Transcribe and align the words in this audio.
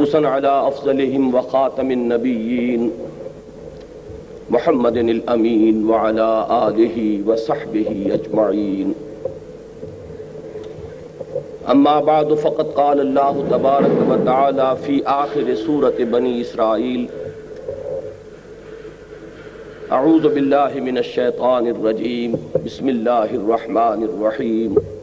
خصوصا 0.00 0.26
على 0.26 0.68
أفضلهم 0.68 1.34
وخاتم 1.34 1.90
النبيين 1.90 2.90
محمد 4.50 4.96
الأمين 4.96 5.90
وعلى 5.90 6.46
آله 6.68 7.20
وصحبه 7.26 8.06
أجمعين. 8.12 8.94
أما 11.70 12.00
بعد، 12.00 12.34
فقد 12.34 12.66
قال 12.66 13.00
الله 13.00 13.44
تبارك 13.50 13.96
وتعالى 14.10 14.76
في 14.86 15.06
آخر 15.06 15.54
سورة 15.54 15.94
بني 15.98 16.40
إسرائيل 16.40 17.08
أعوذ 19.92 20.34
بالله 20.34 20.80
من 20.80 20.98
الشيطان 20.98 21.66
الرجيم. 21.66 22.36
بسم 22.66 22.88
الله 22.88 23.24
الرحمن 23.24 24.04
الرحيم. 24.04 24.99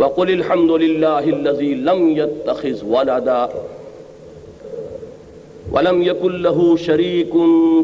وقل 0.00 0.30
الحمد 0.30 0.70
لله 0.70 1.18
الذي 1.18 1.74
لم 1.74 2.08
يتخذ 2.16 2.84
ولدا 2.84 3.48
ولم 5.72 6.02
يكن 6.02 6.42
له 6.42 6.76
شريك 6.76 7.32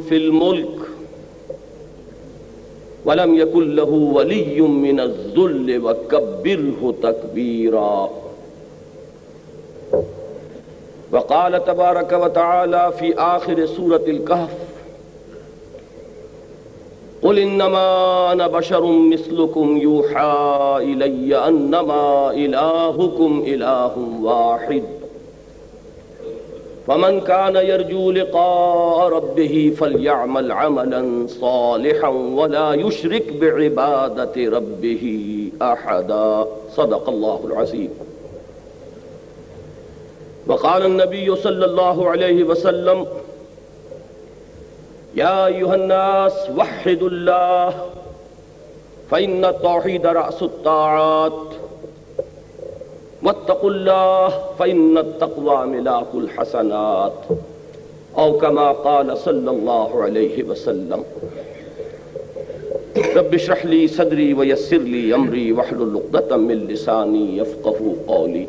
في 0.08 0.16
الملك 0.16 0.78
ولم 3.04 3.34
يكن 3.34 3.74
له 3.74 3.90
ولي 4.16 4.60
من 4.60 5.00
الذل 5.00 5.80
وكبره 5.84 6.94
تكبيرا. 7.02 8.10
وقال 11.12 11.64
تبارك 11.64 12.12
وتعالى 12.12 12.92
في 12.98 13.14
آخر 13.18 13.66
سورة 13.66 14.04
الكهف 14.08 14.50
قل 17.26 17.38
انما 17.38 18.32
انا 18.32 18.46
بشر 18.46 18.86
مثلكم 18.86 19.76
يوحى 19.76 20.76
الي 20.80 21.36
انما 21.48 22.30
الهكم 22.30 23.45
اله 23.46 23.95
واحد 24.23 24.82
فمن 26.86 27.20
كان 27.20 27.56
يرجو 27.56 28.10
لقاء 28.10 29.09
ربه 29.09 29.73
فليعمل 29.78 30.52
عملا 30.52 31.26
صالحا 31.26 32.09
ولا 32.09 32.74
يشرك 32.74 33.32
بعبادة 33.40 34.51
ربه 34.58 35.04
أحدا 35.62 36.46
صدق 36.76 37.08
الله 37.08 37.40
العظيم 37.45 37.90
وقال 40.46 40.86
النبي 40.86 41.36
صلى 41.36 41.64
الله 41.64 42.10
عليه 42.10 42.45
وسلم 42.45 43.06
يا 45.16 45.46
أيها 45.46 45.74
الناس، 45.74 46.50
وحدوا 46.56 47.09
الله، 47.09 47.74
فإن 49.10 49.45
التوحيد 49.45 50.06
رأس 50.06 50.42
الطاعات. 50.42 51.42
واتقوا 53.23 53.70
الله، 53.70 54.28
فإن 54.58 54.98
التقوى 54.98 55.66
ملاك 55.66 56.06
الحسنات. 56.14 57.12
أو 58.18 58.38
كما 58.38 58.73
قال 58.73 59.18
صلى 59.18 59.50
الله 59.50 60.02
عليه 60.02 60.42
وسلم، 60.42 61.04
رب 63.16 63.34
اشرح 63.34 63.66
لي 63.66 63.88
صدري 63.88 64.34
ويسر 64.34 64.78
لي 64.78 65.14
أمري، 65.14 65.53
واحلل 65.53 66.00
عقدة 66.14 66.36
من 66.36 66.66
لساني 66.66 67.36
يفقهوا 67.36 67.94
قولي. 68.08 68.47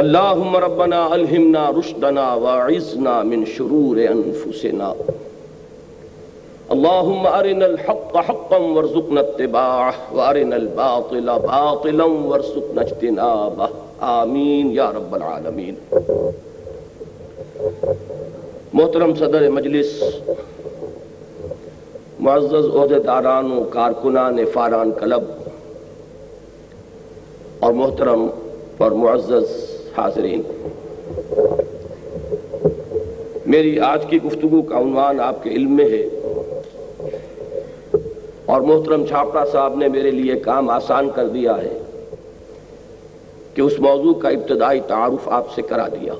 اللهم 0.00 0.56
ربنا 0.56 1.14
ألهمنا 1.14 1.60
رشدنا 1.70 2.34
وعزنا 2.34 3.22
من 3.22 3.44
شرور 3.46 3.98
أنفسنا 3.98 4.88
اللهم 6.74 7.26
أرنا 7.26 7.66
الحق 7.66 8.16
حقا 8.16 8.56
وارزقنا 8.56 9.20
اتباعه 9.20 9.94
وأرنا 10.14 10.56
الباطل 10.56 11.38
باطلا 11.38 12.04
وارزقنا 12.04 12.80
اجتنابه. 12.80 13.68
آمین 14.00 14.70
یا 14.70 14.90
رب 14.96 15.14
العالمین. 15.14 15.74
محترم 18.74 19.14
صدر 19.14 19.48
مجلس، 19.48 20.02
معزز 22.20 22.68
عہدیداران 22.74 23.52
و 23.52 23.62
کارکنان 23.70 24.44
فاران 24.52 24.92
کلب 25.00 25.24
اور 27.60 27.72
محترم 27.72 28.26
اور 28.78 28.90
معزز 28.90 29.75
حاضرین۔ 29.96 30.42
میری 33.46 33.80
آج 33.80 34.06
کی 34.06 34.22
گفتگو 34.22 34.62
کا 34.62 34.78
عنوان 34.78 35.20
آپ 35.20 35.44
کے 35.44 35.50
علم 35.50 35.76
میں 35.76 35.84
ہے۔ 35.84 36.06
اور 38.46 38.60
محترم 38.60 39.06
چھاپڑا 39.06 39.44
صاحب 39.52 39.76
نے 39.76 39.88
میرے 39.88 40.10
لیے 40.10 40.34
کام 40.34 40.70
آسان 40.70 41.10
کر 41.14 41.28
دیا 41.28 41.56
ہے 41.62 41.78
کہ 43.54 43.60
اس 43.60 43.80
موضوع 43.80 44.14
کا 44.14 44.28
ابتدائی 44.28 44.80
تعارف 44.88 45.28
آپ 45.28 45.54
سے 45.54 45.62
کرا 45.62 45.88
دیا۔ 45.88 46.12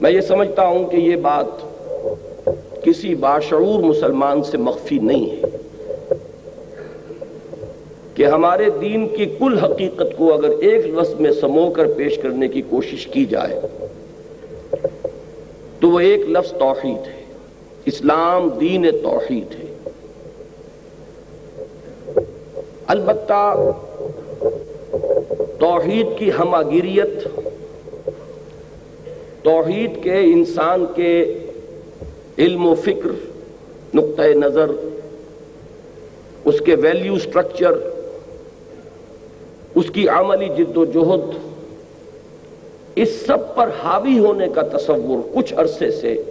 میں 0.00 0.10
یہ 0.10 0.20
سمجھتا 0.20 0.66
ہوں 0.66 0.84
کہ 0.84 0.96
یہ 0.96 1.16
بات 1.16 1.46
کسی 2.84 3.14
باشعور 3.14 3.82
مسلمان 3.82 4.42
سے 4.42 4.58
مخفی 4.58 4.98
نہیں 4.98 5.30
ہے۔ 5.30 5.67
کہ 8.18 8.26
ہمارے 8.26 8.70
دین 8.80 9.08
کی 9.08 9.26
کل 9.26 9.58
حقیقت 9.58 10.16
کو 10.16 10.34
اگر 10.34 10.48
ایک 10.48 10.86
لفظ 10.86 11.20
میں 11.20 11.30
سمو 11.32 11.70
کر 11.70 11.86
پیش 11.96 12.18
کرنے 12.18 12.48
کی 12.48 12.62
کوشش 12.62 13.06
کی 13.06 13.24
جائے، 13.24 13.60
تو 15.80 15.90
وہ 15.90 16.00
ایک 16.00 16.20
لفظ 16.28 16.52
توحید 16.52 17.06
ہے۔ 17.06 17.22
اسلام 17.84 18.48
دین 18.48 18.86
توحید 19.02 19.54
ہے۔ 19.54 19.90
البتہ 22.86 23.70
توحید 25.60 26.06
کی 26.18 26.30
ہماگیریت 26.38 27.28
توحید 29.42 30.02
کے 30.02 30.20
انسان 30.20 30.86
کے 30.94 31.38
علم 32.38 32.66
و 32.66 32.74
فکر، 32.74 33.08
نقطۂ 33.94 34.22
نظر، 34.22 34.70
اس 36.44 36.60
کے 36.60 36.74
ویلیو 36.74 37.18
سٹرکچر 37.18 37.72
اس 39.78 39.90
کی 39.90 40.08
عملی 40.08 40.48
جد 40.48 40.76
و 40.76 40.84
جہد، 40.84 41.38
اس 42.94 43.26
سب 43.26 43.54
پر 43.54 43.70
حاوی 43.82 44.18
ہونے 44.18 44.46
کا 44.54 44.62
تصور 44.62 45.36
کچھ 45.36 45.54
عرصے 45.54 45.90
سے 45.90 46.22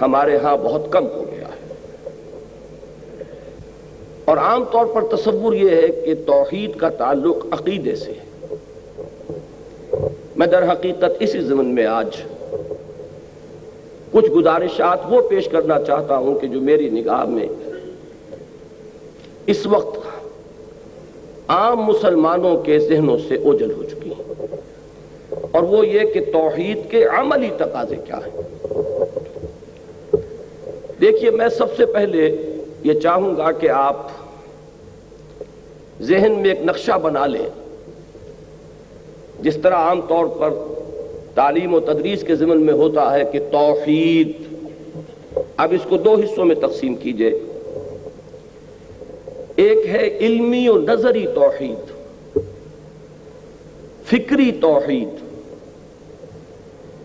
ہمارے 0.00 0.36
ہاں 0.36 0.56
بہت 0.56 0.82
کم 0.90 1.06
ہو 1.06 1.24
گیا 1.32 1.48
ہے۔ 1.48 1.72
اور 4.24 4.36
عام 4.36 4.64
طور 4.64 4.86
پر 4.86 5.16
تصور 5.16 5.54
یہ 5.54 5.70
ہے 5.70 5.88
کہ 5.88 6.14
توحید 6.26 6.76
کا 6.76 6.88
تعلق 6.88 7.46
عقیدے 7.50 7.96
سے 7.96 8.12
ہے۔ 8.12 8.54
میں 10.36 10.46
در 10.46 10.72
حقیقت 10.72 11.10
اسی 11.20 11.40
زمن 11.40 11.66
میں 11.66 11.86
آج 11.86 12.16
کچھ 14.12 14.30
گزارشات 14.30 14.98
وہ 15.08 15.28
پیش 15.28 15.48
کرنا 15.48 15.82
چاہتا 15.82 16.16
ہوں 16.16 16.38
کہ 16.38 16.46
جو 16.46 16.60
میری 16.60 16.90
نگاہ 16.90 17.24
میں 17.24 17.46
اس 19.46 19.66
وقت 19.66 20.05
عام 21.48 21.82
مسلمانوں 21.82 22.62
کے 22.62 22.78
ذہنوں 22.78 23.18
سے 23.28 23.36
اوجل 23.36 23.72
ہو 23.72 23.82
چکی 23.82 24.10
ہیں۔ 24.10 24.56
اور 25.50 25.62
وہ 25.62 25.86
یہ 25.86 26.00
کہ 26.00 26.20
توحید 26.32 26.90
کے 26.90 27.04
عملی 27.04 27.48
تقاضے 27.56 27.96
کیا 27.96 28.16
ہیں۔ 28.16 28.40
دیکھیے، 31.00 31.30
میں 31.30 31.48
سب 31.48 31.76
سے 31.76 31.86
پہلے 31.86 32.36
یہ 32.84 32.92
چاہوں 32.92 33.36
گا 33.36 33.52
کہ 33.52 33.70
آپ 33.70 34.06
ذہن 36.00 36.32
میں 36.40 36.50
ایک 36.50 36.58
نقشہ 36.64 36.98
بنا 37.02 37.26
لیں۔ 37.26 37.48
جس 39.40 39.56
طرح 39.62 39.74
عام 39.74 40.00
طور 40.00 40.26
پر 40.26 40.50
تعلیم 41.34 41.74
و 41.74 41.80
تدریس 41.80 42.22
کے 42.22 42.36
ضمن 42.36 42.60
میں 42.60 42.74
ہوتا 42.74 43.18
ہے 43.18 43.24
کہ 43.32 43.38
توحید، 43.38 44.32
اب 45.56 45.72
اس 45.72 45.80
کو 45.88 45.96
دو 45.96 46.14
حصوں 46.14 46.44
میں 46.44 46.54
تقسیم 46.54 46.94
کیجیے۔ 46.94 47.55
ایک 49.56 49.86
ہے 49.86 50.18
علمی 50.20 50.68
و 50.68 50.76
نظری 50.76 51.26
توحید، 51.34 51.92
فکری 54.06 54.52
توحید۔ 54.60 55.08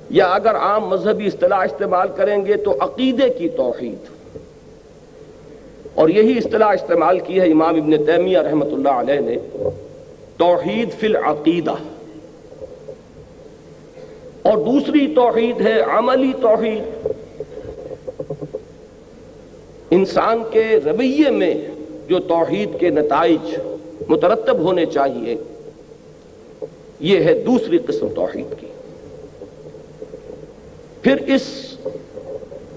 یا 0.10 0.26
اگر 0.26 0.56
عام 0.56 0.88
مذہبی 0.88 1.28
اصطلاح 1.28 1.60
استعمال 1.60 2.08
کریں 2.16 2.46
گے 2.46 2.54
تو 2.54 2.78
عقیدے 2.80 3.30
کی 3.30 3.50
توحید۔ 3.50 3.98
اور 5.96 6.10
یہی 6.10 6.38
اصطلاح 6.38 6.70
استعمال 6.70 7.20
کی 7.20 7.40
ہے 7.40 7.52
امام 7.52 7.76
ابن 7.76 8.06
تیمیہ 8.06 8.38
رحمت 8.38 8.68
اللہ 8.74 8.90
علیہ 8.90 9.20
نے، 9.20 9.38
توحید 10.38 10.90
فی 11.00 11.08
العقیدہ۔ 11.08 11.74
اور 14.42 14.58
دوسری 14.58 15.08
توحید 15.16 15.62
ہے 15.62 15.82
عملی 15.82 16.34
توحید۔ 16.42 17.08
انسان 19.90 20.44
کے 20.52 20.80
رویے 20.86 21.30
میں 21.30 21.56
جو 22.08 22.20
توحید 22.20 22.80
کے 22.80 22.90
نتائج 22.90 23.56
مترتب 24.10 24.60
ہونے 24.60 24.86
چاہیے، 24.86 25.36
یہ 27.00 27.20
ہے 27.20 27.34
دوسری 27.34 27.78
قسم 27.78 28.08
توحید 28.16 28.60
کی۔ 28.60 28.68
پھر 31.02 31.16
اس 31.28 31.42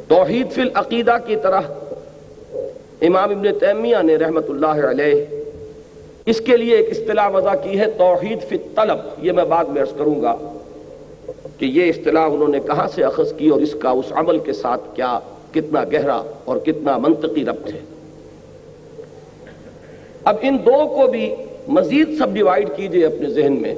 توحید 0.09 0.53
فی 0.53 0.61
العقیدہ 0.61 1.17
کی 1.27 1.37
طرح 1.43 1.61
امام 3.01 3.31
ابن 3.31 3.59
تیمیہ 3.61 3.97
نے 4.03 4.17
رحمت 4.17 4.51
اللہ 4.51 4.87
علیہ 4.91 5.25
اس 6.27 6.41
کے 6.41 6.57
لیے 6.57 6.77
ایک 6.77 6.91
اصطلاح 6.91 7.29
وضع 7.29 7.55
کی 7.63 7.79
ہے، 7.79 7.87
توحید 7.91 8.43
فی 8.49 8.57
طلب 8.75 8.99
یہ 9.19 9.33
میں 9.33 9.45
بعد 9.45 9.65
میں 9.65 9.83
عرض 9.83 9.93
کروں 9.99 10.23
گا 10.23 10.37
کہ 11.59 11.65
یہ 11.65 11.89
اصطلاح 11.89 12.29
انہوں 12.29 12.49
نے 12.49 12.61
کہاں 12.61 12.87
سے 12.95 13.05
اخذ 13.05 13.33
کی 13.33 13.49
اور 13.49 13.61
اس 13.61 13.75
کا 13.79 13.91
اس 13.91 14.13
عمل 14.13 14.39
کے 14.39 14.53
ساتھ 14.53 14.83
کیا، 14.95 15.19
کتنا 15.53 15.85
گہرا 15.93 16.23
اور 16.45 16.57
کتنا 16.57 16.97
منطقی 16.99 17.45
ربط 17.45 17.73
ہے۔ 17.75 17.81
اب 20.25 20.37
ان 20.41 20.57
دو 20.67 20.89
کو 20.89 21.07
بھی 21.07 21.35
مزید 21.69 22.19
سب 22.19 22.33
ڈیوائیڈ 22.33 22.69
کیجیے 22.77 23.07
اپنے 23.07 23.31
ذہن 23.31 23.63
میں۔ 23.63 23.75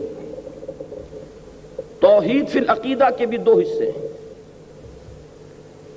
توحید 2.00 2.48
فی 2.48 2.58
العقیدہ 2.58 3.08
کے 3.18 3.26
بھی 3.26 3.38
دو 3.38 3.58
حصے 3.58 3.90
ہیں۔ 3.90 4.08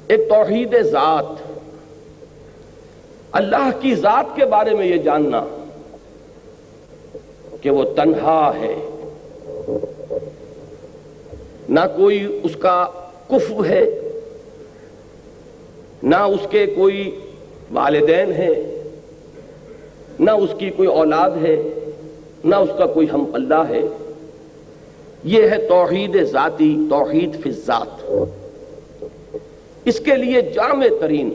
ایک 0.07 0.29
توحید 0.29 0.81
ذات۔ 0.81 1.25
اللہ 3.31 3.69
کی 3.81 3.95
ذات 3.95 4.25
کے 4.35 4.45
بارے 4.45 4.75
میں 4.75 4.85
یہ 4.85 4.97
جاننا 4.97 5.45
کہ 7.61 7.69
وہ 7.69 7.83
تنہا 7.83 8.51
ہے۔ 8.59 8.75
نہ 11.69 11.79
کوئی 11.95 12.39
اس 12.43 12.55
کا 12.59 12.85
کف 13.27 13.51
ہے، 13.69 13.85
نہ 16.03 16.15
اس 16.15 16.47
کے 16.49 16.65
کوئی 16.65 17.19
والدین 17.71 18.31
ہیں۔ 18.31 18.78
نہ 20.19 20.31
اس 20.31 20.49
کی 20.57 20.69
کوئی 20.69 20.87
اولاد 20.87 21.31
ہے، 21.41 21.73
نہ 22.43 22.55
اس 22.55 22.69
کا 22.77 22.85
کوئی 22.85 23.07
ہم 23.13 23.25
اللہ 23.33 23.63
ہے۔ 23.69 23.81
یہ 25.23 25.49
ہے 25.49 25.57
توحید 25.57 26.23
ذاتی، 26.23 26.77
توحید 26.89 27.43
فی 27.43 27.51
ذات 27.51 28.05
اس 29.85 29.99
کے 29.99 30.15
لیے 30.15 30.41
جامع 30.41 30.87
ترین 31.01 31.33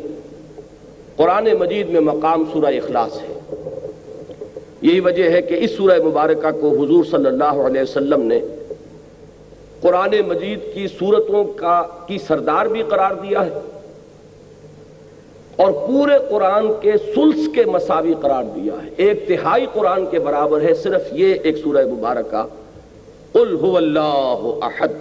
قرآن 1.17 1.49
مجید 1.61 1.89
میں 1.89 2.01
مقام 2.01 2.45
سورہ 2.53 2.75
اخلاص 2.75 3.21
ہے۔ 3.21 3.57
یہی 4.83 5.01
وجہ 5.01 5.31
ہے 5.31 5.43
کہ 5.43 5.55
اس 5.55 5.71
سورہ 5.71 5.99
مبارکہ 6.05 6.51
کو 6.61 6.83
حضور 6.83 7.05
صلی 7.05 7.27
اللہ 7.27 7.61
علیہ 7.67 7.83
وسلم 7.83 8.23
نے 8.23 8.41
قرآن 9.81 10.15
مجید 10.27 10.75
کی 10.75 10.87
صورتوں 10.99 11.45
کا، 11.45 11.83
کی 12.07 12.19
سردار 12.19 12.67
بھی 12.67 12.83
قرار 12.83 13.15
دیا 13.15 13.47
ہے۔ 13.47 13.74
اور 15.57 15.73
پورے 15.73 16.13
قرآن 16.31 16.67
کے 16.81 16.93
سلس 17.15 17.49
کے 17.55 17.65
مساوی 17.65 18.15
قرار 18.21 18.45
دیا 18.45 18.73
ہے۔ 18.85 18.89
ایک 18.97 19.29
تہائی 19.29 19.67
قرآن 19.73 20.07
کے 20.07 20.19
برابر 20.19 20.61
ہے، 20.61 20.75
صرف 20.75 21.03
یہ 21.13 21.35
ایک 21.43 21.57
سورہ 21.57 21.87
مبارکہ۔ 21.87 22.43
قل 23.33 23.57
هو 23.63 23.77
اللہ 23.77 24.65
احد 24.65 24.93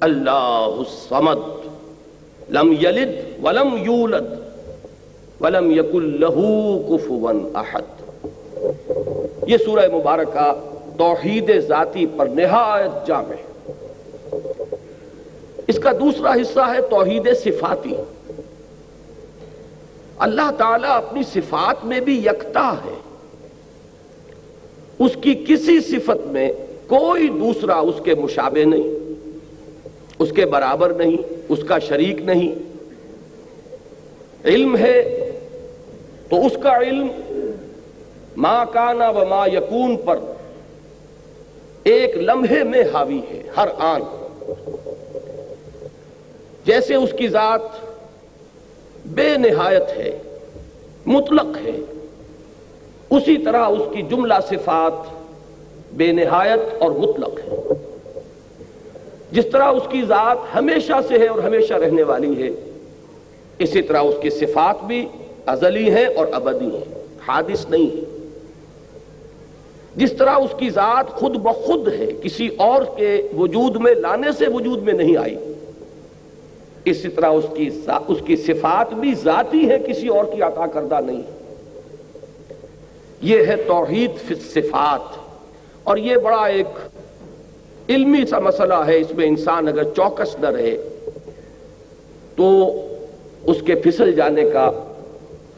اللہ 0.00 0.68
الصمد، 0.78 1.40
لم 2.50 2.72
یلد 2.72 3.44
ولم 3.44 3.68
یولد 3.76 4.32
ولم 5.40 5.70
یکن 5.70 6.16
لہو 6.20 6.78
کفوا 6.78 7.32
احد 7.54 8.02
یہ 9.46 9.56
سورہ 9.56 9.88
مبارکہ 9.92 10.52
توحید 10.98 11.50
ذاتی 11.68 12.06
پر 12.16 12.26
نہایت 12.26 13.06
جامع 13.06 13.34
اس 15.66 15.78
کا 15.78 15.92
دوسرا 15.92 16.32
حصہ 16.32 16.60
ہے 16.60 16.80
توحید 16.90 17.28
صفاتی۔ 17.44 17.94
اللہ 20.18 20.50
تعالیٰ 20.58 20.90
اپنی 20.90 21.22
صفات 21.22 21.84
میں 21.84 22.00
بھی 22.00 22.18
یکتا 22.18 22.74
ہے۔ 22.84 22.94
اس 24.98 25.10
کی 25.20 25.44
کسی 25.48 25.80
صفت 25.80 26.26
میں 26.26 26.52
کوئی 26.86 27.28
دوسرا 27.28 27.76
اس 27.76 27.94
کے 28.04 28.14
مشابہ 28.14 28.64
نہیں، 28.64 29.12
اس 30.18 30.32
کے 30.36 30.46
برابر 30.46 30.92
نہیں، 30.92 31.16
اس 31.48 31.58
کا 31.68 31.78
شریک 31.78 32.20
نہیں۔ 32.20 32.54
علم 34.44 34.76
ہے 34.76 35.30
تو 36.30 36.46
اس 36.46 36.52
کا 36.62 36.76
علم 36.76 37.06
ما 38.36 38.64
کانا 38.64 39.10
و 39.10 39.26
ما 39.28 39.46
یکون 39.46 39.96
پر 39.96 40.18
ایک 41.84 42.16
لمحے 42.16 42.64
میں 42.64 42.82
حاوی 42.92 43.20
ہے، 43.30 43.42
ہر 43.56 43.68
آن۔ 43.78 44.00
جیسے 46.64 46.94
اس 46.94 47.10
کی 47.18 47.28
ذات 47.28 47.60
بے 49.04 49.36
نہایت 49.36 49.96
ہے، 49.96 50.18
مطلق 51.06 51.56
ہے۔ 51.64 51.80
اسی 53.10 53.36
طرح 53.36 53.66
اس 53.66 53.82
کی 53.92 54.02
جملہ 54.02 54.34
صفات 54.48 54.92
بے 55.92 56.12
نہایت 56.12 56.82
اور 56.82 56.90
مطلق 56.90 57.38
ہے۔ 57.38 57.56
جس 59.32 59.46
طرح 59.52 59.64
اس 59.64 59.82
کی 59.90 60.02
ذات 60.02 60.36
ہمیشہ 60.54 60.92
سے 61.08 61.18
ہے 61.18 61.26
اور 61.26 61.38
ہمیشہ 61.38 61.74
رہنے 61.74 62.02
والی 62.02 62.42
ہے، 62.42 62.50
اسی 63.58 63.82
طرح 63.82 64.00
اس 64.00 64.14
کی 64.22 64.30
صفات 64.30 64.84
بھی 64.84 65.08
ازلی 65.46 65.90
ہیں 65.90 66.06
اور 66.06 66.26
ابدی 66.32 66.64
ہیں، 66.64 66.94
حادث 67.26 67.66
نہیں 67.70 67.96
ہے 67.96 68.28
جس 69.96 70.12
طرح 70.12 70.30
اس 70.30 70.54
کی 70.58 70.70
ذات 70.70 71.10
خود 71.10 71.36
بخود 71.36 71.88
ہے، 71.88 72.06
کسی 72.22 72.48
اور 72.56 72.82
کے 72.96 73.28
وجود 73.36 73.76
میں، 73.76 73.94
لانے 73.94 74.32
سے 74.38 74.46
وجود 74.54 74.82
میں 74.82 74.92
نہیں 74.92 75.16
آئی۔ 75.16 75.36
اسی 76.84 77.08
طرح 77.08 77.26
اس 77.26 77.44
کی 77.54 77.70
اس 78.08 78.18
کی 78.26 78.36
صفات 78.36 78.94
بھی 78.94 79.14
ذاتی 79.14 79.68
ہے، 79.68 79.78
کسی 79.88 80.08
اور 80.08 80.24
کی 80.24 80.42
عطا 80.42 80.66
کردہ 80.66 80.98
نہیں۔ 81.04 81.22
یہ 83.20 83.46
ہے 83.46 83.56
توحید 83.56 84.10
فی 84.28 84.34
صفات 84.34 85.18
اور 85.82 85.96
یہ 85.96 86.16
بڑا 86.16 86.46
ایک 86.46 86.66
علمی 87.88 88.26
سا 88.26 88.38
مسئلہ 88.38 88.74
ہے، 88.74 88.98
اس 88.98 89.12
میں 89.12 89.26
انسان 89.26 89.68
اگر 89.68 89.84
چوکس 89.96 90.36
نہ 90.38 90.46
رہے، 90.46 90.76
تو 92.36 92.46
اس 93.44 93.56
کے 93.66 93.74
پھسل 93.74 94.12
جانے 94.12 94.50
کا 94.50 94.70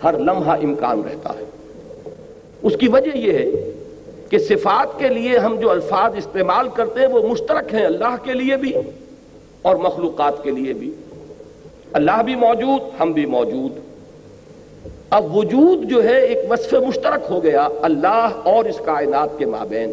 ہر 0.05 0.19
لمحہ 0.19 0.59
امکان 0.63 1.03
رہتا 1.11 1.31
ہے۔ 1.31 1.45
اس 2.63 2.77
کی 2.81 2.89
وجہ 2.89 3.17
یہ 3.17 3.33
ہے 3.33 3.71
کہ 4.31 4.39
صفات 4.39 4.99
کے 4.99 5.09
لیے 5.09 5.39
ہم 5.39 5.57
جو 5.61 5.71
الفاظ 5.71 6.13
استعمال 6.17 6.69
کرتے 6.69 7.01
ہیں، 7.01 7.09
وہ 7.09 7.29
مشترک 7.29 7.75
ہیں 7.75 7.85
اللہ 7.87 8.17
کے 8.23 8.33
لیے 8.33 8.57
بھی 8.57 8.73
اور 9.63 9.77
مخلوقات 9.77 10.43
کے 10.43 10.51
لیے 10.51 10.73
بھی۔ 10.73 10.93
اللہ 11.93 12.23
بھی 12.25 12.35
موجود، 12.35 13.01
ہم 13.01 13.13
بھی 13.13 13.27
موجود۔ 13.27 13.73
اب 15.11 15.37
وجود 15.37 15.91
جو 15.91 16.05
ہے 16.05 16.21
ایک 16.21 16.53
وصف 16.53 16.75
مشترک 16.75 17.21
ہو 17.31 17.43
گیا 17.43 17.69
اللہ 17.83 18.31
اور 18.45 18.65
اس 18.65 18.79
کائنات 18.85 19.39
کے 19.39 19.47
مابین۔ 19.47 19.93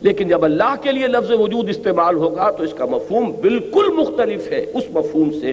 لیکن 0.00 0.28
جب 0.28 0.44
اللہ 0.44 0.74
کے 0.82 0.92
لیے 0.92 1.06
لفظ 1.06 1.30
وجود 1.30 1.68
استعمال 1.68 2.14
ہوگا 2.14 2.50
تو 2.50 2.62
اس 2.62 2.74
کا 2.74 2.84
مفہوم 2.84 3.32
بالکل 3.40 3.92
مختلف 3.96 4.52
ہے۔ 4.52 4.64
اس 4.74 4.84
مفہوم 4.90 5.30
سے 5.30 5.52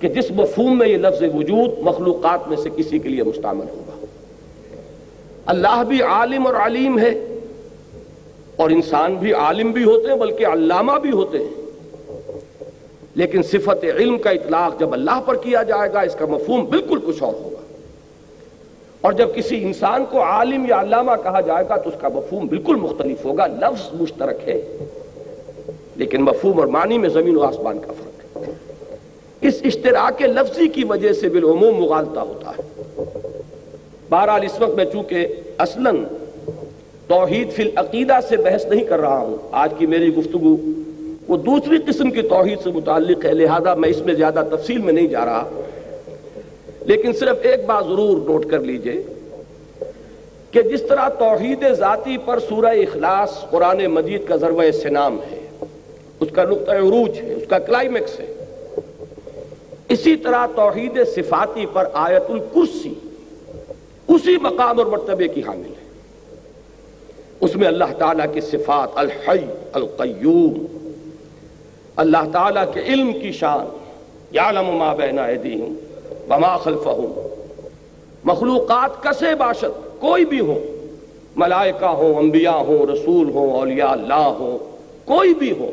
کہ 0.00 0.08
جس 0.08 0.30
مفہوم 0.30 0.78
میں 0.78 0.88
یہ 0.88 0.96
لفظ 0.96 1.22
وجود 1.34 1.78
مخلوقات 1.78 2.48
میں 2.48 2.56
سے 2.56 2.70
کسی 2.76 2.98
کے 2.98 3.08
لیے 3.08 3.22
مستعمل 3.22 3.68
ہوگا۔ 3.70 4.06
اللہ 5.46 5.82
بھی 5.88 6.02
عالم 6.02 6.46
اور 6.46 6.54
علیم 6.54 6.98
ہے۔ 6.98 7.38
اور 8.56 8.70
انسان 8.70 9.14
بھی 9.14 9.32
عالم 9.32 9.70
بھی 9.70 9.84
ہوتے 9.84 10.08
ہیں، 10.08 10.16
بلکہ 10.16 10.46
علامہ 10.46 10.92
بھی 10.92 11.10
ہوتے 11.10 11.38
ہیں۔ 11.38 11.61
لیکن 13.14 13.42
صفت 13.42 13.84
علم 13.84 14.18
کا 14.18 14.30
اطلاق 14.30 14.80
جب 14.80 14.92
اللہ 14.92 15.20
پر 15.26 15.36
کیا 15.36 15.62
جائے 15.62 15.92
گا، 15.92 16.00
اس 16.00 16.14
کا 16.14 16.26
مفہوم 16.26 16.64
بالکل 16.64 16.98
کچھ 17.06 17.22
اور 17.22 17.34
ہوگا۔ 17.34 17.76
اور 19.00 19.12
جب 19.12 19.34
کسی 19.34 19.62
انسان 19.62 20.04
کو 20.10 20.22
عالم 20.22 20.66
یا 20.66 20.80
علامہ 20.80 21.12
کہا 21.22 21.40
جائے 21.40 21.64
گا 21.68 21.76
تو 21.76 21.88
اس 21.88 21.94
کا 22.00 22.08
مفہوم 22.08 22.46
بالکل 22.46 22.76
مختلف 22.76 23.24
ہوگا، 23.24 23.46
لفظ 23.46 24.00
مشترک 24.00 24.48
ہے۔ 24.48 24.78
لیکن 25.96 26.22
مفہوم 26.22 26.58
اور 26.58 26.66
معنی 26.66 26.98
میں 26.98 27.08
زمین 27.08 27.36
و 27.36 27.42
آسمان 27.42 27.78
کا 27.78 27.92
فرق 27.92 28.36
ہے۔ 28.36 28.52
اس 29.40 29.54
اشتراک 29.64 30.22
لفظی 30.22 30.68
کی 30.68 30.84
وجہ 30.84 31.12
سے 31.12 31.28
بالعموم 31.28 31.82
مغالطہ 31.82 32.20
ہوتا 32.20 32.50
ہے۔ 32.50 32.82
بہرحال 34.08 34.40
اس 34.42 34.60
وقت 34.60 34.74
میں 34.76 34.84
چونکہ 34.84 35.26
اصلاً 35.58 36.04
توحید 37.08 37.52
فی 37.52 37.62
العقیدہ 37.62 38.18
سے 38.28 38.36
بحث 38.36 38.66
نہیں 38.66 38.84
کر 38.84 38.98
رہا 39.00 39.18
ہوں، 39.18 39.36
آج 39.52 39.72
کی 39.78 39.86
میری 39.86 40.14
گفتگو 40.14 40.56
وہ 41.28 41.36
دوسری 41.36 41.76
قسم 41.86 42.10
کی 42.10 42.22
توحید 42.22 42.58
سے 42.62 42.70
متعلق 42.70 43.24
ہے، 43.24 43.32
لہذا 43.32 43.74
میں 43.74 43.88
اس 43.88 44.00
میں 44.00 44.14
زیادہ 44.14 44.42
تفصیل 44.50 44.78
میں 44.78 44.92
نہیں 44.92 45.06
جا 45.06 45.24
رہا۔ 45.24 45.60
لیکن 46.80 47.12
صرف 47.12 47.36
ایک 47.42 47.66
بات 47.66 47.84
ضرور 47.84 48.30
نوٹ 48.30 48.46
کر 48.46 48.58
لیجیے 48.58 49.02
کہ 50.50 50.62
جس 50.62 50.82
طرح 50.82 51.08
توحید 51.08 51.64
ذاتی 51.72 52.16
پر 52.24 52.38
سورہ 52.38 52.66
اخلاص 52.66 53.50
قرآن 53.50 53.86
مجید 53.86 54.28
کا 54.28 54.36
ذروہ 54.36 54.70
سنام 54.82 55.18
ہے، 55.30 55.66
اس 56.20 56.28
کا 56.32 56.44
نقطۂ 56.44 56.72
عروج 56.72 57.18
ہے، 57.18 57.34
اس 57.34 57.44
کا 57.48 57.58
کلائمیکس 57.58 58.20
ہے، 58.20 58.34
اسی 59.88 60.16
طرح 60.16 60.46
توحید 60.46 60.98
صفاتی 61.16 61.66
پر 61.72 61.84
آیت 61.92 62.30
الکرسی 62.30 62.94
اسی 64.08 64.36
مقام 64.36 64.78
اور 64.78 64.86
مرتبے 64.86 65.28
کی 65.28 65.40
حامل 65.40 65.66
ہے۔ 65.66 65.82
اس 67.40 67.56
میں 67.56 67.68
اللہ 67.68 67.84
تعالیٰ 67.98 68.26
کی 68.34 68.40
صفات 68.40 68.88
الحی، 68.94 69.44
القیوم 69.72 70.71
اللہ 71.96 72.30
تعالیٰ 72.32 72.64
کے 72.74 72.80
علم 72.80 73.12
کی 73.12 73.32
شان، 73.32 73.76
یعلم 74.32 74.76
ما 74.76 74.94
بین 74.94 75.18
ایدیہم 75.18 75.74
وما 76.30 76.56
خلفہم۔ 76.56 77.20
مخلوقات 78.24 79.02
کسے 79.02 79.34
باشد 79.34 80.00
کوئی 80.00 80.24
بھی 80.24 80.40
ہو، 80.40 80.58
ملائکہ 81.36 81.84
ہو، 81.84 82.18
انبیاء 82.18 82.56
ہو، 82.56 82.86
رسول 82.94 83.30
ہو، 83.30 83.50
اولیاء 83.50 83.88
اللہ 83.88 84.14
ہو، 84.14 84.58
کوئی 85.04 85.34
بھی 85.34 85.52
ہو۔ 85.52 85.70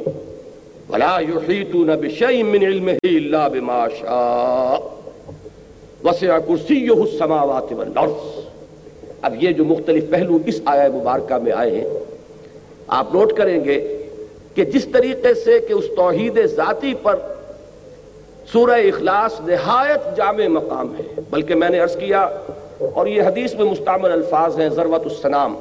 ولا 0.90 1.20
يحيطون 1.20 1.88
بشيء 1.88 2.44
من 2.44 2.64
علمه 2.64 2.98
الا 3.04 3.48
بما 3.48 3.86
شاء۔ 4.00 4.78
وسع 6.04 6.40
كرسيه 6.48 7.02
السماوات 7.02 7.74
والارض۔ 7.74 8.46
اب 9.22 9.44
یہ 9.44 9.52
جو 9.52 9.66
مختلف 9.66 10.04
پہلو 10.10 10.38
اس 10.46 10.62
آیا 10.66 10.88
مبارکہ 10.94 11.36
میں 11.36 11.52
آئے 11.52 11.72
ہیں، 11.72 11.88
آپ 12.88 13.16
نوٹ 13.16 13.34
کریں 13.34 13.66
گے 13.66 13.99
کہ 14.56 14.64
جس 14.66 14.88
طریقے 14.92 15.34
سے 15.34 15.60
کہ 15.68 15.74
اس 15.74 15.86
توحید 15.96 16.40
ذاتی 16.56 16.94
پر 17.02 17.16
سورہ 18.52 18.80
اخلاص 18.88 19.40
نہایت 19.42 20.16
جامع 20.18 20.48
مقام 20.48 20.94
ہے، 20.96 21.22
بلکہ 21.30 21.56
میں 21.56 21.70
نے 21.70 21.80
عرض 21.80 21.96
کیا 21.98 22.22
اور 22.80 23.08
یہ 23.08 23.22
حدیث 23.24 23.54
میں 23.56 23.66
مستعمل 23.66 24.12
الفاظ 24.12 24.60
ہیں 24.60 24.70
ضرورت 24.70 25.06
السلام 25.06 25.56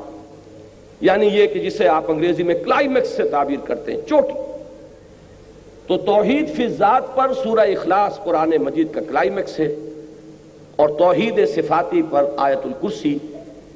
یعنی 1.00 1.26
یہ 1.26 1.46
کہ 1.46 1.60
جسے 1.60 1.88
آپ 1.88 2.10
انگریزی 2.10 2.42
میں 2.42 2.54
کلائمیکس 2.64 3.08
سے 3.08 3.22
تعبیر 3.28 3.66
کرتے 3.66 3.92
ہیں، 3.92 4.00
چوٹی۔ 4.08 4.46
تو 5.86 5.96
توحید 6.06 6.54
فی 6.56 6.68
ذات 6.68 7.14
پر 7.16 7.32
سورہ 7.42 7.66
اخلاص 7.72 8.18
قرآن 8.24 8.50
مجید 8.60 8.92
کا 8.94 9.00
کلائمیکس 9.08 9.58
ہے 9.60 9.74
اور 10.76 10.88
توحید 10.98 11.40
صفاتی 11.54 12.02
پر 12.10 12.24
آیت 12.36 12.66
الکرسی، 12.66 13.16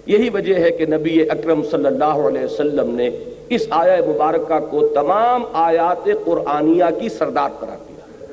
یہی 0.07 0.28
وجہ 0.28 0.54
ہے 0.54 0.71
کہ 0.71 0.87
نبی 0.87 1.21
اکرم 1.23 1.62
صلی 1.71 1.87
اللہ 1.87 2.26
علیہ 2.28 2.45
وسلم 2.45 2.95
نے 2.95 3.09
اس 3.54 3.66
آیا 3.71 3.97
مبارکہ 4.06 4.66
کو 4.71 4.88
تمام 4.88 5.44
آیات 5.52 6.09
قرآنیہ 6.25 6.85
کی 7.00 7.09
سردار 7.09 7.49
قرار 7.61 7.76
دیا۔ 7.88 8.25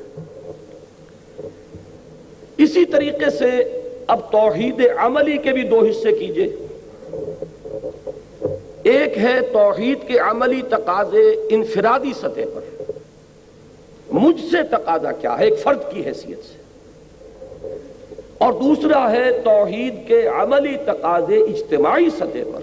اسی 2.56 2.84
طریقے 2.84 3.30
سے 3.30 3.80
اب 4.06 4.32
توحید 4.32 4.86
عملی 4.98 5.36
کے 5.36 5.52
بھی 5.52 5.62
دو 5.62 5.78
حصے 5.78 6.12
کیجیے۔ 6.12 6.66
ایک 8.82 9.18
ہے 9.18 9.40
توحید 9.40 9.98
کے 10.06 10.18
عملی 10.18 10.62
تقاضے 10.70 11.46
انفرادی 11.50 12.12
سطح 12.18 12.40
پر۔ 12.54 12.82
مجھ 14.10 14.40
سے 14.50 14.56
تقاضا 14.70 15.12
کیا 15.12 15.38
ہے؟ 15.38 15.44
ایک 15.44 15.58
فرد 15.58 15.78
کی 15.94 16.02
حیثیت 16.06 16.38
سے۔ 16.44 16.60
اور 18.38 18.52
دوسرا 18.52 19.12
ہے 19.12 19.32
توحید 19.44 20.08
کے 20.08 20.26
عملی 20.26 20.76
تقاضے 20.86 21.36
اجتماعی 21.36 22.10
سطح 22.10 22.38
پر۔ 22.52 22.60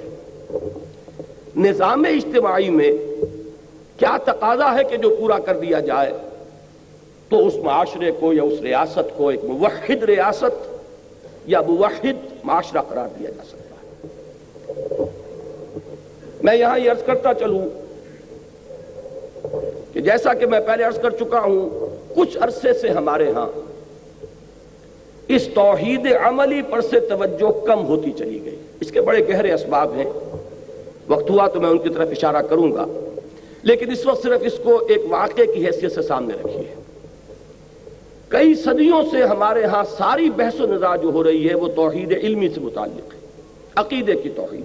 نظام 1.57 2.03
اجتماعی 2.03 2.69
میں 2.69 2.91
کیا 3.97 4.17
تقاضا 4.25 4.77
ہے 4.77 4.83
کہ 4.83 4.97
جو 4.97 5.09
پورا 5.09 5.39
کر 5.39 5.57
دیا 5.57 5.79
جائے؟ 5.79 6.13
تو 7.29 7.47
اس 7.47 7.55
معاشرے 7.55 8.11
کو 8.19 8.33
یا 8.33 8.43
اس 8.43 8.61
ریاست 8.61 9.17
کو 9.17 9.29
ایک 9.29 9.43
موحد 9.43 10.03
ریاست 10.03 10.67
یا 11.45 11.61
موحد 11.61 12.45
معاشرہ 12.45 12.81
قرار 12.81 13.07
دیا 13.19 13.29
جا 13.29 13.43
سکتا 13.43 13.75
ہے۔ 13.75 15.03
میں 16.43 16.55
یہاں 16.55 16.79
یہ 16.79 16.91
عرض 16.91 17.03
کرتا 17.03 17.33
چلوں 17.33 17.65
کہ 19.93 19.99
جیسا 19.99 20.33
کہ 20.33 20.45
میں 20.45 20.59
پہلے 20.59 20.83
عرض 20.83 20.99
کر 20.99 21.09
چکا 21.09 21.39
ہوں، 21.39 21.69
کچھ 22.15 22.37
عرصے 22.41 22.73
سے 22.73 22.89
ہمارے 22.89 23.31
ہاں 23.31 23.47
اس 25.27 25.47
توحید 25.47 26.07
عملی 26.25 26.61
پر 26.61 26.81
سے 26.81 26.99
توجہ 26.99 27.65
کم 27.65 27.87
ہوتی 27.87 28.11
چلی 28.11 28.45
گئی۔ 28.45 28.55
اس 28.79 28.91
کے 28.91 29.01
بڑے 29.01 29.27
گہرے 29.27 29.53
اسباب 29.53 29.93
ہیں۔ 29.93 30.26
وقت 31.09 31.29
ہوا 31.29 31.47
تو 31.47 31.61
میں 31.61 31.69
ان 31.69 31.77
کی 31.77 31.89
طرف 31.89 32.07
اشارہ 32.11 32.41
کروں 32.41 32.71
گا۔ 32.71 32.85
لیکن 33.63 33.91
اس 33.91 34.05
وقت 34.05 34.23
صرف 34.23 34.41
اس 34.43 34.59
کو 34.63 34.85
ایک 34.89 35.01
واقعے 35.09 35.45
کی 35.45 35.65
حیثیت 35.65 35.91
سے 35.91 36.01
سامنے 36.01 36.33
رکھیے۔ 36.33 36.75
کئی 38.27 38.55
صدیوں 38.55 39.01
سے 39.11 39.23
ہمارے 39.23 39.63
ہاں 39.63 39.83
ساری 39.83 40.29
بحث 40.29 40.61
و 40.61 40.65
نظا 40.65 40.95
جو 40.95 41.09
ہو 41.09 41.23
رہی 41.23 41.49
ہے 41.49 41.55
وہ 41.55 41.67
توحید 41.67 42.11
علمی 42.11 42.49
سے 42.49 42.59
متعلق 42.59 43.13
ہے، 43.13 43.19
عقیدے 43.75 44.15
کی 44.15 44.29
توحید۔ 44.29 44.63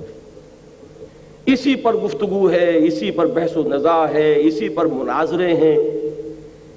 اسی 1.46 1.74
پر 1.74 1.94
گفتگو 1.94 2.50
ہے، 2.50 2.72
اسی 2.76 3.10
پر 3.10 3.26
بحث 3.26 3.56
و 3.56 3.62
نظا 3.62 4.06
ہے، 4.14 4.34
اسی 4.36 4.68
پر 4.68 4.84
مناظرے 4.84 5.54
ہیں، 5.54 5.76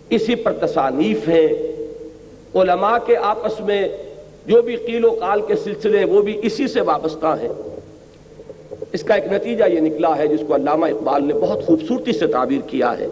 اسی 0.10 0.36
پر 0.36 0.54
تصانیف 0.54 1.30
ہیں۔ 1.30 1.48
علماء 2.56 2.98
کے 3.06 3.18
آپس 3.18 3.60
میں 3.60 3.88
جو 4.46 4.62
بھی 4.62 4.76
قیل 4.76 5.06
و 5.06 5.10
قال 5.10 5.42
کے 5.42 5.56
سلسلے، 5.56 6.06
وہ 6.06 6.22
بھی 6.22 6.40
اسی 6.44 6.68
سے 6.68 6.82
وابستہ 6.82 7.36
ہیں۔ 7.42 7.75
اس 8.96 9.04
کا 9.04 9.14
ایک 9.14 9.32
نتیجہ 9.32 9.64
یہ 9.70 9.80
نکلا 9.80 10.18
ہے 10.18 10.28
جس 10.28 10.44
کو 10.48 10.56
علامہ 10.56 10.86
اقبال 10.86 11.24
نے 11.24 11.34
بہت 11.42 11.66
خوبصورتی 11.66 12.14
سے 12.14 12.28
تعبیر 12.28 12.62
کیا 12.70 12.98
ہے 13.00 13.08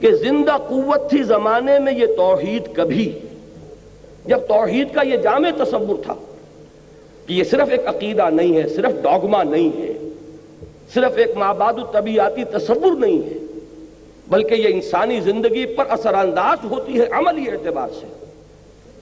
کہ 0.00 0.10
زندہ 0.22 0.56
قوت 0.68 1.08
تھی 1.10 1.22
زمانے 1.22 1.78
میں 1.78 1.92
یہ 1.92 2.06
توحید 2.16 2.74
کبھی، 2.76 3.10
جب 4.26 4.46
توحید 4.48 4.94
کا 4.94 5.02
یہ 5.06 5.16
جامع 5.16 5.50
تصور 5.56 6.02
تھا 6.04 6.14
کہ 7.26 7.32
یہ 7.34 7.44
صرف 7.50 7.68
ایک 7.70 7.86
عقیدہ 7.86 8.28
نہیں 8.32 8.56
ہے، 8.56 8.66
صرف 8.68 9.02
ڈاگما 9.02 9.42
نہیں 9.42 9.70
ہے، 9.78 9.92
صرف 10.94 11.18
ایک 11.18 11.36
ماباد 11.36 11.78
الطبیعتی 11.78 12.44
تصور 12.52 12.98
نہیں 12.98 13.22
ہے، 13.22 13.38
بلکہ 14.28 14.54
یہ 14.54 14.74
انسانی 14.74 15.20
زندگی 15.20 15.64
پر 15.76 15.84
اثر 15.90 16.14
انداز 16.14 16.64
ہوتی 16.70 17.00
ہے 17.00 17.06
عملی 17.10 17.50
اعتبار 17.50 17.88
سے۔ 18.00 18.06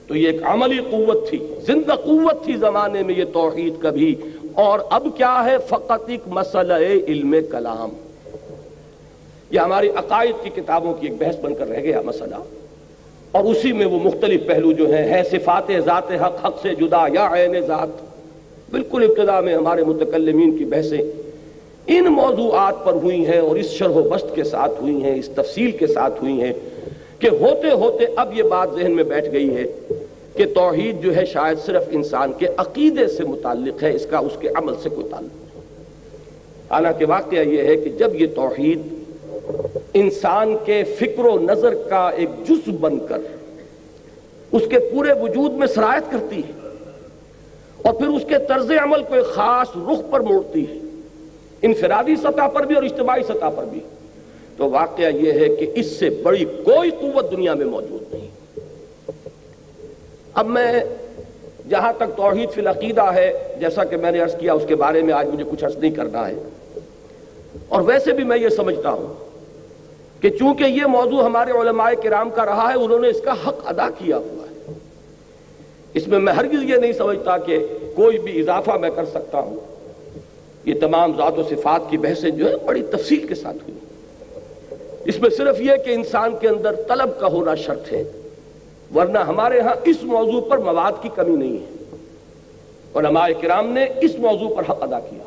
تو 0.07 0.15
یہ 0.15 0.27
ایک 0.27 0.41
عملی 0.43 0.79
قوت 0.89 1.29
تھی، 1.29 1.39
زندہ 1.65 1.95
قوت 2.03 2.43
تھی 2.45 2.57
زمانے 2.57 3.03
میں 3.03 3.15
یہ 3.15 3.25
توحید 3.33 3.81
کبھی 3.81 4.15
اور 4.55 4.79
اب 4.89 5.07
کیا 5.17 5.45
ہے 5.45 5.57
فقط 5.69 6.09
ایک 6.09 6.21
مسئلہ 6.27 6.73
علم 7.07 7.35
کلام۔ 7.51 7.89
یہ 9.51 9.59
ہماری 9.59 9.89
عقائد 9.89 10.43
کی 10.43 10.49
کتابوں 10.55 10.93
کی 10.93 11.07
ایک 11.07 11.17
بحث 11.17 11.35
بن 11.41 11.55
کر 11.55 11.67
رہ 11.67 11.81
گیا 11.81 12.01
مسئلہ۔ 12.01 12.35
اور 13.31 13.43
اسی 13.43 13.71
میں 13.71 13.85
وہ 13.85 13.99
مختلف 14.03 14.45
پہلو 14.45 14.71
جو 14.71 14.95
ہیں 14.95 15.13
ہے 15.13 15.23
صفات 15.31 15.71
ذات 15.85 16.11
حق 16.11 16.45
حق 16.45 16.61
سے 16.61 16.75
جدا 16.75 17.07
یا 17.13 17.29
عین 17.33 17.61
ذات۔ 17.61 17.87
بالکل 18.71 19.05
ابتدا 19.09 19.39
میں 19.39 19.55
ہمارے 19.55 19.83
متکلمین 19.83 20.57
کی 20.57 20.65
بحثیں 20.65 21.01
ان 21.87 22.03
موضوعات 22.03 22.85
پر 22.85 22.93
ہوئی 22.93 23.25
ہیں 23.25 23.37
اور 23.37 23.55
اس 23.55 23.69
شرح 23.69 23.89
و 23.89 24.03
بست 24.03 24.35
کے 24.35 24.43
ساتھ 24.43 24.81
ہوئی 24.81 25.03
ہیں، 25.03 25.15
اس 25.15 25.29
تفصیل 25.29 25.71
کے 25.71 25.87
ساتھ 25.87 26.21
ہوئی 26.21 26.41
ہیں 26.41 26.53
کہ 27.19 27.27
ہوتے 27.27 27.69
ہوتے 27.69 28.05
اب 28.15 28.37
یہ 28.37 28.43
بات 28.43 28.69
ذہن 28.75 28.91
میں 28.91 29.03
بیٹھ 29.03 29.31
گئی 29.31 29.55
ہے۔ 29.55 29.63
کہ 30.35 30.45
توحید 30.45 31.03
جو 31.03 31.15
ہے 31.15 31.25
شاید 31.25 31.59
صرف 31.65 31.83
انسان 31.91 32.33
کے 32.33 32.47
عقیدے 32.57 33.07
سے 33.07 33.23
متعلق 33.23 33.83
ہے، 33.83 33.95
اس 33.95 34.05
کا 34.09 34.17
اس 34.17 34.31
کے 34.39 34.47
عمل 34.47 34.73
سے 34.83 34.89
کوئی 34.89 35.07
تعلق 35.09 35.35
نہیں۔ 35.35 35.61
حالانکہ 36.71 37.05
واقعہ 37.05 37.39
یہ 37.39 37.61
ہے 37.61 37.75
کہ 37.75 37.89
جب 37.89 38.21
یہ 38.21 38.27
توحید 38.35 38.81
انسان 39.93 40.55
کے 40.65 40.83
فکر 40.83 41.25
و 41.25 41.39
نظر 41.39 41.73
کا 41.73 42.09
ایک 42.09 42.29
جز 42.49 42.69
بن 42.79 42.99
کر 42.99 43.21
اس 44.51 44.61
کے 44.69 44.79
پورے 44.79 45.13
وجود 45.21 45.51
میں 45.51 45.67
سرایت 45.67 46.11
کرتی 46.11 46.39
ہے 46.39 46.69
اور 47.77 47.93
پھر 47.93 48.07
اس 48.07 48.21
کے 48.27 48.35
طرز 48.47 48.71
عمل 48.83 49.03
کو 49.03 49.13
ایک 49.13 49.25
خاص 49.25 49.67
رخ 49.75 50.11
پر 50.11 50.19
موڑتی 50.19 50.67
ہے، 50.69 50.77
انفرادی 51.61 52.15
سطح 52.15 52.47
پر 52.47 52.65
بھی 52.65 52.75
اور 52.75 52.83
اجتماعی 52.83 53.23
سطح 53.23 53.49
پر 53.55 53.65
بھی۔ 53.65 53.79
تو 54.57 54.69
واقعہ 54.69 55.15
یہ 55.15 55.31
ہے 55.31 55.55
کہ 55.55 55.71
اس 55.75 55.85
سے 55.85 56.09
بڑی 56.09 56.45
کوئی 56.45 56.91
قوت 56.91 57.31
دنیا 57.31 57.53
میں 57.53 57.65
موجود 57.65 58.13
نہیں۔ 58.13 58.27
اب 60.33 60.47
میں 60.47 60.83
جہاں 61.69 61.93
تک 61.97 62.17
توحید 62.17 62.49
فی 62.51 62.61
العقیدہ 62.61 63.01
ہے، 63.01 63.55
جیسا 63.59 63.83
کہ 63.83 63.97
میں 63.97 64.11
نے 64.11 64.19
عرض 64.19 64.35
کیا، 64.35 64.53
اس 64.53 64.63
کے 64.67 64.75
بارے 64.75 65.01
میں 65.01 65.13
آج 65.13 65.27
مجھے 65.27 65.43
کچھ 65.51 65.65
عرض 65.65 65.77
نہیں 65.77 65.91
کرنا 65.91 66.27
ہے۔ 66.27 66.33
اور 67.69 67.81
ویسے 67.81 68.11
بھی 68.11 68.23
میں 68.23 68.37
یہ 68.37 68.49
سمجھتا 68.49 68.89
ہوں 68.89 69.13
کہ 70.21 70.29
چونکہ 70.29 70.63
یہ 70.63 70.85
موضوع 70.85 71.23
ہمارے 71.23 71.51
علماء 71.51 71.89
کرام 72.03 72.29
کا 72.29 72.45
رہا 72.45 72.69
ہے، 72.69 72.77
انہوں 72.77 72.99
نے 72.99 73.07
اس 73.07 73.21
کا 73.21 73.31
حق 73.31 73.55
ادا 73.65 73.89
کیا 73.89 74.17
ہوا 74.17 74.45
ہے۔ 74.51 74.73
اس 75.93 76.07
میں 76.07 76.19
میں 76.19 76.33
ہرگز 76.33 76.63
یہ 76.63 76.75
نہیں 76.75 76.93
سمجھتا 76.93 77.37
کہ 77.37 77.67
کوئی 77.95 78.19
بھی 78.19 78.39
اضافہ 78.39 78.71
میں 78.71 78.89
کر 78.89 79.05
سکتا 79.05 79.39
ہوں۔ 79.39 79.59
یہ 80.65 80.73
تمام 80.79 81.17
ذات 81.17 81.39
و 81.39 81.43
صفات 81.43 81.81
کی 81.89 81.97
بحثیں 81.97 82.29
جو 82.29 82.49
ہے 82.49 82.55
بڑی 82.57 82.83
تفصیل 82.83 83.27
کے 83.27 83.35
ساتھ 83.35 83.57
ہوئی۔ 83.57 83.77
اس 85.05 85.19
میں 85.19 85.29
صرف 85.29 85.61
یہ 85.61 85.71
کہ 85.85 85.91
انسان 85.91 86.37
کے 86.41 86.47
اندر 86.47 86.75
طلب 86.75 87.19
کا 87.19 87.27
ہونا 87.27 87.55
شرط 87.55 87.93
ہے۔ 87.93 88.03
ورنہ 88.95 89.19
ہمارے 89.19 89.59
ہاں 89.59 89.75
اس 89.83 90.03
موضوع 90.03 90.41
پر 90.41 90.57
مواد 90.57 90.91
کی 91.01 91.09
کمی 91.15 91.35
نہیں 91.35 91.57
ہے۔ 91.57 91.95
علماء 92.95 93.27
کرام 93.41 93.67
نے 93.67 93.85
اس 94.01 94.19
موضوع 94.19 94.49
پر 94.55 94.63
حق 94.69 94.83
ادا 94.83 94.99
کیا۔ 94.99 95.23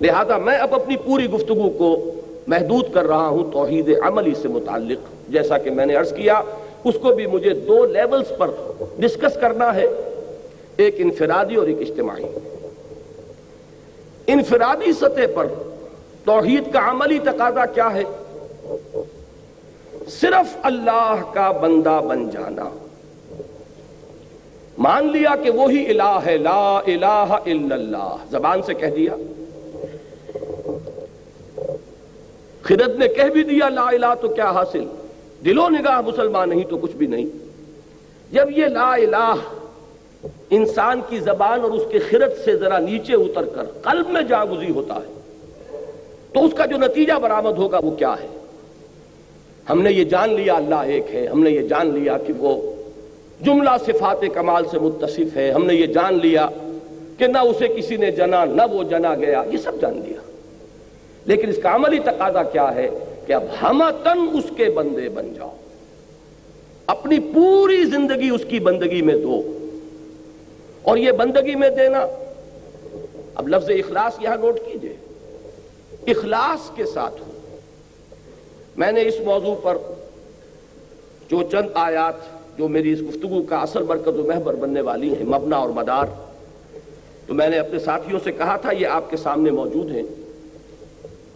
لہذا 0.00 0.38
میں 0.38 0.58
اب 0.58 0.74
اپنی 0.74 0.96
پوری 0.96 1.30
گفتگو 1.30 1.70
کو 1.70 2.20
محدود 2.46 2.94
کر 2.94 3.04
رہا 3.04 3.28
ہوں 3.28 3.52
توحید 3.52 3.90
عملی 4.02 4.32
سے 4.42 4.48
متعلق، 4.48 5.30
جیسا 5.30 5.58
کہ 5.58 5.70
میں 5.70 5.86
نے 5.86 5.94
عرض 5.94 6.12
کیا، 6.12 6.40
اس 6.84 6.94
کو 7.02 7.14
بھی 7.14 7.26
مجھے 7.26 7.50
دو 7.50 7.84
لیولز 7.84 8.32
پر 8.38 8.50
ڈسکس 8.98 9.40
کرنا 9.40 9.74
ہے، 9.74 9.86
ایک 10.76 10.94
انفرادی 10.98 11.54
اور 11.54 11.66
ایک 11.66 11.76
اجتماعی۔ 11.80 12.24
انفرادی 14.26 14.92
سطح 14.92 15.26
پر 15.34 15.46
توحید 16.24 16.72
کا 16.72 16.90
عملی 16.90 17.18
تقاضا 17.18 17.66
کیا 17.66 17.88
ہے؟ 17.94 18.02
صرف 20.10 20.56
اللہ 20.62 21.22
کا 21.32 21.50
بندہ 21.50 22.00
بن 22.08 22.30
جانا۔ 22.30 22.68
مان 24.78 25.12
لیا 25.12 25.36
کہ 25.42 25.50
وہی 25.50 25.90
الہ 25.90 26.18
ہے، 26.26 26.36
لا 26.36 26.78
الہ 26.78 27.36
الا 27.46 27.74
اللہ۔ 27.74 28.16
زبان 28.30 28.62
سے 28.62 28.74
کہہ 28.74 28.94
دیا۔ 28.96 29.14
خرد 32.62 32.96
نے 32.98 33.08
کہہ 33.08 33.30
بھی 33.32 33.42
دیا، 33.42 33.68
لا 33.68 33.82
الہ 33.82 34.14
تو 34.20 34.28
کیا 34.28 34.50
حاصل؟ 34.50 34.84
دل 35.44 35.58
و 35.58 35.68
نگاہ 35.68 36.00
مسلمان 36.00 36.48
نہیں 36.48 36.64
تو 36.64 36.78
کچھ 36.78 36.96
بھی 36.96 37.06
نہیں۔ 37.06 37.26
جب 38.32 38.58
یہ 38.58 38.66
لا 38.66 38.94
الہ 38.94 39.34
انسان 40.50 41.00
کی 41.08 41.18
زبان 41.18 41.60
اور 41.60 41.70
اس 41.70 41.82
کے 41.92 41.98
خرد 41.98 42.44
سے 42.44 42.56
ذرا 42.56 42.78
نیچے 42.78 43.14
اتر 43.14 43.44
کر 43.44 43.64
قلب 43.82 44.08
میں 44.08 44.22
جاگزی 44.22 44.70
ہوتا 44.70 44.94
ہے، 44.94 45.12
تو 46.32 46.44
اس 46.44 46.52
کا 46.56 46.66
جو 46.66 46.76
نتیجہ 46.76 47.12
برآمد 47.12 47.58
ہوگا 47.58 47.78
وہ 47.78 47.90
کیا 47.90 48.14
ہے؟ 48.22 48.39
ہم 49.70 49.82
نے 49.82 49.92
یہ 49.92 50.04
جان 50.04 50.34
لیا 50.34 50.54
اللہ 50.54 50.74
ایک 50.74 51.14
ہے، 51.14 51.26
ہم 51.26 51.42
نے 51.42 51.50
یہ 51.50 51.60
جان 51.60 51.98
لیا 51.98 52.18
کہ 52.18 52.32
وہ 52.38 52.76
جملہ 53.40 53.70
صفات 53.86 54.24
کمال 54.34 54.64
سے 54.70 54.78
متصف 54.78 55.36
ہے۔ 55.36 55.50
ہم 55.50 55.66
نے 55.66 55.74
یہ 55.74 55.86
جان 55.86 56.18
لیا 56.22 56.48
کہ 57.18 57.26
نہ 57.26 57.38
اسے 57.38 57.68
کسی 57.68 57.96
نے 57.96 58.10
جنا، 58.10 58.44
نہ 58.44 58.62
وہ 58.72 58.82
جنا 58.82 59.14
گیا۔ 59.14 59.42
یہ 59.52 59.58
سب 59.58 59.72
جان 59.80 60.02
لیا۔ 60.08 60.20
لیکن 61.24 61.48
اس 61.48 61.58
کا 61.62 61.74
عملی 61.74 61.98
تقاضا 61.98 62.42
کیا 62.42 62.74
ہے 62.74 62.88
کہ 63.26 63.32
اب 63.32 63.42
ہم 63.62 63.82
تن 64.04 64.38
اس 64.38 64.44
کے 64.56 64.64
بندے 64.64 65.08
بن 65.08 65.32
جاؤ۔ 65.34 65.56
اپنی 66.86 67.18
پوری 67.18 67.84
زندگی 67.84 68.28
اس 68.28 68.44
کی 68.48 68.60
بندگی 68.60 69.02
میں 69.02 69.14
دو۔ 69.14 69.58
اور 70.82 70.96
یہ 70.96 71.12
بندگی 71.12 71.54
میں 71.54 71.70
دینا۔ 71.70 72.06
اب 73.34 73.48
لفظ 73.48 73.70
اخلاص 73.70 74.12
یہاں 74.20 74.36
نوٹ 74.36 74.58
کیجیے۔ 74.58 74.96
اخلاص 76.06 76.76
کے 76.76 76.84
ساتھ 76.84 77.20
ہو۔ 77.20 77.29
میں 78.80 78.92
نے 78.92 79.02
اس 79.02 79.14
موضوع 79.24 79.54
پر 79.54 79.76
جو 81.30 81.42
چند 81.42 81.68
آیات 81.74 82.58
جو 82.58 82.68
میری 82.68 82.92
اس 82.92 83.00
گفتگو 83.00 83.42
کا 83.42 83.56
اثر 83.56 83.82
برکت 83.82 84.18
و 84.18 84.24
محبر 84.26 84.54
بننے 84.54 84.80
والی 84.80 85.14
ہیں، 85.14 85.24
مبنا 85.24 85.56
اور 85.56 85.68
مدار، 85.68 86.06
تو 87.26 87.34
میں 87.34 87.48
نے 87.48 87.58
اپنے 87.58 87.78
ساتھیوں 87.78 88.20
سے 88.24 88.32
کہا 88.32 88.56
تھا، 88.56 88.72
یہ 88.72 88.86
آپ 88.86 89.10
کے 89.10 89.16
سامنے 89.16 89.50
موجود 89.50 89.90
ہیں۔ 89.90 90.02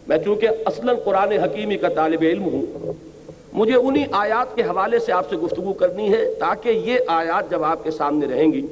میں 0.07 0.19
چونکہ 0.19 0.49
اصلا 0.67 0.95
قرآن 1.05 1.33
حکیمی 1.33 1.77
کا 1.77 1.89
طالب 1.89 2.23
علم 2.23 2.45
ہوں، 2.45 2.93
مجھے 3.53 3.75
انہی 3.75 4.05
آیات 4.13 4.57
کے 4.57 4.63
حوالے 4.63 4.99
سے 4.99 5.13
آپ 5.13 5.31
سے 5.31 5.37
گفتگو 5.37 5.73
کرنی 5.73 6.13
ہے 6.13 6.25
تاکہ 6.35 6.69
یہ 6.69 6.99
آیات 7.07 7.51
جب 7.51 7.65
آپ 7.65 7.85
کے 7.85 7.91
سامنے 7.91 8.27
رہیں 8.27 8.53
گی، 8.53 8.67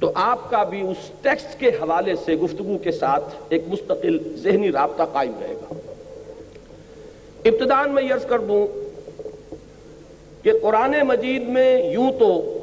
تو 0.00 0.12
آپ 0.14 0.50
کا 0.50 0.62
بھی 0.64 0.80
اس 0.80 1.10
ٹیکسٹ 1.22 1.60
کے 1.60 1.68
حوالے 1.82 2.14
سے 2.24 2.36
گفتگو 2.36 2.78
کے 2.78 2.92
ساتھ 2.92 3.34
ایک 3.48 3.64
مستقل 3.68 4.18
ذہنی 4.36 4.72
رابطہ 4.72 5.02
قائم 5.12 5.32
رہے 5.40 5.54
گا۔ 5.54 5.71
ابتدان 7.44 7.90
میں 7.90 8.02
یرز 8.02 8.24
کر 8.24 8.38
دوں 8.38 8.66
کہ 10.42 10.52
قرآن 10.62 10.94
مجید 11.02 11.48
میں 11.48 11.92
یوں 11.92 12.10
تو 12.18 12.58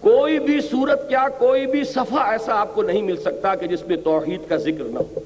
کوئی 0.00 0.38
بھی 0.38 0.60
صورت 0.60 1.08
کیا 1.08 1.26
کوئی 1.38 1.66
بھی 1.66 1.84
صفحہ 1.84 2.30
ایسا 2.30 2.54
آپ 2.54 2.74
کو 2.74 2.82
نہیں 2.82 3.02
مل 3.02 3.16
سکتا 3.16 3.54
کہ 3.54 3.66
جس 3.66 3.86
میں 3.86 3.96
توحید 3.96 4.40
کا 4.48 4.56
ذکر 4.56 4.84
نہ 4.84 4.98
ہو۔ 4.98 5.18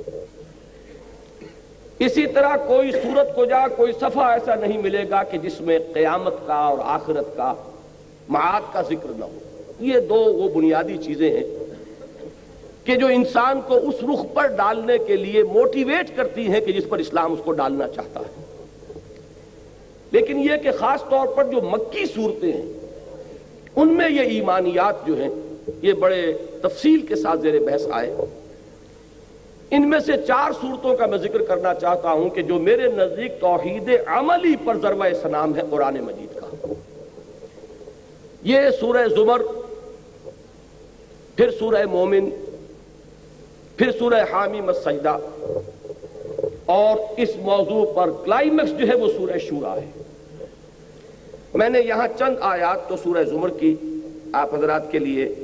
اسی 1.99 2.27
طرح 2.27 2.57
کوئی 2.57 2.93
صورت 2.93 3.35
کو 3.37 3.45
جا 3.45 3.69
کوئی 3.77 3.93
صفحہ 3.93 4.25
ایسا 4.25 4.55
نہیں 4.55 4.79
ملے 4.79 5.05
گا 5.11 5.23
کہ 5.23 5.39
جس 5.39 5.61
میں 5.61 5.79
قیامت 5.93 6.35
کا 6.47 6.55
اور 6.55 6.79
آخرت 6.85 7.37
کا 7.37 7.55
معاد 8.29 8.61
کا 8.73 8.83
ذکر 8.83 9.13
نہ 9.17 9.25
ہو۔ 9.25 9.39
یہ 9.81 10.01
دو 10.01 10.15
وہ 10.15 10.49
بنیادی 10.49 10.97
چیزیں 10.97 11.31
ہیں 11.31 11.45
کہ 12.85 12.97
جو 12.97 13.07
انسان 13.07 13.61
کو 13.67 13.77
اس 13.77 13.95
رخ 14.03 14.35
پر 14.35 14.47
ڈالنے 14.47 14.99
کے 14.99 15.17
لیے 15.17 15.43
موٹیویٹ 15.43 16.17
کرتی 16.17 16.47
ہیں 16.49 16.61
کہ 16.61 16.73
جس 16.73 16.85
پر 16.89 16.99
اسلام 16.99 17.33
اس 17.33 17.39
کو 17.45 17.53
ڈالنا 17.53 17.89
چاہتا 17.89 18.21
ہے۔ 18.21 18.43
لیکن 20.11 20.39
یہ 20.39 20.57
کہ 20.63 20.71
خاص 20.79 21.03
طور 21.11 21.27
پر 21.27 21.45
جو 21.45 21.61
مکی 21.63 22.07
صورتیں 22.07 22.53
ہیں، 22.53 22.73
ان 23.77 23.89
میں 23.89 24.11
یہ 24.11 24.21
ایمانیات 24.21 25.07
جو 25.07 25.17
ہیں، 25.17 25.29
یہ 25.83 25.93
بڑے 25.93 26.33
تفصیل 26.63 27.01
کے 27.01 27.17
ساتھ 27.17 27.41
زیر 27.41 27.59
بحث 27.59 27.87
آئے۔ 27.91 28.17
ان 29.71 29.91
میں 29.91 29.99
سے 29.99 30.13
چار 30.27 30.51
صورتوں 30.61 30.97
کا 30.97 31.07
میں 31.07 31.19
ذکر 31.19 31.43
کرنا 31.43 31.75
چاہتا 31.75 32.13
ہوں 32.13 32.31
کہ 32.31 32.43
جو 32.43 32.59
میرے 32.59 32.87
نزدیک 32.97 33.41
توحید 33.41 33.91
عملی 34.07 34.55
پر 34.65 34.77
ذروہ 34.83 35.05
سنام 35.23 35.57
ہے 35.57 35.63
قرآن 35.71 35.95
مجید 35.95 36.41
کا۔ 36.41 36.73
یہ 38.43 38.59
سورہ 38.81 39.09
زمر، 39.09 39.43
پھر 41.37 41.51
سورہ 41.51 41.85
مومن 41.91 42.31
پھر 43.83 43.93
سورہ 43.93 44.25
حامی 44.33 44.61
مسجدہ 44.61 45.17
اور 46.67 47.15
اس 47.17 47.37
موضوع 47.37 47.93
پر 47.93 48.11
کلائمیکس 48.25 48.79
جو 48.79 48.89
ہے 48.89 48.95
وہ 48.97 49.09
سورہ 49.19 49.39
شورا 49.39 49.77
ہے۔ 49.77 49.91
میں 51.55 51.69
نے 51.69 51.81
یہاں 51.81 52.09
چند 52.19 52.37
آیات 52.41 52.89
تو 52.89 52.97
سورہ 52.97 53.25
زمر 53.25 53.49
کی 53.49 53.77
آپ 54.33 54.55
حضرات 54.55 54.93
کے 54.93 54.99
لیے 54.99 55.35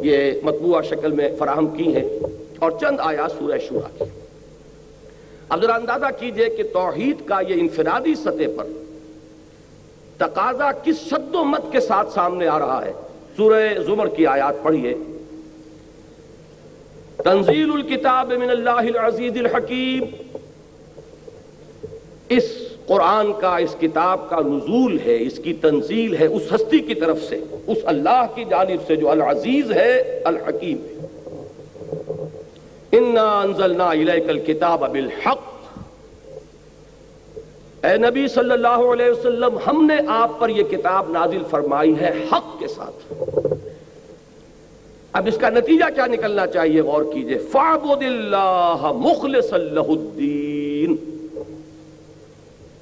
یہ 0.00 0.32
مطبوعہ 0.42 0.82
شکل 0.82 1.12
میں 1.12 1.28
فراہم 1.38 1.66
کی 1.66 1.96
ہیں۔ 1.96 2.18
اور 2.58 2.70
چند 2.70 3.00
آیات 3.00 3.30
سورہ 3.30 3.58
شورا 3.58 4.04
کی۔ 4.04 4.04
اب 5.48 5.62
ذرا 5.62 5.74
اندازہ 5.74 6.06
کیجیے 6.20 6.46
کہ 6.46 6.62
توحید 6.62 7.16
کا 7.24 7.40
یہ 7.40 7.60
انفرادی 7.60 8.14
سطح 8.14 8.50
پر 8.56 8.66
تقاضا 10.16 10.72
کس 10.72 10.96
شد 10.96 11.34
و 11.34 11.44
مت 11.44 11.72
کے 11.72 11.80
ساتھ 11.80 12.12
سامنے 12.12 12.48
آ 12.48 12.58
رہا 12.58 12.84
ہے۔ 12.84 12.92
سورہ 13.36 13.82
زمر 13.86 14.08
کی 14.08 14.26
آیات 14.26 14.54
پڑھیے۔ 14.62 14.94
تنزیل 17.24 17.70
الکتاب 17.72 18.32
من 18.32 18.50
اللہ 18.50 18.70
العزیز 18.70 19.32
الحکیم۔ 19.36 20.04
اس 22.28 22.44
قرآن 22.86 23.32
کا، 23.40 23.56
اس 23.56 23.76
کتاب 23.80 24.30
کا 24.30 24.36
نزول 24.40 24.98
ہے، 25.06 25.22
اس 25.22 25.40
کی 25.44 25.52
تنزیل 25.52 26.16
ہے 26.16 26.26
اس 26.26 26.42
ہستی 26.54 26.78
کی 26.78 26.94
طرف 26.94 27.22
سے، 27.22 27.40
اس 27.66 27.78
اللہ 27.84 28.26
کی 28.34 28.44
جانب 28.44 28.86
سے 28.86 28.96
جو 28.96 29.10
العزیز 29.10 29.72
ہے، 29.72 30.22
الحکیم 30.24 30.76
ہے۔ 30.84 30.94
انزلنا 32.92 33.90
الیک 33.90 34.28
الکتاب 34.28 34.90
بالحق۔ 34.90 35.40
اے 37.84 37.96
نبی 37.96 38.28
صلی 38.28 38.50
اللہ 38.50 38.92
علیہ 38.92 39.10
وسلم، 39.10 39.58
ہم 39.66 39.86
نے 39.86 39.94
آپ 40.08 40.30
پر 40.38 40.48
یہ 40.48 40.62
کتاب 40.62 41.10
نازل 41.10 41.42
فرمائی 41.50 41.94
ہے 42.00 42.24
حق 42.32 42.60
کے 42.60 42.68
ساتھ۔ 42.68 43.14
اب 45.14 45.26
اس 45.26 45.38
کا 45.38 45.50
نتیجہ 45.50 45.94
کیا 45.94 46.06
نکلنا 46.06 46.46
چاہیے؟ 46.46 46.80
غور 46.80 47.02
کیجیے. 47.12 47.38
فعبد 47.38 48.02
اللہ 48.02 48.92
مخلص 48.94 49.52
اللہ 49.52 49.80
الدین 49.80 50.96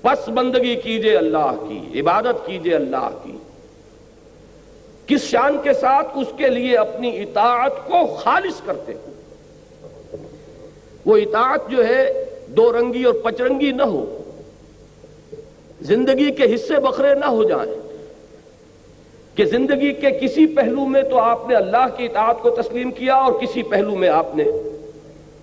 پس 0.02 0.28
بندگی 0.28 0.76
کیجیے 0.76 1.16
اللہ 1.16 1.64
کی، 1.68 2.00
عبادت 2.00 2.46
کیجیے 2.46 2.74
اللہ 2.74 3.10
کی۔ 3.24 3.36
کس 5.06 5.22
شان 5.22 5.56
کے 5.62 5.72
ساتھ 5.72 6.08
اس 6.14 6.26
کے 6.36 6.48
لیے 6.48 6.76
اپنی 6.76 7.22
اطاعت 7.22 7.72
کو 7.86 8.06
خالص 8.06 8.60
کرتے 8.66 8.92
ہو؟ 8.94 9.12
وہ 11.04 11.16
اطاعت 11.16 11.60
جو 11.68 11.86
ہے 11.86 12.24
دو 12.46 12.72
رنگی 12.72 13.04
اور 13.04 13.14
پچرنگی 13.14 13.72
نہ 13.72 13.82
ہو۔ 13.82 14.18
زندگی 15.80 16.30
کے 16.30 16.54
حصے 16.54 16.80
بکھرے 16.80 17.14
نہ 17.14 17.24
ہو 17.24 17.44
جائیں۔ 17.44 17.91
کہ 19.34 19.44
زندگی 19.44 19.92
کے 19.92 20.10
کسی 20.10 20.46
پہلو 20.46 20.84
میں 20.84 21.02
تو 21.02 21.18
آپ 21.18 21.48
نے 21.48 21.54
اللہ 21.54 21.86
کی 21.96 22.04
اطاعت 22.04 22.42
کو 22.42 22.50
تسلیم 22.50 22.90
کیا 22.90 23.14
اور 23.14 23.32
کسی 23.32 23.62
پہلو 23.62 23.96
میں 23.96 24.08
آپ 24.08 24.36
نے 24.36 24.44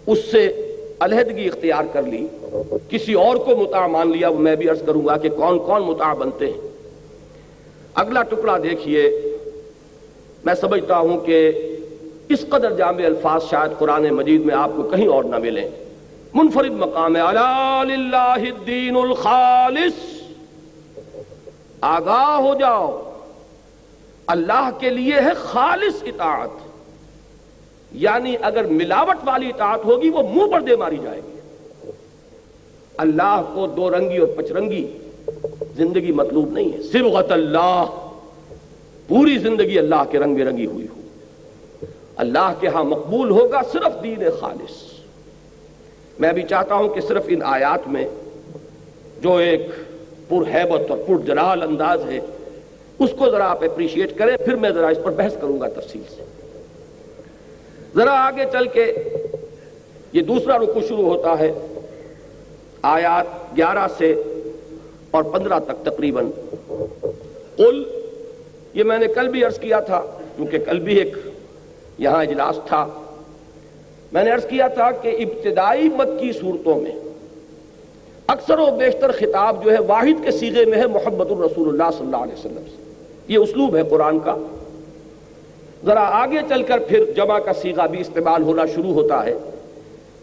اس 0.07 0.31
سے 0.31 0.65
علیحدگی 0.99 1.47
اختیار 1.47 1.83
کر 1.93 2.03
لی۔ 2.03 2.27
کسی 2.89 3.13
اور 3.13 3.35
کو 3.35 3.55
متع 3.55 3.87
مان 3.87 4.11
لیا، 4.11 4.29
وہ 4.29 4.39
میں 4.39 4.55
بھی 4.55 4.69
عرض 4.69 4.81
کروں 4.85 5.05
گا 5.05 5.17
کہ 5.17 5.29
کون 5.29 5.59
کون 5.59 5.81
متع 5.81 6.13
بنتے 6.13 6.45
ہیں۔ 6.45 6.67
اگلا 7.93 8.23
ٹکڑا 8.23 8.57
دیکھیے۔ 8.57 9.21
میں 10.45 10.55
سمجھتا 10.55 10.97
ہوں 10.97 11.19
کہ 11.19 11.51
اس 12.29 12.45
قدر 12.49 12.71
جامع 12.71 13.05
الفاظ 13.05 13.43
شاید 13.49 13.79
قرآن 13.79 14.09
مجید 14.09 14.45
میں 14.45 14.55
آپ 14.55 14.69
کو 14.75 14.83
کہیں 14.83 15.07
اور 15.07 15.23
نہ 15.23 15.37
ملیں۔ 15.37 15.69
منفرد 16.33 16.71
مقام 16.71 17.15
ہے۔ 17.15 17.21
الدین 17.21 18.95
الخالص۔ 18.95 20.21
آگاہ 21.81 22.35
ہو 22.35 22.55
جاؤ۔ 22.59 23.08
اللہ 24.29 24.69
کے 24.79 24.89
لیے 24.89 25.13
ہے 25.13 25.33
خالص 25.37 26.03
اطاعت۔ 26.03 26.49
یعنی 27.91 28.35
اگر 28.41 28.63
ملاوٹ 28.63 29.15
والی 29.23 29.49
اطاعت 29.49 29.85
ہوگی، 29.85 30.09
وہ 30.09 30.23
منہ 30.23 30.51
پر 30.51 30.61
دے 30.61 30.75
ماری 30.75 30.97
جائے 31.03 31.21
گی۔ 31.27 31.39
اللہ 32.97 33.51
کو 33.53 33.67
دو 33.67 33.89
رنگی 33.89 34.17
اور 34.17 34.27
پچرنگی 34.27 34.97
زندگی 35.75 36.11
مطلوب 36.11 36.51
نہیں 36.51 36.77
ہے۔ 36.77 36.83
صرغت 36.83 37.31
اللہ۔ 37.31 37.85
پوری 39.07 39.37
زندگی 39.37 39.79
اللہ 39.79 40.03
کے 40.11 40.19
رنگ 40.19 40.37
رنگی 40.37 40.65
ہوئی 40.65 40.87
ہو۔ 40.87 41.01
اللہ 42.15 42.53
کے 42.59 42.67
ہاں 42.67 42.83
مقبول 42.83 43.29
ہوگا 43.29 43.61
صرف 43.71 44.03
دین 44.03 44.19
خالص۔ 44.39 44.83
میں 46.19 46.33
بھی 46.33 46.43
چاہتا 46.43 46.75
ہوں 46.75 46.89
کہ 46.89 47.01
صرف 47.01 47.23
ان 47.27 47.39
آیات 47.45 47.87
میں 47.87 48.07
جو 49.21 49.35
ایک 49.35 49.67
پر 50.29 50.35
حیبت 50.35 50.91
اور 50.91 50.97
پر 50.97 51.17
جلال 51.17 51.63
انداز 51.63 52.05
ہے 52.05 52.19
اس 52.99 53.09
کو 53.17 53.29
ذرا 53.29 53.49
آپ 53.49 53.63
اپریشیٹ 53.63 54.17
کریں، 54.17 54.37
پھر 54.37 54.55
میں 54.55 54.69
ذرا 54.69 54.87
اس 54.87 54.97
پر 55.03 55.11
بحث 55.11 55.33
کروں 55.33 55.59
گا 55.61 55.67
تفصیل 55.67 56.01
سے۔ 56.15 56.23
ذرا 57.95 58.11
آگے 58.11 58.45
چل 58.51 58.67
کے 58.67 58.93
یہ 60.13 60.21
دوسرا 60.21 60.57
رکو 60.57 60.81
شروع 60.87 61.05
ہوتا 61.05 61.39
ہے، 61.39 61.51
آیات 62.81 63.57
گیارہ 63.57 63.87
سے 63.97 64.23
اور 65.11 65.23
پندرہ 65.23 65.59
تک 65.59 65.85
تقریباً۔ 65.85 66.29
قل، 67.55 67.83
یہ 68.73 68.83
میں 68.83 68.97
نے 68.97 69.07
کل 69.07 69.27
بھی 69.27 69.43
عرض 69.43 69.59
کیا 69.59 69.79
تھا، 69.79 70.01
کیونکہ 70.35 70.57
کل 70.57 70.79
بھی 70.79 70.95
ایک 70.95 71.17
یہاں 71.97 72.21
اجلاس 72.21 72.59
تھا۔ 72.67 72.87
میں 74.11 74.23
نے 74.23 74.31
عرض 74.31 74.45
کیا 74.45 74.67
تھا 74.67 74.91
کہ 74.91 75.07
ابتدائی 75.07 75.89
مکی 75.89 76.31
صورتوں 76.31 76.81
میں 76.81 76.91
اکثر 78.27 78.59
و 78.59 78.65
بیشتر 78.65 79.11
خطاب 79.11 79.63
جو 79.63 79.71
ہے 79.71 79.77
واحد 79.87 80.23
کے 80.23 80.31
سیغے 80.31 80.65
میں 80.65 80.77
ہے 80.77 80.87
محمد 80.87 81.31
الرسول 81.31 81.67
اللہ 81.67 81.97
صلی 81.97 82.05
اللہ 82.05 82.17
علیہ 82.17 82.33
وسلم 82.33 82.63
سے۔ 82.75 82.78
یہ 83.29 83.37
اسلوب 83.37 83.75
ہے 83.75 83.83
قرآن 83.89 84.19
کا۔ 84.19 84.35
ذرا 85.85 86.03
آگے 86.21 86.39
چل 86.49 86.63
کر 86.63 86.79
پھر 86.79 87.03
جمع 87.15 87.39
کا 87.39 87.53
سیغہ 87.53 87.87
بھی 87.87 87.99
استعمال 88.01 88.43
ہونا 88.43 88.65
شروع 88.65 88.93
ہوتا 88.93 89.25
ہے۔ 89.25 89.37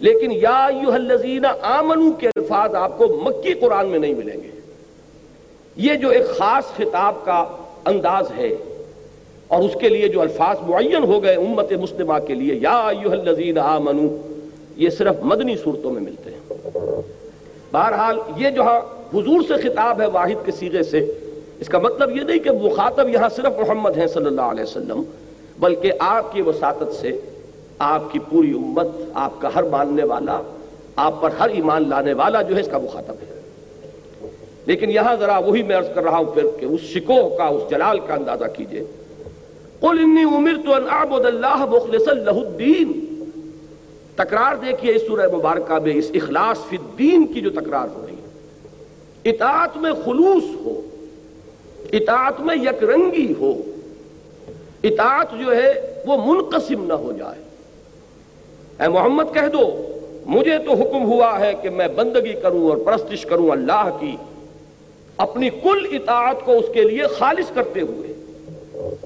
لیکن 0.01 0.33
یا 0.33 0.66
الذین 0.95 1.45
آمنو 1.62 2.12
کے 2.12 2.29
الفاظ 2.29 2.75
آپ 2.75 2.99
کو 2.99 3.07
مکی 3.23 3.53
قرآن 3.53 3.88
میں 3.88 3.99
نہیں 3.99 4.14
ملیں 4.14 4.40
گے۔ 4.42 4.51
یہ 5.77 5.95
جو 5.95 6.09
ایک 6.09 6.27
خاص 6.29 6.64
خطاب 6.77 7.25
کا 7.25 7.45
انداز 7.85 8.31
ہے، 8.37 8.55
اور 9.49 9.62
اس 9.62 9.77
کے 9.81 9.88
لیے 9.88 10.09
جو 10.09 10.21
الفاظ 10.21 10.57
معین 10.62 11.05
ہو 11.05 11.23
گئے 11.23 11.35
امت 11.35 11.73
مسلمہ 11.73 12.19
کے 12.27 12.35
لیے، 12.35 12.55
یا 12.55 12.77
ایوہ 12.88 13.12
الذین 13.12 13.59
آمنو 13.59 14.16
یہ 14.77 14.90
صرف 14.90 15.14
مدنی 15.23 15.57
صورتوں 15.57 15.90
میں 15.90 16.03
ملتے 16.03 16.31
ہیں۔ 16.31 16.57
بہرحال 17.73 18.19
یہ 18.37 18.51
جو 18.51 18.62
ہاں 18.62 18.81
حضور 19.14 19.40
سے 19.49 19.55
خطاب 19.62 20.01
ہے 20.01 20.07
واحد 20.07 20.45
کے 20.47 20.53
سیغے 20.53 20.83
سے 20.83 21.01
اس 21.61 21.66
کا 21.66 21.79
مطلب 21.79 22.16
یہ 22.16 22.23
نہیں 22.23 22.38
کہ 22.38 22.51
مخاطب 22.51 23.09
یہاں 23.09 23.29
صرف 23.29 23.66
محمد 23.66 23.99
ہیں 23.99 24.07
صلی 24.07 24.27
اللہ 24.27 24.40
علیہ 24.40 24.62
وسلم، 24.62 25.03
بلکہ 25.59 25.92
آپ 25.99 26.33
کی 26.33 26.42
وساطت 26.42 26.95
سے 26.95 27.21
آپ 27.79 28.12
کی 28.12 28.19
پوری 28.19 28.51
امت، 28.51 28.88
آپ 29.14 29.40
کا 29.40 29.49
ہر 29.55 29.62
ماننے 29.62 30.05
والا، 30.05 30.40
آپ 30.97 31.23
پر 31.23 31.31
ہر 31.40 31.49
ایمان 31.49 31.88
لانے 31.88 32.12
والا 32.12 32.42
جو 32.42 32.57
ہے 32.57 32.61
اس 32.61 32.69
کا 32.71 32.79
مخاطب 32.79 33.14
ہے۔ 33.14 33.40
لیکن 34.66 34.90
یہاں 34.90 35.16
ذرا 35.16 35.38
وہی 35.38 35.62
میں 35.62 35.77
عرض 35.77 35.87
کر 35.95 36.03
رہا 36.03 36.19
ہوں 36.19 36.25
پھر 36.25 36.47
کہ 36.61 36.64
اس 36.64 36.81
شکوہ 36.81 37.37
کا، 37.37 37.45
اس 37.45 37.71
جلال 37.71 37.99
کا 37.99 38.14
اندازہ 38.14 38.45
کیجیے۔ 38.57 38.85
قل 39.81 39.99
انی 39.99 40.37
امرت 40.37 40.69
ان 40.69 40.85
اعبد 40.90 41.27
اللہ 41.27 41.64
مخلصا 41.64 42.12
لہ 42.12 42.31
الدین۔ 42.31 43.03
تکرار 44.16 44.57
دیکھیے 44.57 44.95
اس 44.95 45.03
سورہ 45.07 45.37
مبارکہ 45.37 45.79
میں 45.79 45.92
اس 45.95 46.11
اخلاص 46.14 46.59
فی 46.69 46.77
الدین 46.77 47.27
کی 47.27 47.40
جو 47.40 47.51
تکرار 47.51 47.88
ہو 47.97 48.07
رہی 48.07 48.14
ہے۔ 48.14 48.29
اطاعت 49.31 49.77
میں 49.77 49.92
خلوص 50.05 50.45
ہو۔ 50.64 50.81
اطاعت 51.92 52.40
میں 52.40 52.57
یک 52.57 52.85
رنگی 52.85 53.35
ہو، 53.40 53.55
اطاعت 54.83 55.27
جو 55.44 55.57
ہے 55.57 56.03
وہ 56.07 56.16
منقسم 56.16 56.85
نہ 56.85 56.92
ہو 56.92 57.12
جائے۔ 57.12 57.42
اے 58.83 58.88
محمد 58.88 59.35
کہہ 59.35 59.49
دو، 59.53 59.87
مجھے 60.27 60.59
تو 60.59 60.72
حکم 60.72 61.03
ہوا 61.03 61.40
ہے 61.40 61.53
کہ 61.62 61.70
میں 61.70 61.88
بندگی 61.88 62.33
کروں 62.33 62.68
اور 62.68 62.77
پرستش 62.77 63.22
کروں 63.27 63.51
اللہ 63.51 63.96
کی۔ 64.01 64.16
اپنی 65.16 65.51
کل 65.51 65.87
اطاعت 65.92 66.37
کو 66.44 66.53
اس 66.53 66.64
کے 66.75 66.83
لیے 66.83 67.03
خالص 67.03 67.53
کرتے 67.55 67.81
ہوئے۔ 67.81 68.12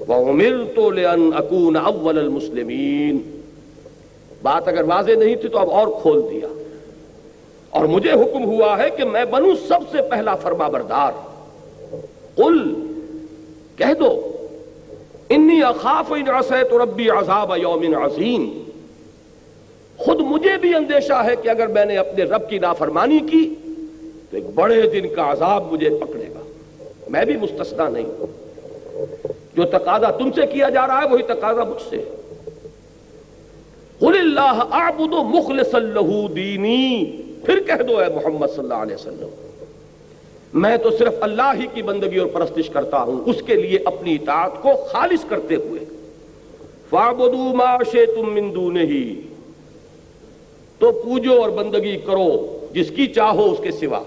وَأُمِرْتُ 0.07 0.91
لِأَنْ 0.91 1.39
أَكُونَ 1.39 1.77
أَوَّلَ 1.77 2.19
الْمُسْلِمِينَ۔ 2.19 3.17
بات 4.41 4.67
اگر 4.67 4.83
واضح 4.83 5.11
نہیں 5.11 5.35
تھی 5.35 5.49
تو 5.49 5.59
اب 5.59 5.71
اور 5.71 5.87
کھول 6.01 6.21
دیا۔ 6.31 6.47
اور 7.69 7.85
مجھے 7.85 8.11
حکم 8.11 8.45
ہوا 8.45 8.83
ہے 8.83 8.89
کہ 8.89 9.03
میں 9.05 9.25
بنوں 9.25 9.55
سب 9.67 9.79
سے 9.91 9.97
پہلا 10.09 10.35
فرما 10.35 10.67
بردار۔ 10.67 11.30
قل، 12.43 12.75
کہہ 13.75 13.93
دو، 13.99 14.31
انی 15.29 15.63
اخاف 15.63 16.11
ان 16.11 16.29
عصیت 16.29 16.73
ربی 16.73 17.09
عذاب 17.09 17.51
یوم 17.61 17.95
عظیم. 17.95 18.63
خود 19.97 20.19
مجھے 20.19 20.57
بھی 20.61 20.75
اندیشہ 20.75 21.23
ہے 21.25 21.35
کہ 21.41 21.49
اگر 21.49 21.67
میں 21.67 21.85
نے 21.85 21.97
اپنے 21.97 22.23
رب 22.23 22.49
کی 22.49 22.59
نافرمانی 22.59 23.19
کی، 23.19 23.55
تو 24.31 24.37
ایک 24.37 24.45
بڑے 24.55 24.81
دن 24.81 25.15
کا 25.15 25.31
عذاب 25.31 25.73
مجھے 25.73 25.89
پکڑے 25.89 26.25
گا۔ 26.35 26.39
میں 27.07 27.25
بھی 27.25 27.37
مستثنا 27.37 27.89
نہیں 27.89 28.05
جو 29.53 29.63
تقاضا 29.63 30.11
تم 30.11 30.31
سے 30.31 30.41
کیا 30.53 30.69
جا 30.69 30.87
رہا 30.87 31.01
ہے، 31.01 31.07
وہی 31.07 31.23
تقاضا 31.23 31.63
مجھ 31.63 31.89
سے۔ 31.89 31.97
قل 33.99 34.17
اللہ 34.19 34.63
اعبد 34.71 35.13
مخلص 35.13 35.75
اللہ 35.75 36.27
دینی۔ 36.27 37.11
پھر 37.45 37.59
کہہ 37.59 37.83
دو 37.83 37.97
اے 37.97 38.07
محمد 38.15 38.47
صلی 38.47 38.59
اللہ 38.59 38.73
علیہ 38.73 38.95
وسلم۔ 38.95 39.50
میں 40.53 40.77
تو 40.77 40.91
صرف 40.91 41.13
اللہ 41.21 41.53
ہی 41.59 41.67
کی 41.73 41.81
بندگی 41.81 42.17
اور 42.17 42.27
پرستش 42.27 42.69
کرتا 42.69 43.03
ہوں۔ 43.03 43.29
اس 43.29 43.35
کے 43.45 43.55
لیے 43.55 43.79
اپنی 43.85 44.15
اطاعت 44.15 44.61
کو 44.61 44.69
خالص 44.89 45.25
کرتے 45.25 45.55
ہوئے۔ 45.55 45.85
فَعْبُدُوا 46.89 47.53
مَا 47.53 47.77
شَيْتُم 47.91 48.33
مِّن 48.33 48.55
دُونِهِ 48.55 49.13
تو 50.79 50.91
پوجو 50.91 51.41
اور 51.41 51.49
بندگی 51.49 51.97
کرو 51.97 52.59
جس 52.73 52.91
کی 52.95 53.07
چاہو 53.07 53.51
اس 53.51 53.57
کے 53.63 53.71
سوا۔ 53.71 54.03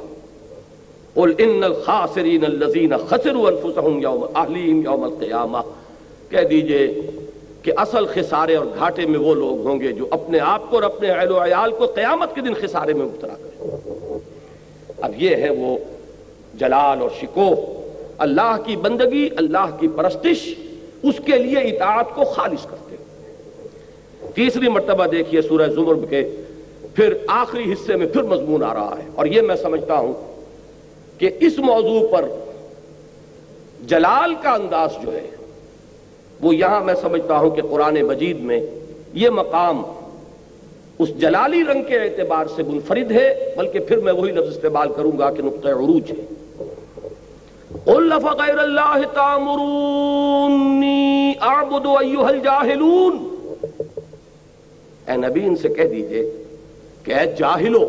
قل 1.15 1.33
ان 1.39 1.65
الخاسرین 1.65 2.45
الذین 2.45 2.93
خسروا 3.09 3.51
انفسهم 3.51 3.99
یوم 3.99 4.25
اہلیم 4.35 4.83
یوم 4.85 5.03
القیامہ۔ 5.03 5.59
کہہ 6.31 6.49
دیجیے 6.51 7.01
کہ 7.63 7.73
اصل 7.77 8.07
خسارے 8.07 8.57
اور 8.57 8.67
گھاٹے 8.79 9.07
میں 9.07 9.19
وہ 9.19 9.35
لوگ 9.35 9.67
ہوں 9.67 9.81
گے 9.81 9.93
جو 9.93 10.07
اپنے 10.11 10.39
آپ 10.39 10.71
کو 10.71 10.77
اور 10.77 10.83
اپنے 10.83 11.09
اہل 11.09 11.31
و 11.31 11.45
عیال 11.45 11.73
کو 11.73 11.87
قیامت 11.87 12.35
کے 12.35 12.41
دن 12.41 12.55
خسارے 12.55 12.95
میں 12.95 13.07
مبتلا 13.07 13.35
کریں۔ 13.35 14.19
اب 15.01 15.13
یہ 15.23 15.37
ہے 15.37 15.51
وہ 15.51 15.79
جلال 16.59 17.01
اور 17.01 17.11
شکو 17.21 17.81
اللہ 18.19 18.57
کی 18.67 18.77
بندگی، 18.77 19.29
اللہ 19.37 19.77
کی 19.81 19.89
پرستش، 19.89 20.55
اس 21.03 21.15
کے 21.25 21.39
لیے 21.39 21.59
اطاعت 21.59 22.15
کو 22.15 22.25
خالص 22.25 22.67
کرتے 22.67 22.97
تیسری 24.35 24.69
مرتبہ 24.69 25.07
دیکھیے 25.07 25.43
سورہ 25.43 25.69
زمر 25.69 26.07
کے 26.11 26.31
پھر 26.95 27.15
آخری 27.27 27.73
حصے 27.73 27.97
میں 27.97 28.07
پھر 28.07 28.23
مضمون 28.23 28.63
آ 28.63 28.75
رہا 28.75 28.95
ہے۔ 28.99 29.09
اور 29.15 29.27
یہ 29.27 29.41
میں 29.41 29.57
سمجھتا 29.57 29.95
ہوں 29.95 30.13
کہ 31.19 31.31
اس 31.41 31.59
موضوع 31.59 32.07
پر 32.07 32.29
جلال 33.87 34.35
کا 34.43 34.51
انداز 34.51 34.91
جو 35.03 35.15
ہے، 35.15 35.31
وہ 36.41 36.55
یہاں 36.55 36.85
میں 36.85 36.95
سمجھتا 36.95 37.39
ہوں 37.39 37.51
کہ 37.51 37.63
قرآن 37.63 38.03
مجید 38.03 38.41
میں 38.41 38.61
یہ 39.15 39.31
مقام 39.31 39.83
اس 40.99 41.21
جلالی 41.21 41.63
رنگ 41.73 41.83
کے 41.83 41.99
اعتبار 41.99 42.47
سے 42.57 42.63
منفرد 42.63 43.13
ہے، 43.13 43.55
بلکہ 43.57 43.79
پھر 43.79 43.99
میں 43.99 44.13
وہی 44.13 44.33
لفظ 44.33 44.57
استعمال 44.57 44.89
کروں 44.97 45.19
گا 45.19 45.31
کہ 45.31 45.43
نقطۂ 45.43 45.69
عروج 45.69 46.11
ہے۔ 46.11 46.34
قُلْ 47.85 48.13
فَغَيْرَ 48.23 48.59
اللَّهِ 48.59 49.07
تَعْمُرُونِّي 49.15 51.03
أَعْبُدُ 51.43 51.87
أَيُّهَا 52.03 52.29
الْجَاهِلُونَ؟ 52.29 53.17
اے 55.09 55.17
نبی 55.17 55.45
ان 55.47 55.57
سے 55.57 55.69
کہہ 55.69 55.85
دیجیے 55.85 56.23
کہ 57.03 57.15
اے 57.15 57.27
جاہلو، 57.39 57.83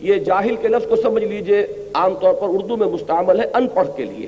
یہ 0.00 0.14
جاہل 0.14 0.56
کے 0.56 0.68
لفظ 0.68 0.86
کو 0.88 0.96
سمجھ 0.96 1.24
لیجیے، 1.24 1.90
عام 1.94 2.14
طور 2.14 2.34
پر 2.34 2.48
اردو 2.48 2.76
میں 2.76 2.88
مستعمل 2.88 3.40
ہے 3.40 3.44
ان 3.54 3.68
پڑھ 3.68 3.88
کے 3.96 4.04
لیے۔ 4.04 4.26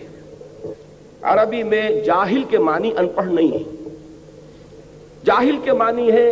عربی 1.23 1.63
میں 1.63 1.91
جاہل 2.05 2.43
کے 2.51 2.59
معنی 2.59 2.91
ان 2.99 3.09
پڑھ 3.09 3.27
نہیں 3.27 3.53
ہے 3.53 3.63
جاہل 5.25 5.57
کے 5.65 5.73
معنی 5.73 6.13
ہے 6.13 6.29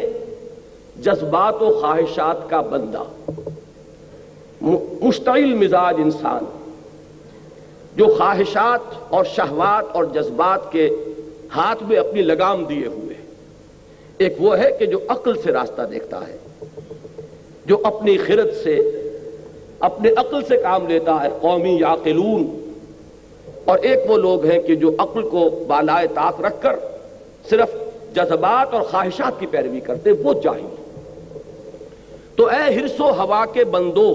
جذبات 0.97 1.63
و 1.63 1.79
خواہشات 1.81 2.51
کا 2.51 2.61
بندہ 2.61 3.03
مشتعل 5.03 5.55
مزاج 5.55 5.95
انسان۔ 5.99 6.45
جو 7.97 8.07
خواہشات 8.19 8.95
اور 9.09 9.25
شہوات 9.25 9.95
اور 9.97 10.05
جذبات 10.05 10.73
کے 10.73 10.89
ہاتھ 11.55 11.83
میں 11.83 11.97
اپنی 11.97 12.23
لگام 12.23 12.65
دیے 12.65 12.87
ہوئے 12.87 13.15
ایک 14.19 14.35
وہ 14.39 14.59
ہے 14.59 14.71
کہ 14.79 14.87
جو 14.87 14.99
عقل 15.09 15.37
سے 15.43 15.53
راستہ 15.53 15.83
دیکھتا 15.83 16.21
ہے، 16.29 16.37
جو 17.67 17.79
اپنی 17.85 18.17
خرد 18.17 18.53
سے، 18.63 18.77
اپنے 19.89 20.11
عقل 20.17 20.45
سے 20.49 20.57
کام 20.57 20.87
لیتا 20.87 21.23
ہے، 21.23 21.29
قومی 21.41 21.77
یا 21.81 21.95
اور 23.65 23.79
ایک 23.79 24.11
وہ 24.11 24.17
لوگ 24.17 24.45
ہیں 24.45 24.59
کہ 24.59 24.75
جو 24.75 24.91
عقل 24.99 25.29
کو 25.29 25.49
بالائے 25.67 26.07
طاق 26.15 26.41
رکھ 26.41 26.63
کر 26.63 26.77
صرف 27.51 27.75
جذبات 28.15 28.75
اور 28.75 28.83
خواہشات 28.83 29.41
کی 29.41 29.47
پیروی 29.47 29.81
کرتے، 29.81 30.13
وہ 30.13 30.33
جاہل 30.43 30.75
تو 32.37 32.47
اے 32.47 32.75
ہرس 32.75 33.01
و 33.01 33.11
ہوا 33.13 33.45
کے 33.53 33.65
بندو، 33.65 34.11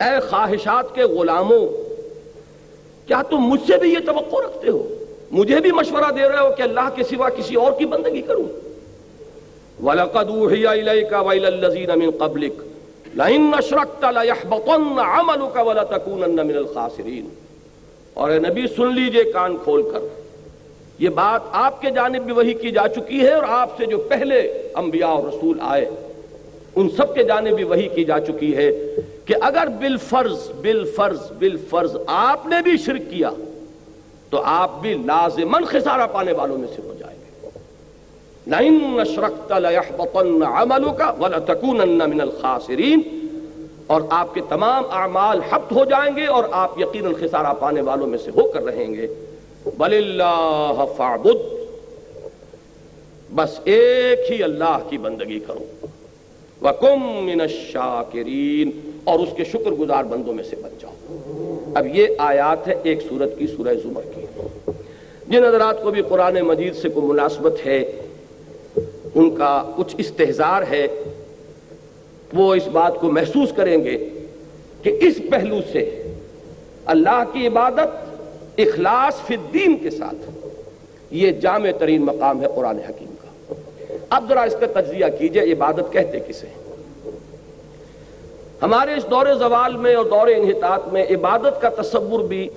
اے 0.00 0.20
خواہشات 0.30 0.94
کے 0.94 1.02
غلاموں 1.02 1.66
کیا 3.06 3.22
تم 3.22 3.36
مجھ 3.36 3.60
سے 3.66 3.78
بھی 3.78 3.92
یہ 3.92 3.98
توقع 4.06 4.36
رکھتے 4.36 4.70
ہو؟ 4.70 4.88
مجھے 5.30 5.60
بھی 5.60 5.72
مشورہ 5.72 6.12
دے 6.12 6.20
رہے 6.20 6.38
ہو 6.38 6.54
کہ 6.56 6.62
اللہ 6.62 6.88
کے 6.94 7.02
سوا 7.02 7.28
کسی 7.28 7.54
اور 7.54 7.72
کی 7.72 7.86
بندگی 7.86 8.22
کروں۔ 8.22 8.44
وَلَقَدْ 9.82 10.28
أُوحِيَ 10.28 10.68
إِلَيْكَ 10.68 11.16
وَإِلَى 11.16 11.46
الَّذِينَ 11.46 11.92
مِن 11.92 12.10
قَبْلِكَ، 12.10 12.62
لَئِنْ 13.14 13.58
أَشْرَكْتَ 13.58 14.06
لَيَحْبَطَنَّ 14.12 15.00
عَمَلُكَ 15.00 15.60
وَلَتَكُونَنَّ 15.60 16.42
مِنَ 16.42 16.56
الْخَاسِرِينَ۔ 16.56 17.26
اور 18.14 18.30
اے 18.30 18.38
نبی، 18.38 18.66
سن 18.76 18.94
لیجیے 18.94 19.24
کان 19.24 19.56
کھول 19.64 19.82
کر۔ 19.82 19.98
یہ 20.98 21.08
بات 21.08 21.40
آپ 21.52 21.82
کے 21.82 21.90
جانب 21.90 22.22
بھی 22.22 22.32
وہی 22.32 22.52
کی 22.52 22.70
جا 22.70 22.88
چکی 22.88 23.20
ہے 23.20 23.32
اور 23.32 23.42
آپ 23.48 23.76
سے 23.76 23.86
جو 23.86 23.98
پہلے 23.98 24.40
انبیاء 24.74 25.08
اور 25.08 25.24
رسول 25.24 25.58
آئے۔ 25.60 25.90
ان 26.76 26.88
سب 26.96 27.14
کے 27.14 27.24
جانب 27.24 27.54
بھی 27.54 27.64
وہی 27.64 27.88
کی 27.88 28.04
جا 28.04 28.20
چکی 28.20 28.56
ہے 28.56 28.70
کہ 29.24 29.34
اگر 29.40 29.68
بالفرض 29.68 30.50
بالفرض 30.60 31.32
بالفرض 31.38 31.96
آپ 32.06 32.46
نے 32.46 32.56
بھی 32.62 32.76
شرک 32.76 33.10
کیا، 33.10 33.30
تو 34.30 34.40
آپ 34.44 34.80
بھی 34.80 34.94
لازمن 34.94 35.64
خسارہ 35.64 36.06
پانے 36.12 36.32
والوں 36.32 36.58
میں 36.58 36.68
سے 36.76 36.82
ہو 36.84 36.94
جائے 36.98 37.16
لَإِنَّ 38.46 39.02
أَشْرَكْتَ 39.02 39.60
لَيَحْبَطَنَّ 39.60 40.44
عَمَلُكَ 40.44 41.20
وَلَتَكُونَنَّ 41.20 42.06
مِنَ 42.06 42.22
الْخَاسِرِينَ 42.22 43.00
اور 43.86 44.00
آپ 44.10 44.34
کے 44.34 44.40
تمام 44.48 44.84
اعمال 44.90 45.40
حبت 45.50 45.72
ہو 45.72 45.84
جائیں 45.84 46.16
گے 46.16 46.26
اور 46.26 46.44
آپ 46.50 46.80
یقیناً 46.80 47.12
خسارہ 47.20 47.52
پانے 47.58 47.80
والوں 47.80 48.06
میں 48.06 48.18
سے 48.18 48.30
ہو 48.30 48.42
کر 48.52 48.62
رہیں 48.62 48.94
گے۔ 48.94 49.06
بَلِ 49.76 49.96
اللَّهَ 49.96 50.94
فَعْبُدْ 50.96 51.38
بس 53.34 53.60
ایک 53.64 54.32
ہی 54.32 54.42
اللہ 54.42 54.78
کی 54.88 54.98
بندگی 54.98 55.40
کرو۔ 55.46 55.86
وَكُمْ 56.64 57.22
مِنَ 57.22 57.42
الشَّاكِرِينَ 57.42 58.70
اور 59.04 59.18
اس 59.18 59.28
کے 59.36 59.44
شکر 59.44 59.70
گزار 59.70 60.04
بندوں 60.04 60.34
میں 60.34 60.44
سے 60.44 60.56
بچ 60.56 60.82
جاؤ۔ 60.82 60.94
اب 61.74 61.96
یہ 61.96 62.06
آیات 62.18 62.68
ہے 62.68 62.74
ایک 62.82 63.00
سورت 63.08 63.38
کی 63.38 63.46
سورہ 63.46 63.74
زمر 63.82 64.02
کی۔ 64.02 64.26
جن 65.28 65.44
حضرات 65.44 65.82
کو 65.82 65.90
بھی 65.90 66.02
قرآن 66.02 66.40
مجید 66.40 66.76
سے 66.76 66.88
کوئی 66.88 67.06
مناسبت 67.06 67.66
ہے، 67.66 67.84
ان 69.14 69.36
کا 69.36 69.70
کچھ 69.76 69.94
استحزار 69.98 70.62
ہے، 70.70 70.86
وہ 72.32 72.54
اس 72.54 72.68
بات 72.68 73.00
کو 73.00 73.10
محسوس 73.10 73.52
کریں 73.56 73.84
گے 73.84 74.08
کہ 74.82 74.98
اس 75.00 75.20
پہلو 75.30 75.60
سے 75.72 76.12
اللہ 76.84 77.22
کی 77.32 77.46
عبادت 77.46 78.14
اخلاص 78.58 79.26
فی 79.26 79.34
الدین 79.34 79.76
کے 79.76 79.90
ساتھ 79.90 80.30
یہ 81.10 81.30
جامع 81.30 81.68
ترین 81.78 82.02
مقام 82.02 82.42
ہے 82.42 82.46
قرآن 82.54 82.78
حکیم۔ 82.88 83.13
اب 84.10 84.24
ذرا 84.28 84.42
اس 84.42 84.56
کا 84.60 84.80
تجزیہ 84.80 85.04
کیجیے، 85.18 85.42
عبادت 85.42 85.92
کہتے 85.92 86.18
کسے 86.28 86.46
ہمارے 88.62 88.94
اس 88.94 89.04
دور 89.10 89.26
زوال 89.38 89.76
میں 89.76 89.94
اور 89.94 90.04
دور 90.04 90.26
انحطاط 90.26 90.92
میں 90.92 91.04
عبادت 91.10 91.60
کا 91.60 91.68
تصور 91.68 92.20
بھی 92.20 92.48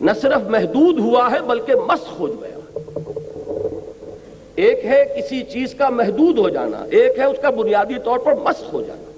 نہ 0.00 0.10
صرف 0.20 0.48
محدود 0.48 0.98
ہوا 0.98 1.30
ہے، 1.30 1.40
بلکہ 1.40 1.74
مسخ 1.74 2.20
ہو 2.20 2.26
گیا۔ 2.26 2.78
ایک 4.54 4.84
ہے 4.84 5.04
کسی 5.16 5.42
چیز 5.42 5.74
کا 5.74 5.88
محدود 5.88 6.38
ہو 6.38 6.48
جانا، 6.48 6.86
ایک 6.90 7.18
ہے 7.18 7.24
اس 7.24 7.36
کا 7.42 7.50
بنیادی 7.50 7.94
طور 8.04 8.18
پر 8.18 8.34
مسخ 8.34 8.72
ہو 8.72 8.82
جانا۔ 8.82 9.10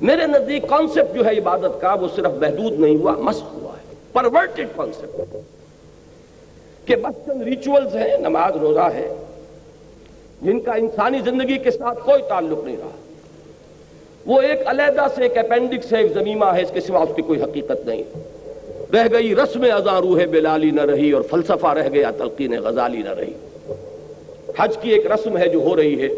میرے 0.00 0.26
نزدیک 0.26 0.68
کانسیپٹ 0.68 1.14
جو 1.14 1.26
ہے 1.26 1.38
عبادت 1.38 1.80
کا، 1.80 1.94
وہ 1.94 2.08
صرف 2.16 2.32
محدود 2.40 2.80
نہیں 2.80 2.96
ہوا 2.96 3.12
مسخ 3.12 3.54
ہوا 3.54 3.72
ہے۔ 3.72 3.94
پرورٹڈ 4.12 4.66
کانسیپٹ 4.76 5.36
کہ 6.88 6.96
بس 6.96 7.26
چند 7.26 7.42
ریچولز 7.42 7.96
ہیں، 7.96 8.18
نماز 8.18 8.56
روزہ 8.56 8.88
ہے۔ 8.94 9.14
جن 10.42 10.60
کا 10.60 10.72
انسانی 10.72 11.18
زندگی 11.24 11.58
کے 11.58 11.70
ساتھ 11.70 11.98
کوئی 12.04 12.22
تعلق 12.28 12.64
نہیں 12.64 12.76
رہا۔ 12.76 12.90
وہ 14.26 14.40
ایک 14.40 14.60
علیحدہ 14.66 15.06
سے 15.14 15.22
ایک 15.22 15.38
اپینڈکس 15.38 15.92
ہے 15.92 16.02
ایک 16.02 16.12
زمیمہ 16.12 16.44
ہے، 16.44 16.62
اس 16.62 16.70
کے 16.74 16.80
سوا 16.80 17.00
اس 17.00 17.08
کی 17.16 17.22
کوئی 17.22 17.42
حقیقت 17.42 17.86
نہیں۔ 17.86 18.02
رہ 18.92 19.12
گئی 19.12 19.36
رسم 19.36 19.62
ازاں 19.62 20.00
روح 20.00 20.20
بلالی 20.30 20.70
نہ 20.70 20.82
رہی 20.82 21.12
اور 21.12 21.22
فلسفہ 21.22 21.66
رہ 21.66 21.88
گیا، 21.88 22.10
تلقین 22.10 22.52
غزالی 22.52 22.98
نہ 22.98 23.10
رہی۔ 23.10 23.32
حج 24.58 24.76
کی 24.82 24.90
ایک 24.90 25.06
رسم 25.06 25.38
ہے 25.38 25.48
جو 25.48 25.58
ہو 25.58 25.76
رہی 25.76 26.02
ہے۔ 26.02 26.08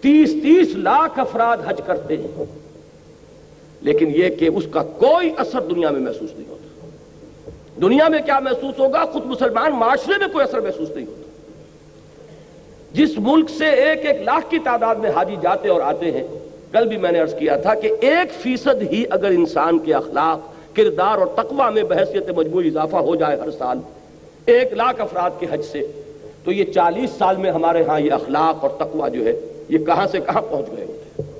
تیس 0.00 0.32
تیس 0.32 0.76
لاکھ 0.76 1.18
افراد 1.18 1.56
حج 1.66 1.80
کرتے 1.86 2.16
ہیں۔ 2.16 2.44
لیکن 3.80 4.10
یہ 4.14 4.28
کہ 4.28 4.48
اس 4.54 4.64
کا 4.70 4.82
کوئی 4.82 5.30
اثر 5.36 5.60
دنیا 5.60 5.90
میں 5.90 6.00
محسوس 6.00 6.30
نہیں 6.38 6.48
ہوتا۔ 6.48 6.86
دنیا 7.80 8.08
میں 8.08 8.18
کیا 8.24 8.38
محسوس 8.38 8.78
ہوگا؟ 8.78 9.04
خود 9.04 9.26
مسلمان 9.26 9.72
معاشرے 9.72 10.14
میں 10.18 10.28
کوئی 10.28 10.44
اثر 10.44 10.60
محسوس 10.60 10.90
نہیں 10.90 11.06
ہوتا۔ 11.06 11.27
جس 12.92 13.10
ملک 13.18 13.50
سے 13.50 13.66
ایک 13.66 14.06
ایک 14.06 14.22
لاکھ 14.22 14.50
کی 14.50 14.58
تعداد 14.58 14.94
میں 14.94 15.10
حاجی 15.10 15.36
جاتے 15.42 15.68
اور 15.68 15.80
آتے 15.80 16.10
ہیں، 16.10 16.26
کل 16.72 16.88
بھی 16.88 16.96
میں 16.96 17.12
نے 17.12 17.20
عرض 17.20 17.34
کیا 17.34 17.56
تھا 17.56 17.74
کہ 17.74 17.90
ایک 18.00 18.32
فیصد 18.32 18.92
ہی 18.92 19.04
اگر 19.10 19.28
انسان 19.28 19.78
کے 19.78 19.94
اخلاق، 19.94 20.40
کردار 20.76 21.18
اور 21.18 21.26
تقوی 21.26 21.74
میں 21.74 21.82
بحثیت 21.82 22.30
مجموعی 22.30 22.68
اضافہ 22.68 22.96
ہو 22.96 23.16
جائے 23.16 23.40
ہر 23.40 23.50
سال 23.50 23.78
ایک 24.46 24.72
لاکھ 24.72 25.00
افراد 25.00 25.30
کے 25.38 25.46
حج 25.50 25.62
سے، 25.62 25.86
تو 26.44 26.52
یہ 26.52 26.64
چالیس 26.64 27.10
سال 27.18 27.36
میں 27.36 27.50
ہمارے 27.50 27.82
ہاں 27.82 28.00
یہ 28.00 28.12
اخلاق 28.12 28.64
اور 28.64 28.70
تقوی 28.70 29.18
جو 29.18 29.24
ہے، 29.24 29.40
یہ 29.68 29.78
کہاں 29.78 30.06
سے 30.06 30.20
کہاں 30.20 30.42
پہنچ 30.42 30.66
گئے 30.76 30.84
ہوتے 30.84 31.22
ہیں۔ 31.22 31.30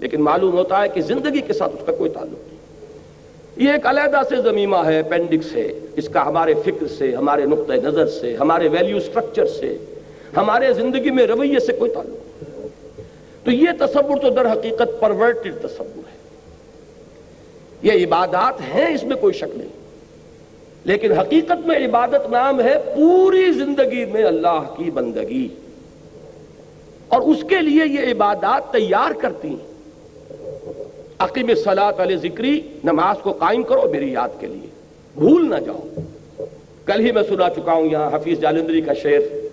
لیکن 0.00 0.22
معلوم 0.22 0.52
ہوتا 0.52 0.82
ہے 0.82 0.88
کہ 0.88 1.00
زندگی 1.00 1.40
کے 1.40 1.52
ساتھ 1.52 1.72
اس 1.74 1.86
کا 1.86 1.92
کوئی 1.92 2.10
تعلق 2.10 2.48
نہیں۔ 2.48 2.58
یہ 3.56 3.72
ایک 3.72 3.86
علیحدہ 3.86 4.20
سے 4.28 4.36
زمیمہ 4.36 4.76
ہے، 4.76 5.00
اپینڈکس 5.00 5.56
ہے، 5.56 5.72
اس 5.96 6.08
کا 6.08 6.26
ہمارے 6.26 6.54
فکر 6.54 6.86
سے، 6.86 7.14
ہمارے 7.14 7.44
نقطۂ 7.44 7.72
نظر 7.72 8.06
سے، 8.06 8.36
ہمارے 8.36 8.68
ویلیو 8.68 9.00
سٹرکچر 9.00 9.46
سے۔ 9.46 9.78
ہمارے 10.36 10.72
زندگی 10.72 11.10
میں 11.10 11.26
رویے 11.26 11.58
سے 11.58 11.72
کوئی 11.72 11.90
تعلق 11.90 12.18
تو 13.44 13.50
یہ 13.50 13.68
تصور 13.78 14.16
تو 14.16 14.30
در 14.30 14.52
حقیقت 14.52 15.00
پرورٹڈ 15.00 15.54
تصور 15.62 15.98
ہے۔ 15.98 16.18
یہ 17.82 18.06
عبادات 18.06 18.60
ہیں، 18.60 18.94
اس 18.94 19.04
میں 19.04 19.16
کوئی 19.16 19.34
شک 19.34 19.58
نہیں۔ 19.58 19.68
لیکن 20.84 21.12
حقیقت 21.12 21.66
میں 21.66 21.76
عبادت 21.76 22.30
نام 22.30 22.60
ہے 22.60 22.74
پوری 22.96 23.52
زندگی 23.52 24.04
میں 24.04 24.24
اللہ 24.24 24.74
کی 24.76 24.90
بندگی۔ 24.90 25.48
اور 27.08 27.20
اس 27.20 27.44
کے 27.48 27.56
لیے 27.60 28.00
یہ 28.00 28.12
عبادات 28.12 28.72
تیار 28.72 29.12
کرتی 29.20 29.48
ہیں۔ 29.48 29.68
عقیم 31.18 31.54
صلاح 31.54 31.90
علیہ 31.98 32.16
ذکری، 32.16 32.60
نماز 32.84 33.16
کو 33.22 33.32
قائم 33.32 33.62
کرو 33.62 33.90
میری 33.90 34.12
یاد 34.12 34.28
کے 34.40 34.46
لیے۔ 34.46 34.68
بھول 35.14 35.50
نہ 35.50 35.56
جاؤ۔ 35.56 35.80
کل 36.84 37.06
ہی 37.06 37.12
میں 37.12 37.22
سنا 37.22 37.50
چکا 37.50 37.72
ہوں 37.72 37.84
یہاں 37.84 38.16
حفیظ 38.16 38.40
جالندری 38.40 38.80
کا 38.80 38.94
شعر۔ 38.94 39.47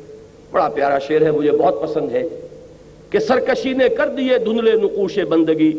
بڑا 0.55 0.67
پیارا 0.69 0.99
شعر 0.99 1.21
ہے، 1.21 1.31
مجھے 1.31 1.51
بہت 1.51 1.81
پسند 1.81 2.11
ہے 2.11 2.23
کہ 3.09 3.19
سرکشی 3.19 3.73
نے 3.73 3.89
کر 3.89 4.07
دیے 4.07 4.37
دھندلے 4.37 4.71
نقوش 4.71 5.17
بندگی۔ 5.19 5.71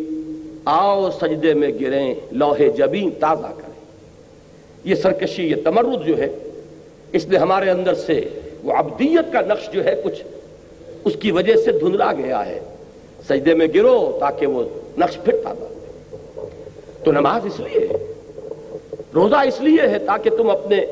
آؤ 0.65 1.11
سجدے 1.11 1.55
میں 1.55 1.69
گریں، 1.81 2.15
لوہے 2.33 2.69
جبیں 2.69 3.21
تازہ 3.21 3.47
کریں۔ 3.47 3.75
یہ 4.85 4.95
سرکشی، 4.95 5.43
یہ 5.43 5.57
تمرد 5.65 6.07
جو 6.07 6.19
ہے، 6.19 6.29
اس 7.13 7.27
نے 7.27 7.37
ہمارے 7.37 7.71
اندر 7.71 7.95
سے 7.95 8.21
وہ 8.63 8.73
عبدیت 8.73 9.33
کا 9.33 9.41
نقش 9.41 9.71
جو 9.73 9.85
ہے، 9.85 9.95
کچھ 10.05 10.23
اس 11.05 11.17
کی 11.21 11.31
وجہ 11.31 11.55
سے 11.57 11.73
دھندلا 11.73 12.13
گیا 12.13 12.47
ہے۔ 12.47 12.61
سجدے 13.29 13.55
میں 13.55 13.67
گرو 13.75 14.17
تاکہ 14.21 14.47
وہ 14.47 14.63
نقش 14.99 15.19
پھر 15.25 15.37
تازہ 15.45 16.41
تو 17.05 17.13
نماز 17.13 17.47
اس 17.47 17.61
لیے 17.61 17.87
ہے، 17.87 18.13
روزہ 19.15 19.37
اس 19.37 19.61
لیے 19.61 19.89
ہے 19.89 19.99
تاکہ 19.99 20.31
تم 20.31 20.51
اپنے 20.51 20.85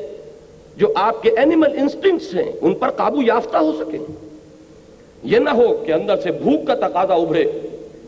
جو 0.77 0.87
آپ 0.95 1.23
کے 1.23 1.29
اینیمل 1.29 1.79
انسٹنکٹس 1.79 2.35
ہیں، 2.35 2.51
ان 2.61 2.73
پر 2.73 2.89
قابو 2.89 3.21
یافتہ 3.21 3.57
ہو 3.57 3.71
سکیں 3.79 3.99
یہ 5.23 5.39
نہ 5.39 5.49
ہو 5.49 5.83
کہ 5.85 5.91
اندر 5.91 6.17
سے 6.17 6.31
بھوک 6.31 6.67
کا 6.67 6.75
تقاضا 6.75 7.13
ابھرے 7.13 7.45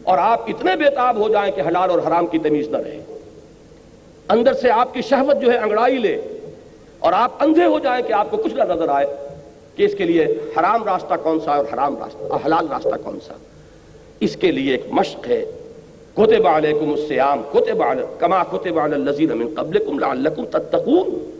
اور 0.03 0.17
آپ 0.17 0.41
اتنے 0.47 0.75
بےتاب 0.75 1.17
ہو 1.17 1.29
جائیں 1.29 1.51
کہ 1.51 1.61
حلال 1.61 1.89
اور 1.89 1.99
حرام 2.07 2.27
کی 2.27 2.39
تمیز 2.39 2.67
نہ 2.67 2.77
رہے۔ 2.77 3.03
اندر 4.29 4.53
سے 4.53 4.71
آپ 4.71 4.93
کی 4.93 5.01
شہوت 5.01 5.41
جو 5.41 5.51
ہے 5.51 5.57
انگڑائی 5.57 5.95
لے 5.95 6.21
اور 6.99 7.13
آپ 7.13 7.31
اندھے 7.39 7.65
ہو 7.65 7.79
جائیں 7.79 8.07
کہ 8.07 8.13
آپ 8.13 8.31
کو 8.31 8.37
کچھ 8.37 8.53
نہ 8.53 8.63
نظر 8.63 8.89
آئے 8.89 9.05
کہ 9.75 9.83
اس 9.83 9.95
کے 9.97 10.03
لیے 10.03 10.25
حرام 10.59 10.83
راستہ 10.83 11.13
کون 11.23 11.39
سا 11.39 11.51
اور 11.51 11.65
حرام 11.73 11.97
راستہ 11.97 12.33
حلال 12.45 12.67
راستہ 12.69 12.95
کون 13.03 13.19
سا۔ 13.27 13.33
اس 14.19 14.35
کے 14.35 14.51
لیے 14.51 14.71
ایک 14.71 14.83
مشق 14.91 15.27
ہے۔ 15.27 15.45
کتب 16.13 16.47
علیکم 16.47 16.89
السیام 16.89 17.41
کتب 17.53 17.83
علی 17.83 18.01
کما 18.19 18.43
کتب 18.43 18.79
علی 18.79 18.95
الذین 18.95 19.37
من 19.37 19.47
قبلکم 19.55 19.99
لعلکم 19.99 20.45
تتقون۔ 20.45 21.36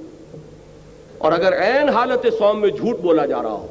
اور 1.17 1.31
اگر 1.31 1.53
عین 1.63 1.89
حالت 1.89 2.25
سوم 2.37 2.59
میں 2.61 2.69
جھوٹ 2.69 2.99
بولا 3.01 3.25
جا 3.25 3.41
رہا 3.43 3.51
ہو 3.51 3.67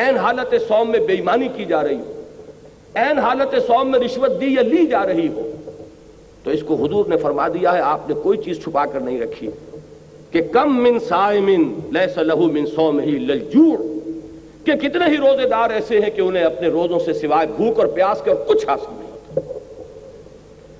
این 0.00 0.16
حالت 0.18 0.54
سوم 0.68 0.90
میں 0.90 1.00
بے 1.06 1.14
ایمانی 1.14 1.48
کی 1.56 1.64
جا 1.64 1.82
رہی 1.84 1.98
ہو 1.98 2.20
این 3.02 3.18
حالت 3.18 3.54
سوم 3.66 3.90
میں 3.90 3.98
رشوت 4.00 4.40
دی 4.40 4.52
یا 4.54 4.62
لی 4.62 4.86
جا 4.86 5.04
رہی 5.06 5.28
ہو، 5.34 5.50
تو 6.44 6.50
اس 6.50 6.62
کو 6.66 6.74
حضور 6.84 7.06
نے 7.08 7.16
فرما 7.22 7.46
دیا 7.54 7.72
ہے، 7.74 7.80
آپ 7.80 8.08
نے 8.08 8.14
کوئی 8.22 8.38
چیز 8.44 8.62
چھپا 8.64 8.84
کر 8.92 9.00
نہیں 9.00 9.20
رکھی 9.20 9.50
کہ 10.30 10.40
کم 10.52 10.82
من 10.82 10.98
سائمن 11.08 11.62
لیس 11.92 12.18
لہو 12.18 12.50
من 12.52 12.66
سوم 12.74 13.00
ہی 13.00 13.18
للجوع، 13.18 13.76
کہ 14.64 14.72
کتنے 14.82 15.06
ہی 15.10 15.16
روزے 15.16 15.48
دار 15.48 15.70
ایسے 15.78 16.00
ہیں 16.00 16.10
کہ 16.16 16.20
انہیں 16.20 16.44
اپنے 16.44 16.68
روزوں 16.76 16.98
سے 17.06 17.12
سوائے 17.20 17.46
بھوک 17.56 17.78
اور 17.80 17.86
پیاس 17.94 18.22
کے 18.24 18.30
اور 18.30 18.44
کچھ 18.48 18.68
حاصل 18.68 18.92
نہیں 18.98 19.10
ہوتا۔ 19.10 19.40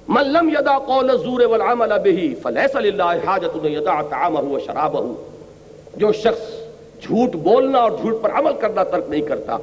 من 0.09 0.33
لم 0.33 0.49
یدا 0.49 0.79
قول 0.87 1.11
الزور 1.11 1.41
والعمل 1.51 1.93
به 2.05 2.33
فلیس 2.43 2.75
للہ 2.77 3.13
حاجت 3.27 3.65
یدا 3.65 4.01
طعامہ 4.11 4.49
و 4.51 4.59
شرابہ 4.67 5.03
جو 5.97 6.13
شخص 6.13 6.51
جھوٹ 7.03 7.37
بولنا 7.37 7.79
اور 7.79 7.91
جھوٹ 7.91 8.23
پر 8.23 8.31
عمل 8.33 8.53
کرنا 8.61 8.85
ترک 8.85 9.05
نہیں 9.09 9.23
کرتا، 9.23 9.57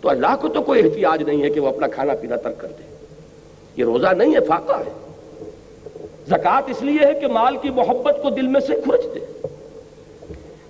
تو 0.00 0.08
اللہ 0.08 0.36
کو 0.40 0.48
تو 0.48 0.62
کوئی 0.62 0.82
احتیاج 0.82 1.22
نہیں 1.22 1.42
ہے 1.42 1.50
کہ 1.50 1.60
وہ 1.60 1.68
اپنا 1.68 1.86
کھانا 1.86 2.14
پینا 2.20 2.36
ترک 2.36 2.60
کر 2.60 2.68
دے۔ 2.68 3.06
یہ 3.76 3.84
روزہ 3.84 4.06
نہیں 4.06 4.34
ہے، 4.34 4.40
فاقہ 4.40 4.72
ہے۔ 4.72 4.92
زکوٰۃ 6.28 6.62
اس 6.66 6.82
لیے 6.82 7.06
ہے 7.06 7.20
کہ 7.20 7.26
مال 7.26 7.56
کی 7.56 7.70
محبت 7.70 8.18
کو 8.22 8.30
دل 8.30 8.46
میں 8.46 8.60
سے 8.60 8.72
کھرچ 8.84 9.04
دے۔ 9.14 9.48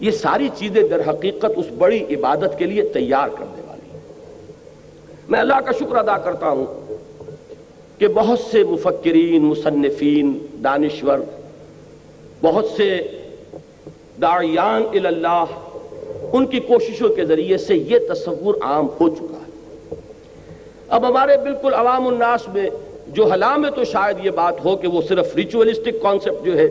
یہ 0.00 0.10
ساری 0.10 0.48
چیزیں 0.56 0.82
در 0.82 1.00
حقیقت 1.10 1.46
اس 1.56 1.66
بڑی 1.78 2.04
عبادت 2.10 2.58
کے 2.58 2.64
لیے 2.64 2.82
تیار 2.82 3.28
کرنے 3.28 3.62
والی 3.66 3.98
میں 5.28 5.40
اللہ 5.40 5.60
کا 5.66 5.72
شکر 5.72 5.96
ادا 5.96 6.18
کرتا 6.18 6.48
ہوں 6.48 6.96
کہ 7.98 8.08
بہت 8.08 8.38
سے 8.38 8.64
مفکرین، 8.64 9.42
مصنفین، 9.42 10.46
دانشور، 10.64 11.18
بہت 12.42 12.64
سے 12.76 13.06
داعیان 14.22 15.06
اللہ 15.06 15.44
ان 16.32 16.46
کی 16.46 16.60
کوششوں 16.60 17.08
کے 17.08 17.24
ذریعے 17.24 17.56
سے 17.56 17.74
یہ 17.74 17.98
تصور 18.08 18.54
عام 18.62 18.86
ہو 19.00 19.08
چکا 19.08 19.38
ہے۔ 19.38 19.94
اب 20.88 21.08
ہمارے 21.08 21.36
بالکل 21.36 21.74
عوام 21.74 22.06
الناس 22.06 22.48
میں 22.48 22.70
جو 23.08 23.26
حلا 23.26 23.56
میں 23.56 23.70
تو 23.70 23.84
شاید 23.84 24.24
یہ 24.24 24.30
بات 24.30 24.64
ہو 24.64 24.76
کہ 24.76 24.88
وہ 24.88 25.02
صرف 25.08 25.36
ریچولسٹک 25.36 26.02
کانسیپٹ 26.02 26.46
جو 26.46 26.58
ہے، 26.58 26.66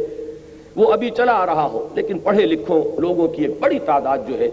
وہ 0.76 0.94
ابھی 0.94 1.10
چلا 1.10 1.32
آ 1.32 1.46
رہا 1.46 1.70
ہو، 1.74 1.88
لیکن 1.96 2.20
پڑھے 2.20 2.46
لکھوں 2.46 2.84
لوگوں 2.98 3.28
کی 3.28 3.42
ایک 3.44 3.52
بڑی 3.60 3.80
تعداد 3.80 4.18
جو 4.28 4.40
ہے، 4.40 4.50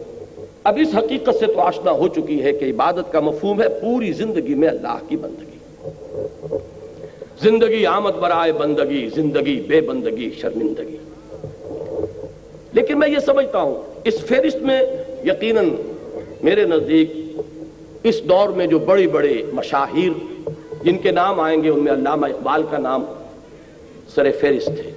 اب 0.64 0.78
اس 0.83 0.94
حقیقت 0.94 1.35
سے 1.40 1.46
تو 1.46 1.61
آشنا 1.61 1.90
ہو 1.90 2.09
چکی 2.09 2.42
ہے 2.42 2.52
کہ 2.52 2.64
عبادت 2.64 3.12
کا 3.12 3.20
مفہوم 3.20 3.62
ہے 3.62 3.68
پوری 3.68 4.12
زندگی 4.12 4.54
میں 4.54 4.68
اللہ 4.68 4.98
کی 5.09 5.16
بندگی۔ 5.16 5.59
زندگی 7.42 7.87
آمد 7.87 8.11
برائے 8.11 8.52
بندگی، 8.52 9.09
زندگی 9.14 9.61
بے 9.68 9.80
بندگی 9.80 10.30
شرمندگی۔ 10.40 10.96
لیکن 12.74 12.98
میں 12.98 13.08
یہ 13.08 13.18
سمجھتا 13.18 13.60
ہوں، 13.60 13.82
اس 14.04 14.20
فہرست 14.20 14.56
میں 14.56 14.82
یقیناً 15.24 15.68
میرے 16.42 16.64
نزدیک 16.64 17.12
اس 18.02 18.22
دور 18.22 18.48
میں 18.48 18.66
جو 18.66 18.78
بڑی 18.78 19.06
بڑے 19.06 19.42
مشاہیر 19.52 20.10
جن 20.84 20.98
کے 20.98 21.10
نام 21.10 21.40
آئیں 21.40 21.62
گے، 21.62 21.68
ان 21.68 21.84
میں 21.84 21.92
علامہ 21.92 22.26
اقبال 22.26 22.62
کا 22.70 22.78
نام 22.78 23.04
سر 24.14 24.30
فہرست 24.40 24.68
ہے۔ 24.68 24.90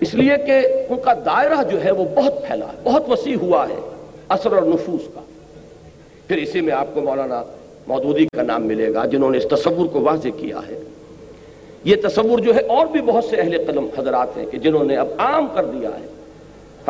اس 0.00 0.14
لیے 0.14 0.32
کہ 0.46 0.66
ان 0.88 0.98
کا 1.04 1.12
دائرہ 1.12 1.62
جو 1.70 1.84
ہے 1.84 1.90
وہ 1.90 2.04
بہت 2.16 2.46
پھیلا 2.46 2.66
ہے، 2.66 2.76
بہت 2.84 3.08
وسیع 3.08 3.36
ہوا 3.36 3.68
ہے 3.68 3.80
اثر 4.28 4.52
اور 4.52 4.62
نفوس 4.62 5.02
کا۔ 5.14 5.20
پھر 6.28 6.36
اسی 6.36 6.60
میں 6.60 6.72
آپ 6.72 6.86
کو 6.94 7.00
مولانا 7.00 7.42
مودودی 7.88 8.24
کا 8.24 8.42
نام 8.42 8.66
ملے 8.66 8.94
گا، 8.94 9.04
جنہوں 9.04 9.30
نے 9.30 9.38
اس 9.38 9.46
تصور 9.50 9.86
کو 9.86 10.00
واضح 10.00 10.28
کیا 10.36 10.60
ہے۔ 10.68 10.80
یہ 11.84 11.96
تصور 12.02 12.38
جو 12.38 12.54
ہے 12.54 12.60
اور 12.60 12.86
بھی 12.86 13.00
بہت 13.00 13.24
سے 13.24 13.36
اہل 13.36 13.64
قلم 13.66 13.88
حضرات 13.98 14.36
ہیں 14.36 14.46
کہ 14.46 14.58
جنہوں 14.58 14.84
نے 14.84 14.96
اب 14.96 15.08
عام 15.18 15.46
کر 15.54 15.64
دیا 15.64 15.88
ہے۔ 15.88 16.06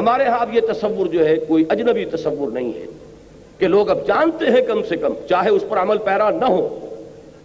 ہمارے 0.00 0.24
ہاں 0.24 0.38
اب 0.38 0.54
یہ 0.54 0.60
تصور 0.60 1.06
جو 1.06 1.26
ہے 1.26 1.36
کوئی 1.36 1.64
اجنبی 1.68 2.04
تصور 2.04 2.52
نہیں 2.52 2.72
ہے 2.72 2.86
کہ 3.58 3.68
لوگ 3.68 3.90
اب 3.90 4.06
جانتے 4.06 4.46
ہیں 4.46 4.60
کم 4.66 4.82
سے 4.82 4.96
کم، 4.96 5.12
چاہے 5.28 5.50
اس 5.50 5.64
پر 5.68 5.78
عمل 5.78 5.98
پیرا 5.98 6.30
نہ 6.30 6.44
ہو، 6.44 6.94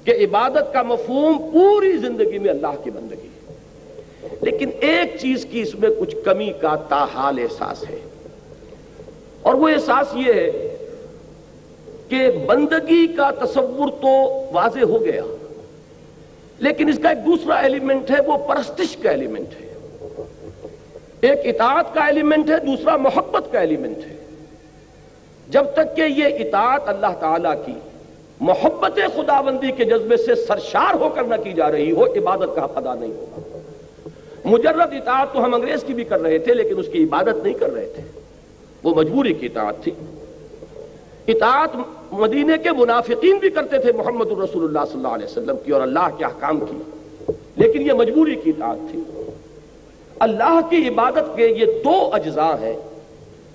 کہ 0.04 0.12
عبادت 0.12 0.74
کا 0.74 0.82
مفہوم 0.82 1.50
پوری 1.54 1.98
زندگی 1.98 2.40
میں 2.40 2.50
اللہ 2.50 2.76
کی 2.84 2.90
بندگی 2.90 3.28
ہے۔ 3.28 3.56
لیکن 4.42 4.70
ایک 4.82 5.20
چیز 5.20 5.46
کی 5.52 5.62
اس 5.62 5.76
میں 5.76 5.90
کچھ 6.00 6.16
کمی 6.26 6.52
کا 6.62 6.76
تاحال 6.76 7.40
احساس 7.40 7.90
ہے۔ 7.90 8.00
اور 9.42 9.54
وہ 9.54 9.70
احساس 9.70 10.16
یہ 10.16 10.34
ہے 10.34 10.78
کہ 12.10 12.32
بندگی 12.46 13.08
کا 13.08 13.32
تصور 13.32 13.90
تو 14.02 14.44
واضح 14.54 14.84
ہو 14.84 15.06
گیا، 15.06 15.24
لیکن 16.60 16.90
اس 16.90 17.00
کا 17.04 17.10
ایک 17.10 17.26
دوسرا 17.26 17.56
ایلیمنٹ 17.56 18.12
ہے، 18.12 18.18
وہ 18.26 18.38
پرستش 18.38 18.98
کا 18.98 19.10
ایلیمنٹ 19.10 19.62
ہے۔ 19.62 19.65
ایک 21.26 21.56
اطاعت 21.56 21.94
کا 21.94 22.06
ایلیمنٹ 22.06 22.50
ہے، 22.50 22.58
دوسرا 22.66 22.98
محبت 22.98 23.52
کا 23.52 23.60
ایلیمنٹ 23.60 23.98
ہے۔ 23.98 24.18
جب 25.50 25.64
تک 25.74 25.96
کہ 25.96 26.02
یہ 26.02 26.26
اطاعت 26.26 26.82
اللہ 26.86 27.20
تعالیٰ 27.20 27.54
کی 27.66 27.74
محبت 28.42 29.00
خداوندی 29.16 29.72
کے 29.72 29.86
جذبے 29.86 30.18
سے 30.18 30.36
سرشار 30.36 30.96
ہو 30.96 31.10
کر 31.10 31.24
نہ 31.24 31.36
کی 31.44 31.54
جا 31.54 31.72
رہی 31.72 31.92
ہو، 31.92 32.06
عبادت 32.06 32.56
کا 32.56 32.68
ادا 32.76 32.94
نہیں 32.94 33.14
ہوگا۔ 33.14 33.58
مجرد 34.46 34.94
اطاعت 34.94 35.34
تو 35.34 35.44
ہم 35.44 35.54
انگریز 35.54 35.84
کی 35.84 35.94
بھی 35.94 36.04
کر 36.04 36.22
رہے 36.22 36.38
تھے، 36.38 36.54
لیکن 36.54 36.80
اس 36.80 36.86
کی 36.92 37.04
عبادت 37.04 37.44
نہیں 37.44 37.54
کر 37.54 37.74
رہے 37.74 37.94
تھے۔ 37.96 38.20
وہ 38.84 38.96
مجبوری 38.96 39.34
کی 39.34 39.46
اطاعت 39.46 39.84
تھی۔ 39.84 39.92
اطاعت 41.28 41.70
مدینے 42.12 42.58
کے 42.64 42.72
منافقین 42.72 43.38
بھی 43.38 43.50
کرتے 43.50 43.78
تھے 43.78 43.92
محمد 43.92 44.32
الرسول 44.32 44.64
اللہ 44.64 44.92
صلی 44.92 44.98
اللہ 44.98 45.08
علیہ 45.08 45.26
وسلم 45.26 45.56
کی 45.66 45.72
اور 45.72 45.82
اللہ 45.82 46.08
کے 46.18 46.26
احکام 46.26 46.60
کی۔ 46.60 46.78
لیکن 47.56 47.82
یہ 47.82 47.94
مجبوری 47.94 48.36
کی 48.36 48.50
اطاعت 48.50 48.78
تھی۔ 48.92 49.04
اللہ 50.20 50.60
کی 50.70 50.88
عبادت 50.88 51.36
کے 51.36 51.48
یہ 51.48 51.66
دو 51.66 52.10
اجزاء 52.14 52.62
ہیں۔ 52.62 52.78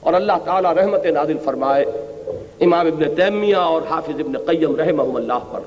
اور 0.01 0.15
اللہ 0.15 0.33
تعالی 0.45 0.69
رحمت 0.81 1.07
نازل 1.07 1.39
فرمائے 1.45 1.85
امام 2.61 2.87
ابن 2.87 3.15
تیمیہ 3.15 3.57
اور 3.57 3.83
حافظ 3.91 4.21
ابن 4.21 4.39
قیم 4.39 4.77
رحمہ 4.77 5.03
اللہ 5.03 5.39
پر 5.53 5.61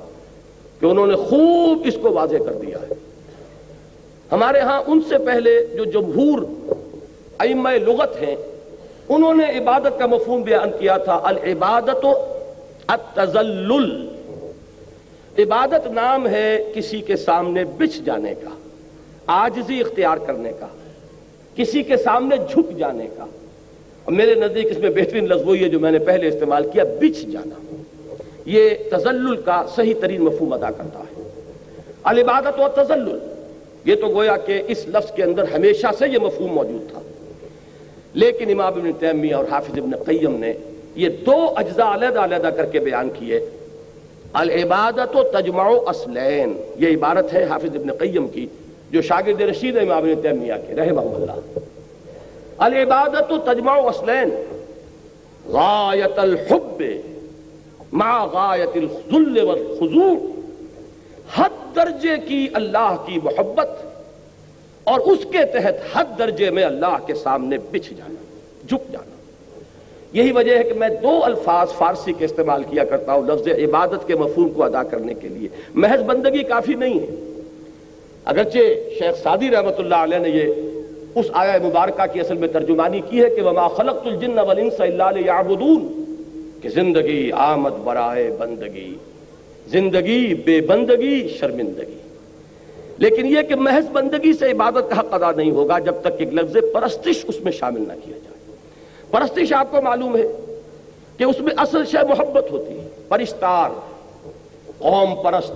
کہ 0.79 0.85
انہوں 0.85 1.07
نے 1.07 1.15
خوب 1.15 1.81
اس 1.85 1.97
کو 2.01 2.11
واضح 2.11 2.37
کر 2.45 2.53
دیا 2.53 2.77
ہے۔ 2.81 2.93
ہمارے 4.31 4.59
ہاں 4.59 4.83
ان 4.87 5.01
سے 5.09 5.17
پہلے 5.17 5.65
جو 5.65 5.85
جمہور 5.85 6.39
ائمہ 7.39 7.69
لغت 7.69 8.21
ہیں، 8.21 8.35
انہوں 9.09 9.33
نے 9.33 9.57
عبادت 9.57 9.99
کا 9.99 10.05
مفہوم 10.05 10.41
بیان 10.41 10.69
کیا 10.79 10.97
تھا 10.97 11.19
العبادت 11.23 12.05
التزلل 12.87 14.07
عبادت 15.39 15.87
نام 15.87 16.27
ہے 16.27 16.71
کسی 16.75 17.01
کے 17.01 17.15
سامنے 17.15 17.63
بچ 17.63 18.05
جانے 18.05 18.35
کا 18.35 18.49
آجزی 19.27 19.81
اختیار 19.81 20.17
کرنے 20.17 20.51
کا۔ 20.59 20.67
کسی 21.55 21.83
کے 21.83 21.97
سامنے 21.97 22.35
جھک 22.37 22.77
جانے 22.77 23.07
کا۔ 23.17 23.25
اور 24.03 24.13
میرے 24.13 24.35
نزدیک 24.35 24.67
اس 24.71 24.77
میں 24.77 24.89
بہترین 24.89 25.25
لفظ 25.25 25.41
وہی 25.45 25.63
ہے 25.63 25.69
جو 25.69 25.79
میں 25.79 25.91
نے 25.91 25.99
پہلے 25.99 26.27
استعمال 26.27 26.69
کیا، 26.73 26.83
بچ 26.83 27.31
جانا۔ 27.31 27.75
یہ 28.45 28.69
تزلل 28.91 29.41
کا 29.41 29.65
صحیح 29.75 29.93
ترین 30.01 30.21
مفہوم 30.21 30.53
ادا 30.53 30.71
کرتا 30.71 30.99
ہے۔ 30.99 31.21
العبادت 32.03 32.59
و 32.59 32.83
تزلل۔ 32.83 33.17
یہ 33.85 33.95
تو 33.95 34.07
گویا 34.07 34.37
کہ 34.37 34.61
اس 34.67 34.87
لفظ 34.87 35.11
کے 35.11 35.23
اندر 35.23 35.43
ہمیشہ 35.43 35.87
سے 35.99 36.05
یہ 36.07 36.17
مفہوم 36.21 36.53
موجود 36.53 36.91
تھا۔ 36.91 37.01
لیکن 38.13 38.49
امام 38.49 38.79
ابن 38.79 38.91
تیمیہ 38.99 39.35
اور 39.35 39.45
حافظ 39.51 39.77
ابن 39.77 39.95
قیم 39.95 40.39
نے 40.39 40.53
یہ 40.95 41.09
دو 41.09 41.45
اجزاء 41.55 41.93
علیحدہ 41.93 42.19
علیحدہ 42.19 42.47
کر 42.47 42.65
کے 42.65 42.79
بیان 42.79 43.09
کیے۔ 43.19 43.39
العبادت 44.33 45.15
و 45.15 45.23
تجمع 45.23 45.69
اسلین 45.89 46.61
یہ 46.75 46.87
عبارت 46.87 47.33
ہے 47.33 47.43
حافظ 47.43 47.75
ابن 47.75 47.93
قیم 47.93 48.27
کی۔ 48.27 48.47
جو 48.93 49.01
شاگرد 49.01 49.41
رشید 49.41 49.77
امام 49.77 49.97
ابن 49.97 50.21
تیمیہ 50.21 50.53
کے، 50.67 50.75
رحمہ 50.75 51.01
اللہ۔ 51.01 51.59
العبادت 52.57 53.31
و 53.31 53.37
تجمع 53.37 53.79
اسلین 53.89 54.29
غایت 55.45 56.19
الحب 56.19 56.83
مع 57.91 58.25
غایت 58.25 58.77
الذل 58.77 59.43
والخضوع۔ 59.43 60.15
حد 61.35 61.75
درجے 61.75 62.17
کی 62.27 62.47
اللہ 62.53 62.95
کی 63.05 63.19
محبت 63.23 63.69
اور 64.83 64.99
اس 64.99 65.19
کے 65.31 65.45
تحت 65.45 65.73
حد 65.93 66.19
درجے 66.19 66.49
میں 66.49 66.63
اللہ 66.63 66.97
کے 67.05 67.13
سامنے 67.13 67.57
بچھ 67.71 67.93
جانا، 67.93 68.23
جھک 68.69 68.91
جانا۔ 68.91 69.21
یہی 70.13 70.31
وجہ 70.31 70.57
ہے 70.57 70.63
کہ 70.63 70.73
میں 70.73 70.89
دو 70.89 71.19
الفاظ 71.23 71.71
فارسی 71.71 72.13
کے 72.13 72.25
استعمال 72.25 72.63
کیا 72.63 72.83
کرتا 72.83 73.13
ہوں 73.13 73.23
لفظ 73.27 73.47
عبادت 73.47 74.07
کے 74.07 74.15
مفہوم 74.15 74.49
کو 74.49 74.63
ادا 74.63 74.83
کرنے 74.83 75.13
کے 75.13 75.27
لیے۔ 75.27 75.47
محض 75.73 76.01
بندگی 76.01 76.43
کافی 76.43 76.73
نہیں 76.73 76.99
ہے۔ 76.99 77.32
اگرچہ 78.25 78.57
شیخ 78.99 79.23
سادی 79.23 79.51
رحمت 79.51 79.79
اللہ 79.79 79.95
علیہ 79.95 80.17
نے 80.17 80.29
یہ 80.29 80.53
اس 81.15 81.25
آیا 81.33 81.57
مبارکہ 81.63 82.13
کی 82.13 82.19
اصل 82.19 82.37
میں 82.37 82.47
ترجمانی 82.47 83.01
کی 83.09 83.23
ہے 83.23 83.29
کہ 83.29 83.41
وما 83.41 83.67
خلقت 83.67 84.07
الجن 84.07 84.39
والانس 84.39 84.81
الا 84.81 85.11
ليعبدون۔ 85.11 85.99
کہ 86.61 86.69
زندگی 86.69 87.31
آمد 87.31 87.69
برائے 87.69 88.35
بندگی، 88.39 88.95
زندگی 89.67 90.33
بے 90.33 90.61
بندگی 90.61 91.27
شرمندگی۔ 91.27 91.97
لیکن 92.97 93.25
یہ 93.25 93.41
کہ 93.41 93.55
محض 93.55 93.89
بندگی 93.91 94.33
سے 94.33 94.51
عبادت 94.51 94.89
کا 94.89 94.99
حق 94.99 95.13
ادا 95.13 95.31
نہیں 95.31 95.51
ہوگا 95.51 95.79
جب 95.79 95.95
تک 96.01 96.09
ایک 96.17 96.33
لفظ 96.33 96.57
پرستش 96.73 97.25
اس 97.27 97.41
میں 97.41 97.51
شامل 97.51 97.81
نہ 97.81 97.93
کیا 98.05 98.17
جائے۔ 98.17 98.55
پرستش 99.11 99.53
آپ 99.53 99.71
کو 99.71 99.81
معلوم 99.81 100.15
ہے 100.15 100.55
کہ 101.17 101.23
اس 101.23 101.39
میں 101.39 101.53
اصل 101.57 101.85
شے 101.85 101.97
محبت 102.09 102.51
ہوتی 102.51 102.79
ہے 102.79 102.87
پرستار 103.07 103.69
قوم 104.79 105.23
پرست، 105.23 105.51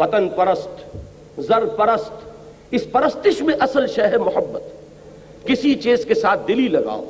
وطن 0.00 0.28
پرست۔ 0.28 0.96
زر 1.38 1.66
پرست 1.66 2.12
اس 2.70 2.92
پرستش 2.92 3.42
میں 3.42 3.54
اصل 3.60 3.86
شے 3.86 4.02
ہے 4.02 4.18
محبت۔ 4.18 4.62
کسی 5.46 5.74
چیز 5.74 6.04
کے 6.04 6.14
ساتھ 6.14 6.40
دلی 6.48 6.68
لگاؤ۔ 6.68 7.04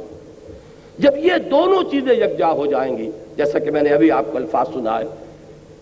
جب 0.98 1.10
یہ 1.16 1.32
دونوں 1.50 1.82
چیزیں 1.90 2.12
یکجا 2.12 2.50
ہو 2.50 2.66
جائیں 2.66 2.98
گی، 2.98 3.10
جیسا 3.36 3.58
کہ 3.58 3.70
میں 3.70 3.82
نے 3.82 3.90
ابھی 3.90 4.10
آپ 4.10 4.24
کو 4.32 4.38
الفاظ 4.38 4.66
سنا 4.72 4.98
ہے، 4.98 5.04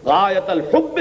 غایت 0.04 0.50
الحب 0.50 1.00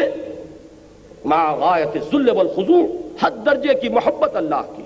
مع 1.25 1.55
غایت 1.55 1.95
الذل 1.95 2.29
والخضوع، 2.29 2.87
حد 3.21 3.31
درجے 3.45 3.73
کی 3.73 3.89
محبت 3.89 4.35
اللہ 4.35 4.61
کی۔ 4.75 4.83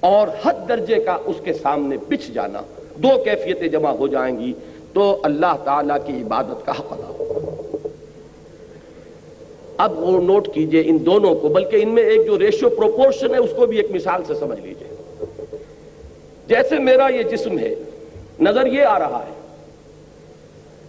اور 0.00 0.28
حد 0.44 0.68
درجے 0.68 0.94
کا 0.94 1.16
اس 1.24 1.36
کے 1.44 1.52
سامنے 1.52 1.96
بچھ 2.08 2.30
جانا۔ 2.30 2.60
دو 2.96 3.08
کیفیتیں 3.24 3.68
جمع 3.68 3.90
ہو 3.90 4.06
جائیں 4.06 4.38
گی 4.38 4.52
تو 4.92 5.20
اللہ 5.22 5.56
تعالی 5.64 5.94
کی 6.06 6.12
عبادت 6.12 6.66
کا 6.66 6.72
حق 6.72 6.92
ادا 6.92 7.08
ہوگا 7.08 7.67
اب 9.78 9.98
وہ 9.98 10.20
نوٹ 10.20 10.48
کیجیے 10.54 10.82
ان 10.86 11.06
دونوں 11.06 11.34
کو، 11.34 11.48
بلکہ 11.48 11.78
ان 11.82 11.88
میں 11.88 12.02
ایک 12.02 12.26
جو 12.26 12.38
ریشو 12.38 12.68
پروپورشن 12.68 13.34
ہے، 13.34 13.38
اس 13.38 13.50
کو 13.56 13.66
بھی 13.66 13.76
ایک 13.76 13.90
مثال 13.90 14.22
سے 14.26 14.34
سمجھ 14.34 14.60
لیجیے۔ 14.60 14.94
جیسے 16.46 16.78
میرا 16.78 17.06
یہ 17.14 17.22
جسم 17.22 17.58
ہے، 17.58 17.74
نظر 18.40 18.66
یہ 18.66 18.82
آ 18.82 18.98
رہا 18.98 19.24
ہے، 19.28 19.32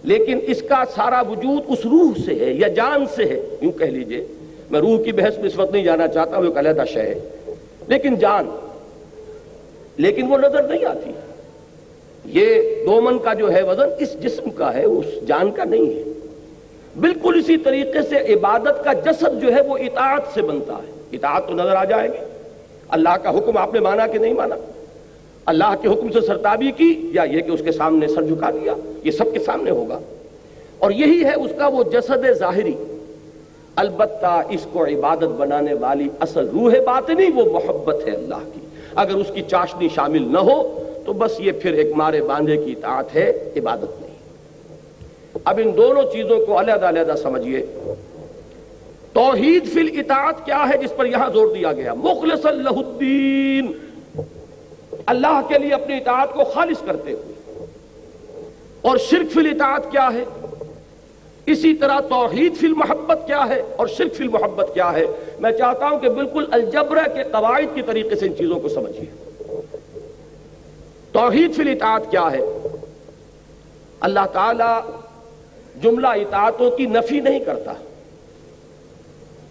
لیکن 0.02 0.38
اس 0.46 0.62
کا 0.62 0.82
سارا 0.94 1.20
وجود 1.20 1.62
اس 1.68 1.86
روح 1.86 2.10
سے 2.24 2.34
ہے 2.34 2.52
یا 2.52 2.68
جان 2.68 3.04
سے 3.16 3.24
ہے۔ 3.24 3.40
یوں 3.60 3.72
کہہ 3.72 3.86
لیجیے، 3.86 4.26
میں 4.70 4.80
روح 4.80 5.02
کی 5.02 5.12
بحث 5.12 5.38
میں 5.38 5.46
اس 5.46 5.58
وقت 5.58 5.72
نہیں 5.72 5.84
جانا 5.84 6.08
چاہتا، 6.08 6.38
وہ 6.38 6.44
ایک 6.44 6.58
علیحدہ 6.58 6.84
شے 6.92 7.00
ہے۔ 7.00 7.18
لیکن 7.88 8.14
جان، 8.14 8.50
لیکن 9.96 10.32
وہ 10.32 10.38
نظر 10.38 10.62
نہیں 10.62 10.84
آتی۔ 10.84 11.10
یہ 12.24 12.54
دومن 12.86 13.18
کا 13.18 13.34
جو 13.34 13.52
ہے 13.52 13.62
وزن، 13.62 13.88
اس 13.98 14.22
جسم 14.22 14.50
کا 14.50 14.74
ہے 14.74 14.84
اس 14.84 15.06
جان 15.28 15.50
کا 15.50 15.64
نہیں 15.64 15.86
ہے۔ 15.86 16.09
بالکل 16.98 17.38
اسی 17.38 17.56
طریقے 17.56 18.02
سے 18.02 18.34
عبادت 18.34 18.84
کا 18.84 18.92
جسد 18.92 19.42
جو 19.42 19.54
ہے 19.54 19.60
وہ 19.60 19.76
اطاعت 19.76 20.22
سے 20.34 20.42
بنتا 20.42 20.74
ہے۔ 20.74 20.92
اطاعت 21.12 21.46
تو 21.46 21.54
نظر 21.54 21.76
آ 21.76 21.84
جائے 21.84 22.08
گی۔ 22.08 22.24
اللہ 22.88 23.16
کا 23.22 23.30
حکم 23.30 23.56
آپ 23.56 23.74
نے 23.74 23.80
مانا 23.80 24.06
کہ 24.06 24.18
نہیں 24.18 24.34
مانا؟ 24.34 24.56
اللہ 25.46 25.74
کے 25.82 25.88
حکم 25.88 26.12
سے 26.12 26.20
سرتابی 26.20 26.70
کی 26.70 27.10
یا 27.14 27.22
یہ 27.22 27.40
کہ 27.40 27.50
اس 27.50 27.60
کے 27.64 27.72
سامنے 27.72 28.08
سر 28.08 28.22
جھکا 28.22 28.50
دیا؟ 28.50 28.74
یہ 29.04 29.10
سب 29.10 29.32
کے 29.32 29.38
سامنے 29.38 29.70
ہوگا۔ 29.70 29.98
اور 30.78 30.90
یہی 30.90 31.24
ہے 31.24 31.34
اس 31.34 31.50
کا 31.58 31.66
وہ 31.66 31.84
جسد 31.84 32.32
ظاہری۔ 32.32 32.72
البتہ 33.76 34.42
اس 34.50 34.66
کو 34.72 34.84
عبادت 34.84 35.24
بنانے 35.24 35.74
والی 35.74 36.08
اصل 36.20 36.48
روح 36.48 36.72
باطنی 36.86 37.26
وہ 37.34 37.44
محبت 37.52 38.08
ہے 38.08 38.12
اللہ 38.12 38.50
کی۔ 38.54 38.60
اگر 38.94 39.14
اس 39.14 39.26
کی 39.34 39.42
چاشنی 39.42 39.88
شامل 39.94 40.32
نہ 40.32 40.38
ہو 40.38 40.82
تو 41.06 41.12
بس 41.12 41.40
یہ 41.40 41.52
پھر 41.62 41.72
ایک 41.72 41.96
مارے 41.96 42.22
باندھے 42.22 42.56
کی 42.56 42.72
اطاعت 42.72 43.14
ہے، 43.14 43.50
عبادت 43.56 44.00
نہیں۔ 44.00 44.09
اب 45.44 45.60
ان 45.64 45.76
دونوں 45.76 46.02
چیزوں 46.12 46.46
کو 46.46 46.60
علیحدہ 46.60 46.88
علیحدہ 46.88 47.14
سمجھیے 47.22 47.66
توحید 49.12 49.72
فی 49.72 49.80
الاطاعت 49.80 50.44
کیا 50.44 50.64
ہے 50.72 50.78
جس 50.78 50.92
پر 50.96 51.06
یہاں 51.06 51.30
زور 51.30 51.46
دیا 51.54 51.72
گیا؟ 51.72 51.94
مخلص 51.94 52.46
اللہ 52.46 52.70
الدین۔ 52.70 53.72
اللہ 55.06 55.40
کے 55.48 55.58
لیے 55.58 55.74
اپنی 55.74 55.96
اطاعت 55.96 56.32
کو 56.32 56.44
خالص 56.44 56.76
کرتے 56.86 57.12
ہوئے۔ 57.12 57.64
اور 58.82 58.96
شرک 58.96 59.32
فی 59.32 59.40
الاطاعت 59.40 59.92
کیا 59.92 60.08
ہے؟ 60.14 60.24
اسی 61.46 61.74
طرح 61.74 62.00
توحید 62.00 62.56
فی 62.56 62.66
المحبت 62.66 63.18
کیا 63.26 63.48
ہے 63.48 63.62
اور 63.76 63.86
شرک 63.86 64.14
فی 64.14 64.24
المحبت 64.24 64.70
کیا 64.74 64.92
ہے؟ 64.92 65.06
میں 65.38 65.52
چاہتا 65.52 65.88
ہوں 65.88 65.98
کہ 65.98 66.08
بالکل 66.08 66.44
الجبرہ 66.50 67.04
کے 67.14 67.22
قواعد 67.22 67.74
کی 67.74 67.82
طریقے 67.82 68.16
سے 68.16 68.26
ان 68.26 68.36
چیزوں 68.36 68.60
کو 68.60 68.68
سمجھیے 68.68 69.04
توحید 71.12 71.54
فی 71.54 71.62
الاطاعت 71.62 72.10
کیا 72.10 72.28
ہے؟ 72.32 72.40
اللہ 74.00 74.26
تعالی 74.32 74.90
جملہ 75.82 76.06
اطاعتوں 76.06 76.70
کی 76.70 76.86
نفی 76.86 77.20
نہیں 77.20 77.40
کرتا۔ 77.40 77.72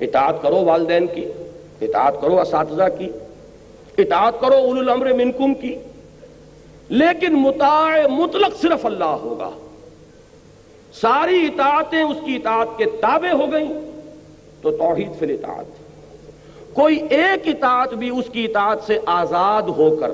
اطاعت 0.02 0.42
کرو 0.42 0.66
والدین 0.66 1.08
کی، 1.08 1.26
اطاعت 1.82 2.22
کرو 2.22 2.42
اساتذہ 2.42 2.84
کی، 2.98 3.10
اطاعت 3.98 4.42
کرو 4.42 4.54
اول 4.54 4.80
الامر 4.80 5.14
منکم 5.14 5.54
کی۔ 5.54 5.76
لیکن 6.90 7.34
متاع 7.34 8.08
مطلق 8.08 8.62
صرف 8.62 8.86
اللہ 8.86 9.04
ہوگا۔ 9.04 9.50
ساری 10.94 11.46
اطاعتیں 11.46 12.04
اس 12.04 12.18
کی 12.26 12.36
اطاعت 12.36 12.68
کے 12.78 12.86
تابع 12.86 13.32
ہو 13.32 13.52
گئیں، 13.52 13.74
تو 14.62 14.72
توحید 14.72 15.20
فی 15.20 15.34
اطاعت 15.34 15.66
کوئی 16.74 17.00
ایک 17.10 17.48
اطاعت 17.48 17.94
بھی 17.94 18.10
اس 18.10 18.26
کی 18.32 18.46
اطاعت 18.46 18.78
سے 18.88 19.00
آزاد 19.06 19.62
ہو 19.62 19.96
کر، 19.96 20.12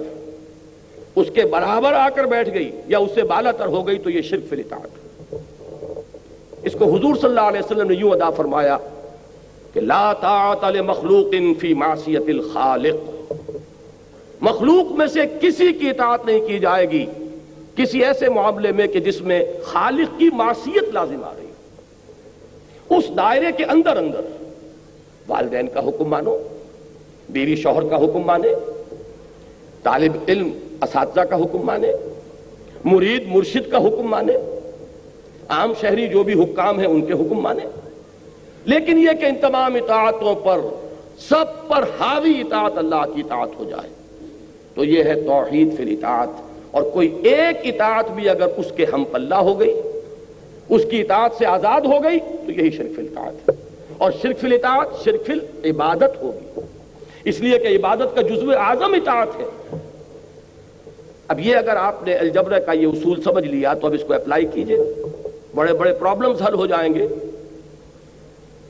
اس 1.15 1.27
کے 1.33 1.45
برابر 1.45 1.93
آ 1.93 2.09
کر 2.09 2.23
بیٹھ 2.23 2.53
گئی 2.53 2.71
یا 2.87 2.97
اس 2.97 3.11
سے 3.15 3.23
بالا 3.23 3.51
تر 3.51 3.65
ہو 3.65 3.87
گئی، 3.87 3.97
تو 3.97 4.09
یہ 4.09 4.21
شرک 4.21 4.49
فی 4.49 4.59
اطاعت 4.59 5.04
اس 6.65 6.73
کو 6.73 6.85
حضور 6.85 7.15
صلی 7.15 7.29
اللہ 7.29 7.39
علیہ 7.39 7.59
وسلم 7.59 7.87
نے 7.87 7.93
یوں 7.93 8.11
ادا 8.11 8.29
فرمایا 8.29 8.77
کہ 9.73 9.81
لا 9.81 10.13
طاعت 10.13 10.63
لمخلوق 10.63 11.59
فی 11.59 11.73
معصیت 11.73 12.23
الخالق۔ 12.27 12.95
مخلوق 14.41 14.91
میں 14.91 15.07
سے 15.07 15.19
کسی 15.41 15.73
کی 15.73 15.89
اطاعت 15.89 16.25
نہیں 16.25 16.47
کی 16.47 16.59
جائے 16.59 16.89
گی۔ 16.89 17.05
کسی 17.75 18.03
ایسے 18.03 18.29
معاملے 18.29 18.71
میں 18.71 18.87
کہ 18.87 18.99
جس 18.99 19.21
میں 19.21 19.43
خالق 19.63 20.19
کی 20.19 20.29
معصیت 20.33 20.93
لازم 20.93 21.23
آ 21.23 21.31
رہی 21.37 21.45
اس 22.97 23.03
دائرے 23.17 23.51
کے 23.57 23.65
اندر 23.65 23.97
اندر 23.97 24.21
والدین 25.27 25.67
کا 25.67 25.79
حکم 25.79 26.09
مانو، 26.09 26.37
بیوی 27.29 27.55
شوہر 27.55 27.87
کا 27.87 27.95
حکم 27.95 28.19
مانے، 28.19 28.47
طالب 29.83 30.11
علم 30.27 30.49
اساتذہ 30.81 31.21
کا 31.21 31.35
حکم 31.35 31.65
مانے، 31.65 31.91
مرید 32.85 33.27
مرشد 33.27 33.71
کا 33.71 33.77
حکم 33.77 34.07
مانے۔ 34.07 34.33
عام 35.49 35.73
شہری 35.81 36.07
جو 36.07 36.23
بھی 36.23 36.43
حکام 36.43 36.79
ہیں 36.79 36.87
ان 36.87 37.05
کے 37.05 37.13
حکم 37.13 37.35
مانے۔ 37.35 37.65
لیکن 38.65 38.97
یہ 38.97 39.13
کہ 39.19 39.25
ان 39.25 39.35
تمام 39.41 39.75
اطاعتوں 39.75 40.35
پر، 40.35 40.59
سب 41.19 41.45
پر 41.67 41.83
حاوی 41.99 42.41
اطاعت 42.41 42.77
اللہ 42.77 43.15
کی 43.15 43.21
اطاعت 43.21 43.49
ہو 43.59 43.63
جائے۔ 43.63 43.89
تو 44.73 44.83
یہ 44.83 45.03
ہے 45.03 45.21
توحید 45.21 45.77
فی 45.77 45.93
اطاعت 45.93 46.29
اور 46.71 46.83
کوئی 46.83 47.15
ایک 47.23 47.75
اطاعت 47.75 48.11
بھی 48.11 48.29
اگر 48.29 48.47
اس 48.57 48.65
کے 48.75 48.85
ہم 48.93 49.03
پلہ 49.11 49.35
ہو 49.35 49.59
گئی، 49.59 49.81
اس 50.69 50.81
کی 50.91 51.01
اطاعت 51.01 51.31
سے 51.37 51.45
آزاد 51.45 51.81
ہو 51.81 52.03
گئی، 52.03 52.19
تو 52.19 52.51
یہی 52.51 52.71
شرک 52.71 52.95
فی 52.95 53.01
اطاعت 53.01 53.49
ہے 53.49 53.55
اور 53.97 54.11
شرک 54.21 54.39
فی 54.39 54.55
اطاعت 54.55 54.87
شرک 55.03 55.27
فی 55.27 55.69
عبادت 55.69 56.21
ہوگی۔ 56.21 56.59
اس 57.23 57.39
لیے 57.39 57.59
کہ 57.59 57.67
عبادت 57.67 58.15
کا 58.15 58.21
جزو 58.21 58.51
اعظم 58.51 58.93
اطاعت 58.93 59.27
ہے۔ 59.39 59.77
اب 61.27 61.39
یہ 61.39 61.55
اگر 61.55 61.75
آپ 61.75 62.03
نے 62.07 62.13
الجبر 62.13 62.59
کا 62.59 62.71
یہ 62.71 62.87
اصول 62.87 63.21
سمجھ 63.21 63.47
لیا، 63.47 63.73
تو 63.73 63.87
اب 63.87 63.93
اس 63.93 64.03
کو 64.07 64.13
اپلائی 64.13 64.45
کیجیے۔ 64.53 64.77
بڑے 65.55 65.73
بڑے 65.73 65.93
پرابلمز 65.93 66.41
حل 66.41 66.53
ہو 66.53 66.65
جائیں 66.65 66.93
گے۔ 66.93 67.07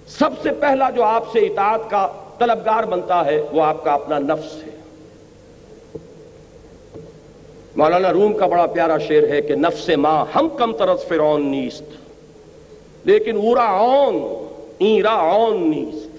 سب 0.08 0.30
سے 0.44 0.50
پہلا 0.60 0.90
جو 0.90 1.04
آپ 1.04 1.24
سے 1.34 1.40
اطاعت 1.40 1.90
کا 1.90 2.08
طلبگار 2.40 2.84
بنتا 2.84 3.26
ہے، 3.26 3.42
وہ 3.52 3.64
آپ 3.64 3.84
کا 3.84 3.94
اپنا 3.94 4.20
نفس 4.20 4.64
ہے۔ 4.64 4.70
مولانا 7.76 8.14
روم 8.14 8.34
کا 8.34 8.48
بڑا 8.48 8.66
پیارا 8.66 8.98
شعر 8.98 9.24
ہے 9.24 9.42
کہ 9.42 9.56
نفس 9.56 9.90
ماں 9.90 10.26
ہم 10.36 10.50
کم 10.58 10.74
طرز 10.74 11.08
فرعون 11.08 11.52
نیست، 11.52 11.84
لیکن 13.04 13.36
اورا 13.36 13.66
اون 13.66 14.46
ایرا 14.78 15.14
اون 15.14 15.70
نیست۔ 15.70 16.10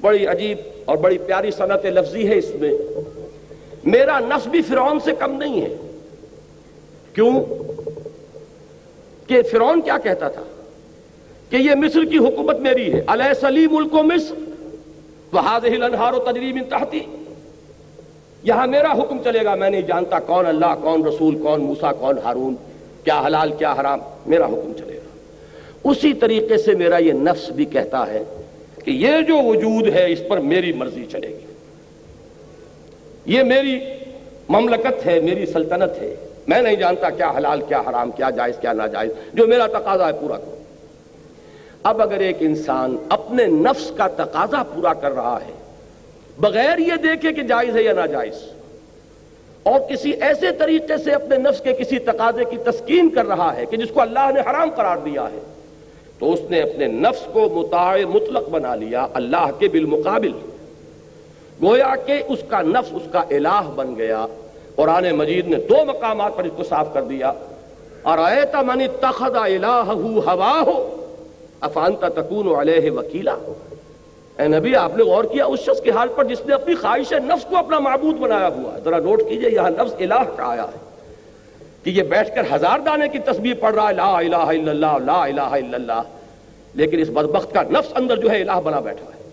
بڑی 0.00 0.26
عجیب 0.26 0.58
اور 0.84 0.96
بڑی 0.96 1.18
پیاری 1.18 1.50
صنعت 1.50 1.84
لفظی 1.84 2.28
ہے 2.28 2.38
اس 2.38 2.54
میں۔ 2.60 2.72
میرا 3.84 4.18
نفس 4.20 4.46
بھی 4.46 4.62
فرعون 4.62 5.00
سے 5.00 5.12
کم 5.18 5.32
نہیں 5.32 5.62
ہے۔ 5.62 5.76
کیوں؟ 7.14 7.44
کہ 9.26 9.42
فرعون 9.42 9.80
کیا 9.80 9.98
کہتا 9.98 10.28
تھا 10.28 10.42
کہ 11.50 11.56
یہ 11.56 11.74
مصر 11.74 12.04
کی 12.04 12.18
حکومت 12.18 12.58
میری 12.58 12.92
ہے۔ 12.92 13.02
علیہ 13.06 13.34
سلیم 13.34 13.74
ملک 13.74 13.94
و 13.94 14.02
مصر۔ 14.02 14.34
و 15.32 16.32
تجریم 16.32 16.58
تحتی 16.68 17.00
یہاں 18.42 18.66
میرا 18.66 18.92
حکم 18.92 19.18
چلے 19.24 19.44
گا۔ 19.44 19.54
میں 19.54 19.70
نہیں 19.70 19.82
جانتا 19.82 20.20
کون 20.20 20.46
اللہ، 20.46 20.74
کون 20.82 21.04
رسول، 21.04 21.38
کون 21.42 21.60
موسا 21.60 21.92
کون 21.92 22.18
ہارون۔ 22.24 22.54
کیا 23.04 23.22
حلال، 23.26 23.52
کیا 23.52 23.72
حرام؟ 23.72 23.98
میرا 24.26 24.46
حکم 24.46 24.72
چلے 24.78 24.96
گا۔ 24.96 25.08
اسی 25.84 26.12
طریقے 26.12 26.56
سے 26.56 26.74
میرا 26.74 26.96
یہ 26.96 27.12
نفس 27.12 27.50
بھی 27.50 27.64
کہتا 27.64 28.06
ہے 28.06 28.22
کہ 28.84 28.90
یہ 28.90 29.12
جو 29.28 29.38
وجود 29.38 29.88
ہے، 29.88 30.12
اس 30.12 30.20
پر 30.28 30.38
میری 30.38 30.72
مرضی 30.72 31.04
چلے 31.12 31.28
گی۔ 31.28 31.52
یہ 33.26 33.42
میری 33.42 33.80
مملکت 34.48 35.06
ہے، 35.06 35.20
میری 35.20 35.46
سلطنت 35.46 36.02
ہے۔ 36.02 36.14
میں 36.46 36.60
نہیں 36.62 36.76
جانتا 36.76 37.10
کیا 37.10 37.30
حلال، 37.30 37.60
کیا 37.68 37.80
حرام، 37.80 38.10
کیا 38.10 38.30
جائز، 38.30 38.56
کیا 38.60 38.72
ناجائز، 38.72 39.10
جو 39.34 39.46
میرا 39.46 39.66
تقاضا 39.72 40.06
ہے 40.08 40.12
پورا 40.20 40.36
کرو۔ 40.36 40.62
اب 41.82 42.02
اگر 42.02 42.20
ایک 42.20 42.36
انسان 42.40 42.96
اپنے 43.08 43.46
نفس 43.46 43.90
کا 43.96 44.06
تقاضا 44.16 44.62
پورا 44.74 44.92
کر 44.94 45.12
رہا 45.12 45.38
ہے، 45.46 45.52
بغیر 46.38 46.78
یہ 46.78 46.96
دیکھے 47.02 47.32
کہ 47.32 47.42
جائز 47.42 47.76
ہے 47.76 47.82
یا 47.82 47.92
ناجائز، 47.92 48.42
اور 49.62 49.80
کسی 49.90 50.10
ایسے 50.20 50.52
طریقے 50.58 50.96
سے 50.96 51.12
اپنے 51.12 51.36
نفس 51.38 51.60
کے 51.60 51.72
کسی 51.72 51.98
تقاضے 51.98 52.44
کی 52.44 52.56
تسکین 52.64 53.08
کر 53.10 53.26
رہا 53.26 53.54
ہے 53.56 53.66
کہ 53.66 53.76
جس 53.76 53.90
کو 53.94 54.00
اللہ 54.00 54.30
نے 54.34 54.40
حرام 54.40 54.70
قرار 54.70 54.96
دیا 55.04 55.26
ہے، 55.32 55.40
تو 56.18 56.32
اس 56.32 56.40
نے 56.50 56.60
اپنے 56.60 56.86
نفس 56.86 57.26
کو 57.32 57.48
متاع 57.50 57.96
مطلق 58.08 58.48
بنا 58.48 58.74
لیا 58.74 59.06
اللہ 59.14 59.50
کے 59.58 59.68
بالمقابل۔ 59.68 60.32
گویا 61.62 61.94
کہ 62.06 62.22
اس 62.28 62.42
کا 62.48 62.62
نفس، 62.62 62.92
اس 62.92 63.12
کا 63.12 63.22
الہ 63.30 63.60
بن 63.74 63.94
گیا۔ 63.96 64.24
قرآن 64.76 65.10
مجید 65.10 65.48
نے 65.48 65.56
دو 65.56 65.84
مقامات 65.84 66.36
پر 66.36 66.44
اس 66.44 66.52
کو 66.56 66.64
صاف 66.64 66.94
کر 66.94 67.02
دیا۔ 67.02 67.32
اور 68.02 68.18
ایتا 68.18 68.62
منی 68.62 68.86
تخذ 69.00 69.34
الہ 69.34 69.82
ہوا 69.86 70.62
ہو 70.66 71.06
افانتا 71.60 72.08
تکون 72.08 72.56
علیہ 72.56 72.90
وکیلا۔ 72.90 73.34
اے 74.38 74.48
نبی، 74.48 74.76
آپ 74.76 74.96
نے 74.96 75.04
غور 75.04 75.24
کیا 75.24 75.44
اس 75.44 75.60
شخص 75.60 75.80
کے 75.80 75.90
حال 75.90 76.08
پر 76.16 76.24
جس 76.24 76.46
نے 76.46 76.54
اپنی 76.54 76.74
خواہش 76.74 77.12
نفس 77.12 77.44
کو 77.44 77.56
اپنا 77.56 77.78
معبود 77.78 78.16
بنایا 78.16 78.48
ہوا 78.48 78.74
ہے۔ 78.74 78.80
ذرا 78.84 78.98
نوٹ 78.98 79.22
کیجیے، 79.28 79.50
یہاں 79.50 79.70
نفس 79.70 79.94
الہ 79.98 80.22
کا 80.36 80.48
آیا 80.48 80.62
ہے۔ 80.62 80.78
کہ 81.84 81.90
یہ 81.90 82.02
بیٹھ 82.02 82.34
کر 82.34 82.42
ہزار 82.54 82.78
دانے 82.78 83.08
کی 83.08 83.18
تصویر 83.18 83.54
پڑھ 83.60 83.74
رہا 83.74 83.88
ہے، 83.88 83.94
لا 83.94 84.18
الہ 84.18 84.36
الا 84.36 84.70
اللہ، 84.70 85.04
لا 85.04 85.24
الہ 85.24 85.40
الا 85.40 85.74
اللہ۔ 85.74 86.02
لیکن 86.74 86.98
اس 87.00 87.10
بدبخت 87.10 87.54
کا 87.54 87.62
نفس 87.62 87.92
اندر 87.94 88.16
جو 88.16 88.30
ہے 88.30 88.42
الہ 88.42 88.60
بنا 88.64 88.80
بیٹھا 88.80 89.06
ہے۔ 89.06 89.24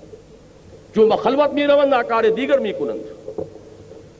جو 0.95 1.07
مخلوت 1.07 1.53
می 1.53 1.65
روند 1.65 1.93
آکار 1.93 2.23
دیگر 2.23 2.59
می 2.59 2.71
کنند 2.71 3.20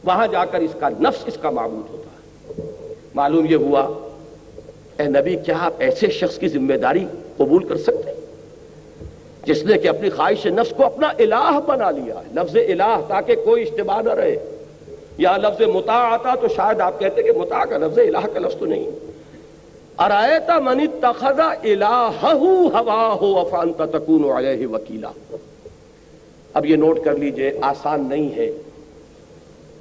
وہاں 0.04 0.28
جا 0.28 0.45
کر 0.45 0.60
اس 0.60 0.76
کا 0.80 0.89
نفس 0.89 1.24
اس 1.26 1.38
کا 1.41 1.49
معبود 1.49 1.89
ہوتا 1.91 2.10
ہے۔ 2.10 2.93
معلوم 3.16 3.45
یہ 3.49 3.56
ہوا، 3.56 4.10
اے 4.99 5.04
نبی، 5.04 5.36
کیا 5.36 5.56
آپ 5.60 5.74
ایسے 5.78 6.08
شخص 6.08 6.38
کی 6.38 6.47
ذمہ 6.47 6.74
داری 6.74 7.06
قبول 7.38 7.68
کر 7.68 7.78
سکتے 7.78 8.12
جس 9.45 9.64
نے 9.64 9.78
کہ 9.78 9.88
اپنی 9.88 10.10
خواہش 10.10 10.45
نفس 10.45 10.74
کو 10.78 10.86
اپنا 10.86 11.08
الہ 11.20 11.60
بنا 11.66 11.91
لیا 11.91 12.16
ہے، 12.16 12.34
لفظ 12.34 12.56
الہ 12.56 13.02
تاکہ 13.08 13.36
کوئی 13.36 13.64
اشتباہ 13.64 14.02
نہ 14.02 14.10
رہے۔ 14.10 14.58
یا 15.18 15.38
لفظ 15.38 15.62
متا 15.62 15.93
آتا 15.93 16.36
تو 16.36 16.47
شاید 16.47 16.82
آپ 16.82 16.99
کہتے 16.99 17.24
کہ 17.24 17.32
متا 17.32 17.66
کا 17.66 17.78
لفظ 17.78 17.99
الہ 17.99 18.28
کا 18.34 18.39
لفظ 18.39 18.56
تو 18.56 18.66
نہیں۔ 18.66 18.89
ارایتا 19.97 20.60
منی 20.60 20.88
تخذا 20.88 21.54
الہ 21.64 22.10
ہوا 22.24 23.18
ہو 23.22 23.39
افانتا 23.39 23.86
تکون 23.86 24.32
علیہ 24.32 24.68
وکیلا۔ 24.68 25.12
اب 26.54 26.66
یہ 26.66 26.76
نوٹ 26.76 26.99
کر 27.04 27.14
لیجیے، 27.14 27.52
آسان 27.62 28.10
نہیں 28.10 28.36
ہے۔ 28.36 28.52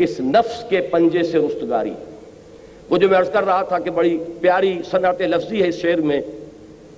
اس 0.05 0.21
نفس 0.21 0.65
کے 0.69 0.81
پنجے 0.81 1.23
سے 1.23 1.39
رستگاری۔ 1.39 1.93
وہ 2.91 2.97
جو 2.97 3.09
میں 3.09 3.19
عرض 3.19 3.31
کر 3.31 3.45
رہا 3.45 3.63
تھا 3.63 3.79
کہ 3.79 3.91
بڑی 3.91 4.19
پیاری 4.41 4.79
صنعت 4.91 5.21
لفظی 5.21 5.63
ہے 5.63 5.69
اس 5.69 5.75
شعر 5.75 5.99
میں، 5.99 6.21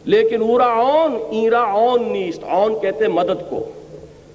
لیکن 0.05 0.43
اورا 0.43 0.67
اون، 0.67 1.19
ایرا 1.31 1.61
اون 1.61 2.13
نیست۔ 2.13 2.45
اون 2.45 2.81
کہتے 2.81 3.09
مدد 3.09 3.51
کو۔ 3.51 3.71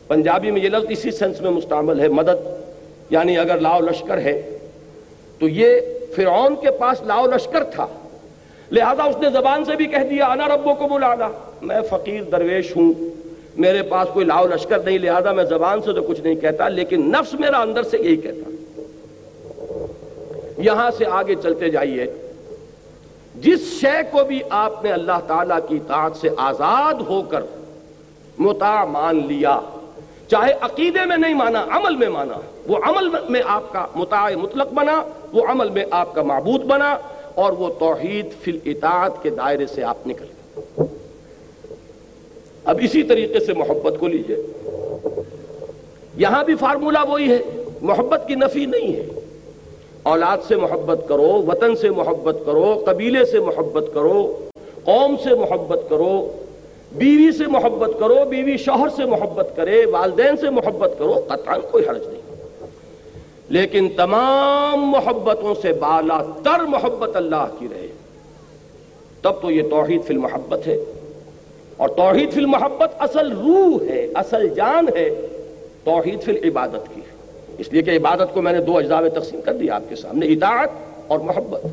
پنجابی 0.07 0.51
میں 0.51 0.61
یہ 0.61 0.69
لفظ 0.69 0.85
اسی 0.89 1.11
سنس 1.11 1.41
میں 1.41 1.51
مستعمل 1.51 1.99
ہے، 1.99 2.07
مدد 2.07 2.47
یعنی 3.09 3.37
اگر 3.37 3.59
لاؤ 3.59 3.79
لشکر 3.79 4.17
ہے۔ 4.17 4.57
تو 5.39 5.47
یہ 5.47 5.81
فرعون 6.15 6.55
کے 6.55 6.71
پاس 6.71 7.03
لاؤ 7.03 7.25
لشکر 7.25 7.63
تھا۔ 7.63 7.87
لہذا 8.71 9.03
اس 9.03 9.15
نے 9.21 9.29
زبان 9.29 9.65
سے 9.65 9.75
بھی 9.75 9.85
کہہ 9.85 10.07
دیا، 10.09 10.25
انا 10.25 10.47
ربو 10.47 10.73
کو 10.73 10.87
بلانا 10.87 11.29
میں 11.61 11.81
فقیر 11.89 12.23
درویش 12.23 12.75
ہوں، 12.75 12.93
میرے 13.57 13.83
پاس 13.83 14.07
کوئی 14.13 14.25
لاؤ 14.25 14.47
لشکر 14.47 14.79
نہیں، 14.79 14.97
لہذا 14.97 15.31
میں 15.31 15.43
زبان 15.43 15.81
سے 15.81 15.93
تو 15.93 16.01
کچھ 16.01 16.21
نہیں 16.21 16.35
کہتا، 16.35 16.69
لیکن 16.69 17.11
نفس 17.11 17.33
میرا 17.33 17.59
اندر 17.59 17.83
سے 17.83 17.97
یہی 17.97 18.17
کہتا۔ 18.17 18.56
یہاں 20.57 20.91
سے 20.97 21.05
آگے 21.05 21.35
چلتے 21.35 21.69
جائیے۔ 21.69 22.05
جس 23.35 23.59
شے 23.81 24.01
کو 24.11 24.23
بھی 24.23 24.39
آپ 24.49 24.83
نے 24.83 24.91
اللہ 24.91 25.19
تعالی 25.27 25.55
کی 25.69 25.75
اطاعت 25.75 26.15
سے 26.15 26.29
آزاد 26.37 26.93
ہو 26.93 27.21
کر 27.21 27.41
متا 28.39 28.85
مان 28.85 29.27
لیا، 29.27 29.59
چاہے 30.27 30.53
عقیدے 30.61 31.05
میں 31.05 31.17
نہیں 31.17 31.33
مانا، 31.33 31.65
عمل 31.69 31.95
میں 31.95 32.09
مانا، 32.09 32.33
وہ 32.67 32.77
عمل 32.83 33.09
میں 33.29 33.41
آپ 33.45 33.73
کا 33.73 33.85
متاع 33.95 34.35
مطلق 34.35 34.73
بنا، 34.73 35.03
وہ 35.33 35.45
عمل 35.47 35.69
میں 35.69 35.85
آپ 35.91 36.13
کا 36.13 36.21
معبود 36.21 36.63
بنا، 36.63 36.97
اور 37.35 37.51
وہ 37.51 37.69
توحید 37.79 38.25
فی 38.41 38.51
الاطاعت 38.51 39.23
کے 39.23 39.29
دائرے 39.29 39.65
سے 39.65 39.83
آپ 39.83 40.07
نکل 40.07 40.25
گئے۔ 40.25 40.83
اب 42.65 42.79
اسی 42.81 43.03
طریقے 43.03 43.39
سے 43.39 43.53
محبت 43.53 43.99
کو 43.99 44.07
لیجیے۔ 44.07 44.37
یہاں 46.17 46.43
بھی 46.43 46.55
فارمولہ 46.55 46.99
وہی 47.07 47.31
ہے، 47.31 47.63
محبت 47.81 48.23
کی 48.27 48.35
نفی 48.35 48.65
نہیں 48.65 48.95
ہے۔ 48.95 49.16
اولاد 50.07 50.37
سے 50.47 50.55
محبت 50.55 51.07
کرو، 51.07 51.43
وطن 51.47 51.75
سے 51.75 51.89
محبت 51.89 52.37
کرو، 52.45 52.83
قبیلے 52.85 53.25
سے 53.25 53.39
محبت 53.39 53.83
کرو، 53.93 54.37
قوم 54.83 55.15
سے 55.23 55.29
محبت 55.35 55.79
کرو، 55.89 56.31
بیوی 56.91 57.31
سے 57.37 57.43
محبت 57.47 57.99
کرو، 57.99 58.15
بیوی 58.29 58.57
شوہر 58.57 58.89
سے 58.89 59.05
محبت 59.05 59.49
کرے، 59.55 59.85
والدین 59.85 60.37
سے 60.37 60.49
محبت 60.49 60.91
کرو، 60.99 61.13
قطعا 61.27 61.57
کوئی 61.71 61.87
حرج 61.87 62.07
نہیں۔ 62.07 62.21
لیکن 63.49 63.87
تمام 63.97 64.85
محبتوں 64.85 65.55
سے 65.61 65.73
بالا 65.73 66.23
تر 66.43 66.59
محبت 66.59 67.15
اللہ 67.15 67.47
کی 67.59 67.67
رہے۔ 67.71 67.87
تب 69.21 69.41
تو 69.41 69.51
یہ 69.51 69.69
توحید 69.69 70.03
فی 70.03 70.13
المحبت 70.13 70.67
ہے۔ 70.67 70.77
اور 71.77 71.89
توحید 71.89 72.33
فی 72.33 72.39
المحبت 72.39 72.93
اصل 72.99 73.31
روح 73.31 73.85
ہے، 73.89 74.07
اصل 74.15 74.49
جان 74.49 74.85
ہے۔ 74.97 75.09
توحید 75.83 76.21
فی 76.21 76.31
العبادت 76.31 76.95
کی۔ 76.95 77.01
اس 77.57 77.73
لیے 77.73 77.81
کہ 77.81 77.91
عبادت 77.91 78.33
کو 78.33 78.41
میں 78.41 78.53
نے 78.53 78.61
دو 78.61 78.77
اجزاء 78.77 78.99
میں 78.99 79.09
تقسیم 79.09 79.41
کر 79.41 79.53
دیا 79.53 79.75
آپ 79.75 79.83
کے 79.89 79.95
سامنے، 79.95 80.25
اطاعت 80.25 80.69
اور 81.07 81.19
محبت۔ 81.19 81.65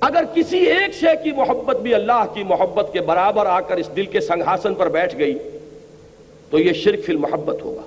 اگر 0.00 0.24
کسی 0.34 0.58
ایک 0.58 0.94
شے 0.94 1.06
کی 1.24 1.32
محبت 1.32 1.76
بھی 1.76 1.94
اللہ 1.94 2.24
کی 2.34 2.42
محبت 2.42 2.92
کے 2.92 3.00
برابر 3.00 3.46
آ 3.46 3.60
کر 3.60 3.76
اس 3.76 3.88
دل 3.96 4.06
کے 4.06 4.20
سنگھاسن 4.20 4.74
پر 4.74 4.88
بیٹھ 4.88 5.18
گئی، 5.18 5.38
تو 6.50 6.58
یہ 6.58 6.72
شرک 6.72 7.04
فی 7.04 7.12
المحبت 7.12 7.62
ہوگا۔ 7.62 7.80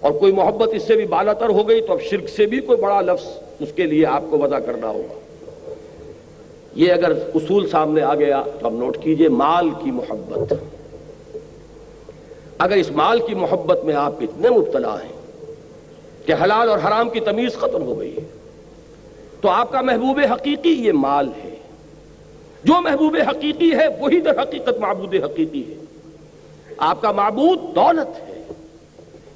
اور 0.00 0.12
کوئی 0.12 0.32
محبت 0.32 0.68
اس 0.72 0.82
سے 0.82 0.96
بھی 0.96 1.06
بالا 1.06 1.32
تر 1.32 1.48
ہو 1.48 1.68
گئی، 1.68 1.80
تو 1.80 1.92
اب 1.92 2.00
شرک 2.00 2.28
سے 2.28 2.46
بھی 2.46 2.60
کوئی 2.60 2.78
بڑا 2.82 3.00
لفظ 3.00 3.26
اس 3.60 3.68
کے 3.76 3.82
لیے 3.82 4.06
آپ 4.06 4.22
کو 4.30 4.38
وضع 4.38 4.58
کرنا 4.58 4.88
ہوگا۔ 4.88 5.18
یہ 6.74 6.92
اگر 6.92 7.12
اصول 7.34 7.68
سامنے 7.68 8.02
آ 8.02 8.14
گیا، 8.14 8.42
تو 8.60 8.66
اب 8.66 8.72
نوٹ 8.72 8.96
کیجیے 9.00 9.28
مال 9.28 9.70
کی 9.70 9.90
محبت۔ 9.90 10.52
اگر 12.58 12.76
اس 12.76 12.90
مال 12.90 13.20
کی 13.26 13.34
محبت 13.34 13.84
میں 13.84 13.94
آپ 13.94 14.12
اتنے 14.20 14.50
مبتلا 14.50 14.94
ہیں 14.94 15.11
کہ 16.26 16.34
حلال 16.42 16.68
اور 16.68 16.78
حرام 16.78 17.10
کی 17.10 17.20
تمیز 17.20 17.52
ختم 17.54 17.82
ہو 17.82 18.00
گئی 18.00 18.16
ہے۔ 18.16 18.20
تو 19.40 19.48
آپ 19.48 19.72
کا 19.72 19.80
محبوب 19.80 20.20
حقیقی 20.32 20.70
یہ 20.70 20.92
مال 20.92 21.28
ہے۔ 21.44 21.56
جو 22.64 22.80
محبوب 22.80 23.16
حقیقی 23.28 23.72
ہے، 23.72 23.86
وہی 23.98 24.20
در 24.20 24.42
حقیقت 24.42 24.78
معبود 24.80 25.14
حقیقی 25.14 25.62
ہے۔ 25.68 25.74
آپ 26.76 27.02
کا 27.02 27.12
معبود 27.12 27.58
دولت 27.74 28.28
ہے۔ 28.28 28.42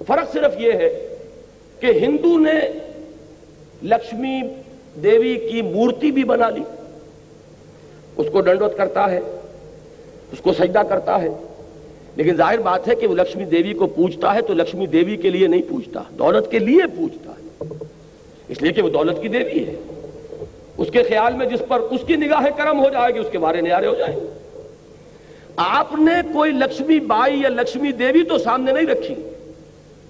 فرق 0.06 0.32
صرف 0.32 0.54
یہ 0.58 0.72
ہے 0.72 1.16
کہ 1.80 1.86
ہندو 1.86 2.38
نے 2.38 2.52
لکشمی 3.82 4.40
دیوی 5.02 5.48
کی 5.52 5.62
مورتی 5.62 6.12
بھی 6.12 6.24
بنا 6.24 6.50
لی۔ 6.50 6.62
اس 8.16 8.26
کو 8.32 8.40
ڈنڈوت 8.40 8.76
کرتا 8.76 9.10
ہے، 9.10 9.20
اس 10.32 10.38
کو 10.42 10.52
سجدہ 10.52 10.80
کرتا 10.88 11.22
ہے۔ 11.22 11.28
لیکن 12.16 12.34
ظاہر 12.34 12.58
بات 12.58 12.88
ہے 12.88 12.94
کہ 12.94 13.06
وہ 13.06 13.14
لکشمی 13.14 13.44
دیوی 13.44 13.74
کو 13.74 13.86
پوچھتا 13.86 14.34
ہے 14.34 14.42
تو 14.42 14.54
لکشمی 14.54 14.86
دیوی 14.86 15.16
کے 15.16 15.30
لیے 15.30 15.46
نہیں 15.46 15.62
پوچھتا، 15.68 16.02
دولت 16.10 16.50
کے 16.50 16.58
لیے 16.58 16.80
پوچھتا 16.96 17.30
ہے۔ 17.30 17.64
اس 18.48 18.62
لیے 18.62 18.72
کہ 18.72 18.82
وہ 18.82 18.88
دولت 18.88 19.22
کی 19.22 19.28
دیوی 19.28 19.66
ہے۔ 19.66 19.74
اس 20.76 20.88
کے 20.90 21.02
خیال 21.02 21.32
میں 21.32 21.46
جس 21.46 21.62
پر 21.68 21.80
اس 21.80 22.00
کی 22.06 22.16
نگاہ 22.16 22.46
کرم 22.56 22.84
ہو 22.84 22.90
جائے 22.90 23.14
گی، 23.14 23.18
اس 23.18 23.26
کے 23.32 23.38
بارے 23.38 23.60
نیارے 23.60 23.86
ہو 23.86 23.94
جائیں۔ 23.94 24.16
گے 24.16 24.26
آپ 25.56 25.92
نے 25.98 26.12
کوئی 26.32 26.50
لکشمی 26.50 27.00
بائی 27.00 27.40
یا 27.40 27.48
لکشمی 27.48 27.92
دیوی 27.92 28.22
تو 28.22 28.38
سامنے 28.38 28.72
نہیں 28.72 28.86
رکھی، 28.86 29.14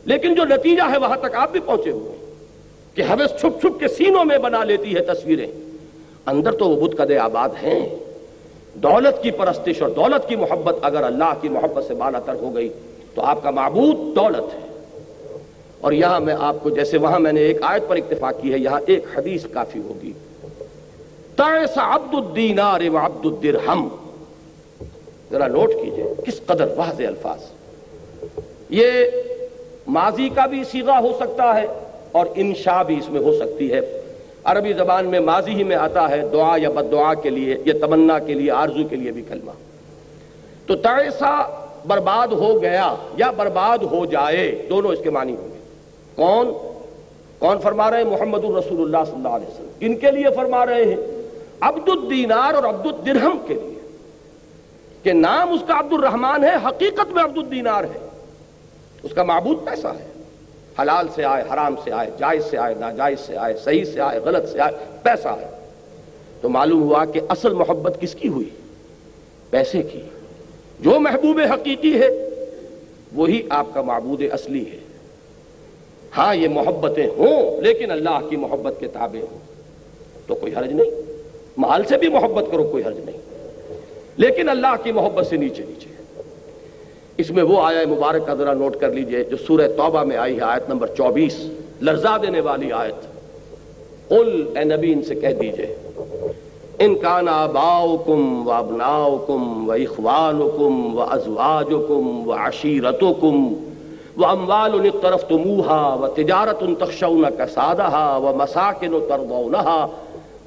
لیکن 0.05 0.35
جو 0.35 0.45
نتیجہ 0.45 0.83
ہے 0.93 0.99
وہاں 0.99 1.17
تک 1.17 1.35
آپ 1.35 1.53
بھی 1.53 1.61
پہنچے 1.61 1.91
ہوئے 1.91 2.33
کہ 2.95 3.03
ہمیں 3.03 3.27
چھپ 3.27 3.61
چھپ 3.61 3.81
کے 3.81 3.89
سینوں 3.89 4.25
میں 4.25 4.39
بنا 4.39 4.65
لیتی 4.65 4.95
ہے 4.95 5.01
تصویریں۔ 5.01 5.47
اندر 6.27 6.53
تو 6.53 6.69
وہ 6.69 6.89
بدھ 6.89 6.97
کدے 6.97 7.19
آباد 7.19 7.49
ہیں۔ 7.63 7.89
دولت 8.77 9.22
کی 9.22 9.31
پرستش 9.31 9.83
اور 9.83 9.91
دولت 9.91 10.29
کی 10.29 10.37
محبت 10.37 10.77
اگر 10.83 11.03
اللہ 11.03 11.33
کی 11.41 11.49
محبت 11.49 11.85
سے 11.85 11.95
بالا 11.95 12.18
تر 12.18 12.35
ہو 12.35 12.55
گئی 12.55 12.68
تو 13.14 13.22
آپ 13.22 13.43
کا 13.43 13.51
معبود 13.51 13.97
دولت 14.16 14.55
ہے۔ 14.55 14.66
اور 15.81 15.93
یہاں 15.93 16.20
میں 16.20 16.35
آپ 16.39 16.57
کو 16.62 16.70
جیسے 16.70 16.99
وہاں 16.99 17.20
میں 17.20 17.33
نے 17.33 17.41
ایک 17.41 17.59
آیت 17.62 17.83
پر 17.89 17.97
اتفاق 17.97 18.43
کی 18.43 18.53
ہے، 18.53 18.59
یہاں 18.59 18.81
ایک 18.87 19.05
حدیث 19.18 19.47
کافی 19.53 19.81
ہوگی۔ 19.81 20.12
عبد 21.77 22.14
الدینار 22.14 22.81
و 22.93 22.97
عبد 22.97 23.27
الدرہم۔ 23.27 23.89
ذرا 25.31 25.47
نوٹ 25.47 25.72
کیجیے 25.72 26.05
کس 26.27 26.41
قدر 26.47 26.68
واضح 26.77 27.03
الفاظ۔ 27.03 27.39
یہ 28.70 29.05
ماضی 29.87 30.29
کا 30.29 30.47
بھی 30.47 30.64
سیغہ 30.64 30.93
ہو 30.93 31.16
سکتا 31.20 31.61
ہے 31.61 31.66
اور 32.12 32.27
انشاء 32.35 32.83
بھی 32.83 32.99
اس 32.99 33.09
میں 33.09 33.20
ہو 33.20 33.33
سکتی 33.33 33.72
ہے۔ 33.72 33.96
عربی 34.47 34.73
زبان 34.73 35.07
میں 35.07 35.21
ماضی 35.21 35.51
ہی 35.51 35.65
میں 35.65 35.77
آتا 35.77 36.11
ہے 36.11 36.23
دعا 36.33 36.57
یا 36.57 36.71
بد 36.71 36.93
دعا 36.93 37.15
کے 37.15 37.31
لیے 37.31 37.57
یا 37.65 37.75
تمنا 37.81 38.19
کے 38.19 38.35
لیے، 38.35 38.51
آرزو 38.51 38.89
کے 38.89 38.97
لیے 38.97 39.13
بھی 39.13 39.23
کلمہ۔ 39.23 39.51
تو 40.67 40.77
تیسا 40.77 41.65
برباد 41.87 42.29
ہو 42.29 42.63
گیا 42.63 42.95
یا 43.17 43.31
برباد 43.31 43.79
ہو 43.79 44.07
جائے، 44.07 44.67
دونوں 44.71 44.91
اس 44.91 44.99
کے 45.03 45.11
معنی 45.11 45.37
ہوں 45.37 45.49
گے۔ 45.49 45.59
کون؟ 46.15 46.53
کون 47.39 47.59
فرما 47.59 47.91
رہے 47.91 47.97
ہیں؟ 47.97 48.05
محمد 48.05 48.45
الرسول 48.45 48.81
اللہ 48.81 49.05
صلی 49.07 49.17
اللہ 49.17 49.29
علیہ 49.29 49.47
وسلم۔ 49.47 49.71
کن 49.79 49.95
کے 49.95 50.11
لیے 50.11 50.27
فرما 50.37 50.67
رہے 50.67 50.85
ہیں۔ 50.85 50.97
عبد 51.61 51.89
الدینار 51.89 52.55
اور 52.55 52.65
عبد 52.65 52.87
الدرہم 52.87 53.39
کے 53.47 53.55
لیے۔ 53.55 53.97
کہ 55.03 55.13
نام 55.13 55.53
اس 55.53 55.61
کا 55.67 55.79
عبد 55.79 55.93
الرحمان 55.93 56.45
ہے، 56.45 56.55
حقیقت 56.65 57.13
میں 57.13 57.25
عبد 57.25 57.39
الدینار 57.39 57.85
ہے۔ 57.85 58.09
اس 59.03 59.11
کا 59.15 59.23
معبود 59.23 59.65
پیسہ 59.65 59.87
ہے۔ 59.87 60.16
حلال 60.81 61.07
سے 61.14 61.24
آئے، 61.24 61.45
حرام 61.53 61.74
سے 61.85 61.93
آئے، 61.93 62.11
جائز 62.18 62.45
سے 62.45 62.59
آئے، 62.59 62.74
ناجائز 62.74 63.20
سے 63.20 63.37
آئے، 63.37 63.55
صحیح 63.64 63.85
سے 63.85 64.01
آئے، 64.01 64.18
غلط 64.18 64.49
سے 64.49 64.61
آئے، 64.61 64.72
پیسہ 65.03 65.29
ہے 65.29 65.68
تو 66.41 66.49
معلوم 66.49 66.83
ہوا 66.83 67.05
کہ 67.05 67.20
اصل 67.29 67.55
محبت 67.55 68.01
کس 68.01 68.14
کی 68.14 68.29
ہوئی؟ 68.29 68.49
پیسے 69.51 69.83
کی۔ 69.83 70.01
جو 70.81 71.01
محبوب 71.01 71.41
حقیقی 71.53 72.01
ہے، 72.01 72.29
وہی 73.12 73.43
آپ 73.49 73.66
کا 73.74 73.83
معبود 73.83 74.22
اصلی 74.33 74.64
ہے۔ 74.72 74.79
ہاں 76.16 76.35
یہ 76.35 76.49
محبتیں 76.49 77.07
ہوں، 77.07 77.61
لیکن 77.61 77.91
اللہ 77.91 78.18
کی 78.31 78.37
محبت 78.37 78.74
کے 78.81 78.87
تابع 78.87 79.33
ہوں۔ 79.33 79.39
تو 80.27 80.35
کوئی 80.35 80.55
حرج 80.55 80.72
نہیں۔ 80.72 80.91
مال 81.57 81.85
سے 81.85 81.99
بھی 81.99 82.09
محبت 82.09 82.45
کرو، 82.51 82.64
کوئی 82.64 82.85
حرج 82.85 83.01
نہیں۔ 83.05 83.16
لیکن 84.16 84.49
اللہ 84.49 84.74
کی 84.83 84.93
محبت 84.93 85.27
سے 85.27 85.37
نیچے 85.37 85.62
نیچے۔ 85.66 85.96
اس 87.19 87.31
میں 87.31 87.43
وہ 87.43 87.62
آیا 87.62 87.81
مبارک 87.89 88.27
کا 88.27 88.35
ذرا 88.35 88.55
نوٹ 88.55 88.77
کر 88.77 88.93
لیجیے 88.93 89.25
جو 89.25 89.37
سورہ 89.47 89.69
توبہ 89.77 90.05
میں 90.05 90.17
آئی 90.17 90.37
ہے، 90.37 90.41
آیت 90.41 90.69
نمبر 90.69 90.87
چوبیس۔ 90.87 91.49
لرزا 91.83 92.17
دینے 92.17 92.41
والی 92.41 92.73
آیت۔ 92.73 92.95
قل، 94.09 94.53
اے 94.57 94.64
نبی، 94.64 94.93
ان 94.93 95.03
سے 95.03 95.14
کہہ 95.14 95.29
دیجیے۔ 95.29 95.77
ان 96.79 96.95
کان 96.95 97.29
آباؤکم 97.29 98.49
و 98.49 98.53
ابناؤکم 98.53 99.69
و 99.69 99.73
اخوانکم 99.73 100.97
و 100.97 101.01
ازواجکم 101.01 102.29
و 102.29 102.33
عشیرتکم 102.33 103.53
و 104.17 104.27
اموال 104.27 104.71
اقترفتموها 104.73 105.97
و 106.01 106.07
تجارت 106.07 106.61
تخشون 106.81 107.25
کسادها 107.39 108.19
و 108.23 108.37
مساکن 108.37 108.91
ترضونها۔ 109.09 109.87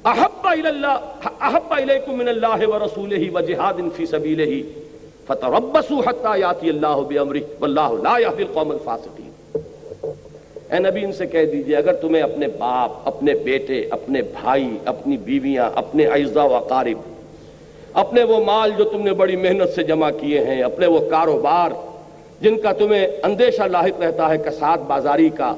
احب 0.04 0.46
الی 0.46 0.68
اللہ، 0.68 0.98
احب 1.40 1.64
الیکم 1.70 2.18
من 2.18 2.28
اللہ 2.28 2.66
و 2.66 2.78
رسولہ 2.78 3.32
و 3.34 3.40
جہاد 3.40 3.80
فی 3.96 4.06
سبیلہ۔ 4.06 4.89
فتربصوا 5.26 6.02
حتى 6.06 6.38
یاتی 6.40 6.68
اللہ 6.70 7.02
بامرہ 7.08 7.40
واللہ 7.60 7.90
لا 8.02 8.18
یهدی 8.18 8.42
القوم 8.42 8.70
الفاسقین 8.70 9.28
اے 10.70 10.78
نبی، 10.78 11.04
ان 11.04 11.12
سے 11.12 11.26
کہہ 11.26 11.44
دیجیے، 11.52 11.76
اگر 11.76 11.92
تمہیں 12.00 12.22
اپنے 12.22 12.48
باپ، 12.58 13.08
اپنے 13.08 13.34
بیٹے، 13.44 13.80
اپنے 13.90 14.22
بھائی، 14.32 14.68
اپنی 14.92 15.16
بیویاں، 15.28 15.70
اپنے 15.82 16.06
اعزاء 16.16 16.44
و 16.44 16.54
اقارب، 16.56 16.98
اپنے 18.02 18.22
وہ 18.24 18.38
مال 18.44 18.72
جو 18.78 18.84
تم 18.90 19.02
نے 19.02 19.12
بڑی 19.22 19.36
محنت 19.36 19.74
سے 19.74 19.82
جمع 19.84 20.10
کیے 20.20 20.44
ہیں، 20.44 20.62
اپنے 20.62 20.86
وہ 20.86 21.00
کاروبار 21.10 21.70
جن 22.40 22.58
کا 22.58 22.72
تمہیں 22.72 23.06
اندیشہ 23.22 23.62
لاحق 23.70 24.00
رہتا 24.02 24.28
ہے، 24.30 24.38
کساد 24.44 24.86
بازاری 24.86 25.28
کا، 25.36 25.54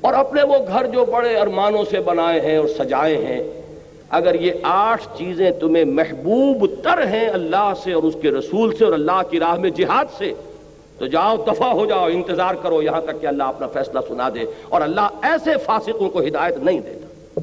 اور 0.00 0.14
اپنے 0.14 0.42
وہ 0.48 0.58
گھر 0.68 0.86
جو 0.92 1.04
بڑے 1.12 1.36
ارمانوں 1.38 1.84
سے 1.90 2.00
بنائے 2.10 2.40
ہیں 2.40 2.56
اور 2.56 2.68
سجائے 2.78 3.16
ہیں 3.26 3.40
اگر 4.10 4.34
یہ 4.34 4.52
آٹھ 4.62 5.02
چیزیں 5.18 5.50
تمہیں 5.50 5.84
محبوب 5.84 6.66
تر 6.82 7.06
ہیں 7.06 7.28
اللہ 7.28 7.72
سے 7.82 7.92
اور 7.92 8.02
اس 8.02 8.16
کے 8.22 8.30
رسول 8.30 8.76
سے 8.76 8.84
اور 8.84 8.92
اللہ 8.92 9.20
کی 9.30 9.40
راہ 9.40 9.54
میں 9.54 9.70
جہاد 9.70 10.04
سے، 10.18 10.32
تو 10.98 11.06
جاؤ 11.06 11.36
دفع 11.36 11.72
ہو 11.72 11.86
جاؤ، 11.86 12.06
انتظار 12.06 12.54
کرو، 12.54 12.82
یہاں 12.82 13.00
تک 13.00 13.20
کہ 13.20 13.26
اللہ 13.26 13.42
اپنا 13.42 13.66
فیصلہ 13.66 14.00
سنا 14.08 14.28
دے 14.34 14.44
اور 14.68 14.80
اللہ 14.80 15.08
ایسے 15.22 15.50
فاسقوں 15.64 16.08
کو 16.10 16.20
ہدایت 16.20 16.56
نہیں 16.56 16.80
دیتا۔ 16.80 17.40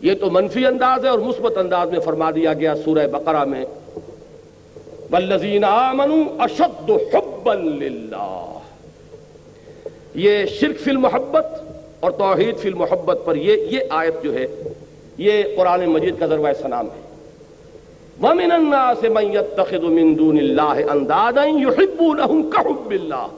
یہ 0.00 0.14
تو 0.14 0.30
منفی 0.30 0.66
انداز 0.66 1.04
ہے 1.04 1.10
اور 1.10 1.18
مثبت 1.18 1.58
انداز 1.58 1.90
میں 1.90 2.00
فرما 2.00 2.30
دیا 2.30 2.52
گیا 2.52 2.74
سورہ 2.74 3.06
بقرہ 3.06 3.44
میں۔ 3.44 3.64
اشد 5.10 6.90
حبا 7.14 7.54
للہ 7.54 8.58
یہ 10.14 10.44
شرک 10.46 10.80
فی 10.80 10.90
المحبت 10.90 11.46
اور 12.00 12.10
توحید 12.10 12.56
فی 12.56 12.68
المحبت 12.68 13.18
پر 13.24 13.36
یہ 13.36 13.56
یہ 13.56 13.80
آیت 13.90 14.22
جو 14.22 14.34
ہے 14.34 14.46
یہ 15.18 15.42
قرآن 15.56 15.86
مجید 15.86 16.14
کا 16.18 16.26
ذروہ 16.26 16.48
سلام 16.62 16.86
ہے۔ 16.86 17.08
وَمِنَ 18.22 18.52
النَّاسِ 18.54 19.08
مَنْ 19.08 19.34
يَتَّخِذُ 19.34 19.82
مِن 19.82 20.18
دُونِ 20.18 20.40
اللَّهِ 20.40 20.88
اَنْدَادًا 20.88 21.60
يُحِبُّونَهُمْ 21.60 22.52
كَحُبِّ 22.52 22.98
اللَّهِ 22.98 23.30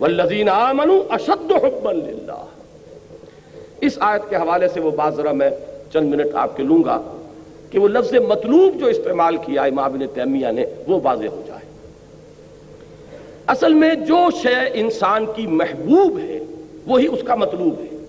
وَالَّذِينَ 0.00 0.50
آمَنُوا 0.50 1.14
أَشَدُّ 1.14 1.54
حُبًّا 1.54 1.92
لِلَّهِ 1.92 2.38
اس 3.80 3.96
آیت 4.00 4.30
کے 4.30 4.36
حوالے 4.36 4.68
سے 4.68 4.80
وہ 4.80 4.90
بات 4.90 5.14
ذرا 5.14 5.32
میں 5.32 5.50
چند 5.92 6.14
منٹ 6.14 6.34
آپ 6.34 6.56
کے 6.56 6.62
لوں 6.62 6.84
گا 6.84 7.00
کہ 7.70 7.78
وہ 7.78 7.88
لفظ 7.88 8.14
مطلوب 8.14 8.80
جو 8.80 8.86
استعمال 8.86 9.36
کیا 9.36 9.62
امام 9.62 9.84
ابن 9.84 10.06
تیمیہ 10.14 10.46
نے 10.46 10.64
وہ 10.86 11.00
واضح 11.02 11.26
ہو 11.26 11.42
جائے۔ 11.46 11.60
اصل 13.46 13.74
میں 13.74 13.94
جو 13.94 14.28
شے 14.42 14.70
انسان 14.74 15.26
کی 15.36 15.46
محبوب 15.46 16.18
ہے 16.18 16.38
وہی 16.86 17.06
اس 17.06 17.22
کا 17.22 17.34
مطلوب 17.34 17.74
ہے۔ 17.80 17.99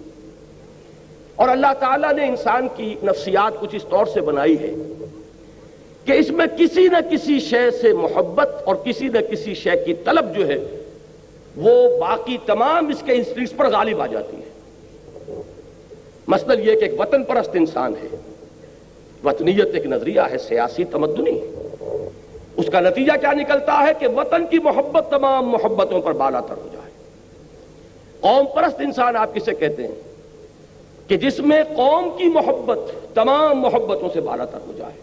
اور 1.42 1.50
اللہ 1.50 1.74
تعالیٰ 1.80 2.14
نے 2.14 2.28
انسان 2.28 2.68
کی 2.76 2.96
نفسیات 3.04 3.60
کچھ 3.60 3.76
اس 3.76 3.86
طور 3.90 4.06
سے 4.06 4.22
بنائی 4.22 4.60
ہے 4.60 4.74
کہ 6.06 6.12
اس 6.12 6.32
میں 6.32 6.46
کسی 6.58 6.88
نہ 6.88 6.98
کسی 7.12 7.40
شے 7.40 7.72
سے 7.72 7.94
محبت 7.94 8.50
اور 8.66 8.76
کسی 8.76 9.08
نہ 9.08 9.20
کسی 9.32 9.54
شے 9.54 9.70
کی 9.86 9.94
طلب 9.94 10.38
جو 10.38 10.48
ہے 10.48 10.84
وہ 11.56 12.00
باقی 12.00 12.38
تمام 12.46 12.88
اس 12.88 13.04
کے 13.06 13.14
انسٹنکٹس 13.14 13.58
پر 13.58 13.70
غالب 13.70 14.02
آ 14.02 14.08
جاتی 14.08 14.38
ہے۔ 14.38 14.50
مثلا 16.28 16.54
یہ 16.54 16.80
کہ 16.80 16.86
ایک 16.86 17.00
وطن 17.00 17.24
پرست 17.24 17.50
انسان 17.54 17.94
ہے۔ 18.04 18.16
وطنیت 19.24 19.68
ایک 19.74 19.86
نظریہ 19.86 20.22
ہے، 20.32 20.38
سیاسی 20.38 20.84
تمدنی۔ 20.84 21.40
اس 22.58 22.66
کا 22.72 22.80
نتیجہ 22.80 23.12
کیا 23.22 23.32
نکلتا 23.32 23.84
ہے 23.88 23.92
کہ 24.00 24.08
وطن 24.08 24.46
کی 24.46 24.60
محبت 24.60 25.12
تمام 25.12 25.50
محبتوں 25.50 26.02
پر 26.02 26.12
بالا 26.12 26.40
تر 26.40 26.58
ہو 26.58 26.68
جائے۔ 26.74 26.92
قوم 28.20 28.46
پرست 28.56 28.80
انسان 28.80 29.16
آپ 29.16 29.36
کسے 29.36 29.54
کہتے 29.54 29.88
ہیں؟ 29.88 30.11
کہ 31.12 31.18
جس 31.18 31.40
میں 31.40 31.64
قوم 31.64 32.10
کی 32.18 32.28
محبت، 32.28 32.80
تمام 33.16 33.60
محبتوں 33.60 34.10
سے 34.14 34.22
بالا 34.22 34.46
تر 34.46 34.58
ہو 34.68 34.72
جائے۔ 34.78 34.94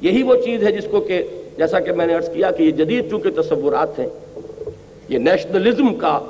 یہی 0.00 0.22
وہ 0.22 0.34
چیز 0.36 0.62
ہے 0.62 0.72
جس 0.72 0.86
کو 0.90 1.00
کہ 1.00 1.22
جیسا 1.56 1.80
کہ 1.80 1.92
میں 1.92 2.06
نے 2.06 2.14
عرض 2.14 2.32
کیا 2.32 2.50
کہ 2.50 2.62
یہ 2.62 2.70
جدید 2.70 3.10
چونکہ 3.10 3.30
تصورات 3.30 3.98
ہیں، 3.98 4.06
یہ 5.08 5.18
نیشنلزم 5.18 5.94
کا 5.94 6.20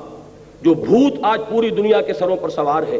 جو 0.62 0.74
بھوت 0.74 1.12
آج 1.22 1.40
پوری 1.50 1.70
دنیا 1.70 2.00
کے 2.00 2.14
سروں 2.14 2.36
پر 2.36 2.48
سوار 2.48 2.82
ہے، 2.82 2.98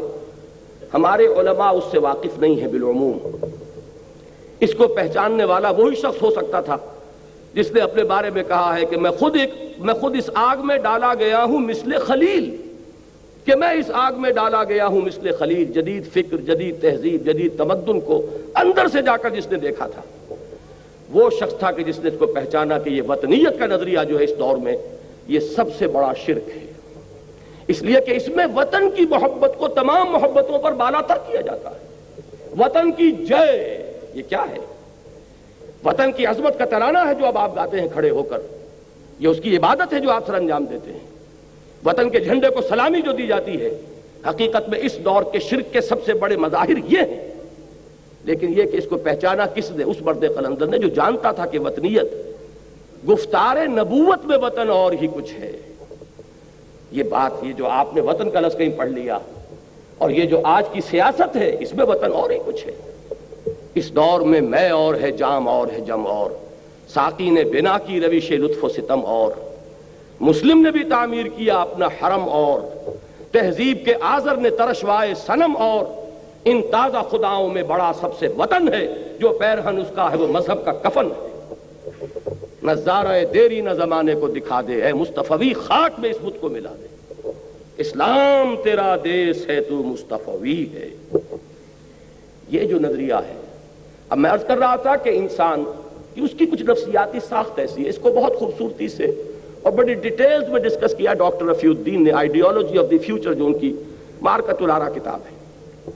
ہمارے 0.93 1.25
علماء 1.25 1.71
اس 1.71 1.83
سے 1.91 1.99
واقف 1.99 2.39
نہیں 2.39 2.61
ہے 2.61 2.67
بالعموم۔ 2.67 3.45
اس 4.59 4.73
کو 4.73 4.87
پہچاننے 4.87 5.43
والا 5.43 5.69
وہی 5.69 5.95
شخص 5.95 6.21
ہو 6.21 6.31
سکتا 6.31 6.61
تھا 6.61 6.77
جس 7.53 7.71
نے 7.71 7.81
اپنے 7.81 8.03
بارے 8.03 8.29
میں 8.29 8.43
کہا 8.43 8.77
ہے 8.79 8.85
کہ 8.85 8.97
میں 8.97 9.11
خود 9.11 9.35
ایک، 9.35 9.49
میں 9.79 9.93
خود 9.93 10.15
اس 10.15 10.29
آگ 10.33 10.57
میں 10.63 10.77
ڈالا 10.77 11.13
گیا 11.19 11.43
ہوں 11.43 11.59
مثل 11.59 11.97
خلیل۔ 11.99 12.62
کہ 13.45 13.55
میں 13.55 13.71
اس 13.71 13.85
آگ 13.93 14.11
میں 14.17 14.31
ڈالا 14.31 14.63
گیا 14.63 14.87
ہوں 14.87 15.01
مثل 15.01 15.31
خلیل، 15.39 15.65
جدید 15.65 16.11
فکر، 16.13 16.37
جدید 16.37 16.81
تہذیب، 16.81 17.25
جدید 17.25 17.57
تمدن 17.57 17.99
کو 17.99 18.25
اندر 18.55 18.87
سے 18.87 19.01
جا 19.01 19.17
کر 19.17 19.29
جس 19.29 19.51
نے 19.51 19.57
دیکھا 19.57 19.87
تھا۔ 19.87 20.33
وہ 21.09 21.29
شخص 21.29 21.59
تھا 21.59 21.71
کہ 21.71 21.83
جس 21.83 21.99
نے 21.99 22.09
اس 22.09 22.15
کو 22.19 22.27
پہچانا 22.27 22.79
کہ 22.79 22.89
یہ 22.89 23.01
وطنیت 23.01 23.59
کا 23.59 23.65
نظریہ 23.65 23.99
جو 24.09 24.19
ہے 24.19 24.23
اس 24.23 24.31
دور 24.39 24.57
میں 24.57 24.77
یہ 25.27 25.39
سب 25.39 25.65
سے 25.77 25.87
بڑا 25.87 26.13
شرک 26.25 26.49
ہے۔ 26.49 26.65
اس 27.67 27.81
لیے 27.81 28.01
کہ 28.01 28.11
اس 28.11 28.27
میں 28.27 28.45
وطن 28.55 28.91
کی 28.91 29.05
محبت 29.09 29.53
کو 29.57 29.67
تمام 29.67 30.11
محبتوں 30.11 30.59
پر 30.59 30.71
بالا 30.71 31.01
تر 31.01 31.15
کیا 31.31 31.41
جاتا 31.41 31.71
ہے۔ 31.71 31.87
وطن 32.59 32.91
کی 32.91 33.11
جے، 33.11 33.77
یہ 34.13 34.23
کیا 34.29 34.45
ہے؟ 34.51 34.57
وطن 35.85 36.11
کی 36.11 36.25
عظمت 36.25 36.59
کا 36.59 36.65
ترانہ 36.65 36.97
ہے 36.97 37.15
جو 37.15 37.25
اب 37.25 37.37
آپ 37.37 37.55
گاتے 37.55 37.81
ہیں 37.81 37.87
کھڑے 37.93 38.09
ہو 38.09 38.23
کر۔ 38.23 38.41
یہ 39.19 39.27
اس 39.27 39.37
کی 39.43 39.57
عبادت 39.57 39.93
ہے 39.93 39.99
جو 39.99 40.11
آپ 40.11 40.27
سر 40.27 40.33
انجام 40.33 40.65
دیتے 40.65 40.91
ہیں۔ 40.91 41.12
وطن 41.85 42.09
کے 42.09 42.19
جھنڈے 42.19 42.49
کو 42.49 42.61
سلامی 42.61 43.01
جو 43.01 43.11
دی 43.11 43.27
جاتی 43.27 43.61
ہے، 43.61 43.81
حقیقت 44.29 44.69
میں 44.69 44.79
اس 44.81 44.97
دور 44.97 45.23
کے 45.31 45.39
شرک 45.39 45.73
کے 45.73 45.81
سب 45.81 46.05
سے 46.05 46.13
بڑے 46.13 46.37
مظاہر 46.37 46.77
یہ 46.87 46.99
ہیں۔ 46.99 47.31
لیکن 48.23 48.53
یہ 48.57 48.63
کہ 48.63 48.77
اس 48.77 48.85
کو 48.89 48.97
پہچانا 48.97 49.45
کس 49.45 49.71
نے، 49.71 49.83
اس 49.83 50.01
مرد 50.01 50.23
قلندر 50.35 50.65
نے 50.65 50.77
جو 50.77 50.87
جانتا 50.87 51.31
تھا 51.31 51.45
کہ 51.45 51.59
وطنیت 51.59 52.13
گفتار 53.09 53.57
نبوت 53.67 54.25
میں 54.25 54.37
وطن 54.37 54.69
اور 54.69 54.91
ہی 55.01 55.07
کچھ 55.15 55.33
ہے۔ 55.33 55.51
یہ 56.91 57.03
بات 57.03 57.43
یہ 57.43 57.53
جو 57.53 57.67
آپ 57.67 57.93
نے 57.95 58.01
وطن 58.01 58.29
کا 58.29 58.39
لفظ 58.39 58.57
کہیں 58.57 58.77
پڑھ 58.77 58.89
لیا، 58.89 59.17
اور 59.97 60.09
یہ 60.09 60.25
جو 60.25 60.41
آج 60.43 60.63
کی 60.71 60.81
سیاست 60.81 61.35
ہے، 61.35 61.55
اس 61.59 61.73
میں 61.73 61.85
وطن 61.85 62.11
اور 62.11 62.29
ہی 62.29 62.37
کچھ 62.45 62.67
ہے۔ 62.67 62.71
اس 63.75 63.95
دور 63.95 64.19
میں 64.19 64.41
میں 64.41 64.69
اور 64.69 64.95
ہے 64.95 65.11
جام 65.11 65.47
اور 65.47 65.67
ہے 65.67 65.79
جم 65.79 66.07
اور 66.07 66.31
ساقی 66.87 67.29
نے 67.29 67.43
بنا 67.43 67.77
کی 67.77 67.99
روش 68.01 68.31
لطف 68.31 68.63
و 68.63 68.69
ستم 68.69 69.05
اور۔ 69.05 69.52
مسلم 70.19 70.61
نے 70.61 70.71
بھی 70.71 70.83
تعمیر 70.83 71.25
کیا 71.25 71.61
اپنا 71.61 71.85
حرم 71.85 72.29
اور 72.29 72.61
تہذیب 73.31 73.85
کے 73.85 73.93
آزر 74.01 74.35
نے 74.35 74.49
ترشوائے 74.49 75.13
سنم 75.15 75.57
اور 75.57 75.85
ان 76.45 76.61
تازہ 76.71 76.97
خداؤں 77.11 77.49
میں 77.49 77.63
بڑا 77.63 77.91
سب 77.99 78.09
سے 78.19 78.27
وطن 78.27 78.73
ہے 78.73 78.87
جو 79.19 79.29
پیرہن 79.29 79.77
اس 79.77 79.91
کا 79.95 80.11
ہے 80.11 80.17
وہ 80.17 80.27
مذہب 80.27 80.65
کا 80.65 80.71
کفن 80.71 81.05
ہے۔ 81.05 81.29
نہ 82.63 82.71
دیری 83.33 83.61
نہ 83.61 83.69
زمانے 83.69 84.15
کو 84.15 84.27
دکھا 84.27 84.61
دے، 84.61 84.85
اے 84.85 84.93
مصطفی، 84.93 85.53
خاک 85.53 85.99
میں 85.99 86.09
اس 86.09 86.17
بت 86.21 86.41
کو 86.41 86.49
ملا 86.49 86.73
دے۔ 86.81 87.31
اسلام 87.77 88.55
تیرا 88.63 88.95
دیس 89.03 89.47
ہے، 89.47 89.61
تو 89.61 89.75
مصطفی 89.75 90.65
ہے۔ 90.73 90.89
یہ 92.49 92.67
جو 92.67 92.79
نظریہ 92.79 93.13
ہے، 93.13 93.41
اب 94.09 94.17
میں 94.17 94.31
عرض 94.31 94.45
کر 94.45 94.57
رہا 94.57 94.75
تھا 94.75 94.95
کہ 94.95 95.09
انسان 95.09 95.63
کی 96.13 96.21
اس 96.21 96.31
کی 96.37 96.45
کچھ 96.45 96.63
نفسیاتی 96.63 97.19
ساخت 97.29 97.59
ایسی 97.59 97.83
ہے، 97.83 97.89
اس 97.89 97.97
کو 97.97 98.11
بہت 98.11 98.35
خوبصورتی 98.35 98.87
سے 98.87 99.05
اور 99.63 99.71
بڑی 99.71 99.93
ڈیٹیلز 99.93 100.49
میں 100.49 100.61
ڈسکس 100.61 100.95
کیا 100.95 101.13
ڈاکٹر 101.13 101.45
رفیع 101.45 101.69
الدین 101.69 102.03
نے 102.03 102.11
آئیڈیالوجی 102.11 102.77
آف 102.77 102.91
دی 102.91 102.97
فیوچر 102.97 103.33
جو 103.33 103.45
ان 103.45 103.57
کی 103.57 103.73
مارکت 104.21 104.61
الارا 104.61 104.89
کتاب 104.89 105.19
ہے، 105.19 105.91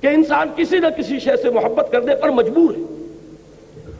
کہ 0.00 0.06
انسان 0.06 0.48
کسی 0.56 0.78
نہ 0.78 0.86
کسی 0.98 1.18
شے 1.18 1.36
سے 1.42 1.50
محبت 1.50 1.92
کرنے 1.92 2.14
پر 2.14 2.30
مجبور 2.30 2.76
ہے۔ 2.76 2.82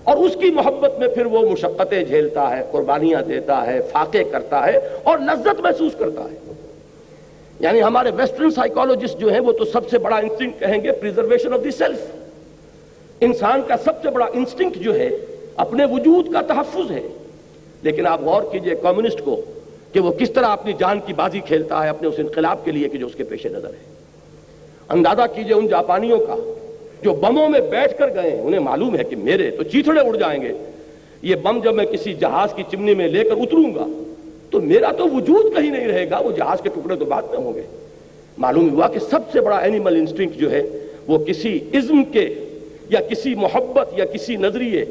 اور 0.05 0.17
اس 0.17 0.37
کی 0.41 0.51
محبت 0.51 0.99
میں 0.99 1.09
پھر 1.09 1.27
وہ 1.27 1.51
مشقتیں 1.51 2.03
جھیلتا 2.05 2.57
ہے، 2.57 2.63
قربانیاں 2.71 3.23
دیتا 3.23 3.67
ہے، 3.67 3.81
فاقے 3.93 4.25
کرتا 4.25 4.67
ہے 4.67 4.79
اور 5.03 5.19
لذت 5.19 5.61
محسوس 5.61 5.93
کرتا 5.99 6.25
ہے۔ 6.25 6.53
یعنی 7.61 7.83
ہمارے 7.83 8.11
ویسٹرن 8.17 8.51
سائیکالوجسٹ 8.51 9.19
جو 9.19 9.33
ہیں، 9.33 9.41
وہ 9.41 9.53
تو 9.53 9.65
سب 9.65 9.89
سے 9.89 9.99
بڑا 9.99 10.17
انسٹنکٹ 10.17 10.61
کہیں 10.61 10.85
گے 10.85 10.93
پریزرویشن 10.93 11.53
آف 11.53 11.65
دی 11.65 11.71
سیلف 11.71 11.99
انسان 13.21 13.63
کا 13.67 13.77
سب 13.85 14.03
سے 14.03 14.11
بڑا 14.11 14.27
انسٹنکٹ 14.35 14.79
جو 14.79 14.95
ہے، 14.95 15.11
اپنے 15.57 15.85
وجود 15.85 16.33
کا 16.33 16.41
تحفظ 16.41 16.91
ہے۔ 16.91 17.03
لیکن 17.87 18.07
آپ 18.07 18.21
غور 18.23 18.43
کیجیے 18.53 18.75
کمیونسٹ 18.83 19.21
کو 19.25 19.41
کہ 19.93 20.01
وہ 20.01 20.13
کس 20.13 20.31
طرح 20.31 20.47
اپنی 20.47 20.73
جان 20.79 21.01
کی 21.07 21.13
بازی 21.13 21.41
کھیلتا 21.41 21.85
ہے 21.85 21.89
اپنے 21.89 22.09
اس 22.09 22.15
انقلاب 22.19 22.65
کے 22.65 22.71
لیے 22.71 22.89
کہ 22.89 22.99
جو 22.99 23.07
اس 23.07 23.15
کے 23.15 23.25
پیش 23.25 23.47
نظر 23.47 23.69
ہے 23.69 23.85
اندازہ 24.89 25.23
کیجیے 25.35 25.55
ان 25.55 25.69
جاپانیوں 25.69 26.19
کا 26.19 26.37
جو 27.03 27.13
بموں 27.13 27.49
میں 27.49 27.61
بیٹھ 27.61 27.99
کر 27.99 28.09
گئے 28.15 28.41
انہیں 28.41 28.61
معلوم 28.61 28.97
ہے 28.97 29.05
کہ 29.05 29.17
میرے 29.17 29.51
تو 29.51 29.63
چیتڑے 29.63 30.01
اڑ 30.01 30.17
جائیں 30.17 30.43
گے۔ 30.43 30.53
یہ 31.23 31.35
بم 31.35 31.59
جب 31.65 31.75
میں 31.75 31.85
کسی 31.85 32.15
جہاز 32.15 32.55
کی 32.55 32.63
چمنی 32.71 32.95
میں 32.95 33.09
لے 33.09 33.25
کر 33.25 33.37
اتروں 33.37 33.75
گا، 33.75 33.87
تو 34.51 34.61
میرا 34.61 34.93
تو 34.93 35.05
وجود 35.05 35.57
کہیں 35.57 35.71
نہیں 35.71 35.87
رہے 35.87 36.11
گا، 36.11 36.19
وہ 36.19 36.33
جہاز 36.33 36.61
کے 36.61 36.69
ٹکڑے 36.69 36.97
تو 36.97 37.05
بعد 37.05 37.23
میں 37.23 37.39
ہوں 37.39 37.55
گے۔ 37.55 37.63
معلوم 38.39 38.71
ہوا 38.71 38.89
کہ 38.89 38.99
سب 38.99 39.21
سے 39.33 39.41
بڑا 39.41 39.57
اینیمل 39.57 39.97
انسٹنکٹ 39.97 40.37
جو 40.37 40.51
ہے، 40.51 40.63
وہ 41.07 41.19
کسی 41.19 41.59
عزم 41.75 42.05
کے 42.05 42.35
یا 42.91 43.01
کسی 43.01 43.35
محبت 43.35 43.99
یا 43.99 44.05
کسی 44.05 44.37
نظریے 44.37 44.85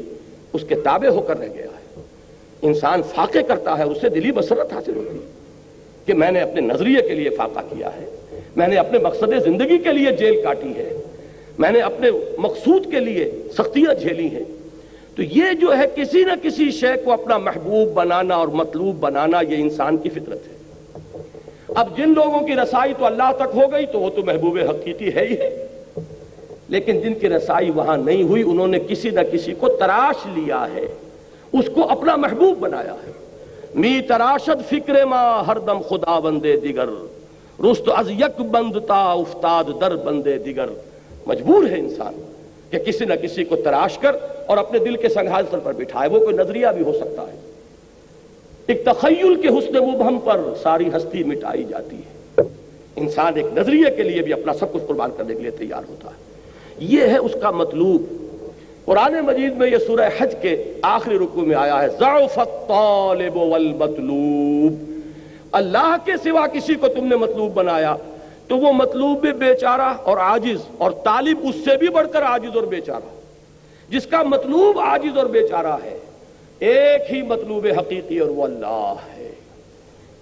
اس 0.52 0.64
کے 0.68 0.74
تابع 0.74 1.08
ہو 1.08 1.20
کر 1.20 1.38
رہ 1.38 1.48
گیا۔ 1.54 1.62
ہے 1.62 1.75
انسان 2.66 3.02
فاقے 3.02 3.42
کرتا 3.42 3.78
ہے 3.78 3.82
اس 3.82 4.00
سے 4.00 4.08
دلی 4.08 4.32
بسرت 4.32 4.72
حاصل 4.72 4.96
ہوتی 4.96 5.16
ہے 5.16 5.30
کہ 6.06 6.14
میں 6.14 6.30
نے 6.30 6.40
اپنے 6.40 6.60
نظریے 6.60 7.02
کے 7.08 7.14
لیے 7.14 7.30
فاقہ 7.30 7.58
کیا 7.58 7.90
ہے، 7.96 8.06
میں 8.56 8.68
نے 8.68 8.76
اپنے 8.76 8.98
مقصد 8.98 9.44
زندگی 9.44 9.78
کے 9.78 9.92
لیے 9.92 10.10
جیل 10.10 10.42
کاٹی 10.42 10.72
ہے، 10.76 11.02
میں 11.58 11.70
نے 11.70 11.80
اپنے 11.80 12.10
مقصود 12.38 12.90
کے 12.90 13.00
لیے 13.00 13.30
سختیاں 13.58 13.94
جھیلی 13.94 14.26
ہیں۔ 14.26 14.44
تو 15.16 15.22
یہ 15.22 15.52
جو 15.60 15.78
ہے، 15.78 15.84
کسی 15.94 16.24
نہ 16.24 16.32
کسی 16.42 16.70
شے 16.70 17.02
کو 17.04 17.12
اپنا 17.12 17.38
محبوب 17.38 17.92
بنانا 17.94 18.34
اور 18.34 18.48
مطلوب 18.48 19.00
بنانا 19.00 19.40
یہ 19.40 19.56
انسان 19.56 19.96
کی 19.96 20.08
فطرت 20.08 20.48
ہے۔ 20.48 20.56
اب 21.68 21.96
جن 21.96 22.14
لوگوں 22.14 22.46
کی 22.46 22.54
رسائی 22.54 22.92
تو 22.98 23.06
اللہ 23.06 23.32
تک 23.36 23.56
ہو 23.56 23.72
گئی 23.72 23.86
تو 23.86 24.00
وہ 24.00 24.10
تو 24.10 24.24
محبوب 24.24 24.58
حقیقی 24.58 25.14
ہے 25.14 25.26
ہی 25.30 25.38
ہے۔ 25.38 25.66
لیکن 26.68 27.00
جن 27.00 27.14
کی 27.14 27.28
رسائی 27.28 27.70
وہاں 27.70 27.96
نہیں 27.96 28.22
ہوئی، 28.22 28.42
انہوں 28.46 28.66
نے 28.66 28.78
کسی 28.88 29.10
نہ 29.10 29.20
کسی 29.32 29.54
کو 29.58 29.68
تراش 29.68 30.26
لیا 30.26 30.66
ہے۔ 30.74 30.86
اس 31.52 31.64
کو 31.74 31.90
اپنا 31.90 32.16
محبوب 32.16 32.58
بنایا 32.58 32.94
ہے۔ 32.94 33.12
می 33.74 34.00
تراشد 34.08 34.70
فکر 34.70 35.04
ما، 35.04 35.46
ہر 35.46 35.58
دم 35.58 35.80
خدا 35.80 36.18
بندے 36.18 36.56
دیگر۔ 36.56 36.88
رست 37.60 37.90
از 37.96 38.10
یک 38.10 38.40
بندتا 38.40 39.12
افتاد 39.12 39.64
در 39.80 39.96
بندے 39.96 40.38
دیگر۔ 40.38 40.66
مجبور 41.26 41.70
ہے 41.70 41.78
انسان 41.78 42.32
کہ 42.70 42.78
کسی 42.78 43.04
نہ 43.04 43.14
کسی 43.14 43.44
کو 43.44 43.56
تراش 43.56 43.98
کر 43.98 44.16
اور 44.46 44.56
اپنے 44.56 44.78
دل 44.78 44.96
کے 44.96 45.08
سنگھال 45.08 45.44
پر 45.50 45.72
بٹھائے۔ 45.72 46.10
وہ 46.10 46.18
کوئی 46.18 46.36
نظریہ 46.36 46.66
بھی 46.76 46.84
ہو 46.84 46.92
سکتا 46.92 47.22
ہے۔ 47.22 47.36
ایک 48.66 48.84
تخیل 48.84 49.34
کے 49.34 49.48
حسن 49.48 49.76
مبہم 49.76 50.18
پر 50.18 50.40
ساری 50.62 50.88
ہستی 50.88 51.24
مٹائی 51.24 51.64
جاتی 51.64 51.96
ہے۔ 51.96 52.42
انسان 52.96 53.32
ایک 53.36 53.46
نظریے 53.54 53.90
کے 53.96 54.02
لیے 54.02 54.22
بھی 54.22 54.32
اپنا 54.32 54.54
سب 54.54 54.72
کچھ 54.72 54.82
قربان 54.86 55.10
کرنے 55.16 55.34
کے 55.34 55.40
لیے 55.40 55.50
تیار 55.50 55.82
ہوتا 55.88 56.10
ہے۔ 56.10 56.16
یہ 56.78 57.00
ہے 57.00 57.18
اس 57.18 57.36
کا 57.42 57.50
مطلوب۔ 57.50 58.25
قرآن 58.86 59.14
مجید 59.20 59.56
میں 59.56 59.70
یہ 59.70 59.78
سورہ 59.78 60.08
حج 60.18 60.34
کے 60.42 60.72
آخری 60.82 61.18
رکو 61.18 61.40
میں 61.40 61.56
آیا 61.56 61.82
ہے، 61.82 61.88
ضعف 61.88 62.38
الطالب 62.38 63.36
والمطلوب۔ 63.36 64.74
اللہ 65.52 65.96
کے 66.04 66.12
سوا 66.22 66.46
کسی 66.46 66.74
کو 66.74 66.88
تم 66.88 67.06
نے 67.06 67.16
مطلوب 67.16 67.52
بنایا، 67.54 67.96
تو 68.48 68.58
وہ 68.58 68.72
مطلوب 68.72 69.20
بھی 69.20 69.32
بیچارہ 69.32 69.92
اور 70.02 70.16
عاجز، 70.16 70.60
اور 70.78 70.90
طالب 70.90 71.38
اس 71.42 71.54
سے 71.64 71.76
بھی 71.76 71.88
بڑھ 71.88 72.06
کر 72.12 72.22
عاجز 72.22 72.56
اور 72.56 72.62
بیچارہ۔ 72.62 73.14
جس 73.88 74.06
کا 74.06 74.22
مطلوب 74.22 74.78
عاجز 74.78 75.18
اور 75.18 75.26
بیچارہ 75.26 75.76
ہے، 75.84 75.98
ایک 76.58 77.14
ہی 77.14 77.22
مطلوب 77.22 77.66
حقیقی 77.78 78.18
اور 78.18 78.28
وہ 78.28 78.44
اللہ 78.44 78.94
ہے۔ 79.16 79.30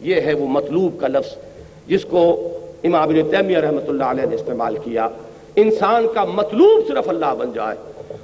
یہ 0.01 0.21
ہے 0.21 0.35
وہ 0.35 0.47
مطلوب 0.47 1.01
کا 1.01 1.09
لفظ 1.09 1.37
جس 1.87 2.05
کو 2.05 2.53
امام 2.85 3.09
ابن 3.09 3.31
تیمیہ 3.31 3.59
رحمۃ 3.59 3.89
اللہ 3.89 4.05
علیہ 4.05 4.27
نے 4.27 4.35
استعمال 4.35 4.77
کیا۔ 4.85 5.09
انسان 5.57 6.07
کا 6.15 6.25
مطلوب 6.25 6.89
صرف 6.89 7.09
اللہ 7.09 7.35
بن 7.39 7.53
جائے۔ 7.55 7.77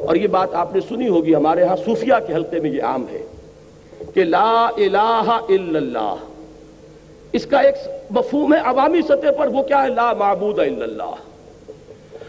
اور 0.07 0.17
یہ 0.17 0.27
بات 0.27 0.55
آپ 0.55 0.75
نے 0.75 0.81
سنی 0.89 1.09
ہوگی، 1.09 1.35
ہمارے 1.35 1.63
ہاں 1.63 1.77
صوفیہ 1.77 2.15
کے 2.27 2.35
حلقے 2.35 2.61
میں 2.61 2.71
یہ 2.71 2.83
عام 2.83 3.05
ہے 3.13 3.23
کہ 4.15 4.25
لا 4.25 4.69
الہ 4.77 5.27
الا 5.27 5.79
اللہ۔ 5.79 6.15
اس 7.33 7.47
کا 7.47 7.59
ایک 7.59 7.75
مفہوم 8.11 8.55
ہے 8.55 8.59
عوامی 8.65 9.03
سطح 9.03 9.31
پر، 9.39 9.47
وہ 9.47 9.63
کیا 9.63 9.83
ہے؟ 9.83 9.89
لا 9.89 10.13
معبود 10.13 10.59
الا 10.59 10.85
اللہ۔ 10.85 11.15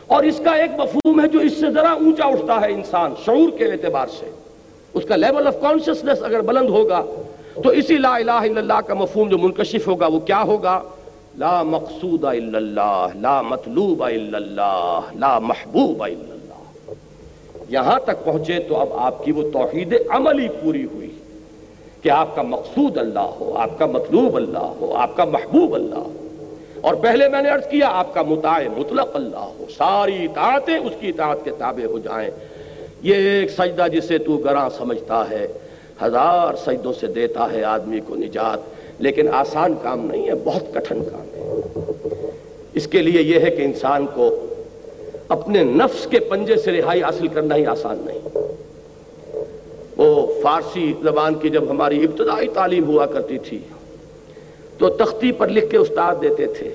اور 0.07 0.23
اس 0.23 0.41
کا 0.43 0.51
ایک 0.51 0.71
مفہوم 0.79 1.21
ہے 1.21 1.27
جو 1.27 1.39
اس 1.39 1.53
سے 1.53 1.71
ذرا 1.71 1.91
اونچا 1.91 2.25
اٹھتا 2.25 2.61
ہے 2.61 2.71
انسان، 2.71 3.13
شعور 3.25 3.57
کے 3.57 3.65
اعتبار 3.65 4.07
سے۔ 4.19 4.29
اس 4.93 5.03
کا 5.05 5.15
لیول 5.15 5.47
آف 5.47 5.55
کانشسنس 5.61 6.23
اگر 6.23 6.41
بلند 6.41 6.69
ہوگا، 6.69 7.05
تو 7.63 7.69
اسی 7.69 7.97
لا 7.97 8.15
الہ 8.15 8.31
الا 8.31 8.59
اللہ 8.59 8.81
کا 8.87 8.93
مفہوم 8.93 9.29
جو 9.29 9.37
منکشف 9.37 9.87
ہوگا، 9.87 10.07
وہ 10.07 10.19
کیا 10.19 10.43
ہوگا؟ 10.43 10.81
لا 11.37 11.63
مقصود 11.63 12.23
الا 12.23 12.57
اللہ، 12.57 13.07
لا 13.21 13.41
مطلوب 13.41 14.03
الا 14.03 14.37
اللہ، 14.37 14.99
لا 15.19 15.39
محبوب 15.39 16.03
الا 16.03 16.13
اللہ۔ 16.19 16.40
یہاں 17.71 17.99
تک 17.99 18.25
پہنچے 18.25 18.59
تو 18.59 18.77
اب 18.77 18.87
آپ 18.93 19.25
کی 19.25 19.31
وہ 19.31 19.51
توحید 19.53 19.95
عملی 20.09 20.47
پوری 20.61 20.85
ہوئی 20.93 21.09
کہ 22.01 22.09
آپ 22.09 22.35
کا 22.35 22.41
مقصود 22.41 22.97
اللہ 22.97 23.19
ہو، 23.19 23.55
آپ 23.57 23.79
کا 23.79 23.85
مطلوب 23.85 24.35
اللہ 24.35 24.57
ہو، 24.57 24.93
آپ 24.95 25.17
کا 25.17 25.25
محبوب 25.25 25.75
اللہ 25.75 25.95
ہو۔ 25.95 26.13
اور 26.81 26.95
پہلے 26.95 27.29
میں 27.29 27.41
نے 27.41 27.49
عرض 27.49 27.67
کیا، 27.67 27.89
آپ 27.89 28.13
کا 28.13 28.21
متاع 28.21 28.61
مطلق 28.77 29.09
اللہ 29.13 29.37
ہو۔ 29.37 29.65
ساری 29.77 30.25
اطاعتیں 30.25 30.77
اس 30.77 30.91
کی 30.99 31.09
اطاعت 31.09 31.37
کے 31.43 31.51
تابع 31.57 31.85
ہو 31.85 31.99
جائیں۔ 31.99 32.29
یہ 33.01 33.15
ایک 33.15 33.51
سجدہ 33.51 33.87
جسے 33.93 34.17
تو 34.17 34.37
گراں 34.37 34.69
سمجھتا 34.77 35.29
ہے، 35.29 35.47
ہزار 36.03 36.55
سجدوں 36.55 36.93
سے 36.93 37.07
دیتا 37.07 37.47
ہے 37.53 37.63
آدمی 37.63 37.99
کو 37.99 38.15
نجات، 38.15 38.59
لیکن 39.01 39.27
آسان 39.33 39.73
کام 39.83 40.05
نہیں 40.05 40.27
ہے، 40.27 40.33
بہت 40.43 40.63
کٹھن 40.73 41.03
کام 41.03 41.21
ہے۔ 41.21 41.59
اس 42.73 42.87
کے 42.87 43.01
لیے 43.01 43.21
یہ 43.21 43.39
ہے 43.39 43.49
کہ 43.49 43.61
انسان 43.61 44.05
کو 44.13 44.45
اپنے 45.31 45.63
نفس 45.63 46.07
کے 46.07 46.19
پنجے 46.19 46.55
سے 46.55 46.71
رہائی 46.71 47.03
حاصل 47.03 47.27
کرنا 47.27 47.55
ہی 47.55 47.65
آسان 47.65 47.97
نہیں۔ 48.05 48.37
وہ 49.97 50.41
فارسی 50.43 50.93
زبان 51.03 51.35
کی 51.35 51.49
جب 51.49 51.69
ہماری 51.69 52.03
ابتدائی 52.03 52.47
تعلیم 52.47 52.85
ہوا 52.87 53.05
کرتی 53.05 53.37
تھی، 53.37 53.59
تو 54.77 54.89
تختی 54.89 55.31
پر 55.31 55.47
لکھ 55.47 55.69
کے 55.71 55.77
استاد 55.77 56.15
دیتے 56.21 56.45
تھے، 56.45 56.69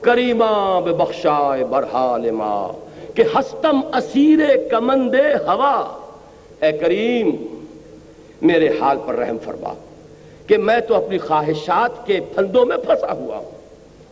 کریمہ 0.00 0.80
بے 0.84 0.92
بخشائے 0.92 1.64
برحال 1.64 2.30
ماں 2.30 2.68
کہ 3.16 3.22
ہستم 3.34 3.80
اسیر 3.94 4.40
کمند 4.70 5.14
ہوا۔ 5.46 5.76
اے 6.62 6.72
کریم، 6.72 7.30
میرے 8.42 8.68
حال 8.80 8.98
پر 9.06 9.14
رحم 9.14 9.38
فرما، 9.44 9.72
کہ 10.46 10.56
میں 10.58 10.80
تو 10.80 10.94
اپنی 10.94 11.18
خواہشات 11.18 12.06
کے 12.06 12.20
پھندوں 12.34 12.66
میں 12.66 12.76
پھنسا 12.76 13.12
ہوا 13.12 13.36
ہوں، 13.36 13.50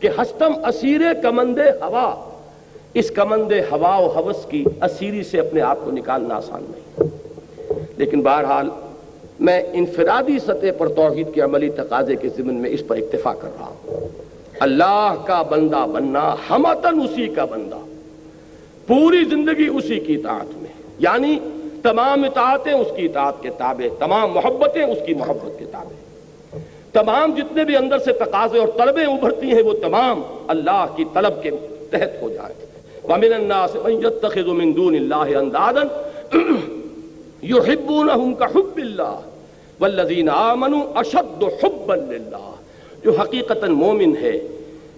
کہ 0.01 0.09
ہستم 0.09 0.53
اسیر 0.67 1.01
کمند 1.23 1.59
ہوا۔ 1.59 2.09
اس 2.95 3.11
کمند 3.11 3.53
ہوا 3.73 3.99
و 3.99 4.09
حوث 4.09 4.47
کی 4.47 4.65
اسیری 4.83 5.23
سے 5.23 5.41
اپنے 5.41 5.61
آپ 5.61 5.79
کو 5.85 5.91
نکالنا 5.91 6.35
آسان 6.35 6.65
نہیں۔ 6.69 7.09
لیکن 7.97 8.23
بہرحال 8.23 8.69
میں 9.41 9.63
انفرادی 9.73 10.39
سطح 10.39 10.67
پر 10.79 10.89
توحید 10.89 11.35
کے 11.35 11.41
عملی 11.41 11.69
تقاضے 11.69 12.17
کے 12.17 12.29
ضمن 12.29 12.55
میں 12.55 12.71
اس 12.71 12.83
پر 12.87 12.97
اکتفا 12.97 13.35
کر 13.35 13.49
رہا 13.61 13.67
ہوں۔ 13.67 14.09
اللہ 14.61 15.15
کا 15.25 15.43
بندہ 15.43 15.87
بننا 15.93 16.35
ہمتن 16.51 17.01
اسی 17.01 17.29
کا 17.29 17.45
بندہ۔ 17.45 17.79
پوری 18.87 19.25
زندگی 19.25 19.67
اسی 19.67 20.01
کی 20.01 20.15
اطاعت 20.15 20.57
میں۔ 20.57 20.73
یعنی 20.99 21.39
تمام 21.83 22.25
اطاعتیں 22.25 22.73
اس 22.73 22.87
کی 22.97 23.07
اطاعت 23.07 23.43
کے 23.43 23.51
تابع، 23.59 24.07
تمام 24.07 24.33
محبتیں 24.33 24.83
اس 24.83 24.99
کی 25.07 25.15
محبت 25.15 25.59
کے 25.59 25.65
تابع۔ 25.65 26.59
تمام 26.93 27.35
جتنے 27.37 27.65
بھی 27.65 27.77
اندر 27.77 27.99
سے 27.99 28.13
تقاضے 28.13 28.59
اور 28.59 28.69
طلبیں 28.69 29.05
ابھرتی 29.05 29.53
ہیں، 29.53 29.63
وہ 29.63 29.73
تمام 29.73 30.23
اللہ 30.49 30.87
کی 30.97 31.05
طلب 31.15 31.43
کے 31.43 31.51
تحت 31.91 32.23
ہو 32.23 32.31
جائیں۔ 32.31 32.68
وَمِنَ 33.09 33.35
النَّاسِ 33.35 33.77
مَنْ 33.77 34.07
يَتَّخِذُ 34.07 34.47
مِن 34.47 34.77
دُونِ 34.77 34.97
اللَّهِ 34.99 35.35
اَنْدَادًا 35.35 35.87
يُحِبُّونَهُمْ 37.45 38.39
كَحُبِّ 38.39 38.83
اللَّهِ 38.83 39.15
وَالَّذِينَ 39.81 40.31
آمَنُوا 40.31 41.01
أَشَدُّ 41.01 41.45
حُبًّا 41.45 41.95
لِلَّهِ 41.95 42.59
جو 43.03 43.13
حقیقتاً 43.13 43.71
مومن 43.71 44.17
ہے، 44.17 44.49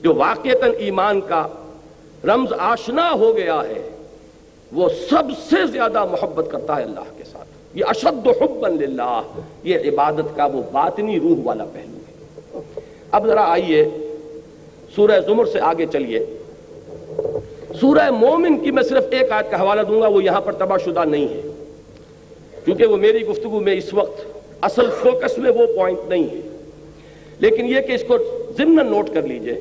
جو 0.03 0.15
واقعتاً 0.15 0.71
ایمان 0.79 1.21
کا 1.21 1.47
رمز 2.25 2.53
آشنا 2.59 3.13
ہو 3.13 3.37
گیا 3.37 3.63
ہے، 3.69 3.89
وہ 4.73 4.89
سب 4.89 5.23
سے 5.49 5.67
زیادہ 5.67 6.05
محبت 6.05 6.47
کرتا 6.51 6.77
ہے 6.77 6.83
اللہ 6.83 7.05
کے 7.19 7.25
ساتھ۔ 7.33 7.79
یہ 7.79 7.85
اشد 7.89 8.29
حبا 8.43 8.69
للہ، 8.69 9.23
یہ 9.63 9.79
عبادت 9.79 10.37
کا 10.37 10.45
وہ 10.45 10.63
باطنی 10.73 11.21
روح 11.21 11.37
والا 11.45 11.65
پہلو 11.65 11.99
ہے۔ 12.09 12.13
اب 13.11 13.27
ذرا 13.27 13.53
آئیے، 13.53 13.89
سورہ 14.97 15.21
زمر 15.27 15.45
سے 15.45 15.61
آگے 15.61 15.87
چلیے۔ 15.93 16.27
سورہ 17.81 18.11
مومن 18.11 18.59
کی 18.59 18.71
میں 18.71 18.83
صرف 18.83 19.05
ایک 19.11 19.33
آیت 19.33 19.51
کا 19.51 19.61
حوالہ 19.61 19.83
دوں 19.83 20.03
گا، 20.03 20.09
وہ 20.09 20.25
یہاں 20.25 20.41
پر 20.41 20.53
تباہ 20.53 20.79
شدہ 20.85 21.05
نہیں 21.05 21.29
ہے۔ 21.29 21.65
کیونکہ 22.65 22.87
وہ 22.87 22.97
میری 22.97 23.27
گفتگو 23.27 23.61
میں 23.61 23.75
اس 23.75 23.95
وقت 23.95 24.21
اصل 24.61 24.91
فوکس 25.03 25.39
میں 25.39 25.51
وہ 25.51 25.67
پوائنٹ 25.67 25.99
نہیں 26.09 26.25
ہے۔ 26.25 26.57
لیکن 27.39 27.67
یہ 27.67 27.81
کہ 27.81 27.93
اس 27.93 28.05
کو 28.09 28.19
ضمن 28.59 28.87
نوٹ 28.87 29.11
کر 29.15 29.23
لیجیے۔ 29.23 29.61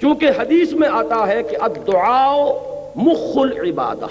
چونکہ 0.00 0.26
حدیث 0.38 0.72
میں 0.72 0.88
آتا 0.92 1.28
ہے 1.28 1.42
کہ 1.42 1.56
الدعاء 1.60 2.36
مخ 2.96 3.36
العبادہ 3.36 4.06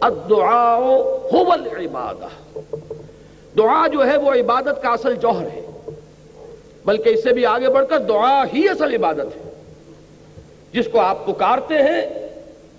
الدعاء 0.00 0.78
هو 1.34 1.52
العبادہ۔ 1.52 2.58
دعا 3.58 3.86
جو 3.86 4.06
ہے 4.06 4.16
وہ 4.16 4.32
عبادت 4.32 4.82
کا 4.82 4.88
اصل 4.88 5.14
جوہر 5.14 5.46
ہے۔ 5.46 5.66
بلکہ 6.84 7.08
اس 7.08 7.22
سے 7.22 7.32
بھی 7.32 7.46
آگے 7.46 7.68
بڑھ 7.68 7.86
کر 7.88 7.98
دعا 7.98 8.44
ہی 8.54 8.68
اصل 8.68 8.94
عبادت 8.94 9.36
ہے۔ 9.36 9.47
جس 10.72 10.88
کو 10.92 11.00
آپ 11.00 11.26
پکارتے 11.26 11.74
ہیں، 11.74 12.28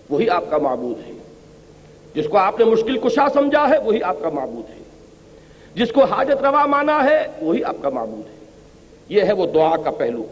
وہی 0.10 0.30
آپ 0.30 0.44
کا 0.50 0.58
معبود 0.58 1.08
ہے۔ 1.08 1.12
جس 2.14 2.26
کو 2.30 2.38
آپ 2.38 2.60
نے 2.60 2.66
مشکل 2.66 2.98
کشا 2.98 3.28
سمجھا 3.34 3.70
ہے، 3.70 3.78
وہی 3.78 4.04
آپ 4.04 4.18
کا 4.22 4.30
معبود 4.30 4.70
ہے۔ 4.70 4.84
جس 5.76 5.92
کو 5.92 6.04
حاجت 6.04 6.44
روا 6.44 6.66
مانا 6.66 7.04
ہے، 7.04 7.28
وہی 7.42 7.64
آپ 7.64 7.76
کا 7.82 7.90
معبود 7.90 8.30
ہے۔ 8.30 8.40
یہ 9.10 9.22
ہے 9.22 9.34
وہ 9.34 9.46
دعا 9.46 9.78
کا 9.78 9.92
پہلو۔ 9.92 10.24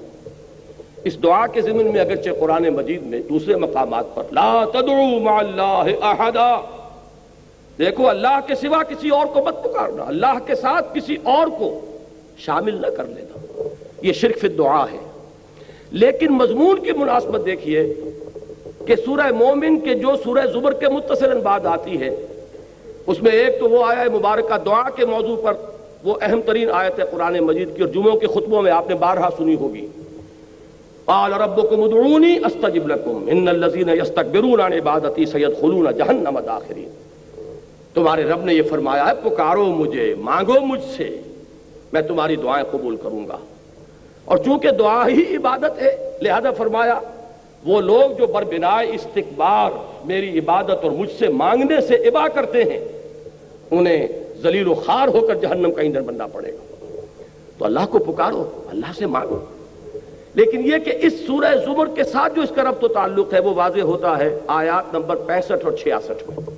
اس 1.04 1.24
دعا 1.24 1.48
کے 1.48 1.62
ضمن 1.62 1.92
میں 1.92 2.02
اگرچہ 2.02 2.30
قرآن 2.40 2.70
مجید 2.70 3.04
میں 3.04 3.22
دوسرے 3.30 3.56
مقامات 3.56 4.16
پر 4.16 4.24
لا 4.32 4.66
تدعو 4.74 5.20
مع 5.20 5.40
اللہ 5.40 5.84
احدا۔ 6.02 6.62
دیکھو، 7.80 8.10
اللہ 8.10 8.40
کے 8.48 8.56
سوا 8.56 8.84
کسی 8.84 9.10
اور 9.10 9.26
کو 9.26 9.44
مت 9.44 9.64
پکارنا۔ 9.64 10.04
اللہ 10.04 10.40
کے 10.46 10.56
ساتھ 10.56 10.96
کسی 10.96 11.16
اور 11.24 11.48
کو 11.48 11.98
شامل 12.38 12.82
نہ 12.82 12.88
کر 12.88 13.06
لینا۔ 13.06 13.62
یہ 14.02 14.14
شرک 14.14 14.38
فی 14.42 14.48
دعا 14.48 14.84
ہے۔ 14.84 15.17
لیکن 15.92 16.32
مضمون 16.32 16.80
کی 16.80 16.92
مناسبت 16.92 17.46
دیکھیے 17.46 17.94
کہ 18.86 18.96
سورہ 18.96 19.32
مومن 19.32 19.80
کے 19.80 19.94
جو 19.94 20.10
سورہ 20.24 20.46
زبر 20.54 20.74
کے 20.74 20.88
متصل 20.88 21.40
بعد 21.40 21.66
آتی 21.66 22.02
ہے 22.02 22.26
اس 23.08 23.24
میں 23.24 23.32
ایک 23.32 23.60
تو 23.60 23.70
وہ 23.70 23.86
آیا 23.86 24.02
ہے 24.02 24.10
مبارکہ 24.10 24.58
دعا 24.66 24.90
کے 24.90 25.06
موضوع 25.06 25.36
پر 25.36 25.54
وہ 26.04 26.16
اہم 26.22 26.42
ترین 26.46 26.70
آیت 26.72 27.00
ہے 27.00 27.04
قرآن 27.12 27.40
مجید 27.40 27.76
کی 27.76 27.82
اور 27.82 27.90
جمعوں 27.90 28.16
کے 28.16 28.28
خطبوں 28.28 28.62
میں 28.62 28.72
آپ 28.72 28.90
نے 28.90 28.96
بارہا 28.96 29.30
سنی 29.38 29.56
ہوگی۔ 29.56 29.88
قال 31.06 31.34
ربكم 31.34 31.84
ادعوني 31.84 32.38
استجب 32.46 32.88
لكم 32.88 33.26
ان 33.28 33.48
الذين 33.48 33.90
يستكبرون 33.90 34.62
عن 34.62 34.74
عبادتي 34.74 35.26
سيدخلون 35.26 35.88
جهنم 35.98 36.40
داخرين 36.40 36.90
تمہارے 37.94 38.24
رب 38.24 38.44
نے 38.44 38.54
یہ 38.54 38.62
فرمایا 38.62 39.08
ہے، 39.08 39.30
پکارو 39.30 39.66
مجھے، 39.66 40.16
مانگو 40.20 40.66
مجھ 40.66 40.84
سے، 40.98 41.22
میں 41.94 42.02
تمہاری 42.02 42.36
دعائیں 42.36 42.66
قبول 42.72 42.96
کروں 42.96 43.28
گا۔ 43.28 43.38
اور 44.28 44.38
چونکہ 44.38 44.72
دعا 44.72 45.08
ہی 45.08 45.36
عبادت 45.36 45.82
ہے، 45.82 46.18
لہذا 46.22 46.52
فرمایا، 46.52 47.00
وہ 47.66 47.82
لوگ 47.82 48.18
جو 48.18 48.28
بربنائے 48.28 48.88
استقبار 48.90 49.72
میری 50.06 50.40
عبادت 50.40 50.84
اور 50.84 50.92
مجھ 50.92 51.12
سے 51.20 51.28
مانگنے 51.28 51.82
سے 51.82 51.96
ابا 51.96 52.28
کرتے 52.28 52.64
ہیں، 52.64 52.80
انہیں 53.72 54.08
ذلیل 54.42 54.68
و 54.68 54.74
خار 54.74 55.08
ہو 55.08 55.28
کر 55.28 55.36
جہنم 55.36 55.72
کا 55.72 55.82
ایندھن 55.82 56.04
بننا 56.04 56.28
پڑے 56.28 56.52
گا۔ 56.52 56.64
تو 57.58 57.66
اللہ 57.66 57.80
کو 57.90 58.00
پکارو، 58.00 58.50
اللہ 58.70 58.86
سے 58.98 59.06
مانگو۔ 59.06 59.40
لیکن 60.34 60.66
یہ 60.66 60.78
کہ 60.78 60.94
اس 61.02 61.14
سورہ 61.28 61.56
زمر 61.66 61.88
کے 61.96 62.04
ساتھ 62.04 62.36
جو 62.36 62.42
اس 62.42 62.52
کا 62.56 62.64
ربط 62.64 62.84
و 62.84 62.88
تعلق 62.88 63.34
ہے، 63.34 63.40
وہ 63.40 63.54
واضح 63.54 63.82
ہوتا 63.82 64.18
ہے 64.18 64.40
آیات 64.48 64.94
نمبر 64.94 65.16
پینسٹھ 65.16 65.66
اور 65.66 65.72
چھیاسٹھ 65.72 66.30
میں۔ 66.30 66.56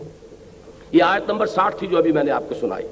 یہ 0.91 1.03
آیت 1.03 1.30
نمبر 1.30 1.45
ساٹھ 1.45 1.76
تھی 1.78 1.88
جو 1.88 1.97
ابھی 1.97 2.11
میں 2.11 2.24
نے 2.24 2.32
آپ 2.32 2.43
کو 2.49 2.55
سنائی۔ 2.59 2.88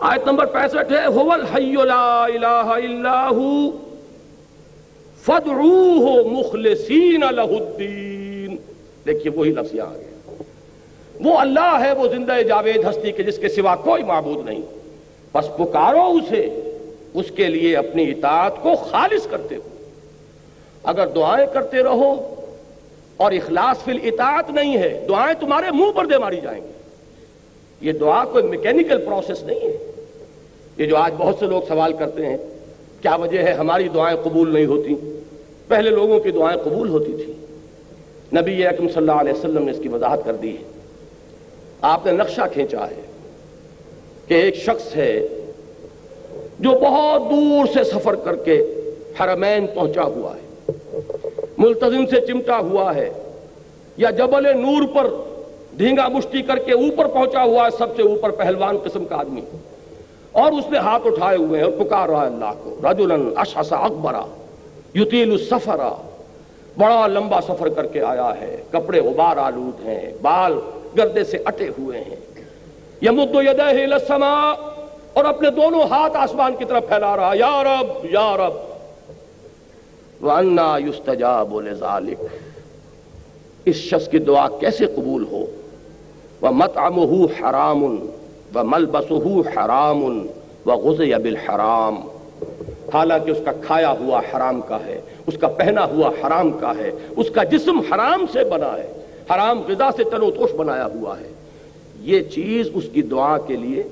آیت 0.00 0.26
نمبر 0.26 0.46
پینسٹھ 0.46 0.92
ہے 0.92 1.06
هو 1.12 1.32
الحی 1.32 1.72
لا 1.72 2.24
الہ 2.24 2.72
الا 2.86 3.28
ہو 3.28 3.70
فدعوہ 5.22 6.30
مخلصین 6.30 7.20
لہ 7.20 7.40
الدین. 7.40 8.56
دیکھیے 9.06 9.30
وہی 9.30 9.50
لفظ 9.50 9.74
یہاں 9.74 9.86
آگیا 9.86 10.42
وہ 11.20 11.38
اللہ 11.38 11.78
ہے، 11.80 11.92
وہ 11.92 12.08
زندہ 12.08 12.42
جاوید 12.48 12.84
ہستی 12.90 13.12
کے 13.12 13.22
جس 13.22 13.38
کے 13.38 13.48
سوا 13.48 13.76
کوئی 13.76 14.02
معبود 14.02 14.44
نہیں۔ 14.44 14.62
بس 15.34 15.56
پکارو 15.56 16.06
اسے، 16.06 16.72
اس 17.14 17.26
کے 17.36 17.46
لیے 17.48 17.76
اپنی 17.76 18.10
اطاعت 18.10 18.62
کو 18.62 18.76
خالص 18.76 19.26
کرتے 19.26 19.56
ہو۔ 19.56 19.68
اگر 20.82 21.06
دعائیں 21.06 21.46
کرتے 21.52 21.82
رہو 21.82 22.34
اور 23.16 23.32
اخلاص 23.32 23.84
فی 23.84 23.90
الاطاعت 23.90 24.50
نہیں 24.50 24.76
ہے، 24.76 25.06
دعائیں 25.08 25.40
تمہارے 25.40 25.70
منہ 25.70 25.92
پر 25.92 26.06
دے 26.06 26.18
ماری 26.18 26.40
جائیں 26.42 26.62
گی۔ 26.62 26.72
یہ 27.80 27.92
دعا 27.92 28.24
کوئی 28.24 28.44
میکینیکل 28.44 28.98
پروسیس 28.98 29.42
نہیں 29.42 29.60
ہے۔ 29.60 29.89
یہ 30.80 30.86
جو 30.86 30.96
آج 30.96 31.12
بہت 31.16 31.36
سے 31.38 31.46
لوگ 31.46 31.62
سوال 31.68 31.92
کرتے 31.92 32.26
ہیں، 32.26 32.36
کیا 33.02 33.14
وجہ 33.14 33.38
ہے 33.38 33.52
ہماری 33.52 33.88
دعائیں 33.88 34.16
قبول 34.22 34.52
نہیں 34.52 34.66
ہوتی؟ 34.66 34.94
پہلے 35.68 35.90
لوگوں 35.90 36.18
کی 36.20 36.30
دعائیں 36.30 36.56
قبول 36.64 36.88
ہوتی 36.88 37.12
تھی 37.12 37.32
نبی 38.32 38.66
اکم 38.66 38.88
صلی 38.88 38.96
اللہ 38.96 39.20
علیہ 39.20 39.32
وسلم 39.32 39.64
نے 39.64 39.70
اس 39.70 39.78
کی 39.82 39.88
وضاحت 39.88 40.24
کر 40.24 40.36
دی 40.36 40.56
ہے۔ 40.56 40.62
آپ 41.90 42.06
نے 42.06 42.12
نقشہ 42.12 42.42
کھینچا 42.52 42.86
ہے 42.90 43.00
کہ 44.26 44.34
ایک 44.34 44.56
شخص 44.56 44.96
ہے 44.96 45.12
جو 46.58 46.70
بہت 46.82 47.30
دور 47.30 47.66
سے 47.74 47.84
سفر 47.84 48.14
کر 48.14 48.36
کے 48.36 48.60
حرمین 49.20 49.66
پہنچا 49.74 50.04
ہوا 50.04 50.34
ہے 50.36 50.72
ملتظم 51.58 52.06
سے 52.06 52.20
چمٹا 52.26 52.58
ہوا 52.58 52.94
ہے، 52.94 53.08
یا 53.96 54.10
جبل 54.10 54.46
نور 54.56 54.86
پر 54.94 55.14
ڈھینگا 55.76 56.08
مشتی 56.08 56.42
کر 56.42 56.58
کے 56.58 56.72
اوپر 56.74 57.06
پہنچا 57.06 57.42
ہوا 57.42 57.64
ہے، 57.64 57.76
سب 57.78 57.96
سے 57.96 58.02
اوپر 58.02 58.30
پہلوان 58.30 58.78
قسم 58.84 59.04
کا 59.04 59.16
آدمی۔ 59.16 59.40
اور 60.32 60.52
اس 60.52 60.64
نے 60.70 60.78
ہاتھ 60.78 61.06
اٹھائے 61.06 61.38
ہوئے 61.38 61.64
ہیں 61.64 61.70
اور 61.70 61.84
پکار 61.84 62.08
رہا 62.08 62.22
ہے 62.22 62.26
اللہ 62.26 62.52
کو۔ 62.62 62.76
رجلن 62.90 63.30
اشحس 63.36 63.72
اکبرا 63.72 64.22
یتیل 64.94 65.32
السفرا۔ 65.32 65.92
بڑا 66.78 67.06
لمبا 67.06 67.40
سفر 67.40 67.68
کر 67.68 67.86
کے 67.86 68.02
آیا 68.02 68.32
ہے۔ 68.40 68.62
کپڑے 68.70 69.00
غبار 69.00 69.36
آلود 69.36 69.86
ہیں، 69.86 70.12
بال 70.22 70.54
گردے 70.98 71.24
سے 71.24 71.38
اٹے 71.44 71.68
ہوئے 71.68 71.98
ہیں۔ 71.98 72.16
یمد 73.02 73.34
یدہ 73.34 73.62
الى 73.62 73.92
السماء، 73.92 74.70
اور 75.12 75.24
اپنے 75.24 75.50
دونوں 75.50 75.82
ہاتھ 75.90 76.16
آسمان 76.16 76.54
کی 76.58 76.64
طرف 76.64 76.88
پھیلا 76.88 77.16
رہا۔ 77.16 77.32
یا 77.34 77.64
رب 77.64 78.06
یا 78.10 78.36
رب۔ 78.36 78.70
وَأَنَّا 80.26 80.78
يُسْتَجَابُ 80.86 81.62
لِذَالِكَ 81.62 82.22
اس 83.64 83.76
شخص 83.76 84.08
کی 84.08 84.18
دعا 84.18 84.48
کیسے 84.48 84.86
قبول 84.86 85.24
ہو؟ 85.32 85.44
وَمَطْعَمُهُ 86.42 87.26
حَرَامٌ۔ 87.40 87.96
وَمَلْبَسُهُ 88.54 89.48
حَرَامٌ 89.48 90.26
وَغُزِيَ 90.66 91.16
بِالْحَرَامِ۔ 91.16 91.98
حالانکہ 92.94 93.30
اس 93.30 93.38
کا 93.44 93.52
کھایا 93.52 93.90
ہوا 93.90 94.20
حرام 94.20 94.60
کا 94.60 94.78
ہے، 94.86 95.00
اس 95.26 95.34
کا 95.40 95.48
پہنا 95.48 95.84
ہوا 95.84 96.08
حرام 96.08 96.50
کا 96.50 96.72
ہے، 96.78 96.90
اس 97.16 97.30
کا 97.30 97.44
جسم 97.44 97.78
حرام 97.78 98.24
سے 98.32 98.44
بنا 98.44 98.76
ہے، 98.76 98.92
حرام 99.34 99.62
غذا 99.68 99.90
سے 99.96 100.04
تنو 100.04 100.30
توش 100.30 100.52
بنایا 100.52 100.86
ہوا 100.86 101.20
ہے۔ 101.20 101.28
یہ 102.00 102.20
چیز 102.20 102.68
اس 102.74 102.84
کی 102.92 103.02
دعا 103.02 103.38
کے 103.38 103.56
لیے 103.56 103.82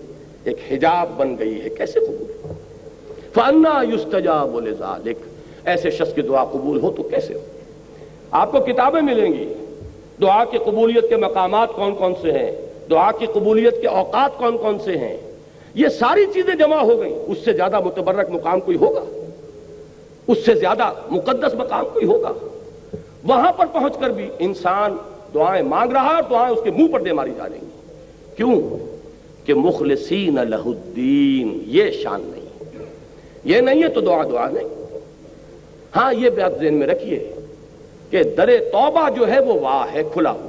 ایک 0.45 0.73
حجاب 0.73 1.09
بن 1.17 1.39
گئی 1.39 1.61
ہے۔ 1.63 1.69
کیسے 1.69 2.01
قبول؟ 2.01 2.53
فَأَنَّا 3.33 3.83
يُسْتَجَابُ 3.93 4.61
لِذَالِكَ 4.61 5.21
ایسے 5.65 5.91
شخص 5.91 6.15
کی 6.15 6.23
دعا 6.23 6.45
قبول 6.45 6.81
ہو 6.81 6.91
تو 6.91 7.03
کیسے 7.03 7.35
ہو؟ 7.35 7.39
آپ 8.31 8.53
کو 8.53 8.61
کتابیں 8.61 9.03
ملیں 9.03 9.33
گی۔ 9.33 9.55
دعا 10.23 10.45
کی 10.45 10.59
قبولیت 10.59 11.09
کے 11.09 11.17
مقامات 11.17 11.69
کون 11.73 11.95
کون 11.95 12.13
سے 12.23 12.33
ہیں؟ 12.33 12.68
دعا 12.91 13.13
کی 13.13 13.27
قبولیت 13.27 13.81
کے 13.81 13.89
اوقات 13.89 14.39
کون 14.39 14.59
کون 14.59 14.79
سے 14.79 14.99
ہیں؟ 14.99 15.17
یہ 15.75 15.89
ساری 15.89 16.27
چیزیں 16.35 16.55
جمع 16.55 16.81
ہو 16.81 17.01
گئیں۔ 17.01 17.19
اس 17.27 17.39
سے 17.45 17.53
زیادہ 17.53 17.81
متبرک 17.81 18.31
مقام 18.31 18.61
کوئی 18.61 18.77
ہوگا؟ 18.77 19.01
اس 20.27 20.47
سے 20.47 20.55
زیادہ 20.55 20.93
مقدس 21.11 21.55
مقام 21.55 21.85
کوئی 21.93 22.07
ہوگا؟ 22.07 22.33
وہاں 23.25 23.53
پر 23.53 23.67
پہنچ 23.67 23.99
کر 23.99 24.11
بھی 24.11 24.29
انسان 24.39 24.97
دعائیں 25.35 25.63
مانگ 25.63 25.93
رہا 25.93 26.15
اور 26.15 26.23
دعائیں 26.31 26.57
اس 26.57 26.63
کے 26.65 26.71
منہ 26.71 26.93
پر 26.93 27.01
دے 27.01 27.13
ماری 27.13 27.31
جا 27.37 27.49
رہی 27.49 27.59
ہیں۔ 27.59 27.81
کیوں؟ 28.37 28.79
کہ 29.47 29.55
مخلصین 29.55 30.35
لہ 30.35 30.67
الدین، 30.67 31.63
یہ 31.67 31.91
شان 31.91 32.21
نہیں۔ 32.21 32.79
یہ 33.45 33.61
نہیں 33.61 33.83
ہے 33.83 33.89
تو 33.89 34.01
دعا 34.01 34.23
دعا 34.23 34.49
نہیں۔ 34.49 34.69
ہاں 35.97 36.15
یہ 36.15 36.31
بات 36.31 36.61
ذہن 36.61 36.75
میں 36.75 36.87
رکھیے 36.87 37.33
کہ 38.11 38.23
در 38.23 38.59
توبہ 38.73 39.09
جو 39.11 39.29
ہے 39.29 39.41
وہ 39.41 39.61
واہ 39.61 39.95
ہے، 39.95 40.03
کھلا 40.13 40.31
ہوا۔ 40.31 40.48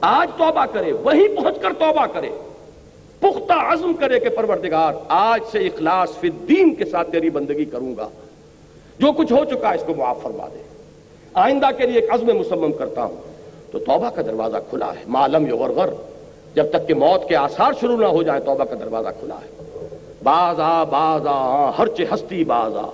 آج 0.00 0.38
توبہ 0.38 0.64
کرے 0.72 0.92
وہیں 0.92 1.28
پہنچ 1.36 1.58
کر 1.60 1.68
توبہ 1.78 2.06
کرے۔ 2.06 2.28
پختہ 3.20 3.52
عزم 3.52 3.92
کرے 3.94 4.20
کہ 4.20 4.28
پروردگار، 4.28 4.92
آج 5.08 5.40
سے 5.52 5.58
اخلاص 5.58 6.16
فی 6.20 6.28
الدین 6.28 6.74
کے 6.74 6.84
ساتھ 6.84 7.10
تیری 7.10 7.30
بندگی 7.30 7.64
کروں 7.64 7.96
گا۔ 7.96 8.08
جو 8.98 9.12
کچھ 9.12 9.32
ہو 9.32 9.44
چکا 9.44 9.70
اس 9.70 9.82
کو 9.86 9.94
معاف 9.94 10.22
فرما 10.22 10.46
دے۔ 10.54 10.62
آئندہ 11.34 11.66
کے 11.78 11.86
لیے 11.86 12.00
ایک 12.00 12.10
عزم 12.10 12.26
مسمم 12.26 12.72
کرتا 12.72 13.04
ہوں۔ 13.04 13.16
تو 13.70 13.78
توبہ 13.78 14.10
کا 14.10 14.22
دروازہ 14.22 14.56
کھلا 14.70 14.86
ہے۔ 14.86 15.02
معلوم 15.06 15.46
یغرغر۔ 15.46 15.90
جب 16.54 16.70
تک 16.70 16.88
کہ 16.88 16.94
موت 16.94 17.28
کے 17.28 17.36
آثار 17.36 17.72
شروع 17.80 17.96
نہ 17.96 18.06
ہو 18.06 18.22
جائے 18.22 18.40
توبہ 18.40 18.64
کا 18.64 18.74
دروازہ 18.80 19.08
کھلا 19.20 19.34
ہے۔ 19.34 19.60
باز 20.22 20.60
آ 20.60 21.70
ہر 21.78 21.86
چے 21.86 22.04
ہستی 22.14 22.44
باز 22.44 22.76
آ 22.76 22.86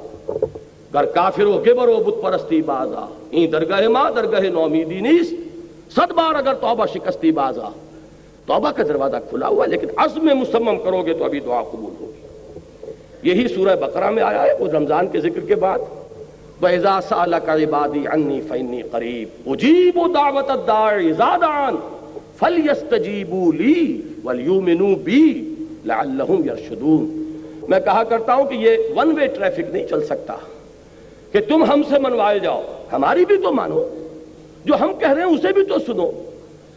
گر 0.95 1.05
کافر 1.05 1.45
و 1.45 1.53
گبر 1.53 1.89
و 1.89 1.97
بت 1.97 2.23
پرستی 2.23 2.63
باز 2.63 2.93
آ 2.95 3.07
این 3.31 3.53
درگاہ 3.53 3.89
ماں 3.89 4.11
درگاہ 4.11 4.41
نومیدی 4.41 5.01
نیس 5.01 5.35
صد 5.91 6.13
بار 6.13 6.35
اگر 6.35 6.55
توبہ 6.55 6.87
شکستی 6.87 7.31
باز 7.31 7.59
آ 7.59 7.69
توبہ 8.47 8.71
کا 8.71 8.83
دروازہ 8.83 9.17
کھلا 9.31 9.49
ہوا 9.49 9.67
لیکن 9.67 9.87
عزم 9.97 10.25
مسمم 10.25 10.79
کرو 10.85 11.03
گے 11.03 11.13
تو 11.13 11.25
ابھی 11.25 11.41
دعا 11.41 11.63
قبول 11.63 11.95
ہوگی۔ 12.01 12.17
یہی 13.23 13.49
سورہ 13.49 13.77
بقرہ 13.77 14.11
میں 14.11 14.23
آیا 14.23 14.43
ہے، 14.43 14.53
وہ 14.61 14.69
رمضان 14.69 15.07
کے 15.07 15.21
ذکر 15.21 15.41
کے 15.41 15.55
بعد۔ 15.55 15.79
وَإِذَا 16.63 17.01
سَأَلَكَ 17.09 17.51
عِبَادِي 17.51 18.07
عَنِّي 18.07 18.41
فَإِنِّي 18.41 18.83
قَرِيبٌ۔ 18.83 19.53
أُجِيبُ 19.53 20.15
دَعْوَةَ 20.15 20.45
الدَّاعِ 20.49 21.03
إِذَا 21.03 21.37
دَعَانِ 21.37 21.77
فَلْيَسْتَجِيبُوا 22.39 23.53
لِي 23.53 24.01
وَلْيُؤْمِنُوا 24.25 24.95
بِي 25.05 25.33
لَعَلَّهُمْ 25.85 26.47
يَرْشُدُونَ۔ 26.47 27.27
میں 27.69 27.81
کہا 27.81 28.03
کرتا 28.05 28.35
ہوں 28.35 28.45
کہ 28.45 28.55
یہ 28.55 28.77
ون 28.97 29.21
وے 29.21 29.27
ٹریفک 29.27 29.71
نہیں 29.73 29.87
چل 29.87 30.05
سکتا 30.05 30.37
کہ 31.33 31.41
تم 31.49 31.65
ہم 31.65 31.83
سے 31.83 31.99
منوائے 31.99 32.39
جاؤ، 32.39 32.63
ہماری 32.93 33.25
بھی 33.25 33.37
تو 33.37 33.53
مانو۔ 33.53 34.06
جو 34.67 34.75
ہم 34.81 34.93
کہہ 34.93 35.13
رہے 35.13 35.23
ہیں 35.23 35.29
اسے 35.29 35.53
بھی 35.53 35.65
تو 35.65 35.79
سنو۔ 35.79 36.11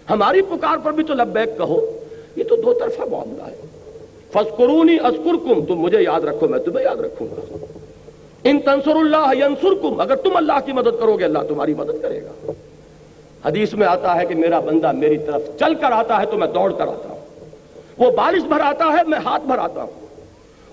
ہماری 0.10 0.42
پکار 0.42 0.78
پر 0.84 0.92
بھی 0.92 1.04
تو 1.04 1.14
لبیک 1.14 1.58
کہو۔ 1.58 2.00
یہ 2.36 2.44
تو 2.44 2.56
دو 2.56 2.74
طرفہ 2.74 3.02
معاملہ 3.12 3.44
ہے۔ 3.44 3.56
فَذْكُرُونِ 4.32 5.00
أَذْكُرْكُمْ 5.08 5.68
تم 5.68 5.76
مجھے 5.76 6.04
یاد 6.04 6.22
رکھو، 6.22 6.48
میں 6.48 6.60
تمہیں 6.60 6.86
یاد 6.86 6.96
رکھوں 6.96 7.28
گا۔ 7.28 7.58
ان 8.44 8.60
تنصر 8.60 8.96
اللہ 8.96 9.44
ینصرکم، 9.46 10.00
اگر 10.00 10.16
تم 10.16 10.36
اللہ 10.36 10.60
کی 10.66 10.72
مدد 10.72 11.00
کرو 11.00 11.18
گے، 11.18 11.26
اللہ 11.26 11.40
تمہاری 11.40 11.74
مدد 11.74 12.02
کرے 12.02 12.22
گا۔ 12.22 12.52
حدیث 13.46 13.74
میں 13.74 13.88
آتا 13.88 14.22
ہے 14.22 14.26
کہ 14.26 14.36
میرا 14.36 14.60
بندہ 14.60 14.92
میری 14.92 15.18
طرف 15.18 15.42
چل 15.60 15.76
کر 15.76 15.92
آتا 15.92 16.22
ہے 16.22 16.26
تو 16.26 16.38
میں 16.38 16.48
دوڑ 16.48 16.72
کر 16.72 16.88
آتا 16.88 17.10
ہوں۔ 17.10 17.20
وہ 17.98 18.12
بارش 18.12 18.44
بھر 18.44 18.60
آتا 18.60 18.86
ہے، 18.86 19.04
میں 19.08 19.20
ہاتھ 19.20 19.44
بھر 19.44 19.58
آتا 19.58 19.84
ہوں۔ 19.84 20.06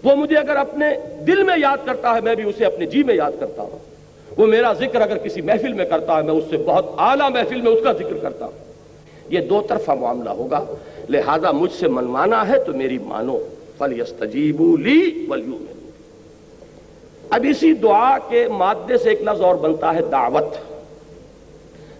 وہ 0.04 0.16
مجھے 0.16 0.36
اگر 0.36 0.56
اپنے 0.56 0.86
دل 1.26 1.42
میں 1.42 1.54
یاد 1.58 1.86
کرتا 1.86 2.14
ہے، 2.14 2.20
میں 2.20 2.34
بھی 2.34 2.44
اسے 2.44 2.64
اپنے 2.64 2.86
جی 2.86 3.02
میں 3.02 3.14
یاد 3.14 3.32
کرتا 3.40 3.62
ہوں۔ 3.62 3.95
وہ 4.36 4.46
میرا 4.46 4.72
ذکر 4.72 5.00
اگر 5.00 5.18
کسی 5.18 5.40
محفل 5.40 5.72
میں 5.72 5.84
کرتا 5.84 6.16
ہے، 6.16 6.22
میں 6.22 6.32
اس 6.32 6.44
سے 6.50 6.56
بہت 6.56 6.86
اعلیٰ 6.98 7.30
محفل 7.30 7.60
میں 7.60 7.72
اس 7.72 7.78
کا 7.84 7.92
ذکر 7.92 8.16
کرتا 8.22 8.44
ہوں۔ 8.44 8.72
یہ 9.28 9.40
دو 9.40 9.62
طرفہ 9.68 9.90
معاملہ 9.90 10.30
ہوگا۔ 10.30 10.64
لہذا 11.08 11.50
مجھ 11.50 11.72
سے 11.72 11.88
منوانا 11.88 12.48
ہے 12.48 12.64
تو 12.64 12.72
میری 12.72 12.98
مانو۔ 12.98 13.38
فَلْيَسْتَجِيبُوا 13.78 14.76
لِي 14.78 15.26
وَلْيُؤْمِنُوا 15.28 15.76
اب 17.30 17.46
اسی 17.50 17.74
دعا 17.74 18.18
کے 18.28 18.48
مادے 18.48 18.98
سے 18.98 19.08
ایک 19.08 19.22
لفظ 19.22 19.40
اور 19.40 19.54
بنتا 19.54 19.94
ہے، 19.94 20.00
دعوت۔ 20.12 20.54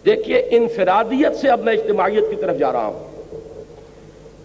دیکھیے، 0.07 0.49
انفرادیت 0.51 1.37
سے 1.37 1.49
اب 1.49 1.61
میں 1.61 1.72
اجتماعیت 1.72 2.24
کی 2.30 2.37
طرف 2.37 2.59
جا 2.59 2.72
رہا 2.72 2.87
ہوں۔ 2.87 3.11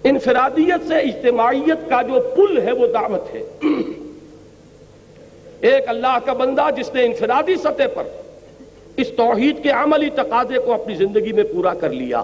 انفرادیت 0.03 0.87
سے 0.87 0.95
اجتماعیت 0.95 1.89
کا 1.89 2.01
جو 2.01 2.13
پل 2.35 2.61
ہے، 2.61 2.71
وہ 2.71 2.87
دعوت 2.87 3.35
ہے۔ 3.35 3.43
ایک 5.61 5.83
اللہ 5.87 6.17
کا 6.25 6.33
بندہ 6.33 6.67
جس 6.77 6.93
نے 6.93 7.05
انفرادی 7.05 7.55
سطح 7.55 7.83
پر 7.93 8.03
اس 8.97 9.07
توحید 9.09 9.63
کے 9.63 9.69
عملی 9.69 10.09
تقاضے 10.09 10.55
کو 10.65 10.73
اپنی 10.73 10.95
زندگی 10.95 11.33
میں 11.33 11.43
پورا 11.43 11.73
کر 11.73 11.89
لیا، 11.89 12.21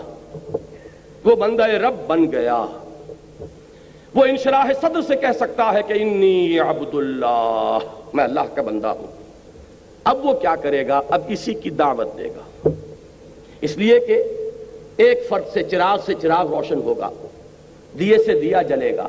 وہ 1.23 1.35
بندہ 1.35 1.63
رب 1.63 1.95
بن 2.07 2.31
گیا۔ 2.31 2.65
وہ 4.15 4.25
انشراح 4.25 4.65
صدر 4.81 5.01
سے 5.01 5.15
کہہ 5.15 5.31
سکتا 5.35 5.73
ہے 5.73 5.79
کہ 5.88 5.93
انی 5.93 6.59
عبداللہ، 6.59 7.79
میں 8.13 8.23
اللہ 8.23 8.39
کا 8.55 8.61
بندہ 8.61 8.88
ہوں۔ 8.88 9.07
اب 10.03 10.25
وہ 10.25 10.33
کیا 10.33 10.55
کرے 10.55 10.88
گا؟ 10.88 11.01
اب 11.09 11.21
اسی 11.27 11.53
کی 11.53 11.69
دعوت 11.69 12.17
دے 12.17 12.29
گا۔ 12.29 12.69
اس 13.61 13.77
لیے 13.77 13.99
کہ 13.99 14.23
ایک 14.97 15.19
فرد 15.29 15.53
سے 15.53 15.63
چراغ 15.63 15.99
سے 16.05 16.13
چراغ 16.21 16.47
روشن 16.47 16.77
ہوگا، 16.77 17.09
دیے 17.99 18.17
سے 18.17 18.39
دیا 18.39 18.61
جلے 18.61 18.97
گا۔ 18.97 19.07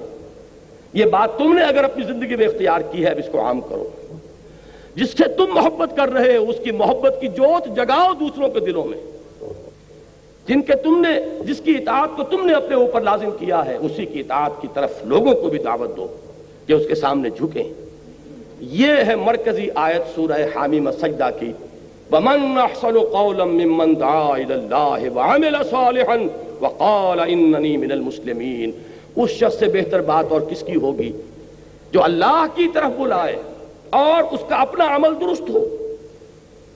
یہ 0.93 1.05
بات 1.05 1.39
تم 1.39 1.53
نے 1.53 1.63
اگر 1.63 1.85
اپنی 1.85 2.05
زندگی 2.05 2.37
میں 2.37 2.47
اختیار 2.47 2.81
کی 2.93 3.05
ہے، 3.05 3.11
اب 3.11 3.19
اس 3.19 3.29
کو 3.33 3.45
عام 3.45 3.61
کرو۔ 3.61 3.89
جس 4.99 5.11
سے 5.11 5.29
تم 5.29 5.47
محبت 5.55 5.97
کر 5.97 6.09
رہے 6.09 6.37
ہو، 6.37 6.51
اس 6.51 6.57
کی 6.65 6.71
محبت 6.71 7.15
کی 7.21 7.29
جوت 7.29 7.77
جگاؤ 7.77 8.13
دوسروں 8.21 8.49
کے 8.49 8.61
دلوں 8.61 8.85
میں۔ 8.85 8.99
جن 10.47 10.63
کے 10.63 10.73
تم 10.73 11.01
نے، 11.01 11.43
جس 11.45 11.61
کی 11.65 11.71
اطاعت 11.71 12.09
کو 12.17 12.23
تم 12.23 12.47
نے 12.47 12.53
اپنے 12.53 12.75
اوپر 12.75 13.01
لازم 13.01 13.31
کیا 13.39 13.67
ہے، 13.67 13.77
اسی 13.77 14.07
کی 14.07 14.21
اطاعت 14.21 14.51
کی 14.63 14.69
طرف 14.75 15.05
لوگوں 15.05 15.35
کو 15.35 15.49
بھی 15.49 15.59
دعوت 15.59 15.97
دو 15.97 16.07
کہ 16.67 16.73
اس 16.73 16.87
کے 16.89 16.95
سامنے 16.95 17.31
جھکیں۔ 17.31 17.65
یہ 18.61 18.93
ہے 19.07 19.17
مرکزی 19.17 19.69
آیت 19.75 20.15
سورہ 20.15 20.43
حامیم 20.57 20.91
سجدہ 20.91 21.31
کی۔ 21.41 21.53
وَمَنْ 22.13 22.63
أَحْسَنُ 22.63 23.01
قَوْلًا 23.13 23.45
مِّمَّنْ 23.45 24.01
دَعَا 24.01 24.35
إِلَى 24.37 24.55
اللَّهِ 24.55 25.09
وَعَمِلَ 25.09 25.65
صَالِحًا 25.71 26.23
وَقَالَ 26.61 27.23
إِنَّنِي 27.23 27.77
مِنَ 27.77 27.93
الْمُسْلِمِينَ۔ 27.93 28.73
اس 29.17 29.31
شخص 29.31 29.59
سے 29.59 29.67
بہتر 29.67 30.03
بات 30.03 30.25
اور 30.29 30.41
کس 30.41 30.61
کی 30.61 30.75
ہوگی؟ 30.75 31.13
جو 31.93 32.05
اللہ 32.05 32.47
کی 32.55 32.67
طرف 32.75 33.01
بلائے۔ 33.01 33.37
اور 33.91 34.35
اس 34.35 34.41
کا 34.49 34.57
اپنا 34.57 34.97
عمل 34.97 35.09
درست 35.21 35.51
ہو۔ 35.51 35.77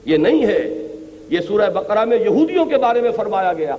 یہ 0.05 0.17
نہیں 0.17 0.45
ہے۔ 0.45 0.87
یہ 1.29 1.39
سورہ 1.39 1.69
بقرہ 1.69 2.05
میں 2.05 2.17
یہودیوں 2.17 2.65
کے 2.65 2.77
بارے 2.77 3.01
میں 3.01 3.11
فرمایا 3.11 3.53
گیا۔ 3.53 3.75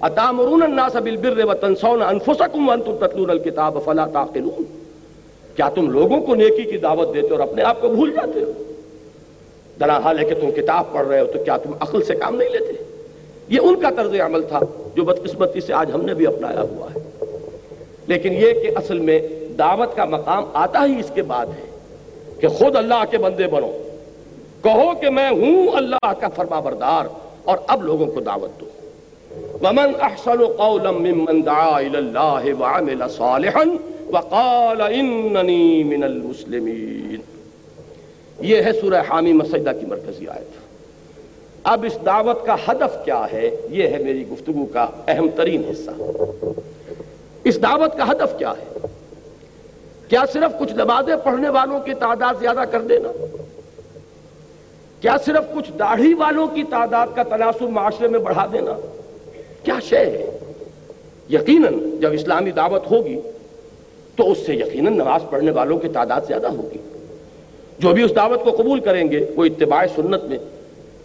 اتامرون 0.00 0.62
الناس 0.62 0.96
بالبر 0.96 1.44
وتنسون 1.44 2.02
انفسکم 2.02 2.68
وانتم 2.68 2.96
تتلون 2.96 3.30
الكتاب 3.30 3.78
فلا 3.84 4.06
تعقلون۔ 4.06 4.62
کیا 5.56 5.68
تم 5.68 5.90
لوگوں 5.90 6.20
کو 6.20 6.34
نیکی 6.34 6.62
کی 6.62 6.78
دعوت 6.78 7.14
دیتے 7.14 7.28
اور 7.28 7.40
اپنے 7.40 7.62
آپ 7.62 7.80
کو 7.80 7.88
بھول 7.88 8.12
جاتے 8.12 8.40
ہو؟ 8.40 8.52
درا 9.80 9.98
حال 9.98 10.18
ہے 10.18 10.24
کہ 10.24 10.34
تم 10.34 10.50
کتاب 10.50 10.92
پڑھ 10.92 11.08
رہے 11.08 11.20
ہو 11.20 11.26
تو 11.26 11.44
کیا 11.44 11.56
تم 11.56 11.70
عقل 11.80 12.02
سے 12.02 12.14
کام 12.14 12.36
نہیں 12.36 12.48
لیتے؟ 12.48 12.72
یہ 13.48 13.58
ان 13.62 13.80
کا 13.80 13.90
طرز 13.96 14.14
عمل 14.20 14.42
تھا 14.42 14.60
جو 14.94 15.04
بدقسمتی 15.04 15.60
سے 15.60 15.72
آج 15.72 15.90
ہم 15.94 16.02
نے 16.02 16.14
بھی 16.14 16.26
اپنایا 16.26 16.60
ہوا 16.60 16.88
ہے۔ 16.96 17.24
لیکن 18.06 18.32
یہ 18.32 18.52
کہ 18.52 18.70
اصل 18.76 18.98
میں 18.98 19.20
دعوت 19.58 19.96
کا 19.96 20.04
مقام 20.04 20.44
آتا 20.52 20.84
ہی 20.86 21.00
اس 21.00 21.10
کے 21.14 21.22
بعد 21.22 21.46
ہے۔ 21.46 21.65
کہ 22.40 22.48
خود 22.48 22.76
اللہ 22.76 23.04
کے 23.10 23.18
بندے 23.18 23.46
بنو۔ 23.46 23.82
کہو 24.62 24.94
کہ 25.00 25.10
میں 25.10 25.30
ہوں 25.30 25.68
اللہ 25.76 26.12
کا 26.20 26.28
فرما 26.28 26.60
بردار 26.60 27.04
اور 27.44 27.58
اب 27.66 27.84
لوگوں 27.84 28.06
کو 28.06 28.20
دعوت 28.20 28.60
دو۔ 28.60 28.64
ومن 29.62 29.92
احسن 30.00 30.46
قولا 30.56 30.90
ممن 30.90 31.46
دعا 31.46 31.76
الى 31.76 31.96
الله 31.96 32.48
وعمل 32.60 33.02
صالحا 33.10 33.62
وقال 34.06 34.80
اننی 34.80 35.82
من 35.84 36.04
المسلمین 36.04 37.16
یہ 38.40 38.62
ہے 38.62 38.72
سورہ 38.72 39.02
حامی 39.10 39.32
مسجدہ 39.32 39.70
کی 39.80 39.86
مرکزی 39.86 40.28
آیت۔ 40.28 40.66
اب 41.64 41.84
اس 41.84 41.98
دعوت 42.06 42.46
کا 42.46 42.56
ہدف 42.68 43.04
کیا 43.04 43.26
ہے؟ 43.32 43.50
یہ 43.70 43.88
ہے 43.88 43.98
میری 43.98 44.28
گفتگو 44.28 44.66
کا 44.66 44.86
اہم 45.08 45.28
ترین 45.36 45.62
حصہ۔ 45.70 45.90
اس 47.44 47.62
دعوت 47.62 47.98
کا 47.98 48.10
ہدف 48.10 48.38
کیا 48.38 48.50
ہے؟ 48.50 48.78
کیا 50.08 50.24
صرف 50.32 50.60
کچھ 50.60 50.72
نمازیں 50.72 51.16
پڑھنے 51.24 51.48
والوں 51.48 51.80
کی 51.80 51.94
تعداد 51.94 52.34
زیادہ 52.40 52.62
کر 52.70 52.80
دینا؟ 52.80 53.08
کیا 55.00 55.16
صرف 55.24 55.54
کچھ 55.54 55.72
داڑھی 55.78 56.14
والوں 56.14 56.46
کی 56.46 56.62
تعداد 56.62 57.06
کا 57.14 57.22
تناسب 57.22 57.62
معاشرے 57.62 58.08
میں 58.08 58.18
بڑھا 58.18 58.46
دینا؟ 58.52 58.72
کیا 59.62 59.78
شے 59.82 59.96
ہے؟ 59.96 60.38
یقیناً 61.30 62.00
جب 62.00 62.12
اسلامی 62.12 62.50
دعوت 62.50 62.90
ہوگی 62.90 63.20
تو 64.16 64.32
اس 64.32 64.38
سے 64.46 64.54
یقیناً 64.54 64.92
نماز 64.92 65.20
پڑھنے 65.30 65.50
والوں 65.50 65.78
کی 65.78 65.88
تعداد 65.88 66.20
زیادہ 66.26 66.46
ہوگی۔ 66.46 66.78
جو 67.78 67.92
بھی 67.92 68.02
اس 68.02 68.16
دعوت 68.16 68.44
کو 68.44 68.50
قبول 68.50 68.80
کریں 68.80 69.10
گے، 69.10 69.26
وہ 69.36 69.44
اتباع 69.44 69.84
سنت 69.94 70.24
میں 70.24 70.38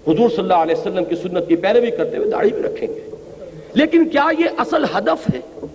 حضور 0.07 0.29
صلی 0.29 0.39
اللہ 0.39 0.53
علیہ 0.53 0.75
وسلم 0.75 1.05
کی 1.05 1.15
سنت 1.15 1.47
کی 1.47 1.55
پیروی 1.55 1.91
کرتے 1.91 2.17
ہوئے 2.17 2.29
داڑھی 2.29 2.51
بھی 2.51 2.63
رکھیں 2.63 2.87
گے۔ 2.87 3.09
لیکن 3.73 4.09
کیا 4.09 4.27
یہ 4.39 4.45
اصل 4.57 4.83
ہدف 4.83 5.29
ہے؟ 5.33 5.65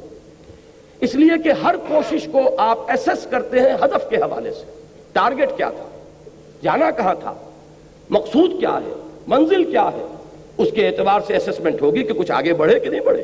اس 1.01 1.15
لیے 1.15 1.43
کہ 1.45 1.53
ہر 1.65 1.75
کوشش 1.89 2.29
کو 2.33 2.41
آپ 2.59 2.79
ایسس 2.89 3.27
کرتے 3.31 3.61
ہیں 3.61 3.75
ہدف 3.85 4.11
کے 4.11 4.17
حوالے 4.17 4.51
سے۔ 4.51 4.65
ٹارگٹ 5.13 5.57
کیا 5.57 5.71
تھا؟ 5.71 5.99
جانا 6.63 6.91
کہاں 6.91 7.15
تھا؟ 7.21 7.35
مقصود 8.11 8.61
کیا 8.61 8.79
ہے؟ 8.87 8.93
منزل 9.27 9.65
کیا 9.65 9.91
ہے؟ 9.93 10.07
اس 10.59 10.69
کے 10.75 10.89
اعتبار 10.89 11.21
سے 11.27 11.37
اسسمنٹ 11.37 11.83
ہوگی 11.83 12.03
کہ 12.03 12.13
کچھ 12.13 12.33
آگے 12.33 12.53
بڑھے 12.53 12.81
کہ 12.81 12.91
نہیں 12.91 13.01
بڑھے۔ 13.01 13.23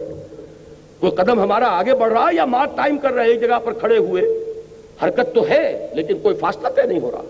کوئی 1.01 1.13
قدم 1.13 1.41
ہمارا 1.41 1.67
آگے 1.67 1.95
بڑھ 1.95 2.13
رہا 2.13 2.29
یا 2.33 2.45
مار 2.45 2.67
ٹائم 2.67 2.99
کر 2.99 3.13
رہے 3.13 3.27
ایک 3.27 3.41
جگہ 3.41 3.59
پر 3.65 3.73
کھڑے 3.73 3.99
ہوئے؟ 3.99 4.23
حرکت 5.03 5.35
تو 5.35 5.49
ہے، 5.49 5.87
لیکن 5.95 6.19
کوئی 6.19 6.37
فاصلہ 6.37 6.69
طے 6.69 6.83
نہیں 6.83 7.01
ہو 7.01 7.11
رہا۔ 7.11 7.23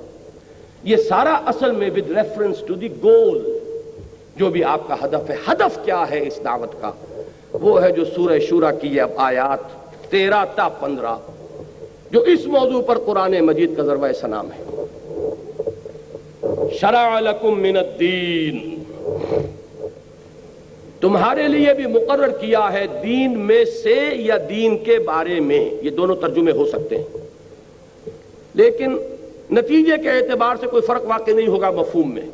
یہ 0.82 0.96
سارا 0.96 1.34
اصل 1.46 1.70
میں 1.70 1.90
with 1.90 2.10
reference 2.10 2.56
to 2.66 2.74
the 2.74 2.88
goal 3.02 3.58
جو 4.36 4.50
بھی 4.50 4.64
آپ 4.64 4.88
کا 4.88 4.94
ہدف 5.04 5.30
ہے۔ 5.30 5.36
ہدف 5.48 5.78
کیا 5.84 6.04
ہے 6.10 6.26
اس 6.26 6.40
دعوت 6.44 6.82
کا؟ 6.82 6.90
وہ 7.52 7.82
ہے 7.82 7.90
جو 7.90 8.04
سورہ 8.04 8.38
شورہ 8.38 8.74
کی 8.80 8.88
یہ 8.88 9.02
آیات۔ 9.16 9.81
تیرہ 10.12 10.44
تا 10.56 10.68
پندرہ، 10.68 11.14
جو 12.10 12.20
اس 12.20 12.46
موضوع 12.46 12.82
پر 12.82 12.98
قرآن 12.98 13.40
مجید 13.40 13.76
کا 13.76 13.82
ذروہ 13.82 14.12
سلام 14.20 14.48
ہے۔ 14.52 14.84
شرع 16.80 17.20
لکم 17.20 17.60
من 17.60 17.76
الدین۔ 17.76 18.82
تمہارے 21.00 21.48
لیے 21.48 21.74
بھی 21.74 21.86
مقرر 21.86 22.28
کیا 22.28 22.72
ہے 22.72 22.86
دین 23.02 23.38
میں 23.38 23.64
سے 23.64 24.10
یا 24.14 24.36
دین 24.48 24.78
کے 24.78 24.98
بارے 24.98 25.40
میں؟ 25.40 25.70
یہ 25.82 25.90
دونوں 25.90 26.16
ترجمے 26.16 26.52
ہو 26.52 26.66
سکتے 26.66 26.98
ہیں۔ 26.98 27.04
لیکن 28.54 28.96
نتیجے 29.50 30.02
کے 30.02 30.10
اعتبار 30.10 30.56
سے 30.60 30.66
کوئی 30.66 30.82
فرق 30.82 31.02
واقع 31.04 31.30
نہیں 31.30 31.46
ہوگا 31.46 31.70
مفہوم 31.70 32.14
میں۔ 32.14 32.26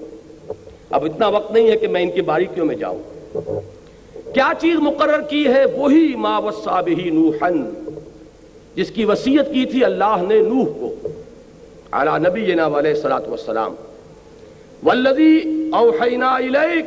اب 0.91 1.05
اتنا 1.05 1.29
وقت 1.29 1.53
نہیں 1.53 1.71
ہے 1.71 1.77
کہ 1.77 1.89
میں 1.89 2.03
ان 2.03 2.11
کی 2.11 2.23
باریکیوں 2.23 2.67
میں 2.67 2.77
جاؤں۔ 2.77 3.03
کیا 4.35 4.53
چیز 4.59 4.75
مقرر 4.75 5.21
کی 5.21 5.47
ہے؟ 5.47 5.65
وہی 5.65 6.15
ما 6.17 6.39
وصا 6.39 6.81
بھی 6.81 7.11
نوحن 7.11 7.71
جس 8.75 8.91
کی 8.91 9.05
وسیعت 9.05 9.47
کی 9.55 9.65
تھی 9.65 9.85
اللہ 9.85 10.17
نے 10.29 10.41
نوح 10.41 10.65
کو 10.65 11.09
اعلیٰ 11.93 12.19
نبی 12.19 12.47
جناب 12.47 12.77
علیہ 12.77 12.91
السلام 12.91 13.23
والسلام۔ 13.29 13.75
والذی 14.83 15.41
اوحینا 15.73 16.35
الیک، 16.35 16.87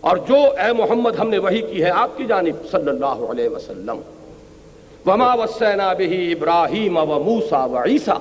اور 0.00 0.16
جو 0.16 0.34
اے 0.34 0.72
محمد 0.72 1.16
ہم 1.16 1.28
نے 1.28 1.38
وہی 1.38 1.60
کی 1.60 1.84
ہے 1.84 1.90
آپ 1.90 2.18
کی 2.18 2.24
جانب، 2.24 2.70
صلی 2.70 2.88
اللہ 2.88 3.06
علیہ 3.06 3.48
وسلم۔ 3.48 4.00
وما 5.06 5.34
وسینا 5.34 5.92
بہی 5.92 6.32
ابراہیم 6.32 6.96
و 6.96 7.06
موسیٰ 7.06 7.70
و 7.70 7.76
عیسیٰ۔ 7.76 8.18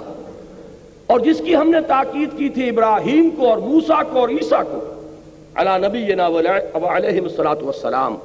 اور 1.07 1.19
جس 1.19 1.41
کی 1.45 1.55
ہم 1.55 1.69
نے 1.69 1.81
تاکید 1.87 2.37
کی 2.37 2.49
تھی 2.49 2.69
ابراہیم 2.69 3.29
کو 3.29 3.49
اور 3.49 3.57
موسیٰ 3.57 4.01
کو 4.11 4.19
اور 4.19 4.29
عیسیٰ 4.29 4.63
کو 4.63 4.96
علی 5.57 5.87
نبینا 5.87 6.27
علیہ 6.27 7.21
الصلاة 7.21 7.65
والسلام. 7.65 8.15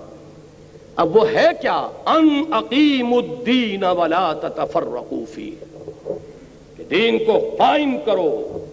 اب 0.96 1.16
وہ 1.16 1.28
ہے 1.28 1.46
کیا؟ 1.60 1.88
ان 2.06 2.42
اقیم 2.50 3.14
الدین 3.14 3.84
ولا 3.84 4.32
تتفرقوا 4.32 5.24
فیہ. 5.34 5.64
کہ 6.76 6.84
دین 6.90 7.18
کو 7.18 7.54
قائم 7.58 7.96
کرو. 8.04 8.66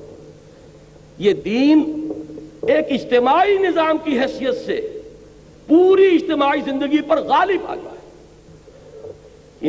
یہ 1.18 1.34
دین 1.34 2.08
ایک 2.68 2.86
اجتماعی 2.90 3.58
نظام 3.58 3.98
کی 4.04 4.20
حیثیت 4.20 4.56
سے 4.66 5.02
پوری 5.68 6.16
اجتماعی 6.16 6.60
زندگی 6.66 7.02
پر 7.02 7.22
غالب 7.22 7.62
آ 7.68 7.76
جائے 7.76 7.98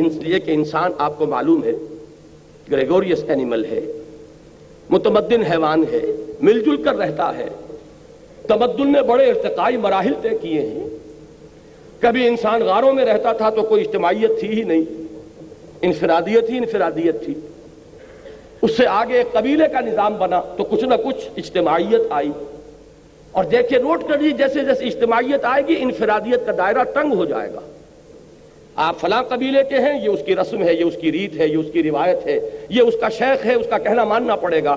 اس 0.07 0.15
لیے 0.15 0.39
کہ 0.39 0.51
انسان 0.51 0.91
آپ 0.97 1.17
کو 1.17 1.25
معلوم 1.25 1.63
ہے، 1.63 1.71
گریگوریس 2.71 3.23
اینیمل 3.27 3.65
ہے، 3.65 3.81
متمدن 4.89 5.41
حیوان 5.41 5.83
ہے، 5.91 6.01
مل 6.41 6.59
جل 6.59 6.83
کر 6.83 6.95
رہتا 6.95 7.37
ہے 7.37 7.47
تمدن 8.47 8.91
نے 8.91 9.01
بڑے 9.01 9.29
ارتقائی 9.29 9.77
مراحل 9.77 10.13
طے 10.21 10.29
کیے 10.41 10.61
ہیں۔ 10.61 10.89
کبھی 11.99 12.27
انسان 12.27 12.61
غاروں 12.63 12.93
میں 12.93 13.05
رہتا 13.05 13.33
تھا 13.33 13.49
تو 13.49 13.61
کوئی 13.61 13.81
اجتماعیت 13.81 14.39
تھی 14.39 14.47
ہی 14.47 14.63
نہیں۔ 14.63 15.03
انفرادیت 15.81 16.49
ہی 16.49 16.57
انفرادیت 16.57 17.25
تھی۔ 17.25 17.33
اس 18.61 18.77
سے 18.77 18.87
آگے 18.87 19.17
ایک 19.17 19.31
قبیلے 19.31 19.67
کا 19.73 19.79
نظام 19.79 20.15
بنا 20.17 20.41
تو 20.57 20.63
کچھ 20.63 20.83
نہ 20.83 20.93
کچھ 21.03 21.29
اجتماعیت 21.37 22.01
آئی۔ 22.09 22.31
اور 23.31 23.43
دیکھیں 23.43 23.79
نوٹ 23.79 24.03
کر 24.07 24.17
لیجیے 24.17 24.37
جیسے 24.37 24.65
جیسے 24.65 24.85
اجتماعیت 24.85 25.45
آئے 25.45 25.67
گی، 25.67 25.75
انفرادیت 25.79 26.45
کا 26.45 26.51
دائرہ 26.57 26.83
تنگ 26.83 27.13
ہو 27.13 27.25
جائے 27.25 27.53
گا۔ 27.53 27.59
آپ 28.75 28.99
فلاں 28.99 29.23
قبیلے 29.23 29.63
کے 29.63 29.75
ہیں، 29.75 30.03
یہ 30.03 30.09
اس 30.09 30.19
کی 30.25 30.35
رسم 30.35 30.63
ہے، 30.63 30.73
یہ 30.73 30.83
اس 30.83 30.95
کی 31.01 31.11
ریت 31.11 31.37
ہے، 31.37 31.47
یہ 31.47 31.57
اس 31.57 31.65
کی 31.73 31.83
روایت 31.83 32.27
ہے، 32.27 32.49
یہ 32.69 32.81
اس 32.81 32.93
کا 33.01 33.09
شیخ 33.09 33.45
ہے، 33.45 33.53
اس 33.53 33.67
کا 33.69 33.77
کہنا 33.77 34.03
ماننا 34.03 34.35
پڑے 34.35 34.63
گا۔ 34.63 34.75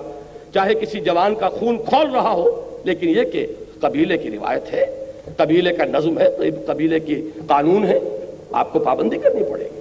چاہے 0.55 0.75
کسی 0.75 1.01
جوان 1.01 1.35
کا 1.35 1.49
خون 1.49 1.79
کھول 1.85 2.11
رہا 2.11 2.33
ہو 2.33 2.74
لیکن 2.85 3.09
یہ 3.09 3.23
کہ 3.23 3.47
قبیلے 3.81 4.19
کی 4.19 4.31
روایت 4.31 4.73
ہے، 4.73 5.05
قبیلے 5.37 5.73
کا 5.73 5.85
نظم 5.85 6.19
ہے، 6.19 6.51
قبیلے 6.67 7.01
کی 7.01 7.31
قانون 7.47 7.85
ہے، 7.85 7.99
آپ 8.53 8.73
کو 8.73 8.79
پابندی 8.79 9.19
کرنی 9.19 9.45
پڑے 9.51 9.65
گی۔ 9.65 9.81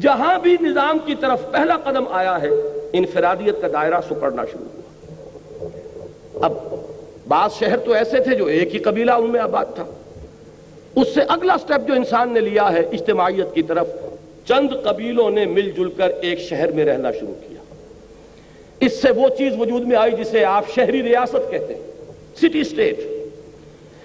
جہاں 0.00 0.38
بھی 0.38 0.56
نظام 0.60 0.98
کی 1.04 1.14
طرف 1.20 1.50
پہلا 1.50 1.76
قدم 1.76 2.08
آیا 2.08 2.42
ہے، 2.42 2.48
انفرادیت 2.92 3.54
کا 3.60 3.68
دائرہ 3.72 4.00
سکڑنا 4.10 4.44
شروع 4.52 4.64
ہوا۔ 4.64 4.78
اب 6.46 6.52
بعض 7.28 7.52
شہر 7.52 7.76
تو 7.76 7.92
ایسے 7.92 8.20
تھے 8.20 8.36
جو 8.36 8.46
ایک 8.46 8.74
ہی 8.74 8.78
قبیلہ 8.78 9.10
ان 9.10 9.30
میں 9.30 9.40
آباد 9.40 9.64
تھا۔ 9.74 9.84
اس 10.96 11.14
سے 11.14 11.20
اگلا 11.28 11.56
سٹیپ 11.62 11.88
جو 11.88 11.94
انسان 11.94 12.32
نے 12.32 12.40
لیا 12.40 12.72
ہے، 12.72 12.80
اجتماعیت 12.80 13.54
کی 13.54 13.62
طرف 13.62 13.86
چند 14.48 14.68
قبیلوں 14.84 15.30
نے 15.30 15.46
مل 15.46 15.70
جل 15.70 15.90
کر 15.90 16.08
ایک 16.22 16.40
شہر 16.40 16.72
میں 16.72 16.84
رہنا 16.84 17.12
شروع 17.12 17.34
کیا۔ 17.48 17.74
اس 18.80 19.02
سے 19.02 19.10
وہ 19.10 19.28
چیز 19.38 19.52
وجود 19.58 19.82
میں 19.82 19.96
آئی 19.96 20.12
جسے 20.12 20.44
آپ 20.44 20.64
شہری 20.74 21.02
ریاست 21.02 21.50
کہتے 21.50 21.74
ہیں۔ 21.74 21.82
City 22.38 22.64
state. 22.64 23.00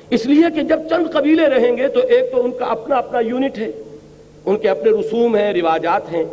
اس 0.10 0.26
لیے 0.26 0.44
کہ 0.56 0.62
جب 0.62 0.80
چند 0.90 1.14
قبیلے 1.14 1.48
رہیں 1.48 1.78
گے 1.78 1.88
تو 1.88 2.00
ایک 2.00 2.32
تو 2.32 2.46
ان 2.46 2.52
کا 2.52 2.66
اپنا 2.66 2.96
اپنا 2.96 3.20
یونٹ 3.20 3.58
ہے، 3.58 3.72
ان 4.46 4.58
کے 4.58 4.70
اپنے 4.70 4.92
رسوم 4.92 5.36
ہیں، 5.36 5.54
رواجات 5.54 6.12
ہیں، 6.12 6.24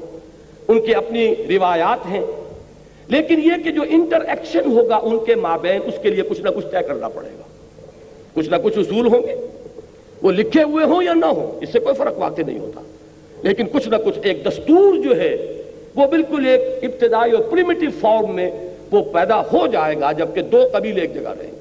ان 0.69 0.81
کی 0.81 0.95
اپنی 0.95 1.35
روایات 1.49 2.07
ہیں۔ 2.07 2.23
لیکن 3.09 3.41
یہ 3.45 3.63
کہ 3.65 3.71
جو 3.71 3.83
انٹر 3.89 4.21
ایکشن 4.21 4.73
ہوگا 4.73 4.97
ان 4.97 5.25
کے 5.25 5.35
مابین، 5.35 5.81
اس 5.85 5.95
کے 6.03 6.11
لیے 6.11 6.23
کچھ 6.23 6.41
نہ 6.41 6.49
کچھ 6.49 6.67
طے 6.67 6.83
کرنا 6.89 7.09
پڑے 7.09 7.29
گا۔ 7.39 7.43
کچھ 8.35 8.51
نہ 8.51 8.57
کچھ 8.57 8.79
اصول 8.79 9.07
ہوں 9.07 9.23
گے۔ 9.23 9.47
وہ 10.23 10.33
لکھے 10.33 10.63
ہوئے 10.63 10.85
ہوں 10.85 11.03
یا 11.03 11.15
نہ 11.15 11.27
ہوں، 11.27 11.59
اس 11.63 11.69
سے 11.73 11.79
کوئی 11.79 11.95
فرق 11.95 12.19
واقع 12.19 12.43
نہیں 12.47 12.59
ہوتا۔ 12.59 12.81
لیکن 13.43 13.67
کچھ 13.73 13.89
نہ 13.89 13.97
کچھ 14.05 14.19
ایک 14.23 14.45
دستور 14.45 14.99
جو 15.05 15.17
ہے، 15.17 15.63
وہ 15.97 16.07
بالکل 16.07 16.47
ایک 16.47 16.85
ابتدائی 16.85 17.33
اور 17.33 17.45
پریمیٹو 17.45 17.87
فارم 18.01 18.35
میں 18.35 18.51
وہ 18.91 19.05
پیدا 19.13 19.41
ہو 19.41 19.67
جائے 19.67 20.01
گا، 20.01 20.13
جبکہ 20.13 20.43
دو 20.43 20.69
قبیلے 20.73 21.01
ایک 21.01 21.15
جگہ 21.15 21.29
رہیں 21.41 21.51
گے۔ 21.53 21.60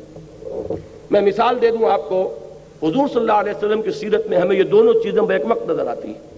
میں 1.11 1.21
مثال 1.21 1.61
دے 1.61 1.71
دوں 1.71 1.89
آپ 1.89 2.09
کو، 2.09 2.39
حضور 2.83 3.07
صلی 3.07 3.21
اللہ 3.21 3.31
علیہ 3.31 3.51
وسلم 3.51 3.81
کی 3.81 3.91
سیرت 3.91 4.27
میں 4.27 4.37
ہمیں 4.37 4.55
یہ 4.55 4.63
دونوں 4.63 4.93
چیزیں 4.93 5.21
بیک 5.21 5.41
وقت 5.45 5.69
نظر 5.69 5.87
آتی 5.87 6.07
ہیں۔ 6.07 6.29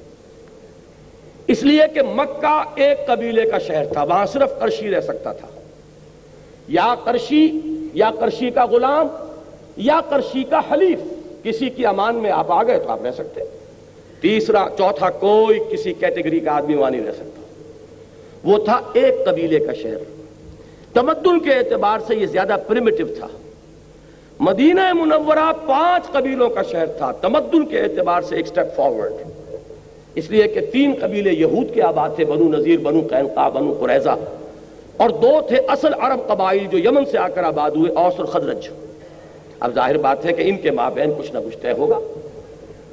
اس 1.48 1.64
لیے 1.64 1.82
کہ 1.94 2.02
مکہ 2.02 2.64
ایک 2.76 3.08
قبیلے 3.08 3.50
کا 3.50 3.58
شہر 3.58 3.86
تھا، 3.86 4.04
وہاں 4.04 4.26
صرف 4.26 4.60
کرشی 4.60 4.92
رہ 4.92 5.02
سکتا 5.02 5.34
تھا۔ 5.34 5.48
یا 6.68 6.96
کرشی 7.04 7.60
یا 7.94 8.12
کرشی 8.20 8.50
کا 8.50 8.66
غلام، 8.66 9.08
یا 9.78 10.00
کرشی 10.10 10.44
کا 10.44 10.62
حلیف، 10.72 11.00
کسی 11.44 11.70
کی 11.70 11.86
امان 11.86 12.16
میں 12.16 12.32
آپ 12.32 12.52
آ 12.52 12.64
گئے 12.64 12.80
تو 12.80 12.90
آپ 12.90 13.06
رہ 13.06 13.12
سکتے۔ 13.12 13.42
تیسرا، 14.22 14.68
چوتھا، 14.78 15.10
کوئی 15.10 15.60
کسی 15.72 15.94
کیٹیگری 15.94 16.40
کا 16.40 16.52
آدمی 16.52 16.76
وہاں 16.76 16.92
نہیں 16.92 17.06
رہ 17.08 17.12
سکتا۔ 17.12 17.42
وہ 18.44 18.58
تھا 18.66 18.82
ایک 18.94 19.26
قبیلے 19.26 19.60
کا 19.60 19.74
شہر۔ 19.74 20.26
تمدن 20.94 21.40
کے 21.40 21.54
اعتبار 21.54 22.00
سے 22.08 22.16
یہ 22.16 22.26
زیادہ 22.26 22.56
پریمیٹو 22.68 23.06
تھا۔ 23.20 23.28
مدینہ 24.42 24.82
منورہ 24.94 25.52
پانچ 25.66 26.12
قبیلوں 26.12 26.50
کا 26.50 26.62
شہر 26.62 26.86
تھا، 26.98 27.12
تمدن 27.12 27.66
کے 27.66 27.80
اعتبار 27.80 28.22
سے 28.22 28.36
ایک 28.36 28.48
سٹیپ 28.48 28.76
فارورڈ 28.76 29.14
اس 30.16 30.30
لیے 30.32 30.48
کہ 30.48 30.62
تین 30.72 30.94
قبیلے 31.02 31.32
یہود 31.32 31.74
کے 31.74 31.82
آباد 31.82 32.10
تھے، 32.16 32.26
بنو 32.26 32.48
نذیر، 32.50 32.80
بنو 32.80 33.02
قینقا 33.10 33.48
بنو 33.50 33.74
قریضہ 33.80 34.16
اور 34.98 35.10
دو 35.10 35.42
تھے 35.48 35.58
اصل 35.68 35.94
عرب 36.00 36.28
قبائل 36.28 36.66
جو 36.72 36.78
یمن 36.78 37.06
سے 37.12 37.18
آ 37.18 37.28
کر 37.28 37.44
آباد 37.44 37.72
ہوئے، 37.72 37.92
اوس 37.92 38.14
اور 38.18 38.26
خدرج. 38.26 38.70
اب 39.60 39.74
ظاہر 39.76 39.98
بات 39.98 40.26
ہے 40.26 40.34
کہ 40.34 40.50
ان 40.50 40.58
کے 40.58 40.72
ماں 40.72 40.90
بہن 40.90 41.12
کچھ 41.18 41.32
نہ 41.34 41.40
کچھ 41.46 41.58
طے 41.58 41.72
ہوگا. 41.72 42.00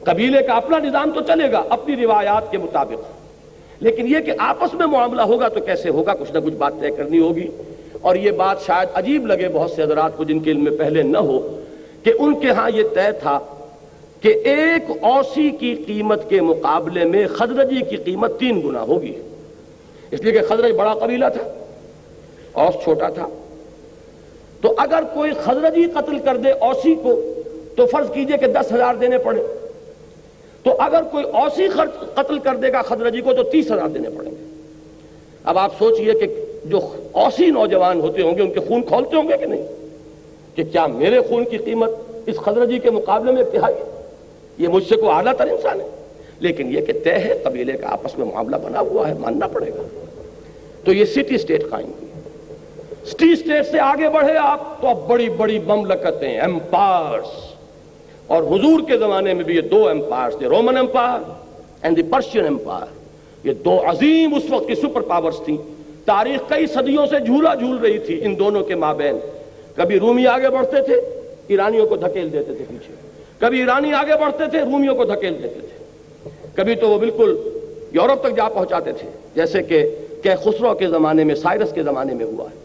قبیلے 0.04 0.42
کا 0.42 0.54
اپنا 0.54 0.78
نظام 0.78 1.10
تو 1.14 1.20
چلے 1.20 1.52
گا، 1.52 1.62
اپنی 1.68 1.96
روایات 1.96 2.50
کے 2.50 2.58
مطابق. 2.58 3.82
لیکن 3.82 4.06
یہ 4.06 4.20
کہ 4.20 4.32
آپس 4.38 4.74
میں 4.74 4.86
معاملہ 4.86 5.22
ہوگا 5.22 5.48
تو 5.48 5.60
کیسے 5.60 5.88
ہوگا؟ 5.88 6.14
کچھ 6.14 6.32
نہ 6.32 6.38
کچھ 6.38 6.54
بات 6.54 6.72
طے 6.80 6.90
کرنی 6.90 7.18
ہوگی. 7.18 7.48
اور 8.00 8.16
یہ 8.16 8.30
بات 8.30 8.66
شاید 8.66 8.88
عجیب 8.94 9.26
لگے 9.26 9.48
بہت 9.52 9.70
سے 9.70 9.82
حضرات 9.82 10.16
کو 10.16 10.24
جن 10.24 10.40
کے 10.40 10.50
علم 10.50 10.64
میں 10.64 10.72
پہلے 10.78 11.02
نہ 11.02 11.18
ہو، 11.18 11.38
کہ 12.02 12.12
ان 12.18 12.38
کے 12.40 12.50
ہاں 12.50 12.70
یہ 12.74 12.82
طے 12.94 13.10
تھا 13.12 13.38
کہ 14.20 14.28
ایک 14.28 14.90
اوسی 15.04 15.50
کی 15.50 15.74
قیمت 15.86 16.28
کے 16.28 16.40
مقابلے 16.40 17.04
میں 17.04 17.26
خدرجی 17.26 17.80
کی 17.90 17.96
قیمت 17.96 18.38
تین 18.40 18.60
گنا 18.64 18.82
ہوگی۔ 18.82 19.12
اس 20.10 20.20
لیے 20.20 20.32
کہ 20.32 20.42
خدرج 20.48 20.72
بڑا 20.72 20.94
قبیلہ 20.94 21.24
تھا، 21.34 21.42
اوس 22.52 22.82
چھوٹا 22.84 23.08
تھا۔ 23.08 23.28
تو 24.60 24.74
اگر 24.78 25.02
کوئی 25.14 25.30
خدرجی 25.44 25.84
قتل 25.94 26.18
کر 26.18 26.36
دے 26.36 26.50
اوسی 26.50 26.94
کو، 26.94 27.20
تو 27.76 27.86
فرض 27.86 28.10
کیجیے 28.12 28.36
کہ 28.36 28.46
دس 28.46 28.72
ہزار 28.72 28.94
دینے 28.94 29.18
پڑے 29.18 29.42
تو 30.62 30.70
اگر 30.78 31.02
کوئی 31.02 31.24
اوسی 31.24 31.68
قتل 32.14 32.38
کر 32.38 32.56
دے 32.56 32.72
گا 32.72 32.82
خدرجی 32.82 33.20
کو، 33.20 33.32
تو 33.34 33.42
تیس 33.42 33.70
ہزار 33.70 33.88
دینے 33.88 34.08
پڑیں 34.08 34.30
گے۔ 34.30 34.46
اب 35.44 35.58
آپ 35.58 35.78
سوچئے 35.78 36.12
کہ 36.12 36.26
جو 36.68 36.80
اوسی 37.12 37.46
نوجوان 37.46 38.00
ہوتے 38.00 38.22
ہوں 38.22 38.36
گے، 38.36 38.42
ان 38.42 38.52
کے 38.52 38.60
خون 38.60 38.82
کھولتے 38.82 39.16
ہوں 39.16 39.28
گے 39.28 39.36
کہ 39.36 39.46
نہیں؟ 39.46 39.66
کہ 40.54 40.64
کیا 40.64 40.86
میرے 40.86 41.20
خون 41.20 41.44
کی 41.44 41.56
قیمت 41.56 41.90
اس 42.26 42.36
خدرجی 42.36 42.78
کے 42.78 42.90
مقابلے 42.90 43.32
میں 43.32 43.42
اتحائی 43.42 43.74
یہ 44.58 44.68
مجھ 44.68 44.88
سے 44.88 44.96
کوئی 44.96 45.08
اعلیٰ 45.08 45.32
تر 45.38 45.46
انسان 45.46 45.80
ہے۔ 45.80 45.86
لیکن 46.40 46.76
یہ 46.76 46.80
کہ 46.80 46.92
طے 47.04 47.12
ہے، 47.12 47.40
قبیلے 47.42 47.72
کا 47.72 47.92
آپس 47.92 48.18
میں 48.18 48.26
معاملہ 48.26 48.56
بنا 48.56 48.80
ہوا 48.80 49.08
ہے، 49.08 49.14
ماننا 49.14 49.48
پڑے 49.48 49.70
گا۔ 49.70 49.82
تو 50.84 50.92
یہ 50.92 51.04
سٹی 51.04 51.34
اسٹیٹ 51.34 51.70
قائم 51.70 51.86
ہوئی۔ 51.86 52.08
سٹی 53.06 53.32
اسٹیٹ 53.32 53.66
سے 53.66 53.80
آگے 53.80 54.08
بڑھے 54.08 54.32
آپ 54.36 54.82
تو 54.82 54.88
اب 54.88 55.08
بڑی 55.08 55.28
بڑی 55.28 55.58
مملکتیں 55.58 56.40
ایمپائرس 56.40 57.54
اور 58.26 58.42
حضور 58.42 58.80
کے 58.86 58.98
زمانے 58.98 59.34
میں 59.34 59.44
بھی 59.44 59.56
یہ 59.56 59.60
دو 59.60 59.88
امپائر 59.88 60.30
تھے 60.30 60.46
Roman 60.46 60.76
empire 60.76 61.30
and 61.82 61.96
the 61.96 62.02
Persian 62.02 62.46
empire 62.46 62.86
یہ 63.44 63.52
دو 63.52 63.80
عظیم 63.86 64.34
اس 64.34 64.42
وقت 64.50 64.68
کی 64.68 64.74
سپر 64.74 65.00
پاورز 65.00 65.34
تھیں۔ 65.44 65.77
تاریخ 66.08 66.48
کئی 66.48 66.66
صدیوں 66.66 67.06
سے 67.06 67.20
جھولا 67.20 67.54
جھول 67.54 67.76
رہی 67.76 67.98
تھی 67.98 68.24
ان 68.24 68.38
دونوں 68.38 68.64
کے 68.64 68.74
مابین۔ 68.74 69.18
کبھی 69.76 70.00
رومی 70.00 70.26
آگے 70.26 70.48
بڑھتے 70.48 70.82
تھے، 70.82 70.94
ایرانیوں 71.48 71.86
کو 71.86 71.96
دھکیل 71.96 72.32
دیتے 72.32 72.54
تھے 72.54 72.64
پیچھے۔ 72.68 72.92
کبھی 73.38 73.58
ایرانی 73.58 73.92
آگے 73.92 74.12
بڑھتے 74.20 74.50
تھے، 74.50 74.60
رومیوں 74.60 74.94
کو 74.94 75.04
دھکیل 75.04 75.42
دیتے 75.42 75.60
تھے۔ 75.60 75.84
کبھی 76.54 76.74
تو 76.74 76.88
وہ 76.88 76.98
بالکل 76.98 77.58
یورپ 77.92 78.22
تک 78.22 78.36
جا 78.36 78.48
پہنچاتے 78.48 78.92
تھے، 78.92 79.08
جیسے 79.34 79.62
کہ 79.62 79.96
کہ 80.22 80.30
خسرو 80.36 80.74
کے 80.74 80.86
زمانے 80.86 81.24
میں، 81.24 81.34
سائرس 81.34 81.72
کے 81.72 81.82
زمانے 81.82 82.14
میں 82.14 82.24
ہوا 82.24 82.44
ہے۔ 82.44 82.56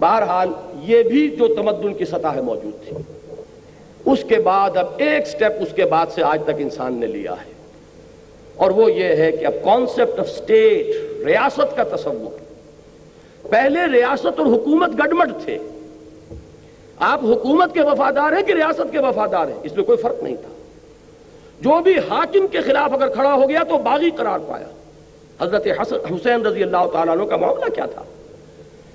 بہرحال 0.00 0.48
یہ 0.82 1.02
بھی 1.02 1.28
جو 1.28 1.54
تمدن 1.54 1.94
کی 1.94 2.04
سطح 2.04 2.40
موجود 2.40 2.88
تھی۔ 2.88 2.96
اس 4.06 4.24
کے 4.28 4.36
بعد 4.36 4.76
اب 4.76 4.86
ایک 4.98 5.26
سٹیپ 5.26 5.52
اس 5.60 5.68
کے 5.74 5.84
بعد 5.84 6.06
سے 6.14 6.22
آج 6.22 6.42
تک 6.44 6.52
انسان 6.58 6.94
نے 6.94 7.06
لیا 7.06 7.32
ہے۔ 7.32 7.52
اور 8.56 8.70
وہ 8.70 8.92
یہ 8.92 9.04
ہے 9.04 9.32
کہ 9.32 9.46
اب 9.46 9.52
کانسیپٹ 9.64 10.20
آف 10.20 10.28
سٹیٹ 10.28 10.86
ریاست 11.26 11.76
کا 11.76 11.96
تصور۔ 11.96 12.51
پہلے 13.52 13.80
ریاست 13.92 14.38
اور 14.38 14.46
حکومت 14.46 14.90
گڈمٹ 14.90 15.32
تھے۔ 15.44 15.58
آپ 16.98 17.24
حکومت 17.24 17.74
کے 17.74 17.80
وفادار 17.82 18.32
ہیں 18.32 18.42
کہ 18.42 18.52
ریاست 18.52 18.92
کے 18.92 18.98
وفادار 18.98 19.46
ہیں؟ 19.46 19.54
اس 19.62 19.76
میں 19.76 19.84
کوئی 19.84 19.98
فرق 19.98 20.22
نہیں 20.22 20.36
تھا۔ 20.36 20.48
جو 21.60 21.80
بھی 21.80 21.98
حاکم 21.98 22.46
کے 22.46 22.60
خلاف 22.60 22.92
اگر 22.92 23.08
کھڑا 23.08 23.34
ہو 23.34 23.48
گیا 23.48 23.62
تو 23.68 23.78
باغی 23.78 24.10
قرار 24.10 24.38
پایا۔ 24.38 24.66
حضرت 25.40 25.66
حسین 26.10 26.46
رضی 26.46 26.62
اللہ 26.62 26.86
تعالیٰ 26.92 27.16
عنہ 27.16 27.24
کا 27.24 27.36
معاملہ 27.36 27.70
کیا 27.74 27.86
تھا؟ 27.86 28.02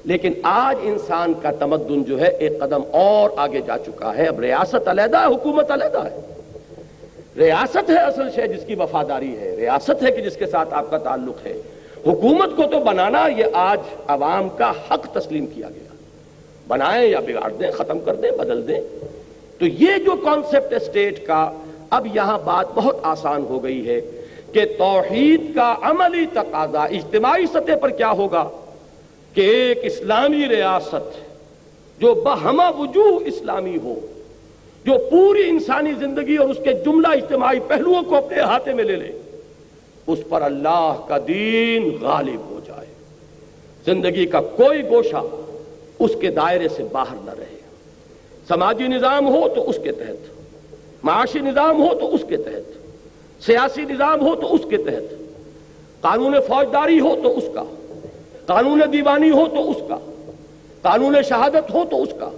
لیکن 0.06 0.34
آج 0.44 0.76
انسان 0.82 1.34
کا 1.42 1.52
تمدن 1.52 2.04
جو 2.04 2.22
ہے، 2.22 2.28
ایک 2.28 2.60
قدم 2.60 2.82
اور 2.92 3.30
آگے 3.38 3.62
جا 3.68 3.78
چکا 3.78 4.18
ہے۔ 4.18 4.26
اب 4.26 4.40
ریاست 4.40 4.88
علیحدہ 4.88 5.18
ہے، 5.18 5.36
حکومت 5.36 5.72
علیحدہ 5.72 6.04
ہے۔ 6.06 6.20
ریاست 7.38 7.90
ہے 7.90 7.98
اصل 7.98 8.30
شے 8.36 8.48
جس 8.48 8.66
کی 8.66 8.76
وفاداری 8.76 9.38
ہے۔ 9.38 9.56
ریاست 9.56 10.04
ہے 10.04 10.12
کہ 10.12 10.22
جس 10.22 10.36
کے 10.36 10.46
ساتھ 10.46 10.74
آپ 10.74 10.92
کا 10.92 10.98
تعلق 10.98 11.46
ہے۔ 11.46 11.62
حکومت 12.08 12.56
کو 12.56 12.64
تو 12.72 12.80
بنانا 12.80 13.28
یہ 13.38 13.46
آج 13.54 13.80
عوام 14.08 14.50
کا 14.50 14.72
حق 14.92 15.14
تسلیم 15.14 15.46
کیا 15.46 15.70
گیا۔ 15.70 15.96
بنائیں 16.68 17.10
یا 17.10 17.20
بگاڑ 17.20 17.52
دیں، 17.52 17.72
ختم 17.72 18.00
کر 18.00 18.16
دیں، 18.16 18.32
بدل 18.32 18.68
دیں۔ 18.68 18.82
تو 19.60 19.66
یہ 19.66 19.98
جو 20.06 20.12
کانسیپٹ 20.12 20.74
اسٹیٹ 20.74 21.28
کا 21.28 21.52
اب 21.90 22.08
یہاں 22.16 22.40
بات 22.46 22.66
بہت 22.76 22.98
آسان 23.04 23.46
ہو 23.50 23.64
گئی 23.64 23.88
ہے 23.88 24.02
کہ 24.54 24.66
توحید 24.78 25.56
کا 25.56 25.76
عملی 25.82 26.26
تقاضا 26.34 26.84
اجتماعی 26.84 27.46
سطح 27.46 27.76
پر 27.82 27.90
کیا 27.90 28.12
ہوگا؟ 28.12 28.50
کہ 29.34 29.42
ایک 29.42 29.80
اسلامی 29.84 30.50
ریاست 30.50 31.28
جو 32.02 32.14
بہما 32.14 32.70
وجوہ 32.70 33.20
اسلامی 33.26 33.78
ہو، 33.84 34.00
جو 34.86 34.94
پوری 35.12 35.50
انسانی 35.50 35.94
زندگی 35.94 36.36
اور 36.36 36.50
اس 36.50 36.58
کے 36.64 36.74
جملہ 36.74 37.08
اجتماعی 37.08 37.60
پہلوؤں 37.68 38.04
کو 38.04 38.16
اپنے 38.16 38.40
ہاتھے 38.40 38.74
میں 38.74 38.84
لے 38.84 38.96
لے۔ 38.96 39.27
اس 40.08 40.20
پر 40.30 40.42
اللہ 40.42 40.96
کا 41.08 41.18
دین 41.28 41.98
غالب 42.02 42.40
ہو 42.50 42.60
جائے۔ 42.68 42.86
زندگی 43.86 44.26
کا 44.26 44.42
کوئی 44.42 44.90
گوشہ 44.90 45.24
اس 46.00 46.12
کے 46.22 46.30
دائرے 46.30 46.68
سے 46.68 46.84
باہر 46.92 47.16
نہ 47.26 47.32
رہے۔ 47.32 47.58
سماجی 48.48 48.88
نظام 48.88 49.28
ہو 49.28 49.50
تو 49.56 49.70
اس 49.70 49.80
کے 49.84 49.92
تحت، 49.92 50.28
معاشی 51.04 51.40
نظام 51.40 51.82
ہو 51.82 51.96
تو 52.00 52.16
اس 52.16 52.22
کے 52.28 52.38
تحت، 52.38 52.78
سیاسی 53.44 53.82
نظام 53.82 54.22
ہو 54.22 54.36
تو 54.36 54.54
اس 54.54 54.62
کے 54.70 54.78
تحت۔ 54.78 55.14
قانون 56.02 56.36
فوجداری 56.48 57.00
ہو 57.00 57.16
تو 57.24 57.38
اس 57.38 57.44
کا، 57.54 57.64
قانون 58.46 58.82
دیوانی 58.94 59.32
ہو 59.32 59.46
تو 59.46 59.72
اس 59.72 59.78
کا، 59.88 59.98
قانون 60.82 61.16
شہادت 61.30 61.74
ہو 61.74 61.84
تو 61.90 62.04
اس 62.04 62.10
کا، 62.20 62.30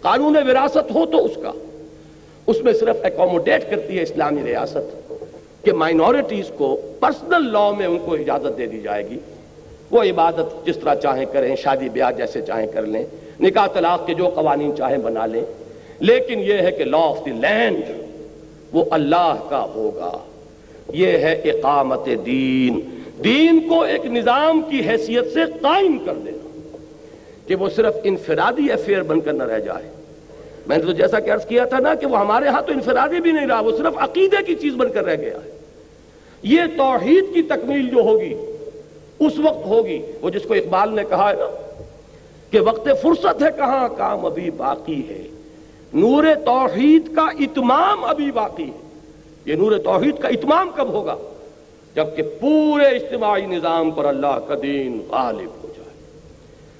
قانون 0.00 0.36
وراثت 0.36 0.90
ہو 0.94 1.06
تو 1.06 1.24
اس 1.24 1.34
کا۔ 1.42 1.52
اس 2.46 2.62
میں 2.62 2.72
صرف 2.72 2.96
اکوموڈیٹ 3.02 3.70
کرتی 3.70 3.98
ہے 3.98 4.02
اسلامی 4.02 4.42
ریاست۔ 4.44 5.07
کہ 5.62 5.72
مائنورٹیز 5.72 6.50
کو 6.56 6.80
پرسنل 7.00 7.52
لا 7.52 7.70
میں 7.70 7.86
ان 7.86 7.98
کو 7.98 8.14
اجازت 8.14 8.58
دے 8.58 8.66
دی 8.66 8.80
جائے 8.80 9.08
گی۔ 9.10 9.18
وہ 9.90 10.02
عبادت 10.02 10.66
جس 10.66 10.76
طرح 10.76 10.94
چاہیں 10.94 11.24
کریں، 11.32 11.56
شادی 11.56 11.88
بیاہ 11.88 12.12
جیسے 12.12 12.42
چاہیں 12.42 12.66
کر 12.66 12.82
لیں، 12.82 13.04
نکاح 13.40 13.66
طلاق 13.66 14.06
کے 14.06 14.14
جو 14.14 14.28
قوانین 14.28 14.76
چاہیں 14.76 14.98
بنا 14.98 15.26
لیں۔ 15.26 15.44
لیکن 16.00 16.38
یہ 16.38 16.52
ہے 16.52 16.70
کہ 16.70 16.84
لا 16.84 16.98
آف 16.98 17.24
دی 17.24 17.30
لینڈ 17.30 17.82
وہ 18.72 18.84
اللہ 18.90 19.34
کا 19.48 19.66
ہوگا۔ 19.74 20.18
یہ 20.92 21.06
ہے 21.06 21.32
اقامت 21.32 22.08
دین۔ 22.26 22.80
دین 23.24 23.68
کو 23.68 23.82
ایک 23.82 24.06
نظام 24.06 24.60
کی 24.70 24.80
حیثیت 24.88 25.34
سے 25.34 25.40
قائم 25.60 25.98
کر 26.06 26.14
دینا۔ 26.14 26.68
کہ 27.46 27.54
وہ 27.54 27.68
صرف 27.68 27.94
انفرادی 28.04 28.72
افیئر 28.72 29.02
بن 29.02 29.20
کر 29.20 29.32
نہ 29.32 29.44
رہ 29.44 29.58
جائے۔ 29.58 29.97
میں 30.68 30.78
نے 30.78 30.84
تو 30.84 30.92
جیسا 30.92 31.20
کہ 31.20 31.30
عرض 31.30 31.46
کیا 31.46 31.64
تھا 31.64 31.78
نا 31.78 31.94
کہ 31.94 32.06
وہ 32.06 32.18
ہمارے 32.18 32.48
ہاں 32.48 32.62
تو 32.62 32.72
انفرادی 32.72 33.20
بھی 33.20 33.32
نہیں 33.32 33.46
رہا، 33.46 33.60
وہ 33.60 33.72
صرف 33.78 33.92
عقیدے 33.96 34.36
کی 34.46 34.54
چیز 34.54 34.74
بن 34.74 34.92
کر 34.92 35.04
رہ 35.04 35.16
گیا 35.16 35.38
ہے۔ 35.44 35.58
یہ 36.42 36.60
توحید 36.76 37.24
کی 37.34 37.42
تکمیل 37.42 37.90
جو 37.90 38.00
ہوگی، 38.00 38.34
اس 39.18 39.32
وقت 39.38 39.66
ہوگی، 39.66 40.02
وہ 40.22 40.30
جس 40.30 40.42
کو 40.42 40.54
اقبال 40.54 40.94
نے 40.94 41.02
کہا 41.08 41.30
ہے 41.30 41.34
نا 41.34 41.72
کہ 42.50 42.60
وقت 42.60 42.88
فرصت 43.02 43.42
ہے 43.42 43.48
کہاں، 43.56 43.88
کام 43.88 44.26
ابھی 44.26 44.50
باقی 44.50 45.02
ہے۔ 45.08 45.22
نور 45.94 46.24
توحید 46.44 47.14
کا 47.14 47.26
اتمام 47.40 48.04
ابھی 48.04 48.30
باقی 48.30 48.64
ہے۔ 48.64 48.88
یہ 49.44 49.54
نور 49.54 49.78
توحید 49.78 50.18
کا 50.18 50.28
اتمام 50.28 50.70
کب 50.74 50.88
ہوگا؟ 50.88 51.16
جبکہ 51.94 52.22
پورے 52.40 52.84
اجتماعی 52.84 53.46
نظام 53.46 53.90
پر 53.90 54.04
اللہ 54.04 54.38
کا 54.48 54.54
دین 54.62 55.00
غالب 55.08 55.50
ہو 55.62 55.68
جائے۔ 55.76 56.20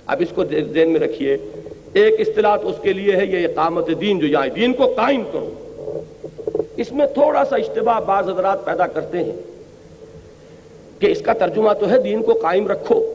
اب 0.07 0.17
اس 0.21 0.29
کو 0.35 0.45
ذہن 0.45 0.91
میں 0.91 1.01
رکھیے 1.01 1.37
ایک 1.93 2.21
اصطلاح 2.21 2.57
اس 2.63 2.77
کے 2.83 2.93
لیے 2.93 3.17
ہے، 3.17 3.27
یہ 3.27 3.45
اقامت 3.45 3.89
دین 4.01 4.19
جو 4.19 4.27
یہاں 4.27 4.47
دین 4.47 4.73
کو 4.73 4.95
قائم 4.97 5.23
کرو۔ 5.33 5.55
اس 6.77 6.93
میں 6.93 7.07
تھوڑا 7.07 7.45
سا 7.45 7.57
اشتباہ 7.57 8.01
بعض 8.01 8.29
حضرات 8.29 8.65
پیدا 8.65 8.87
کرتے 8.87 9.25
ہیں 9.25 9.37
کہ 10.99 11.07
اس 11.07 11.21
کا 11.21 11.33
ترجمہ 11.33 11.73
تو 11.73 11.91
ہے، 11.91 12.03
دین 12.03 12.23
کو 12.23 12.33
قائم 12.33 12.69
رکھو۔ 12.69 13.13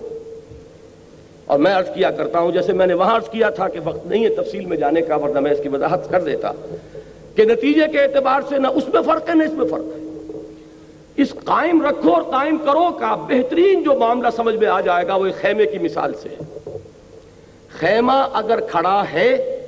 اور 1.45 1.59
میں 1.59 1.73
عرض 1.73 1.87
کیا 1.95 2.11
کرتا 2.11 2.39
ہوں، 2.39 2.51
جیسے 2.51 2.73
میں 2.73 2.87
نے 2.87 2.93
وہاں 2.93 3.15
عرض 3.15 3.29
کیا 3.29 3.49
تھا 3.49 3.67
کہ 3.67 3.79
وقت 3.83 4.05
نہیں 4.05 4.23
ہے 4.23 4.29
تفصیل 4.29 4.65
میں 4.65 4.77
جانے 4.77 5.01
کا، 5.01 5.15
ورنہ 5.15 5.39
میں 5.39 5.51
اس 5.51 5.59
کی 5.63 5.69
وضاحت 5.69 6.09
کر 6.09 6.21
دیتا 6.21 6.51
کہ 7.35 7.43
نتیجے 7.43 7.87
کے 7.91 7.99
اعتبار 7.99 8.41
سے 8.49 8.57
نہ 8.57 8.67
اس 8.67 8.89
میں 8.93 9.01
فرق 9.01 9.29
ہے، 9.29 9.35
نہ 9.35 9.43
اس 9.43 9.53
میں 9.53 9.67
فرق 9.67 9.83
ہے۔ 9.83 10.03
اس 11.17 11.29
قائم 11.43 11.81
رکھو 11.81 12.13
اور 12.13 12.21
قائم 12.21 12.57
کرو 12.57 12.91
کا 12.99 13.15
بہترین 13.15 13.83
جو 13.83 13.93
معاملہ 13.93 14.27
سمجھ 14.35 14.55
میں 14.55 14.67
آ 14.67 14.81
جائے 14.81 15.07
گا، 15.07 15.15
وہ 15.15 15.25
ایک 15.25 15.35
خیمے 15.35 15.65
کی 15.65 15.77
مثال 15.77 16.13
سے 16.13 16.29
خیمہ 17.83 18.27
اگر 18.33 18.59
کھڑا 18.59 19.03
ہے 19.13 19.59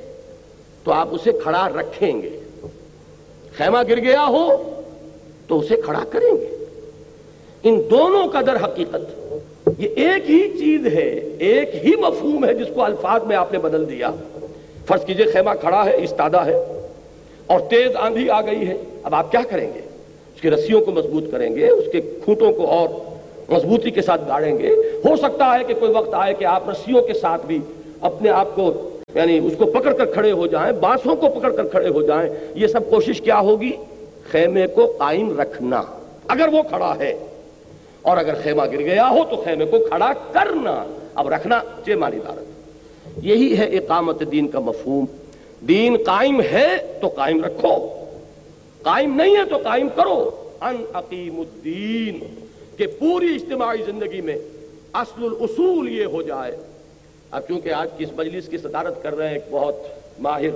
تو 0.84 0.92
آپ 0.92 1.08
اسے 1.10 1.32
کھڑا 1.42 1.68
رکھیں 1.68 2.22
گے۔ 2.22 2.40
خیمہ 3.56 3.78
گر 3.88 3.96
گیا 3.96 4.26
ہو 4.28 4.70
تو 5.46 5.58
اسے 5.58 5.76
کھڑا 5.76 6.04
کریں 6.10 6.36
گے۔ 6.36 6.64
ان 7.62 7.82
دونوں 7.90 8.28
کا 8.28 8.40
در 8.40 8.64
حقیقت 8.64 9.28
یہ 9.78 9.88
ایک 9.96 10.30
ہی 10.30 10.58
چیز 10.58 10.86
ہے، 10.86 11.36
ایک 11.38 11.70
ہی 11.84 11.96
مفہوم 11.96 12.44
ہے 12.44 12.54
جس 12.54 12.66
کو 12.74 12.82
الفاظ 12.82 13.22
میں 13.22 13.36
آپ 13.36 13.52
نے 13.52 13.58
بدل 13.58 13.90
دیا۔ 13.90 14.10
فرض 14.86 15.04
کیجیے 15.04 15.26
خیمہ 15.26 15.50
کھڑا 15.60 15.84
ہے، 15.84 15.96
استادہ 16.04 16.44
ہے 16.44 16.82
اور 17.46 17.60
تیز 17.60 17.96
آندھی 17.96 18.30
آ 18.30 18.40
گئی 18.40 18.68
ہے۔ 18.68 18.76
اب 19.02 19.14
آپ 19.14 19.30
کیا 19.30 19.40
کریں 19.50 19.74
گے؟ 19.74 19.80
اس 20.34 20.40
کی 20.40 20.50
رسیوں 20.50 20.80
کو 20.80 20.90
مضبوط 20.92 21.24
کریں 21.30 21.56
گے، 21.56 21.68
اس 21.68 21.84
کے 21.92 22.00
کھوٹوں 22.00 22.52
کو 22.52 22.66
اور 22.66 22.88
مضبوطی 23.52 23.90
کے 23.90 24.02
ساتھ 24.02 24.22
گاڑیں 24.28 24.58
گے۔ 24.58 24.70
ہو 25.04 25.16
سکتا 25.16 25.58
ہے 25.58 25.64
کہ 25.64 25.74
کوئی 25.74 25.92
وقت 25.92 26.14
آئے 26.14 26.34
کہ 26.34 26.44
آپ 26.44 26.68
رسیوں 26.68 27.02
کے 27.02 27.12
ساتھ 27.12 27.46
بھی 27.46 27.58
اپنے 28.00 28.30
آپ 28.30 28.56
کو 28.56 28.90
یعنی 29.14 29.38
اس 29.38 29.52
کو 29.58 29.66
پکڑ 29.66 29.92
کر 29.92 30.06
کھڑے 30.06 30.32
ہو 30.32 30.46
جائیں، 30.46 30.72
بانسوں 30.72 31.16
کو 31.16 31.28
پکڑ 31.28 31.52
کر 31.52 31.66
کھڑے 31.66 31.88
ہو 31.88 32.02
جائیں، 32.02 32.30
یہ 32.54 32.66
سب 32.66 32.90
کوشش 32.90 33.20
کیا 33.20 33.40
ہوگی؟ 33.40 33.72
خیمے 34.30 34.66
کو 34.66 34.94
قائم 34.98 35.40
رکھنا۔ 35.40 35.82
اگر 36.28 36.48
وہ 36.52 36.62
کھڑا 36.62 36.96
ہے، 36.98 37.26
اور 38.02 38.16
اگر 38.16 38.34
خیمہ 38.42 38.62
گر 38.62 38.78
گیا 38.78 39.08
ہو، 39.10 39.18
تو 39.30 39.36
خیمے 39.36 39.64
کو 39.64 39.78
کھڑا 39.78 40.12
کرنا۔ 40.32 40.84
اب 41.14 41.28
رکھنا 41.28 41.60
چیمانی 41.84 42.18
دارت۔ 42.18 42.44
یہی 43.22 43.58
ہے 43.58 43.64
اقامت 43.64 44.22
دین 44.32 44.48
کا 44.48 44.58
مفہوم۔ 44.58 45.04
دین 45.60 45.96
قائم 46.06 46.40
ہے 46.40 46.68
تو 47.00 47.08
قائم 47.08 47.44
رکھو۔ 47.44 47.88
قائم 48.82 49.16
نہیں 49.16 49.36
ہے 49.36 49.44
تو 49.44 49.56
قائم 49.56 49.88
کرو۔ 49.94 50.30
ان 50.60 50.76
عقیم 50.94 51.40
الدین، 51.40 52.20
کہ 52.76 52.86
پوری 52.86 53.34
اجتماعی 53.34 53.82
زندگی 53.86 54.20
میں 54.20 54.36
اصل 54.92 55.24
الاصول 55.24 55.88
یہ 55.88 56.04
ہو 56.04 56.22
جائے۔ 56.22 56.56
اب 57.36 57.46
کیونکہ 57.46 57.72
آج 57.72 57.88
کی 57.96 58.04
اس 58.04 58.10
مجلس 58.16 58.46
کی 58.48 58.58
صدارت 58.58 59.02
کر 59.02 59.16
رہے 59.16 59.26
ہیں 59.28 59.34
ایک 59.34 59.50
بہت 59.50 60.20
ماہر 60.22 60.54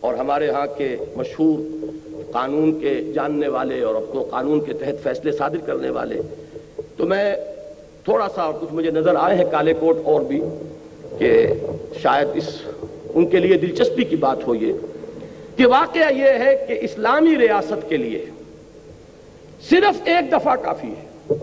اور 0.00 0.14
ہمارے 0.14 0.50
ہاں 0.50 0.66
کے 0.76 0.96
مشہور 1.16 1.58
قانون 2.32 2.78
کے 2.80 2.92
جاننے 3.14 3.48
والے 3.48 3.80
اور 3.82 3.94
اب 3.94 4.02
کو 4.12 4.22
قانون 4.30 4.60
کے 4.64 4.72
تحت 4.72 5.02
فیصلے 5.02 5.32
صادر 5.32 5.64
کرنے 5.66 5.90
والے، 5.90 6.20
تو 6.96 7.06
میں 7.06 7.36
تھوڑا 8.04 8.28
سا 8.34 8.42
اور 8.42 8.54
کچھ 8.60 8.74
مجھے 8.74 8.90
نظر 8.90 9.16
آئے 9.16 9.36
ہیں 9.36 9.44
کالے 9.50 9.74
کوٹ 9.80 9.96
اور 10.04 10.20
بھی 10.28 10.40
کہ 11.18 11.32
شاید 12.02 12.28
اس، 12.34 12.48
ان 13.14 13.26
کے 13.26 13.38
لیے 13.38 13.58
دلچسپی 13.58 14.04
کی 14.04 14.16
بات 14.26 14.46
ہو 14.46 14.54
یہ، 14.54 14.72
کہ 15.56 15.66
واقعہ 15.66 16.12
یہ 16.12 16.44
ہے 16.44 16.54
کہ 16.68 16.78
اسلامی 16.82 17.36
ریاست 17.38 17.88
کے 17.88 17.96
لیے 17.96 18.24
صرف 19.70 20.02
ایک 20.04 20.32
دفعہ 20.32 20.56
کافی 20.62 20.88
ہے۔ 20.88 21.36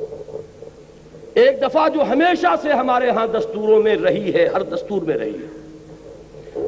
ایک 1.35 1.61
دفعہ 1.61 1.89
جو 1.89 2.01
ہمیشہ 2.01 2.47
سے 2.61 2.69
ہمارے 2.69 3.09
ہاں 3.09 3.27
دستوروں 3.27 3.83
میں 3.83 3.95
رہی 3.95 4.33
ہے، 4.33 4.47
ہر 4.53 4.61
دستور 4.61 5.01
میں 5.01 5.15
رہی 5.15 5.33
ہے۔ 5.33 5.65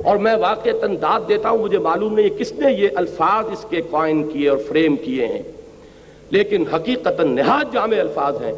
اور 0.06 0.18
میں 0.18 0.35
واقع 0.35 0.69
تنداد 0.81 1.30
دیتا 1.30 1.49
ہوں، 1.49 1.57
مجھے 1.57 1.77
معلوم 1.77 2.14
نہیں 2.14 2.30
کس 2.30 2.52
نے 2.52 2.73
یہ 2.73 2.88
الفاظ 2.95 3.45
اس 3.52 3.65
کے 3.69 3.81
قائم 3.91 4.23
کیے 4.23 4.49
اور 4.49 4.57
فریم 4.68 4.95
کیے 4.95 5.27
ہیں۔ 5.27 5.41
لیکن 6.30 6.64
حقیقت 6.73 7.19
نہاد 7.19 7.73
جامع 7.73 7.99
الفاظ 7.99 8.41
ہیں۔ 8.41 8.53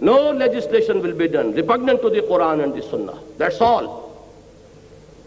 No 0.00 0.16
legislation 0.32 0.96
will 0.96 1.12
be 1.12 1.26
done 1.26 1.50
repugnant 1.50 2.02
to 2.02 2.08
the 2.08 2.20
Quran 2.20 2.60
and 2.60 2.74
the 2.74 2.80
Sunnah 2.90 3.12
that's 3.38 3.62
all 3.62 3.86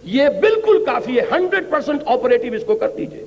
یہ 0.04 0.30
بالکل 0.42 0.86
کافی 0.86 1.20
ہے۔ 1.20 1.26
ہنڈریڈ 1.32 1.70
پرسینٹ 1.70 2.02
آپریٹو 2.06 2.56
اس 2.56 2.64
کو 2.66 2.76
کر 2.76 2.90
دیجیے۔ 2.98 3.26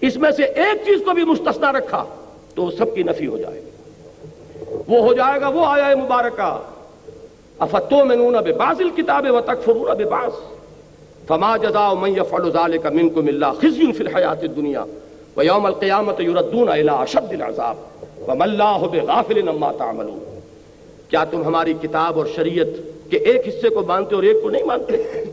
اس 0.00 0.16
میں 0.16 0.30
سے 0.30 0.42
ایک 0.42 0.86
چیز 0.86 1.02
کو 1.04 1.10
بھی 1.10 1.24
مستثنا 1.24 1.72
رکھا 1.72 2.04
تو 2.54 2.70
سب 2.70 2.94
کی 2.94 3.02
نفی 3.02 3.26
ہو 3.26 3.38
جائے 3.38 3.60
گی۔ 3.60 3.70
وہ 4.88 5.00
ہو 5.00 5.14
جائے 5.14 5.40
گا، 5.40 5.48
وہ 5.48 5.66
آیا 5.66 5.94
مبارکہ۔ 5.96 6.58
افتو 7.58 8.04
میں 8.04 8.16
نون 8.16 8.32
باز 8.32 8.80
الکتاب 8.80 9.26
و 9.30 9.40
تکفرون 9.40 9.96
بباز 9.96 10.30
فما 11.28 11.56
جزاء 11.56 11.92
من 12.00 12.10
يفعل 12.10 12.50
ذلك 12.50 12.86
منكم 12.86 13.28
الا 13.28 13.52
خزي 13.52 13.92
في 13.92 14.04
الحياه 14.04 14.40
الدنيا 14.42 14.84
ويوم 15.36 15.66
القيامه 15.66 16.22
يردون 16.22 16.68
الى 16.68 16.88
اشد 16.88 17.32
العذاب۔ 17.32 17.74
وما 18.28 18.44
الله 18.44 18.86
بغافل 18.92 19.48
عما 19.48 19.72
تعملون۔ 19.72 20.40
کیا 21.08 21.24
تم 21.24 21.44
ہماری 21.44 21.74
کتاب 21.82 22.18
اور 22.18 22.26
شریعت 22.36 22.66
کے 23.10 23.16
ایک 23.16 23.48
حصے 23.48 23.68
کو 23.68 23.82
مانتے 23.82 24.14
اور 24.14 24.22
ایک 24.22 24.42
کو 24.42 24.50
نہیں 24.50 24.64
مانتے؟ 24.64 25.24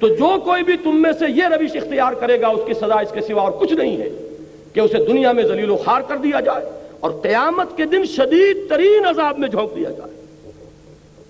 تو 0.00 0.08
جو 0.08 0.40
کوئی 0.44 0.62
بھی 0.62 0.76
تم 0.76 1.02
میں 1.02 1.12
سے 1.12 1.24
یہ 1.28 1.44
روش 1.44 1.76
اختیار 1.76 2.12
کرے 2.12 2.40
گا، 2.40 2.48
اس 2.48 2.60
کی 2.66 2.74
سزا 2.74 2.94
اس 2.94 3.12
کے 3.12 3.20
سوا 3.20 3.42
اور 3.42 3.52
کچھ 3.52 3.72
نہیں 3.72 3.96
ہے 3.96 4.08
کہ 4.72 4.80
اسے 4.80 4.98
دنیا 4.98 5.32
میں 5.32 5.44
ذلیل 5.44 5.70
و 5.70 5.76
خار 5.76 6.00
کر 6.00 6.16
دیا 6.16 6.40
جائے۔ 6.40 6.79
اور 7.00 7.10
قیامت 7.10 7.76
کے 7.76 7.84
دن 7.84 8.04
شدید 8.04 8.68
ترین 8.68 9.06
عذاب 9.06 9.38
میں 9.38 9.48
جھونک 9.48 9.76
دیا 9.76 9.90
جائے۔ 9.90 10.20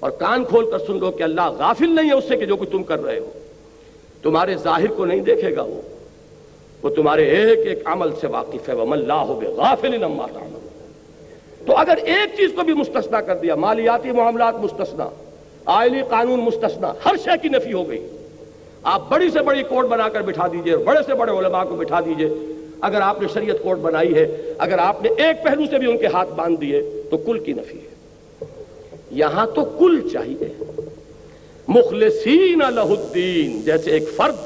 اور 0.01 0.11
کان 0.11 0.45
کھول 0.45 0.71
کر 0.71 0.79
سن 0.79 0.99
لو 0.99 1.11
کہ 1.11 1.23
اللہ 1.23 1.51
غافل 1.59 1.95
نہیں 1.95 2.09
ہے 2.09 2.15
اس 2.15 2.25
سے 2.29 2.37
کہ 2.37 2.47
جو 2.47 2.57
کچھ 2.57 2.71
تم 2.71 2.83
کر 2.83 3.03
رہے 3.05 3.19
ہو۔ 3.19 3.31
تمہارے 4.23 4.57
ظاہر 4.57 4.87
کو 4.87 5.05
نہیں 5.05 5.21
دیکھے 5.21 5.57
گا 5.57 5.63
وہ۔ 5.63 5.81
وہ 6.83 6.91
تمہارے 6.91 7.25
ایک 7.25 7.59
ایک 7.67 7.79
عمل 7.85 8.11
سے 8.21 8.27
واقف 8.27 8.69
ہے۔ 8.69 8.75
وہ 8.75 8.93
اللہ 8.93 9.13
ہو 9.13 9.41
غافل 9.57 10.05
تو 11.67 11.77
اگر 11.77 11.97
ایک 11.97 12.37
چیز 12.37 12.51
کو 12.57 12.63
بھی 12.63 12.75
مستثنا 12.75 13.21
کر 13.21 13.37
دیا، 13.37 13.55
مالیاتی 13.55 14.13
معاملات 14.13 14.55
مستثنا 14.55 15.09
آئلی 15.65 16.03
قانون 16.11 16.41
مستثنا 16.41 16.93
ہر 17.05 17.17
شے 17.25 17.31
کی 17.43 17.49
نفی 17.49 17.73
ہو 17.73 17.89
گئی۔ 17.89 18.07
آپ 18.83 19.11
بڑی 19.11 19.31
سے 19.31 19.41
بڑی 19.41 19.63
کوٹ 19.63 19.87
بنا 19.87 20.09
کر 20.09 20.23
بٹھا 20.23 20.47
دیجیے، 20.47 20.77
بڑے 20.77 21.01
سے 21.07 21.15
بڑے 21.15 21.33
علماء 21.33 21.65
کو 21.65 21.77
بٹھا 21.77 22.01
دیجیے۔ 22.01 22.50
اگر 22.83 23.01
آپ 23.01 23.23
نے 23.23 23.29
شریعت 23.35 23.57
کوٹ 23.63 23.79
بنائی 23.79 24.15
ہے، 24.15 24.53
اگر 24.59 24.79
آپ 24.79 25.03
نے 25.03 25.09
ایک 25.09 25.45
پہلو 25.45 25.63
سے 25.71 25.79
بھی 25.79 25.91
ان 25.91 25.99
کے 25.99 26.07
ہاتھ 26.07 26.33
باندھ 26.35 26.61
دیے، 26.61 26.83
تو 27.11 27.17
کل 27.17 27.39
کی 27.39 27.53
نفی 27.53 27.79
ہے۔ 27.79 27.91
یہاں 29.11 29.47
تو 29.47 29.65
کل 29.65 30.09
چاہیے۔ 30.13 30.49
مخلصین 31.69 32.59
لہ 32.75 32.81
الدین، 32.81 33.61
جیسے 33.61 33.91
ایک 33.91 34.09
فرد، 34.17 34.37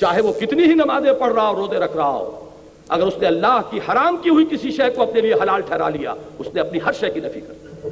چاہے 0.00 0.20
وہ 0.20 0.32
کتنی 0.40 0.62
ہی 0.62 0.74
نمازیں 0.74 1.12
پڑھ 1.12 1.32
رہا 1.32 1.48
ہو، 1.48 1.56
روزے 1.56 1.78
رکھ 1.78 1.96
رہا 1.96 2.10
ہو، 2.10 2.50
اگر 2.88 3.02
اس 3.02 3.18
نے 3.20 3.26
اللہ 3.26 3.60
کی 3.70 3.80
حرام 3.88 4.16
کی 4.16 4.30
ہوئی 4.30 4.46
کسی 4.50 4.70
شے 4.70 4.90
کو 4.96 5.02
اپنے 5.02 5.20
لیے 5.20 5.34
حلال 5.34 5.60
ٹھہرا 5.60 5.88
لیا، 5.88 6.14
اس 6.38 6.46
نے 6.54 6.60
اپنی 6.60 6.78
ہر 6.86 6.92
شے 6.92 7.10
کی 7.10 7.20
نفی 7.20 7.40
کر 7.40 7.52
دی۔ 7.52 7.88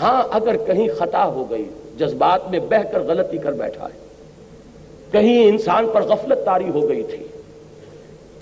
ہاں 0.00 0.22
اگر 0.30 0.56
کہیں 0.56 0.88
خطا 0.98 1.24
ہو 1.24 1.50
گئی، 1.50 1.64
جذبات 1.98 2.50
میں 2.50 2.58
بہ 2.58 2.82
کر 2.92 3.00
غلطی 3.00 3.38
کر 3.38 3.52
بیٹھا 3.52 3.84
ہے، 3.84 3.98
کہیں 5.12 5.48
انسان 5.48 5.86
پر 5.92 6.02
غفلت 6.02 6.44
تاری 6.44 6.70
ہو 6.74 6.88
گئی 6.88 7.02
تھی 7.02 7.26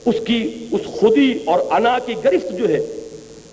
اس 0.06 0.14
کی 0.24 0.66
اس 0.72 0.86
خودی 0.86 1.38
اور 1.46 1.58
انا 1.70 1.98
کی 2.06 2.14
گرفت 2.24 2.58
جو 2.58 2.68
ہے، 2.68 2.78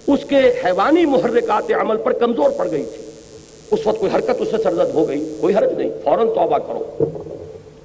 اس 0.08 0.20
کے 0.30 0.40
حیوانی 0.66 1.06
محرکات 1.06 1.72
عمل 1.82 1.98
پر 1.98 2.12
کمزور 2.12 2.50
پڑ 2.50 2.72
گئی 2.72 2.84
تھی۔ 2.84 3.02
اس 3.72 3.88
وقت 3.88 4.00
کوئی 4.00 4.16
حرکت 4.16 4.36
اس 4.40 4.48
سے 4.52 4.58
سرزد 4.64 4.94
ہو 4.94 5.08
گئی، 5.08 5.38
کوئی 5.42 5.56
حرج 5.56 5.74
نہیں، 5.78 5.90
فوراً 6.04 6.28
توبہ 6.28 6.58
کرو۔ 6.58 6.84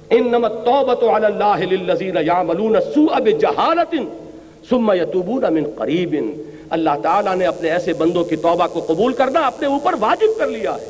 انما 0.09 0.47
التوبة 0.47 1.17
على 1.17 1.25
الله 1.25 1.63
للذين 1.71 2.17
يعملون 2.17 2.75
السوء 2.75 3.19
بجهالة 3.19 4.09
ثم 4.69 4.91
يتوبون 4.91 5.53
من 5.53 5.63
قريب 5.75 6.15
اللہ 6.69 6.89
تعالیٰ 7.03 7.35
نے 7.35 7.45
اپنے 7.45 7.69
ایسے 7.71 7.93
بندوں 7.93 8.23
کی 8.23 8.35
توبہ 8.35 8.67
کو 8.73 8.79
قبول 8.79 9.13
کرنا 9.13 9.39
اپنے 9.39 9.67
اوپر 9.67 9.93
واجب 9.99 10.39
کر 10.39 10.47
لیا 10.47 10.75
ہے۔ 10.75 10.89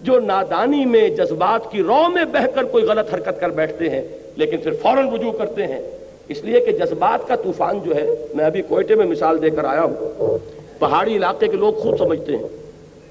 جو 0.00 0.20
نادانی 0.20 0.84
میں 0.84 1.08
جذبات 1.08 1.72
کی 1.72 1.82
رو 1.82 2.08
میں 2.14 2.24
بہ 2.24 2.46
کر 2.54 2.64
کوئی 2.64 2.84
غلط 2.84 3.14
حرکت 3.14 3.40
کر 3.40 3.48
بیٹھتے 3.48 3.90
ہیں، 3.90 4.02
لیکن 4.36 4.56
پھر 4.56 4.72
فوراً 4.82 5.08
رجوع 5.08 5.32
کرتے 5.32 5.66
ہیں۔ 5.66 5.80
اس 6.28 6.44
لیے 6.44 6.60
کہ 6.60 6.72
جذبات 6.72 7.28
کا 7.28 7.36
طوفان 7.36 7.80
جو 7.80 7.94
ہے، 7.94 8.08
میں 8.34 8.44
ابھی 8.44 8.62
کوئٹے 8.62 8.94
میں 8.94 9.06
مثال 9.06 9.42
دے 9.42 9.50
کر 9.50 9.64
آیا 9.64 9.82
ہوں۔ 9.82 10.38
پہاڑی 10.78 11.16
علاقے 11.16 11.48
کے 11.48 11.56
لوگ 11.56 11.74
خوب 11.74 11.98
سمجھتے 11.98 12.36
ہیں۔ 12.36 12.48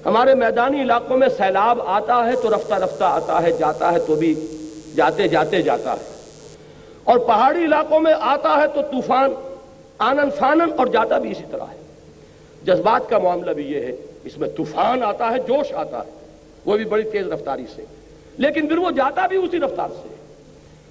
ہمارے 0.06 0.34
میدانی 0.34 0.82
علاقوں 0.82 1.16
میں 1.16 1.28
سیلاب 1.28 1.78
آتا 1.84 2.26
ہے 2.26 2.32
تو 2.42 2.54
رفتہ 2.54 2.74
رفتہ 2.74 3.04
آتا 3.04 3.42
ہے، 3.42 3.52
جاتا 3.52 3.92
ہے 3.92 3.98
تو 3.98 4.14
بھی 4.14 4.34
جاتے 4.96 5.28
جاتے 5.28 5.62
جاتا 5.62 5.92
ہے۔ 5.92 6.12
اور 7.04 7.18
پہاڑی 7.18 7.64
علاقوں 7.64 8.00
میں 8.00 8.14
آتا 8.20 8.62
ہے 8.62 8.68
تو 8.74 8.82
طوفان 8.82 9.32
آنن 9.98 10.30
فانن 10.30 10.72
اور 10.76 10.86
جاتا 10.86 11.18
بھی 11.18 11.30
اسی 11.30 11.44
طرح 11.50 11.64
ہے۔ 11.72 11.76
جذبات 12.64 13.10
کا 13.10 13.18
معاملہ 13.18 13.50
بھی 13.50 13.66
یہ 13.66 13.80
ہے، 13.80 13.92
اس 14.24 14.38
میں 14.38 14.48
طوفان 14.56 15.02
آتا 15.02 15.30
ہے، 15.30 15.38
جوش 15.38 15.72
آتا 15.72 15.98
ہے۔ 15.98 16.10
وہ 16.64 16.76
بھی 16.76 16.84
بڑی 16.84 17.02
تیز 17.02 17.28
رفتاری 17.28 17.64
سے۔ 17.76 17.84
لیکن 18.38 18.66
پھر 18.66 18.78
وہ 18.78 18.90
جاتا 18.90 19.26
بھی 19.26 19.36
اسی 19.36 19.60
رفتار 19.60 19.88
سے۔ 19.88 20.13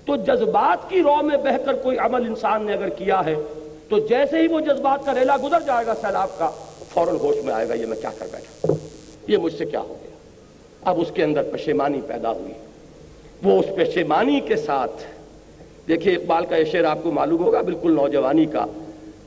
تو 0.06 0.16
جذبات 0.16 0.90
کی 0.90 1.02
رو 1.02 1.16
میں 1.24 1.38
بہ 1.38 1.58
کر 1.66 1.74
کوئی 1.74 1.98
عمل 1.98 2.26
انسان 2.26 2.66
نے 2.66 2.74
اگر 2.74 2.90
کیا 2.90 3.22
ہے، 3.26 3.36
تو 3.90 4.00
جیسے 4.00 4.40
ہی 4.40 4.48
وہ 4.48 4.60
جذبات 4.60 5.06
کا 5.06 5.14
ریلا 5.14 5.38
گزر 5.44 5.60
جائے 5.66 5.86
گا، 5.86 5.94
سیلاب 6.02 6.38
کا 6.38 6.50
فوراً 6.90 7.16
ہوش 7.16 7.36
میں 7.44 7.54
آئے 7.54 7.70
گا، 7.70 7.74
یہ 7.74 7.86
میں 7.86 7.98
کیا 7.98 8.10
کر 8.20 8.26
بیٹھا؟ 8.32 8.74
یہ 9.28 9.38
مجھ 9.38 9.54
سے 9.54 9.66
کیا 9.66 9.80
ہو 9.80 9.96
گیا؟ 10.04 10.16
اب 10.82 11.02
اس 11.02 11.08
کے 11.14 11.24
اندر 11.24 11.44
پشیمانی 11.44 12.02
پیدا 12.08 12.32
ہوئی۔ 12.32 12.54
وہ 13.44 13.60
اس 13.60 13.66
پشیمانی 13.76 14.40
کے 14.40 14.56
ساتھ، 14.56 15.04
دیکھیے 15.88 16.16
اقبال 16.16 16.46
کا 16.46 16.56
یہ 16.56 16.64
شعر 16.64 16.84
آپ 16.84 16.98
کو 17.04 17.12
معلوم 17.12 17.44
ہوگا، 17.44 17.62
بالکل 17.62 17.92
نوجوانی 17.92 18.46
کا۔ 18.46 18.66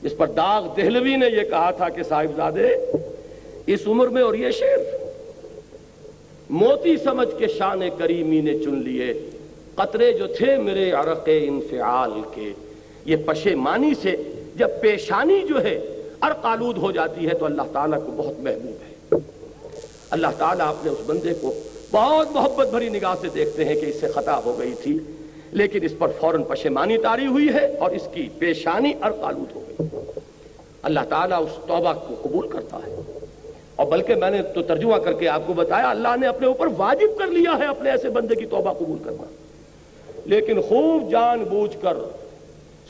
اس 0.03 0.17
پر 0.17 0.27
داغ 0.27 0.67
دہلوی 0.77 1.15
نے 1.15 1.25
یہ 1.27 1.43
کہا 1.43 1.71
تھا 1.71 1.89
کہ 1.89 2.03
صاحبزادے، 2.03 2.67
اس 3.65 3.79
عمر 3.87 4.07
میں 4.07 4.21
اور 4.21 4.33
یہ 4.33 4.51
شعر، 4.51 4.79
موتی 6.49 6.97
سمجھ 6.97 7.29
کے 7.37 7.47
شان 7.47 7.81
کریمی 7.97 8.41
نے 8.41 8.59
چن 8.59 8.75
لیے۔ 8.75 9.13
قطرے 9.77 10.11
جو 10.13 10.27
تھے 10.27 10.55
میرے 10.55 10.91
عرق 10.91 11.23
انفعال 11.25 12.11
کے۔ 12.33 12.53
یہ 13.05 13.15
پشیمانی 13.25 13.93
سے 14.01 14.15
جب 14.55 14.69
پیشانی 14.81 15.41
جو 15.49 15.63
ہے 15.63 15.79
ارقالود 16.21 16.77
ہو 16.77 16.91
جاتی 16.91 17.27
ہے 17.27 17.33
تو 17.33 17.45
اللہ 17.45 17.61
تعالیٰ 17.73 17.99
کو 18.05 18.11
بہت 18.11 18.39
محبوب 18.39 18.75
ہے۔ 18.83 19.15
اللہ 20.09 20.27
تعالیٰ 20.37 20.67
اپنے 20.67 20.91
اس 20.91 20.97
بندے 21.05 21.33
کو 21.41 21.53
بہت 21.91 22.31
محبت 22.31 22.67
بھری 22.67 22.89
نگاہ 22.89 23.15
سے 23.21 23.27
دیکھتے 23.35 23.65
ہیں 23.65 23.75
کہ 23.75 23.85
اس 23.85 23.95
سے 23.99 24.07
خطا 24.07 24.39
ہو 24.45 24.59
گئی 24.59 24.73
تھی، 24.83 24.99
لیکن 25.51 25.79
اس 25.83 25.91
پر 25.99 26.07
فوراً 26.19 26.43
پشیمانی 26.43 26.97
تاری 26.97 27.27
ہوئی 27.27 27.49
ہے 27.49 27.65
اور 27.65 27.91
اس 27.91 28.07
کی 28.13 28.29
پیشانی 28.39 28.91
ارقالود 29.01 29.55
ہو 29.55 29.63
گئی۔ 29.69 29.99
اللہ 30.81 30.99
تعالیٰ 31.09 31.41
اس 31.41 31.55
توبہ 31.67 31.93
کو 31.93 32.15
قبول 32.21 32.47
کرتا 32.47 32.77
ہے۔ 32.77 32.95
اور 33.75 33.87
بلکہ 33.87 34.15
میں 34.15 34.29
نے 34.29 34.41
تو 34.41 34.61
ترجمہ 34.61 34.95
کر 34.95 35.13
کے 35.13 35.27
آپ 35.27 35.41
کو 35.47 35.53
بتایا، 35.53 35.89
اللہ 35.89 36.15
نے 36.21 36.27
اپنے 36.27 36.47
اوپر 36.47 36.67
واجب 36.77 37.19
کر 37.19 37.27
لیا 37.27 37.59
ہے 37.59 37.65
اپنے 37.65 37.91
ایسے 37.91 38.09
بندے 38.09 38.35
کی 38.35 38.45
توبہ 38.45 38.73
قبول 38.73 38.97
کرنا۔ 39.03 39.23
لیکن 40.27 40.61
خوب 40.61 41.11
جان 41.11 41.43
بوجھ 41.43 41.77
کر 41.81 41.93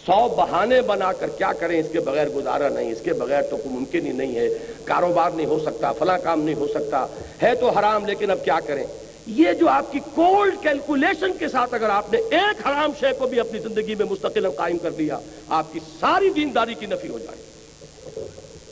سو 0.06 0.28
بہانے 0.28 0.82
بنا 0.82 1.14
کر 1.14 1.28
کیا 1.28 1.54
کریں؟ 1.54 1.80
اس 1.80 1.86
کے 1.92 2.00
بغیر 2.00 2.30
گزارا 2.30 2.70
نہیں، 2.70 2.92
اس 2.92 3.02
کے 3.04 3.14
بغیر 3.14 3.42
تو 3.42 3.58
کوئی 3.58 3.76
ممکن 3.76 4.08
ہی 4.08 4.12
نہیں 4.12 4.36
ہے۔ 4.36 4.50
کاروبار 4.84 5.32
نہیں 5.32 5.46
ہو 5.46 5.60
سکتا، 5.60 5.92
فلاں 5.92 6.18
کام 6.24 6.42
نہیں 6.42 6.56
ہو 6.56 6.68
سکتا۔ 6.68 7.08
ہے 7.44 7.56
تو 7.56 7.70
حرام، 7.70 8.06
لیکن 8.06 8.32
اب 8.32 8.46
کیا 8.46 8.60
کریں؟ 8.60 8.84
یہ 9.28 9.54
جو 9.54 9.70
آپ 9.70 9.92
کی 9.92 10.00
کولڈ 10.16 10.56
کیلکولیشن 10.62 11.34
کے 11.34 11.48
ساتھ 11.48 11.74
اگر 11.74 11.90
آپ 11.90 12.14
نے 12.14 12.18
ایک 12.18 12.68
حرام 12.68 12.92
شے 13.00 13.08
کو 13.18 13.28
بھی 13.28 13.40
اپنی 13.40 13.60
زندگی 13.60 13.96
میں 13.96 14.06
مستقل 14.06 14.50
قائم 14.50 14.78
کر 14.78 14.92
لیا، 14.98 15.20
آپ 15.50 15.74
کی 15.74 15.80
ساری 16.00 16.30
دینداری 16.30 16.74
کی 16.74 16.86
نفی 16.86 17.08
ہو 17.08 17.20
جائے۔ 17.20 17.48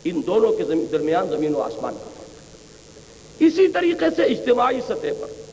ان 0.03 0.21
دونوں 0.27 0.51
کے 0.51 0.63
درمیان 0.91 1.27
زمین 1.27 1.55
و 1.55 1.61
آسمان 1.61 1.93
کا 1.93 2.09
فرق۔ 2.17 2.29
اسی 3.39 3.67
طریقے 3.67 4.05
سے 4.15 4.23
اجتماعی 4.23 4.81
سطح 4.87 5.07
پر 5.19 5.44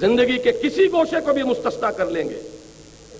زندگی 0.00 0.38
کے 0.38 0.52
کسی 0.52 0.86
گوشے 0.92 1.20
کو 1.24 1.32
بھی 1.32 1.42
مستثنا 1.42 1.90
کر 1.90 2.06
لیں 2.06 2.28
گے۔ 2.28 2.40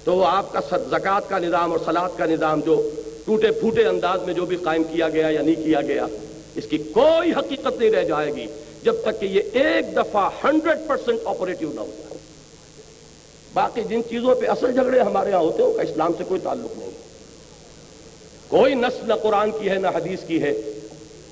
تو 0.05 0.15
وہ 0.17 0.25
آپ 0.27 0.53
کا 0.53 0.61
زکوٰۃ 0.91 1.29
کا 1.29 1.39
نظام 1.39 1.73
اور 1.73 1.79
سلاد 1.85 2.17
کا 2.17 2.27
نظام 2.27 2.61
جو 2.61 2.91
ٹوٹے 3.25 3.51
پھوٹے 3.51 3.85
انداز 3.87 4.23
میں 4.23 4.35
جو 4.35 4.47
بھی 4.47 4.57
قائم 4.57 4.85
کیا 4.85 5.09
گیا 5.09 5.29
یا 5.29 5.43
نہیں 5.43 5.65
کیا 5.65 5.81
گیا، 5.81 6.07
اس 6.55 6.65
کی 6.71 6.79
کوئی 6.79 7.33
حقیقت 7.33 7.79
نہیں 7.79 7.91
رہ 7.91 8.05
جائے 8.05 8.35
گی 8.35 8.47
جب 8.83 8.95
تک 9.03 9.21
کہ 9.21 9.27
یہ 9.27 9.43
ایک 9.53 9.97
دفعہ 9.97 10.29
ہنڈریڈ 10.45 10.79
پرسینٹ 10.89 11.19
آپریٹو 11.25 11.71
نہ 11.75 11.81
ہو 11.81 11.91
جائے۔ 11.99 12.19
باقی 13.55 13.83
جن 13.83 14.01
چیزوں 14.11 14.35
پہ 14.35 14.47
اصل 14.47 14.73
جھگڑے 14.73 15.01
ہمارے 15.01 15.33
ہاں 15.33 15.41
ہوتے 15.41 15.63
ہیں، 15.63 15.71
ان 15.71 15.77
کا 15.77 15.83
اسلام 15.83 16.13
سے 16.19 16.25
کوئی 16.25 16.41
تعلق 16.41 16.79
نہیں۔ 16.79 16.91
کوئی 18.49 18.75
نسل 18.75 19.09
نہ 19.09 19.15
قرآن 19.15 19.51
کی 19.51 19.69
ہے، 19.71 19.75
نہ 19.75 19.89
حدیث 19.95 20.27
کی 20.27 20.43
ہے 20.43 20.53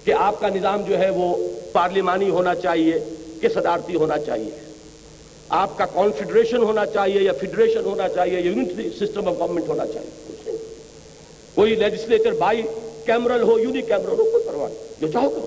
کہ 0.04 0.12
آپ 0.12 0.40
کا 0.40 0.48
نظام 0.48 0.82
جو 0.82 0.98
ہے 0.98 1.10
وہ 1.10 1.48
پارلیمانی 1.72 2.30
ہونا 2.30 2.54
چاہیے، 2.54 2.98
کہ 3.40 3.48
صدارتی 3.48 3.94
ہونا 3.94 4.18
چاہیے۔ 4.18 4.50
آپ 5.52 5.78
کا 5.78 5.86
کانفیڈریشن 5.86 6.56
ہونا 6.56 6.86
چاہیے 6.86 7.20
یا 7.20 7.32
فیڈریشن 7.40 7.84
ہونا 7.84 8.08
چاہیے 8.08 8.40
یونٹری 8.40 8.90
سسٹم 8.90 9.28
آف 9.28 9.38
گورنمنٹ 9.38 9.68
ہونا 9.68 9.86
چاہیے۔ 9.86 10.52
کوئی 11.54 11.74
لیجسلیٹر 11.74 12.32
بائی 12.32 12.62
کیمرل 13.06 13.42
ہو 13.42 13.58
یونی 13.58 13.82
کیمرل 13.82 14.18
ہو، 14.18 14.24
کوئی 14.24 14.44
پرواہ 14.44 14.70
جو 15.00 15.08
چاہو 15.12 15.30
کرو۔ 15.30 15.46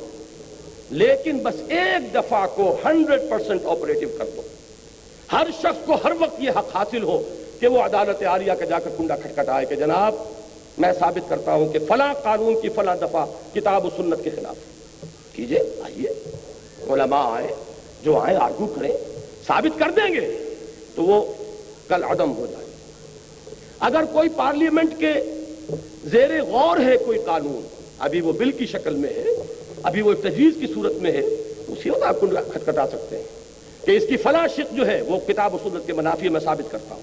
لیکن 0.90 1.38
بس 1.38 1.56
ایک 1.70 2.14
دفعہ 2.14 2.48
کو 2.56 2.76
ہنڈریڈ 2.86 3.22
پرسینٹ 3.30 3.66
آپریٹو 3.66 4.08
کر 4.18 4.26
دو۔ 4.36 4.42
ہر 5.32 5.48
شخص 5.60 5.86
کو 5.86 5.94
ہر 6.04 6.12
وقت 6.20 6.42
یہ 6.42 6.50
حق 6.50 6.76
حاصل 6.76 7.04
ہو 7.04 7.22
کہ 7.60 7.68
وہ 7.68 7.82
عدالت 7.82 8.24
عالیہ 8.24 8.54
کا 8.54 8.66
جا 8.66 8.80
کر 8.80 8.90
کنڈا 8.98 9.18
کھٹکھٹ 9.18 9.50
آئے 9.50 9.66
کہ 9.66 9.76
جناب، 9.76 10.16
میں 10.78 10.94
ثابت 11.00 11.30
کرتا 11.30 11.54
ہوں 11.54 11.70
کہ 11.70 11.80
فلاں 11.80 12.14
قانون 12.14 12.62
کی 12.62 12.70
فلاں 12.70 12.96
دفعہ 12.96 13.26
کتاب 13.54 13.86
و 13.86 13.90
سنت 13.98 14.24
کے 14.24 14.30
خلاف۔ 14.30 14.56
کیجیے، 15.36 15.60
آئیے، 15.60 16.10
علماء 16.90 17.36
آئے، 17.36 17.48
جو 18.04 18.18
آئے 18.18 18.36
آرگو 18.36 18.68
کریں۔ 18.68 19.15
ثابت 19.48 19.80
کر 19.80 19.92
دیں 19.96 20.14
گے 20.14 20.56
تو 20.96 21.04
وہ 21.04 21.34
کل 21.88 22.04
عدم 22.04 22.38
ہو 22.38 22.46
جائے۔ 22.52 22.66
اگر 23.80 24.04
کوئی 24.14 24.30
پارلیمنٹ 24.30 25.00
کے 25.00 25.14
زیر 26.04 26.44
غور 26.44 26.78
ہے 26.78 26.98
کوئی 26.98 27.20
قانون، 27.26 27.68
ابھی 28.00 28.22
وہ 28.22 28.32
بل 28.32 28.52
کی 28.52 28.66
شکل 28.66 28.96
میں 28.96 29.10
ہے، 29.10 29.26
ابھی 29.84 30.02
وہ 30.02 30.14
تجویز 30.14 30.54
کی 30.60 30.68
صورت 30.74 30.94
میں 30.94 31.12
ہے، 31.12 31.22
اسی 31.68 31.90
وقت 31.90 32.04
آپ 32.04 32.20
کھٹکھٹا 32.22 32.88
سکتے 32.88 33.18
ہیں 33.18 33.24
کہ 33.86 33.92
اس 33.92 34.04
کی 34.10 34.18
فلاں 34.18 34.48
شک 34.48 34.76
جو 34.76 34.88
ہے 34.88 35.02
وہ 35.02 35.20
کتاب 35.28 35.56
و 35.56 35.58
سنت 35.64 35.88
کے 35.88 35.94
منافی 35.94 36.30
میں 36.30 36.40
ثابت 36.40 36.72
کرتا 36.72 36.96
ہوں۔ 36.96 37.02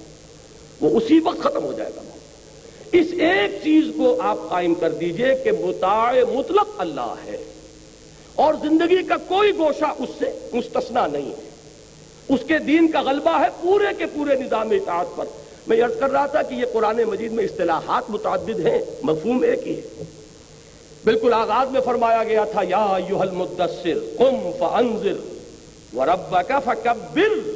وہ 0.81 1.01
اسی 1.01 1.20
وقت 1.24 1.40
ختم 1.40 1.64
ہو 1.64 1.73
جائے 1.73 1.90
گا۔ 1.97 2.02
اس 2.93 3.06
ایک 3.10 3.51
چیز 3.64 3.85
کو 3.97 4.16
آپ 4.20 4.39
قائم 4.48 4.74
کر 4.74 4.90
دیجیے 4.90 5.35
کہ 5.44 5.52
متاع 5.52 6.12
مطلق 6.35 6.69
اللہ 6.78 7.14
ہے 7.24 7.36
اور 8.35 8.55
زندگی 8.55 9.02
کا 9.02 9.16
کوئی 9.16 9.52
گوشہ 9.59 9.85
اس 9.98 10.09
سے 10.19 10.48
مستثنا 10.52 11.06
نہیں 11.06 11.31
ہے۔ 11.31 11.51
اس 12.28 12.40
کے 12.48 12.58
دین 12.58 12.90
کا 12.90 13.02
غلبہ 13.02 13.40
ہے 13.40 13.48
پورے 13.62 13.84
کے 13.98 14.06
پورے 14.06 14.34
نظام 14.34 14.70
اطاعت 14.70 15.06
پر۔ 15.16 15.24
میں 15.66 15.82
عرض 15.82 15.98
کر 16.00 16.10
رہا 16.10 16.26
تھا 16.26 16.42
کہ 16.42 16.54
یہ 16.54 16.64
قرآن 16.72 17.02
مجید 17.02 17.32
میں 17.32 17.44
اصطلاحات 17.44 18.10
متعدد 18.10 18.66
ہیں، 18.66 18.78
مفہوم 19.02 19.42
ایک 19.42 19.68
ہی 19.68 19.76
ہے۔ 19.76 20.02
بالکل 21.04 21.32
آغاز 21.32 21.70
میں 21.70 21.80
فرمایا 21.80 22.24
گیا 22.24 22.44
تھا، 22.44 22.60
یا 22.68 22.98
المدثر، 23.20 23.98
قم 24.18 24.50
فانذر 24.58 25.14
وربک 25.96 26.52
فکبر۔ 26.64 27.50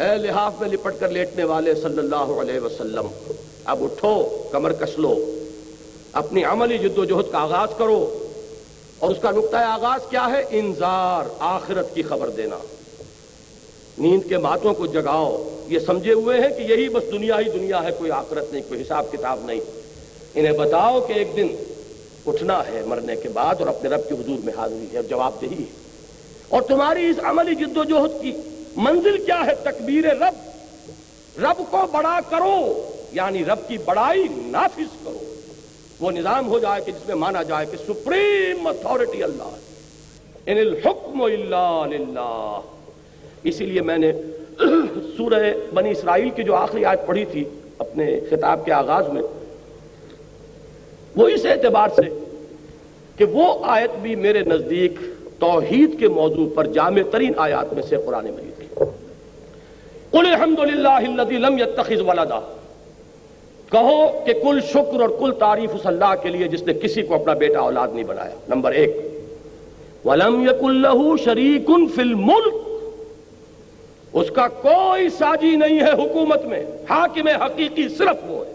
اے 0.00 0.16
لحاف 0.16 0.52
میں 0.60 0.68
لپٹ 0.68 0.94
کر 1.00 1.08
لیٹنے 1.08 1.44
والے 1.44 1.74
صلی 1.74 1.98
اللہ 1.98 2.16
علیہ 2.16 2.60
وسلم، 2.60 3.06
اب 3.64 3.84
اٹھو، 3.84 4.42
کمر 4.50 4.72
کس 4.72 4.98
لو۔ 4.98 5.34
اپنی 6.12 6.44
عملی 6.44 6.78
جد 6.78 6.98
و 6.98 7.04
جہد 7.04 7.32
کا 7.32 7.38
آغاز 7.38 7.68
کرو۔ 7.78 8.28
اور 8.98 9.10
اس 9.10 9.16
کا 9.20 9.30
نقطۂ 9.30 9.56
آغاز 9.56 10.00
کیا 10.10 10.28
ہے؟ 10.30 10.42
انذار، 10.50 11.24
آخرت 11.38 11.94
کی 11.94 12.02
خبر 12.02 12.30
دینا۔ 12.30 12.58
نیند 13.98 14.28
کے 14.28 14.38
ماتوں 14.38 14.74
کو 14.74 14.86
جگاؤ۔ 14.86 15.48
یہ 15.68 15.78
سمجھے 15.78 16.12
ہوئے 16.12 16.40
ہیں 16.40 16.48
کہ 16.48 16.72
یہی 16.72 16.88
بس 16.88 17.12
دنیا 17.12 17.38
ہی 17.38 17.50
دنیا 17.50 17.82
ہے، 17.82 17.90
کوئی 17.98 18.10
آخرت 18.10 18.52
نہیں، 18.52 18.62
کوئی 18.68 18.82
حساب 18.82 19.12
کتاب 19.12 19.40
نہیں۔ 19.44 19.60
انہیں 20.34 20.52
بتاؤ 20.52 21.00
کہ 21.00 21.12
ایک 21.12 21.36
دن 21.36 21.48
اٹھنا 22.26 22.62
ہے 22.66 22.82
مرنے 22.86 23.16
کے 23.16 23.28
بعد 23.28 23.54
اور 23.58 23.66
اپنے 23.66 23.90
رب 23.90 24.08
کے 24.08 24.14
حضور 24.14 24.38
میں 24.44 24.52
حاضری 24.56 24.86
ہے 24.92 24.96
اور 24.96 25.04
جواب 25.04 25.32
دہی 25.40 25.58
ہے۔ 25.58 25.86
اور 26.48 26.62
تمہاری 26.62 27.06
اس 27.06 27.16
عملی 27.22 27.54
جد 27.54 27.76
و 27.76 27.84
جہد 27.84 28.22
کی 28.22 28.32
منزل 28.76 29.24
کیا 29.24 29.46
ہے؟ 29.46 29.54
تکبیر 29.54 30.04
رب۔ 30.04 30.50
رب 31.38 31.62
کو 31.70 31.86
بڑا 31.92 32.20
کرو 32.30 32.90
یعنی 33.12 33.44
رب 33.44 33.68
کی 33.68 33.78
بڑائی 33.78 34.24
نافذ 34.30 35.04
کرو۔ 35.04 35.34
وہ 36.00 36.10
نظام 36.10 36.48
ہو 36.48 36.58
جائے 36.58 36.80
کہ 36.80 36.92
جس 36.92 37.06
میں 37.06 37.16
مانا 37.16 37.42
جائے 37.42 37.66
کہ 37.66 37.76
سپریم 37.76 38.66
اتھارٹی 38.66 39.22
اللہ 39.22 39.50
ان 40.46 40.58
الحکم 40.58 41.22
اللہ 41.22 41.82
للہ۔ 41.90 42.60
اسی 43.48 43.66
لیے 43.66 43.80
میں 43.80 43.98
نے 43.98 44.12
سورہ 45.16 45.52
بنی 45.74 45.90
اسرائیل 45.90 46.30
کی 46.30 46.42
جو 46.42 46.54
آخری 46.54 46.84
آیت 46.84 47.06
پڑھی 47.06 47.24
تھی 47.24 47.44
اپنے 47.78 48.20
خطاب 48.30 48.64
کے 48.64 48.72
آغاز 48.72 49.08
میں، 49.08 49.22
وہ 51.16 51.28
اس 51.28 51.46
اعتبار 51.46 51.88
سے 51.88 52.24
کہ 53.16 53.24
وہ 53.24 53.54
آیت 53.62 53.90
بھی 54.02 54.14
میرے 54.14 54.40
نزدیک 54.40 54.92
توحید 55.40 55.98
کے 55.98 56.08
موضوع 56.08 56.48
پر 56.54 56.66
جامع 56.66 57.00
ترین 57.10 57.32
آیات 57.36 57.72
میں 57.72 57.82
سے 57.82 57.96
قرآن 58.06 58.24
مجید 58.24 58.60
کی۔ 58.60 58.66
قل 60.10 60.26
الحمد 60.26 60.58
للہ 60.58 61.22
لم 61.32 61.58
يتخذ 61.58 62.00
ولدا۔ 62.00 62.40
کہو 63.72 64.20
کہ 64.26 64.32
کل 64.32 64.60
شکر 64.68 65.00
اور 65.00 65.08
کل 65.08 65.32
تعریف 65.38 65.70
اس 65.74 65.86
اللہ 65.86 66.14
کے 66.22 66.28
لیے 66.28 66.48
جس 66.48 66.62
نے 66.62 66.74
کسی 66.74 67.02
کو 67.02 67.14
اپنا 67.14 67.32
بیٹا 67.34 67.60
اولاد 67.60 67.88
نہیں 67.92 68.04
بنایا۔ 68.04 68.34
نمبر 68.48 68.72
ایک۔ 68.72 68.96
ولم 70.04 70.42
يكن 70.42 70.82
له 70.82 71.16
شریک 71.24 71.70
فی 71.94 72.02
الملک۔ 72.02 72.65
اس 74.16 74.30
کا 74.30 74.48
کوئی 74.48 75.08
ساجی 75.08 75.56
نہیں 75.56 75.80
ہے 75.80 75.90
حکومت 75.92 76.44
میں، 76.44 76.64
حاکم 76.90 77.28
حقیقی 77.28 77.88
صرف 77.88 78.16
وہ 78.26 78.44
ہے۔ 78.46 78.54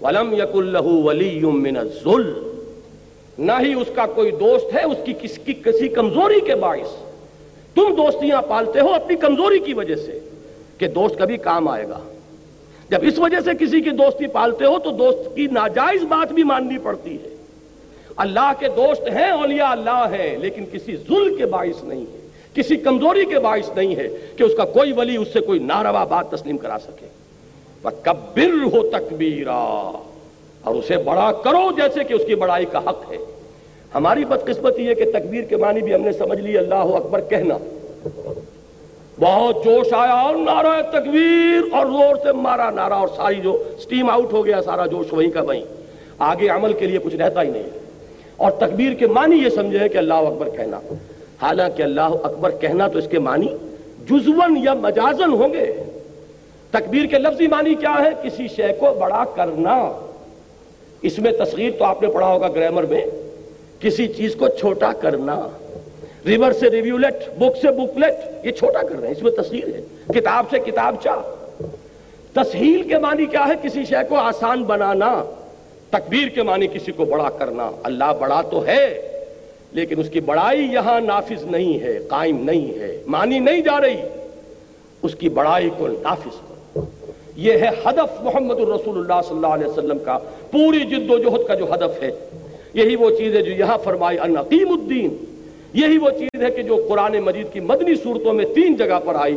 ولم 0.00 0.32
يكن 0.32 0.64
له 0.64 1.00
ولی 1.02 1.40
من 1.40 1.76
الظلم۔ 1.76 2.64
نہ 3.38 3.52
ہی 3.60 3.74
اس 3.74 3.86
کا 3.94 4.06
کوئی 4.06 4.30
دوست 4.30 4.74
ہے، 4.74 4.84
اس 4.84 4.96
کی 5.04 5.12
کس 5.22 5.38
کی 5.38 5.52
کسی 5.52 5.88
کمزوری 5.88 6.40
کے 6.40 6.54
باعث۔ 6.54 6.96
تم 7.74 7.94
دوستیاں 7.96 8.42
پالتے 8.42 8.80
ہو 8.80 8.94
اپنی 8.94 9.16
کمزوری 9.16 9.58
کی 9.58 9.74
وجہ 9.74 9.94
سے 9.94 10.18
کہ 10.78 10.88
دوست 10.88 11.18
کبھی 11.18 11.36
کام 11.36 11.68
آئے 11.68 11.88
گا۔ 11.88 12.00
جب 12.90 12.98
اس 13.02 13.18
وجہ 13.18 13.40
سے 13.44 13.50
کسی 13.60 13.80
کی 13.80 13.90
دوستی 13.90 14.26
پالتے 14.26 14.64
ہو 14.64 14.78
تو 14.78 14.90
دوست 14.90 15.36
کی 15.36 15.46
ناجائز 15.46 16.02
بات 16.02 16.32
بھی 16.32 16.42
ماننی 16.42 16.78
پڑتی 16.78 17.14
ہے۔ 17.14 17.36
اللہ 18.16 18.52
کے 18.58 18.68
دوست 18.68 19.02
ہیں، 19.02 19.30
اولیاء 19.30 19.70
اللہ 19.70 20.06
ہے 20.10 20.36
لیکن 20.40 20.64
کسی 20.72 20.96
ظلم 20.96 21.36
کے 21.36 21.46
باعث 21.46 21.84
نہیں۔ 21.84 22.04
ہے 22.12 22.15
کسی 22.56 22.76
کمزوری 22.76 23.24
کے 23.24 23.38
باعث 23.38 23.70
نہیں 23.76 23.96
ہے 23.96 24.08
کہ 24.36 24.42
اس 24.42 24.52
کا 24.56 24.64
کوئی 24.64 24.92
ولی 24.92 25.16
اس 25.16 25.28
سے 25.32 25.40
کوئی 25.40 25.58
ناروا 25.58 26.04
بات 26.04 26.30
تسلیم 26.30 26.56
کرا 26.56 26.76
سکے۔ 26.82 27.06
کبر 28.02 28.64
ہو 28.72 28.90
تکبیرہ 28.90 29.92
اور 30.60 30.74
اسے 30.74 30.96
بڑا 30.96 31.32
کرو 31.32 31.70
جیسے 31.76 32.04
کہ 32.04 32.14
اس 32.14 32.22
کی 32.26 32.34
بڑائی 32.34 32.64
کا 32.64 32.78
حق 32.78 33.12
ہے۔ 33.12 33.16
ہماری 33.94 34.24
بدقسمتی 34.24 34.88
ہے 34.88 34.94
کہ 34.94 35.04
تکبیر 35.10 35.42
کے 35.42 35.56
معنی 35.56 35.80
بھی 35.80 35.94
ہم 35.94 36.00
نے 36.00 36.12
سمجھ 36.12 36.40
لی، 36.40 36.58
اللہ 36.58 36.74
اکبر 36.74 37.20
کہنا۔ 37.20 37.58
بہت 39.20 39.64
جوش 39.64 39.86
آیا 39.92 40.12
اور 40.12 40.34
نعرہ 40.34 40.82
تکبیر 40.90 41.74
اور 41.74 41.86
زور 41.86 42.16
سے 42.22 42.32
مارا 42.32 42.70
نعرہ 42.70 42.92
اور 42.92 43.08
ساری 43.16 43.34
جو 43.34 43.62
سٹیم 43.80 44.10
آؤٹ 44.10 44.32
ہو 44.32 44.46
گیا، 44.46 44.62
سارا 44.62 44.86
جوش 44.86 45.12
وہیں 45.12 45.30
کا 45.30 45.42
وہیں۔ 45.42 45.64
آگے 46.18 46.48
عمل 46.48 46.72
کے 46.72 46.86
لیے 46.86 46.98
کچھ 46.98 47.16
رہتا 47.16 47.42
ہی 47.42 47.48
نہیں 47.48 47.70
اور 48.36 48.50
تکبیر 48.50 48.92
کے 48.94 49.06
معنی 49.06 49.36
یہ 49.36 49.48
سمجھے 49.48 49.88
کہ 49.88 49.98
اللہ 49.98 50.14
اکبر 50.14 50.48
کہنا۔ 50.48 50.80
حالانکہ 51.42 51.82
اللہ 51.82 52.00
اکبر 52.00 52.50
کہنا 52.50 52.88
تو 52.88 52.98
اس 52.98 53.08
کے 53.08 53.18
معنی 53.18 53.46
جزون 54.10 54.56
یا 54.64 54.74
مجازن 54.74 55.32
ہوں 55.32 55.52
گے۔ 55.52 55.84
تکبیر 56.70 57.06
کے 57.06 57.18
لفظی 57.18 57.46
معنی 57.46 57.74
کیا 57.74 58.04
ہے؟ 58.04 58.28
کسی 58.28 58.48
شے 58.48 58.72
کو 58.78 58.94
بڑا 58.94 59.24
کرنا۔ 59.34 59.92
اس 61.02 61.18
میں 61.18 61.32
تصغیر 61.32 61.70
تو 61.78 61.84
آپ 61.84 62.02
نے 62.02 62.08
پڑھا 62.08 62.26
ہوگا 62.26 62.48
گرامر 62.48 62.82
میں۔ 62.82 63.06
کسی 63.80 64.08
چیز 64.08 64.34
کو 64.34 64.48
چھوٹا 64.48 64.92
کرنا۔ 64.92 65.48
ریور 66.26 66.52
سے 66.52 66.70
ریویولٹ، 66.70 67.38
بک 67.38 67.56
سے 67.62 67.68
بکلیٹ، 67.68 68.46
یہ 68.46 68.50
چھوٹا 68.50 68.82
کر 68.82 68.96
رہے 69.00 69.08
ہیں 69.08 69.14
اس 69.16 69.22
میں 69.22 69.32
تصغیر 69.32 69.66
ہے۔ 69.66 69.80
کتاب 70.14 70.44
سے 70.50 70.58
کتاب 70.58 70.96
چاہ 71.02 71.18
تسہیل 72.32 72.82
کے 72.88 72.98
معنی 72.98 73.26
کیا 73.26 73.48
ہے؟ 73.48 73.52
کسی 73.62 73.84
شے 73.84 73.96
کو 74.08 74.16
آسان 74.16 74.64
بنانا۔ 74.64 75.24
تکبیر 75.90 76.28
کے 76.28 76.42
معنی 76.42 76.66
کسی 76.66 76.92
کو 76.92 77.04
بڑا 77.04 77.30
کرنا۔ 77.30 77.70
اللہ 77.82 78.12
بڑا 78.20 78.42
تو 78.50 78.66
ہے۔ 78.66 79.02
لیکن 79.72 80.00
اس 80.00 80.10
کی 80.10 80.20
بڑائی 80.20 80.62
یہاں 80.72 81.00
نافذ 81.00 81.44
نہیں 81.44 81.80
ہے، 81.80 81.98
قائم 82.08 82.44
نہیں 82.44 82.78
ہے، 82.78 83.02
مانی 83.06 83.38
نہیں 83.38 83.60
جا 83.60 83.80
رہی۔ 83.80 83.96
اس 85.02 85.14
کی 85.14 85.28
بڑائی 85.28 85.70
کو 85.78 85.88
نافذ 85.88 86.52
یہ 87.36 87.52
ہے 87.52 87.68
ہدف 87.84 88.22
محمد 88.22 88.56
الرسول 88.56 88.98
اللہ 88.98 89.20
صلی 89.28 89.36
اللہ 89.36 89.46
علیہ 89.46 89.66
وسلم 89.66 89.98
کا 89.98 90.18
پوری 90.50 90.78
جد 90.78 91.10
و 91.10 91.18
جہد 91.18 91.48
کا 91.48 91.54
جو 91.54 91.74
ہدف 91.74 92.02
ہے۔ 92.02 92.10
یہی 92.74 92.96
وہ 92.96 93.10
چیز 93.10 93.36
ہے 93.36 93.42
جو 93.42 93.52
یہاں 93.52 93.78
فرمائی 93.84 94.18
النقیم 94.18 94.68
الدین۔ 94.68 95.16
یہی 95.74 95.98
وہ 95.98 96.10
چیز 96.10 96.42
ہے 96.42 96.50
کہ 96.50 96.62
جو 96.62 96.86
قرآن 96.88 97.12
مجید 97.12 97.46
کی 97.52 97.60
مدنی 97.60 97.94
صورتوں 97.94 98.32
میں 98.32 98.44
تین 98.54 98.76
جگہ 98.76 99.00
پر 99.04 99.14
آئی۔ 99.14 99.36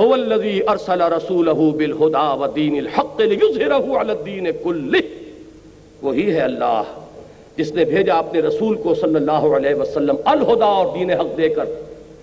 هو 0.00 0.12
الذي 0.12 0.60
ارسل 0.68 1.00
رسوله 1.00 1.70
بالهدى 1.70 2.38
ودين 2.40 2.78
الحق 2.78 3.20
ليظهره 3.20 4.00
على 4.00 4.10
الدين 4.10 4.46
كله 4.64 4.98
وہی 6.02 6.34
ہے 6.34 6.40
اللہ۔ 6.40 6.82
جس 7.56 7.72
نے 7.72 7.84
بھیجا 7.84 8.14
اپنے 8.14 8.40
رسول 8.40 8.76
کو 8.76 8.94
صلی 8.94 9.14
اللہ 9.14 9.30
علیہ 9.32 9.74
وسلم، 9.74 10.16
الہدا 10.24 10.64
اور 10.64 10.86
دین 10.98 11.10
حق 11.10 11.36
دے 11.36 11.48
کر، 11.48 11.64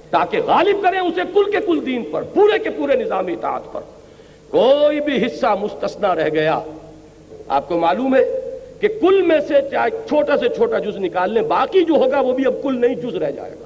تاکہ 0.10 0.39
غالب 0.45 0.84
کریں 0.84 0.99
اسے 0.99 1.22
کل 1.34 1.51
کے 1.51 1.57
کل 1.65 1.85
دین 1.85 2.03
پر، 2.11 2.22
پورے 2.34 2.60
کے 2.60 2.69
پورے 2.69 2.95
نظامی 2.95 3.34
اطاعت 3.34 3.73
پر۔ 3.73 3.81
کوئی 4.49 4.99
بھی 4.99 5.26
حصہ 5.26 5.56
مستثنا 5.61 6.15
رہ 6.15 6.30
گیا۔ 6.30 6.60
آپ 7.47 7.68
کو 7.68 7.77
معلوم 7.77 8.15
ہے 8.15 8.39
کہ 8.80 8.88
کل 8.88 9.22
میں 9.22 9.39
سے 9.47 9.53
چاہے 9.72 9.89
چھوٹا 10.07 10.38
سے 10.38 10.49
چھوٹا 10.56 10.80
جز 10.80 10.97
نکال 10.97 11.34
لیں، 11.34 11.41
باقی 11.41 11.84
جو 11.84 11.93
ہوگا 11.93 12.19
وہ 12.19 12.34
بھی 12.34 12.45
اب 12.45 12.64
کل 12.64 12.81
نہیں 12.81 12.95
جز 12.95 13.15
رہ 13.15 13.31
جائے 13.31 13.51
گا۔ 13.51 13.65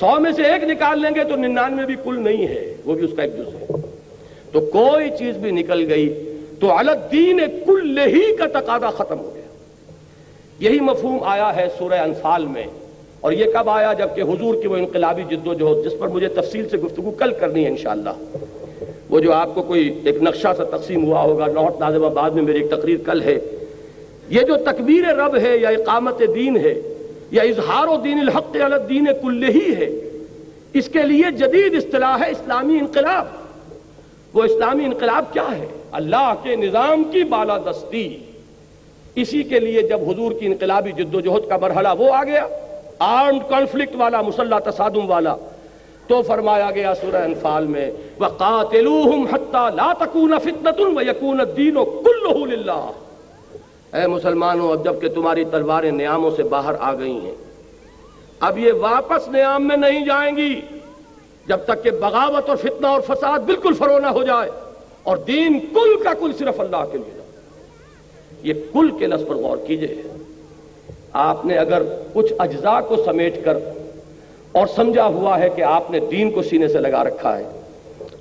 سو 0.00 0.20
میں 0.20 0.32
سے 0.32 0.42
ایک 0.42 0.64
نکال 0.64 1.02
لیں 1.02 1.10
گے 1.14 1.24
تو 1.24 1.36
ننانوے 1.36 1.86
بھی 1.86 1.94
کل 2.04 2.20
نہیں 2.20 2.46
ہے، 2.46 2.74
وہ 2.84 2.94
بھی 2.94 3.04
اس 3.04 3.10
کا 3.16 3.22
ایک 3.22 3.36
جز 3.36 3.54
ہے۔ 3.54 3.66
تو 4.52 4.60
کوئی 4.60 5.10
چیز 5.18 5.36
بھی 5.36 5.50
نکل 5.50 5.92
گئی 5.92 6.38
تو 6.60 6.72
الدین 6.72 7.40
کل 7.66 7.98
ہی 7.98 8.36
کا 8.36 8.60
تقاضا 8.60 8.90
ختم 8.90 9.18
ہو۔ 9.18 9.30
گیا 9.34 9.35
یہی 10.60 10.80
مفہوم 10.80 11.18
آیا 11.22 11.56
ہے 11.56 11.68
سورہ 11.78 11.94
انفال 11.94 12.46
میں۔ 12.46 12.64
اور 13.20 13.32
یہ 13.32 13.44
کب 13.44 13.70
آیا؟ 13.70 13.92
جبکہ 13.92 14.20
حضور 14.20 14.54
کی 14.62 14.68
وہ 14.68 14.76
انقلابی 14.76 15.22
جد 15.30 15.46
و 15.46 15.54
جہد، 15.54 15.84
جس 15.84 15.98
پر 15.98 16.08
مجھے 16.08 16.28
تفصیل 16.28 16.68
سے 16.68 16.76
گفتگو 16.76 17.10
کل 17.10 17.32
کرنی 17.32 17.64
ہے 17.64 17.68
انشاءاللہ۔ 17.68 18.10
وہ 19.10 19.20
جو 19.20 19.32
آپ 19.32 19.54
کو 19.54 19.62
کوئی 19.62 20.00
ایک 20.04 20.22
نقشہ 20.22 20.48
سا 20.56 20.64
تقسیم 20.64 21.04
ہوا 21.04 21.22
ہوگا 21.22 21.46
لاہور 21.46 21.70
نازم 21.78 22.04
آباد 22.04 22.30
میں 22.30 22.42
میری 22.42 22.60
ایک 22.60 22.70
تقریر 22.70 22.96
کل 23.06 23.22
ہے۔ 23.22 23.38
یہ 24.28 24.40
جو 24.40 24.56
تکبیر 24.56 25.14
رب 25.14 25.36
ہے، 25.36 25.56
یا 25.56 25.68
اقامت 25.68 26.22
دین 26.34 26.56
ہے، 26.56 26.80
یا 27.30 27.42
اظہار 27.42 27.88
و 27.88 27.96
دین 27.96 28.20
الحق 28.20 28.56
الدین 28.60 29.06
کل 29.22 29.44
ہی 29.48 29.74
ہے، 29.76 29.90
اس 30.72 30.88
کے 30.88 31.02
لیے 31.02 31.30
جدید 31.30 31.74
اصطلاح 31.74 32.16
ہے 32.20 32.30
اسلامی 32.30 32.78
انقلاب۔ 32.78 33.26
وہ 34.34 34.42
اسلامی 34.42 34.84
انقلاب 34.84 35.24
کیا 35.32 35.58
ہے؟ 35.58 35.66
اللہ 35.92 36.34
کے 36.42 36.56
نظام 36.56 37.04
کی 37.04 37.24
بالادستی۔ 37.24 38.18
اسی 39.16 39.42
کے 39.42 39.58
لیے 39.58 39.82
جب 39.82 40.08
حضور 40.10 40.32
کی 40.32 40.46
انقلابی 40.46 40.92
جد 40.92 41.14
و 41.14 41.20
جہد 41.20 41.48
کا 41.48 41.56
مرحلہ 41.56 41.88
وہ 41.98 42.12
آ 42.14 42.22
گیا 42.24 42.46
آرمڈ 42.98 43.42
کانفلکٹ 43.48 43.96
والا، 43.96 44.20
مسلح 44.22 44.58
تصادم 44.64 45.10
والا، 45.10 45.34
تو 46.06 46.20
فرمایا 46.22 46.70
گیا 46.70 46.94
سورہ 46.94 47.22
انفال 47.24 47.66
میں، 47.66 47.90
وَقَاتِلُوهُمْ 48.20 49.26
حَتَّى 49.32 49.74
لَا 49.76 49.92
تَكُونَ 49.98 50.38
فِتْنَةٌ 50.44 50.94
وَيَكُونَ 50.96 51.40
الدِّينُ 51.40 51.84
كُلُّهُ 52.04 52.46
لِلَّهِ۔ 52.46 54.00
اے 54.00 54.06
مسلمانوں، 54.06 54.70
اب 54.72 54.84
جبکہ 54.84 55.08
تمہاری 55.08 55.44
تلواریں 55.50 55.90
نیاموں 55.90 56.30
سے 56.36 56.42
باہر 56.54 56.74
آ 56.80 56.94
گئی 56.94 57.18
ہیں، 57.24 57.34
اب 58.40 58.58
یہ 58.58 58.72
واپس 58.80 59.28
نیام 59.28 59.68
میں 59.68 59.76
نہیں 59.76 60.04
جائیں 60.06 60.36
گی، 60.36 60.54
جب 61.46 61.66
تک 61.66 61.84
کہ 61.84 61.90
بغاوت 62.00 62.48
اور 62.48 62.56
فتنہ 62.56 62.86
اور 62.86 63.00
فساد 63.06 63.46
بالکل 63.46 63.74
فرونا 63.74 64.10
ہو 64.10 64.22
جائے، 64.22 64.50
اور 65.02 65.16
دین 65.26 65.60
کل 65.74 65.96
کا 66.04 66.12
کل 66.20 66.32
صرف 66.38 66.60
اللہ 66.60 66.90
کے 66.92 66.98
لیے۔ 66.98 67.15
یہ 68.46 68.54
کل 68.72 68.90
کے 68.98 69.06
لفظ 69.06 69.26
پر 69.26 69.34
غور 69.34 69.56
کیجیے۔ 69.66 70.02
آپ 71.12 71.46
نے 71.46 71.56
اگر 71.56 71.82
کچھ 72.12 72.32
اجزاء 72.38 72.80
کو 72.80 72.96
سمیٹ 73.04 73.44
کر 73.44 73.58
اور 74.52 74.66
سمجھا 74.66 75.06
ہوا 75.06 75.38
ہے 75.40 75.48
کہ 75.48 75.62
آپ 75.62 75.90
نے 75.90 76.00
دین 76.10 76.30
کو 76.30 76.42
سینے 76.42 76.68
سے 76.68 76.78
لگا 76.78 77.04
رکھا 77.04 77.38
ہے، 77.38 77.44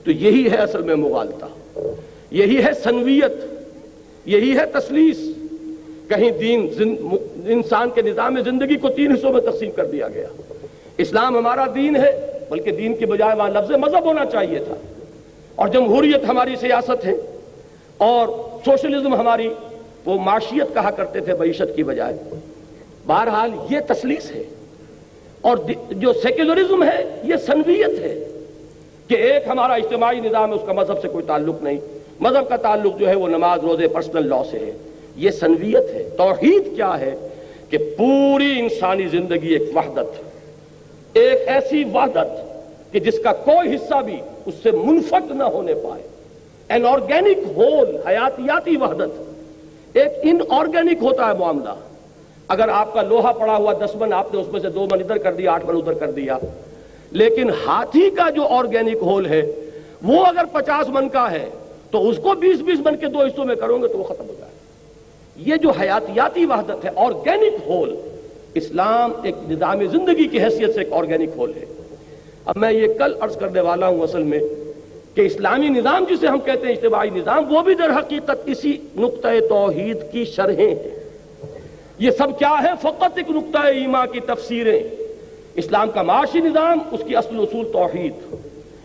تو 0.04 0.12
یہی 0.12 0.48
ہے 0.52 0.56
اصل 0.56 0.82
میں 0.82 0.96
مغالطہ۔ 0.96 1.46
یہی 2.32 2.64
ہے 2.64 2.74
سنویت، 2.84 3.34
یہی 4.26 4.58
ہے 4.58 4.66
تسلیس۔ 4.66 5.20
کہیں 6.08 6.30
دین 6.32 6.68
انسان 7.46 7.90
کے 7.90 8.02
نظام 8.02 8.42
زندگی 8.42 8.76
کو 8.76 8.90
تین 8.90 9.12
حصوں 9.12 9.34
میں 9.34 9.42
تقسیم 9.42 9.72
کر 9.72 9.86
دیا 9.86 10.08
گیا۔ 10.08 10.28
اسلام 10.98 11.38
ہمارا 11.38 11.66
دین 11.76 11.96
ہے، 11.96 12.40
بلکہ 12.50 12.72
دین 12.72 12.96
کے 12.96 13.06
بجائے 13.06 13.36
وہاں 13.36 13.50
لفظ 13.50 13.72
مذہب 13.72 14.06
ہونا 14.06 14.26
چاہیے 14.26 14.60
تھا۔ 14.60 14.76
اور 15.56 15.68
جمہوریت 15.68 16.24
ہماری 16.28 16.56
سیاست 16.56 17.06
ہے، 17.06 17.14
اور 17.98 18.28
سوشلزم 18.66 19.14
ہماری 19.14 19.50
وہ 20.06 20.19
معاشیت 20.19 20.73
کہا 20.73 20.91
کرتے 20.91 21.19
تھے 21.19 21.34
معیشت 21.34 21.76
کی 21.76 21.84
بجائے۔ 21.84 22.18
بہرحال 23.07 23.49
یہ 23.69 23.80
تسلیس 23.88 24.32
ہے۔ 24.32 24.44
اور 25.41 25.57
جو 25.90 26.14
سیکولرزم 26.14 26.84
ہے، 26.84 27.22
یہ 27.23 27.36
سنویت 27.36 27.99
ہے 27.99 28.27
کہ 29.07 29.15
ایک 29.15 29.44
ہمارا 29.48 29.73
اجتماعی 29.73 30.19
نظام 30.19 30.49
ہے، 30.49 30.56
اس 30.56 30.61
کا 30.65 30.73
مذہب 30.73 31.02
سے 31.02 31.07
کوئی 31.07 31.26
تعلق 31.26 31.64
نہیں۔ 31.64 31.77
مذہب 32.19 32.49
کا 32.49 32.56
تعلق 32.56 32.99
جو 32.99 33.10
ہے 33.10 33.15
وہ 33.15 33.27
نماز، 33.27 33.60
روزے، 33.60 33.88
پرسنل 33.88 34.30
لا 34.30 34.44
سے 34.52 34.60
ہے۔ 34.60 34.72
یہ 35.15 35.32
سنویت 35.32 35.94
ہے۔ 35.94 36.10
توحید 36.18 36.76
کیا 36.76 36.99
ہے؟ 36.99 37.15
کہ 37.69 37.77
پوری 37.77 38.60
انسانی 38.60 39.07
زندگی 39.07 39.53
ایک 39.53 39.61
وحدت 39.76 40.23
ایک 41.14 41.48
ایسی 41.48 41.84
وحدت 41.84 42.53
کہ 42.94 42.99
جس 42.99 43.19
کا 43.19 43.34
کوئی 43.34 43.76
حصہ 43.76 44.02
بھی 44.02 44.18
اس 44.45 44.53
سے 44.64 44.72
منفق 44.72 45.32
نہ 45.32 45.44
ہونے 45.44 45.73
پائے۔ 45.73 46.07
این 46.69 46.86
آرگینک 46.86 47.38
ہول 47.56 47.98
حیاتیاتی 48.07 48.77
وحدت۔ 48.77 49.35
ایک 49.96 50.12
ان 50.24 50.38
آرگینک 50.50 51.04
ہوتا 51.04 51.28
ہے 51.28 51.38
معاملہ۔ 51.38 51.70
اگر 52.48 52.70
آپ 52.70 52.94
کا 52.94 53.02
لوہا 53.02 53.32
پڑا 53.32 53.58
ہوا 53.58 53.74
دس 53.74 53.96
من، 53.96 54.14
آپ 54.14 54.34
نے 54.34 54.42
اس 54.42 54.48
میں 54.52 54.60
سے 54.60 54.70
دو 54.70 54.88
من 54.92 55.00
ادھر 55.00 55.18
کر 55.18 55.34
دیا، 55.34 55.52
آٹھ 55.52 55.66
من 55.66 55.76
ادھر 55.76 55.94
کر 55.94 56.12
دیا۔ 56.12 56.38
لیکن 57.12 57.50
ہاتھی 57.68 58.10
کا 58.10 58.30
جو 58.30 58.48
آرگینک 58.48 58.98
ہول 59.02 59.26
ہے، 59.26 59.42
وہ 60.04 60.26
اگر 60.26 60.46
پچاس 60.52 60.90
من 60.90 61.10
کا 61.10 61.32
ہے، 61.32 61.50
تو 61.92 62.10
اس 62.10 62.18
کو 62.18 62.34
بیس 62.34 62.62
بیس 62.62 62.80
من 62.86 62.96
کے 62.96 63.06
دو 63.06 63.20
حصوں 63.20 63.46
میں 63.46 63.56
کرو 63.56 63.78
گے 63.78 63.88
تو 63.88 63.98
وہ 63.98 64.04
ختم 64.04 64.30
ہو 64.30 64.34
جائے۔ 64.38 64.52
یہ 65.36 65.56
جو 65.56 65.70
حیاتیاتی 65.70 66.46
وحدت 66.46 66.86
ہے 66.86 66.90
آرگینک 66.96 67.54
ہول 67.66 67.96
اسلام 68.54 69.12
ایک 69.24 69.36
نظام 69.50 69.86
زندگی 69.86 70.28
کی 70.28 70.40
حیثیت 70.44 70.74
سے 70.74 70.80
ایک 70.80 70.94
آرگینک 70.94 71.30
ہول 71.38 71.52
ہے۔ 71.56 71.66
اب 72.46 72.58
میں 72.58 72.72
یہ 72.72 72.88
کل 72.98 73.14
عرض 73.22 73.38
کرنے 73.38 73.62
والا 73.62 73.88
ہوں 73.88 74.02
اصل 74.02 74.24
میں۔ 74.24 74.40
کہ 75.16 75.22
اسلامی 75.22 75.68
نظام 75.68 76.04
جسے 76.10 76.28
ہم 76.28 76.40
کہتے 76.40 76.68
ہیں 76.68 76.76
اجتماعی 76.76 77.10
نظام، 77.10 77.56
وہ 77.56 77.62
بھی 77.62 77.74
در 77.74 77.90
حقیقت 78.00 78.36
اسی 78.46 78.78
نقطۂ 78.96 79.30
توحید 79.50 79.98
کی 80.12 80.26
شرحیں 80.26 80.76
ہیں۔ 80.76 80.96
یہ 82.00 82.12
سب 82.12 82.40
کیا 82.40 82.56
ہے؟ 82.64 82.70
فقط 82.82 83.18
ایک 83.18 83.30
نقطۂ 83.30 83.66
ایما 83.66 84.06
کی 84.06 84.20
تفسیریں۔ 84.20 84.84
اسلام 85.56 85.92
کا 85.92 86.02
معاشی 86.02 86.40
نظام، 86.40 86.80
اس 86.92 87.00
کی 87.08 87.16
اصل 87.16 87.40
اصول 87.40 87.72
توحید۔ 87.72 88.36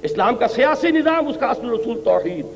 اسلام 0.02 0.36
کا 0.36 0.48
سیاسی 0.48 0.90
نظام، 0.90 1.28
اس 1.28 1.36
کا 1.40 1.46
اصل 1.46 1.66
اصول 1.66 2.00
توحید۔ 2.04 2.46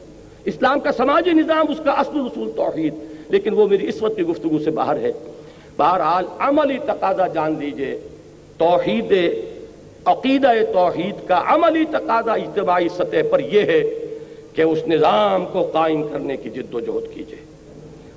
اسلام 0.45 0.81
کا 0.81 0.93
سماجی 0.93 1.33
نظام، 1.33 1.67
اس 1.69 1.81
کا 1.85 1.93
اصل 1.93 2.19
اصول 2.19 2.51
توحید۔ 2.57 2.95
لیکن 3.29 3.53
وہ 3.53 3.69
میری 3.69 3.89
اس 3.89 4.03
وقت 4.03 4.17
کی 4.17 4.23
گفتگو 4.23 4.59
سے 4.59 4.71
باہر 4.71 4.97
ہے۔ 4.97 5.13
بہرحال 5.77 6.25
عملی 6.39 6.79
تقاضا 6.79 7.27
جان 7.27 7.61
دیجیے 7.61 8.01
توحید 8.59 9.13
عقیدہ 10.05 10.49
توحید 10.73 11.29
کا 11.29 11.43
عملی 11.47 11.85
تقاضا 11.91 12.33
اجتماعی 12.33 12.89
سطح 12.89 13.17
پر 13.31 13.39
یہ 13.39 13.61
ہے 13.61 13.83
کہ 14.53 14.63
اس 14.63 14.79
نظام 14.87 15.45
کو 15.45 15.63
قائم 15.73 16.03
کرنے 16.03 16.37
کی 16.37 16.51
جد 16.51 16.75
و 16.75 16.81
جہد 16.81 17.15
کیجیے۔ 17.15 17.45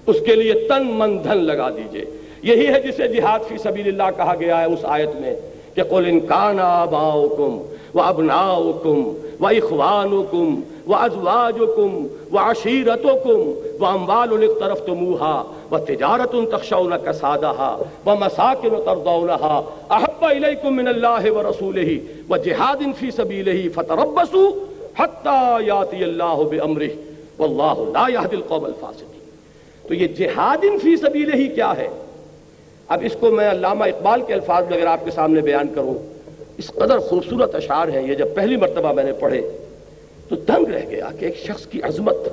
اس 0.05 0.15
کے 0.25 0.35
لیے 0.35 0.53
تن 0.53 0.87
من 0.87 1.23
دھن 1.23 1.37
لگا 1.37 1.69
دیجیے۔ 1.69 2.05
یہی 2.43 2.67
ہے 2.67 2.81
جسے 2.81 3.07
جہاد 3.07 3.39
فی 3.47 3.57
سبیل 3.57 3.87
اللہ 3.87 4.17
کہا 4.17 4.33
گیا 4.39 4.59
ہے 4.59 4.65
اس 4.65 4.79
آیت 4.83 5.09
میں 5.15 5.35
کہ 5.75 5.83
قل 5.83 6.03
انکان 6.07 6.59
آباؤکم 6.59 7.61
و 7.97 8.01
ابناؤکم 8.01 9.13
و 9.39 9.47
اخوانکم 9.47 10.61
و 10.87 10.95
ازواجکم 10.95 12.07
و 12.31 12.37
عشیرتکم 12.37 13.53
و 13.79 13.85
اموال 13.85 14.43
اقترفتموها 14.43 15.43
و 15.71 15.79
تجارت 15.79 16.35
تخشون 16.51 16.97
کسادها 16.97 17.87
و 18.05 18.15
مساکن 18.15 18.75
ترضونها 18.85 19.99
احب 19.99 20.25
الیکم 20.29 20.75
من 20.81 20.87
اللہ 20.87 21.29
و 21.31 21.43
رسولہ 21.49 21.85
و 22.29 22.37
جہاد 22.47 22.83
فی 22.99 23.11
سبیلہ 23.11 23.55
فتربسوا 23.75 24.47
حتی 24.99 25.65
یاتی 25.65 26.03
اللہ 26.03 26.43
بامرہ، 26.51 26.89
واللہ 27.39 27.87
لا 27.93 28.05
یهد 28.09 28.33
القوم 28.33 28.65
الفاسقین۔ 28.65 29.85
تو 29.87 29.93
یہ 29.93 30.07
جہاد 30.17 30.65
فی 30.81 30.95
سبیلہ 30.95 31.35
ہی 31.35 31.47
کیا 31.47 31.71
ہے؟ 31.77 31.87
اب 32.95 33.01
اس 33.05 33.15
کو 33.19 33.31
میں 33.31 33.49
علامہ 33.51 33.83
اقبال 33.83 34.21
کے 34.27 34.33
الفاظ 34.33 34.63
میں 34.69 34.77
اگر 34.77 34.87
آپ 34.87 35.05
کے 35.05 35.11
سامنے 35.11 35.41
بیان 35.41 35.73
کروں، 35.75 35.93
اس 36.57 36.67
قدر 36.75 36.99
خوبصورت 37.07 37.55
اشعار 37.55 37.87
ہیں، 37.87 38.07
یہ 38.07 38.15
جب 38.15 38.33
پہلی 38.35 38.55
مرتبہ 38.57 38.91
میں 38.93 39.03
نے 39.03 39.13
پڑھے، 39.19 39.41
تو 40.29 40.35
دنگ 40.35 40.73
رہ 40.73 40.85
گیا 40.89 41.09
کہ 41.19 41.25
ایک 41.25 41.37
شخص 41.37 41.65
کی 41.71 41.81
عظمت، 41.89 42.27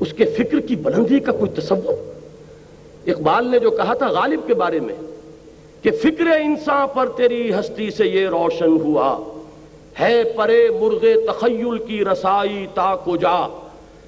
اس 0.00 0.12
کے 0.12 0.24
فکر 0.24 0.60
کی 0.68 0.76
بلندی 0.86 1.20
کا 1.20 1.32
کوئی 1.32 1.50
تصور۔ 1.60 1.94
اقبال 3.10 3.48
نے 3.48 3.58
جو 3.58 3.70
کہا 3.70 3.94
تھا 3.94 4.08
غالب 4.08 4.40
کے 4.46 4.54
بارے 4.54 4.80
میں 4.80 4.94
کہ 5.82 5.90
فکر 5.90 6.26
انسان 6.26 6.88
پر 6.94 7.08
تیری 7.08 7.54
ہستی 7.54 7.90
سے 7.90 8.06
یہ 8.06 8.28
روشن 8.28 8.72
ہوا 8.72 9.18
ہے 10.00 10.22
پرے 10.36 10.68
مرغ 10.80 11.06
تخیل 11.26 11.78
کی 11.78 12.04
رسائی 12.04 12.66
تا 12.74 12.96
کو 12.96 13.16
جا۔ 13.16 13.66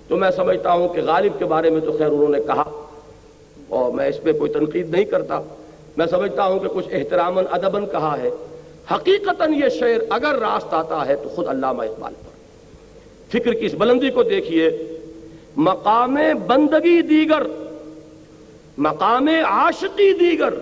تو 0.08 0.16
میں 0.16 0.30
سمجھتا 0.30 0.72
ہوں 0.72 0.88
کہ 0.88 1.02
غالب 1.02 1.38
کے 1.38 1.44
بارے 1.44 1.70
میں 1.70 1.80
تو 1.80 1.92
خیر 1.92 2.06
انہوں 2.06 2.28
نے 2.28 2.40
کہا 2.46 2.86
اور 3.68 3.92
میں 3.92 4.08
اس 4.08 4.22
پہ 4.22 4.32
کوئی 4.32 4.52
تنقید 4.52 4.90
نہیں 4.90 5.04
کرتا۔ 5.04 5.40
میں 5.96 6.06
سمجھتا 6.06 6.44
ہوں 6.44 6.58
کہ 6.58 6.68
کچھ 6.68 6.88
احترام 6.92 7.38
ادبن 7.38 7.86
کہا 7.86 8.16
ہے۔ 8.22 8.30
حقیقتاً 8.90 9.54
یہ 9.54 9.68
شعر 9.68 10.00
اگر 10.10 10.38
راست 10.38 10.74
آتا 10.74 11.06
ہے 11.06 11.16
تو 11.16 11.28
خود 11.28 11.48
علامہ 11.48 11.82
اقبال 11.82 12.12
پر۔ 12.14 12.32
فکر 13.28 13.52
کی 13.52 13.66
اس 13.66 13.74
بلندی 13.74 14.10
کو 14.10 14.22
دیکھیے۔ 14.22 14.70
مقام 15.56 16.18
بندگی 16.46 17.02
دیگر 17.02 17.42
مقام 18.78 19.28
عاشقی 19.44 20.12
دیگر۔ 20.12 20.54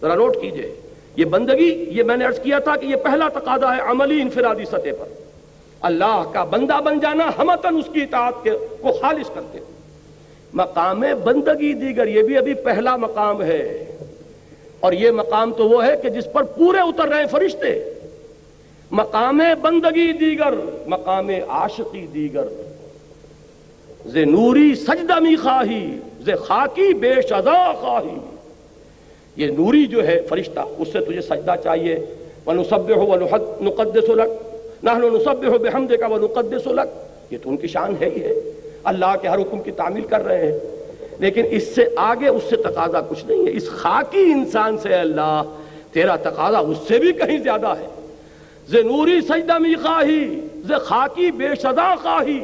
ذرا 0.00 0.14
نوٹ 0.14 0.36
کیجیے، 0.40 0.74
یہ 1.16 1.24
بندگی، 1.24 1.86
یہ 1.88 2.02
میں 2.02 2.16
نے 2.16 2.24
عرض 2.24 2.40
کیا 2.40 2.58
تھا 2.58 2.76
کہ 2.76 2.86
یہ 2.86 2.96
پہلا 2.96 3.28
تقاضا 3.28 3.76
ہے 3.76 3.80
عملی 3.80 4.20
انفرادی 4.20 4.64
سطح 4.64 4.90
پر۔ 4.98 5.08
اللہ 5.80 6.22
کا 6.32 6.44
بندہ 6.44 6.80
بن 6.84 7.00
جانا 7.00 7.30
ہمتن 7.38 7.76
اس 7.76 7.88
کی 7.92 8.02
اطاعت 8.02 8.34
کو 8.80 8.92
خالص 8.92 9.30
کرتے 9.34 9.58
مقام 10.54 11.04
بندگی 11.24 11.72
دیگر، 11.72 12.06
یہ 12.06 12.22
بھی 12.22 12.38
ابھی 12.38 12.54
پہلا 12.54 12.96
مقام 12.96 13.42
ہے۔ 13.42 13.82
اور 14.80 14.92
یہ 14.92 15.10
مقام 15.10 15.52
تو 15.52 15.68
وہ 15.68 15.86
ہے 15.86 15.96
کہ 16.02 16.08
جس 16.08 16.24
پر 16.32 16.42
پورے 16.42 16.78
اتر 16.78 17.08
رہے 17.08 17.18
ہیں 17.18 17.26
فرشتے۔ 17.26 17.92
مقام 18.90 19.40
بندگی 19.62 20.12
دیگر، 20.12 20.54
مقام 20.86 21.30
عاشقی 21.48 22.06
دیگر۔ 22.14 22.44
ز 24.06 24.16
نوری 24.16 24.74
سجدہ 24.74 25.20
می 25.20 25.36
خواہی 25.36 25.98
ز 26.26 26.30
خاکی 26.40 26.94
بے 26.94 27.14
شزا 27.22 27.72
خواہی۔ 27.72 28.18
یہ 29.36 29.46
نوری 29.46 29.86
جو 29.86 30.06
ہے 30.06 30.20
فرشتہ، 30.28 30.60
اس 30.78 30.88
سے 30.92 31.00
تجھے 31.00 31.20
سجدہ 31.20 31.54
چاہیے۔ 31.64 31.96
وَنُصَبِّحُ 32.46 32.98
وَنُقَدِّسُ 32.98 34.14
لَكْ 34.14 34.28
نَحْنُ 34.82 35.18
نُصَبِّحُ 35.18 35.58
بِحَمْدِكَ 35.58 36.04
وَنُقَدِّسُ 36.04 36.74
لَكْ 36.74 36.88
یہ 37.30 37.38
تو 37.42 37.50
ان 37.50 37.56
کی 37.56 37.66
شان 37.66 37.94
ہے 38.00 38.08
ہی 38.16 38.22
ہے 38.22 38.34
اللہ 38.84 39.14
کے 39.22 39.28
ہر 39.28 39.38
حکم 39.38 39.58
کی 39.58 39.70
تعمیل 39.70 40.02
کر 40.02 40.24
رہے 40.24 40.52
ہیں۔ 40.52 40.58
لیکن 41.18 41.44
اس 41.50 41.74
سے 41.74 41.84
آگے، 41.96 42.28
اس 42.28 42.42
سے 42.50 42.56
تقاضا 42.56 43.00
کچھ 43.00 43.24
نہیں 43.26 43.46
ہے۔ 43.46 43.56
اس 43.56 43.70
خاکی 43.70 44.22
انسان 44.22 44.78
سے 44.78 44.94
اللہ، 44.94 45.42
تیرا 45.92 46.16
تقاضا 46.16 46.58
اس 46.58 46.78
سے 46.88 46.98
بھی 46.98 47.12
کہیں 47.12 47.38
زیادہ 47.38 47.68
ہے۔ 47.68 47.86
ز 48.68 48.74
نوری 48.74 49.20
سجدہ 49.20 49.58
می 49.58 49.74
خواہی 49.74 50.40
ز 50.54 50.72
خاکی 50.84 51.30
بے 51.30 51.48
شدا 51.62 51.94
خواہی۔ 52.02 52.40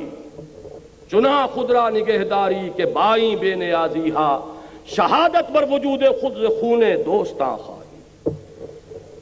چنا 1.13 1.47
خدرا 1.55 1.91
نگہداری 1.91 2.71
کے 2.77 2.87
بائیں 2.87 3.37
بے 3.37 3.55
نیازی 3.55 4.11
ہا 4.11 4.55
شہادت 4.87 5.55
پر 5.55 5.63
وجود 5.63 6.03
خود 6.21 6.61
خون 6.61 6.85
دوستاں 7.07 7.57
خواہی۔ 7.57 8.31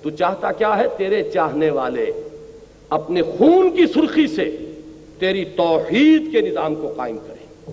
تو 0.02 0.10
چاہتا 0.10 0.52
کیا 0.52 0.78
ہے 0.78 0.84
تیرے 0.96 1.22
چاہنے 1.22 1.70
والے؟ 1.70 2.12
اپنے 2.90 3.22
خون 3.22 3.76
کی 3.76 3.86
سرخی 3.86 4.26
سے 4.26 4.72
تیری 5.18 5.44
توحید 5.44 6.32
کے 6.32 6.40
نظام 6.40 6.74
کو 6.74 6.94
قائم 6.96 7.18
کریں۔ 7.18 7.72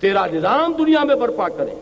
تیرا 0.00 0.26
نظام 0.32 0.72
دنیا 0.78 1.04
میں 1.04 1.14
برپا 1.14 1.48
کریں۔ 1.48 1.74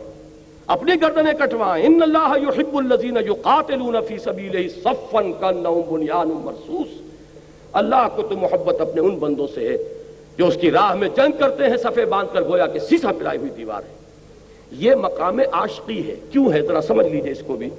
اپنی 0.67 0.91
گردنیں 1.01 1.33
کٹوائیں۔ 1.33 1.85
ان 1.85 2.01
اللہ 2.01 2.33
یحب 2.41 2.77
الذین 2.77 3.17
یقاتلون 3.17 3.95
فی 4.07 4.17
سبیلہ 4.17 4.69
صفا 4.69 5.21
کانہم 5.39 5.81
بنیان 5.91 6.29
مرصوص۔ 6.43 7.01
اللہ 7.73 8.07
کو 8.15 8.21
تو 8.21 8.37
محبت 8.37 8.81
اپنے 8.81 9.01
ان 9.01 9.15
بندوں 9.15 9.47
سے 9.55 9.69
ہے 9.69 9.77
جو 10.37 10.47
اس 10.47 10.57
کی 10.61 10.71
راہ 10.71 10.95
میں 10.95 11.09
جنگ 11.15 11.31
کرتے 11.39 11.63
ہیں 11.63 11.77
صفے 11.77 12.05
باندھ 12.05 12.33
کر 12.33 12.41
گویا 12.41 12.67
کہ 12.67 12.79
سیسا 12.79 13.11
پلائی 13.17 13.37
ہوئی 13.37 13.49
دیوار 13.57 13.81
ہے۔ 13.83 13.95
یہ 14.71 14.95
مقام 14.95 15.39
عاشقی 15.51 16.07
ہے۔ 16.07 16.15
کیوں 16.31 16.53
ہے؟ 16.53 16.61
ذرا 16.61 16.81
سمجھ 16.81 17.07
لیجیے 17.07 17.31
اس 17.31 17.43
کو 17.47 17.55
بھی۔ 17.55 17.69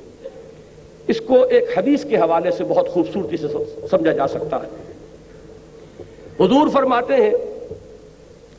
اس 1.06 1.20
کو 1.20 1.42
ایک 1.42 1.78
حدیث 1.78 2.04
کے 2.04 2.16
حوالے 2.16 2.50
سے 2.50 2.64
بہت 2.64 2.88
خوبصورتی 2.88 3.36
سے 3.36 3.46
سمجھا 3.90 4.12
جا 4.12 4.28
سکتا 4.28 4.56
ہے۔ 4.56 4.92
حضور 6.40 6.68
فرماتے 6.68 7.14
ہیں، 7.16 7.32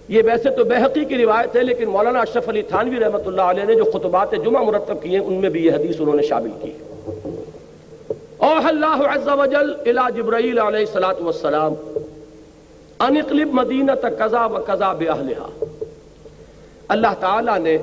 یہ 0.07 0.21
ویسے 0.25 0.49
تو 0.49 0.63
بحقی 0.63 1.05
کی 1.05 1.17
روایت 1.17 1.55
ہے، 1.55 1.63
لیکن 1.63 1.89
مولانا 1.89 2.19
اشرف 2.19 2.49
علی 2.49 2.61
تھانوی 2.61 2.99
رحمۃ 2.99 3.25
اللہ 3.25 3.41
علیہ 3.41 3.63
نے 3.63 3.75
جو 3.75 3.83
خطبات 3.83 4.31
جمعہ 4.31 4.63
مرتب 4.63 5.03
کیے، 5.03 5.19
ان 5.19 5.33
میں 5.33 5.49
بھی 5.49 5.65
یہ 5.65 5.71
حدیث 5.71 5.95
انہوں 5.99 6.15
نے 6.15 6.23
شامل 6.23 6.49
کی 6.61 6.71
اوہ 8.37 8.67
اللہ 8.67 9.07
عز 9.15 9.27
و 9.27 9.45
جل 9.45 9.73
الى 9.85 10.21
جبرائیل 10.21 10.59
علیہ 10.59 10.85
السلام 10.93 11.73
والسلام 12.99 13.17
ان 13.17 13.17
اقلب 13.17 13.53
مدینہ 13.53 13.91
قضا 13.91 14.45
و 14.45 14.57
قضا 14.67 14.93
بہلہا 14.93 15.65
اللہ 16.87 17.13
تعالیٰ 17.19 17.59
نے 17.59 17.77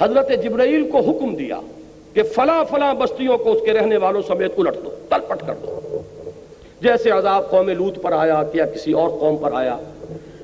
حضرت 0.00 0.30
جبرائیل 0.42 0.90
کو 0.90 0.98
حکم 0.98 1.34
دیا 1.34 1.60
کہ 2.12 2.22
فلاں 2.22 2.64
فلاں 2.70 2.94
بستیوں 2.94 3.38
کو 3.38 3.52
اس 3.52 3.62
کے 3.64 3.72
رہنے 3.72 3.96
والوں 3.96 4.22
سمیت 4.22 4.52
الٹ 4.58 4.74
دو، 4.84 4.90
تلپٹ 5.08 5.46
کر 5.46 5.54
دو۔ 5.62 5.98
جیسے 6.80 7.10
عذاب 7.10 7.50
قوم 7.50 7.68
لوت 7.68 8.02
پر 8.02 8.12
آیا 8.12 8.42
یا 8.54 8.66
کسی 8.66 8.92
اور 8.92 9.08
قوم 9.08 9.36
پر 9.36 9.50
آیا، 9.52 9.76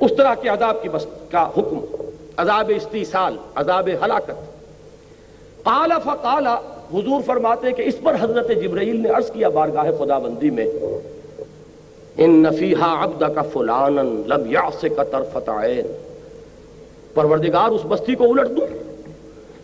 اس 0.00 0.10
طرح 0.16 0.34
کے 0.34 0.48
عذاب 0.48 0.82
کی 0.82 0.88
بس 0.88 1.06
کا 1.30 1.48
حکم۔ 1.48 1.84
عذاب 2.36 2.72
استیصال، 2.76 3.36
عذاب 3.54 3.88
ہلاکت۔ 4.04 4.32
قال 5.62 5.92
فقال، 6.04 6.46
حضور 6.94 7.20
فرماتے 7.26 7.72
کہ 7.72 7.82
اس 7.82 7.94
پر 8.02 8.14
حضرت 8.20 8.50
جبرائیل 8.62 9.00
نے 9.00 9.08
عرض 9.08 9.30
کیا 9.30 9.48
بارگاہ 9.48 9.90
خدا 9.98 10.18
بندی 10.18 10.50
میں 10.50 10.66
ان 12.24 12.30
نفیحہ 12.30 13.04
عبد 13.04 13.22
کا 13.34 13.42
فلانا 13.42 14.02
لم 14.02 14.50
یعص 14.50 14.84
کا 14.96 15.04
طرفت 15.04 15.50
پروردگار 17.14 17.68
اس 17.68 17.80
بستی 17.88 18.14
کو 18.14 18.24
الٹ 18.24 18.48
دوں۔ 18.48 18.66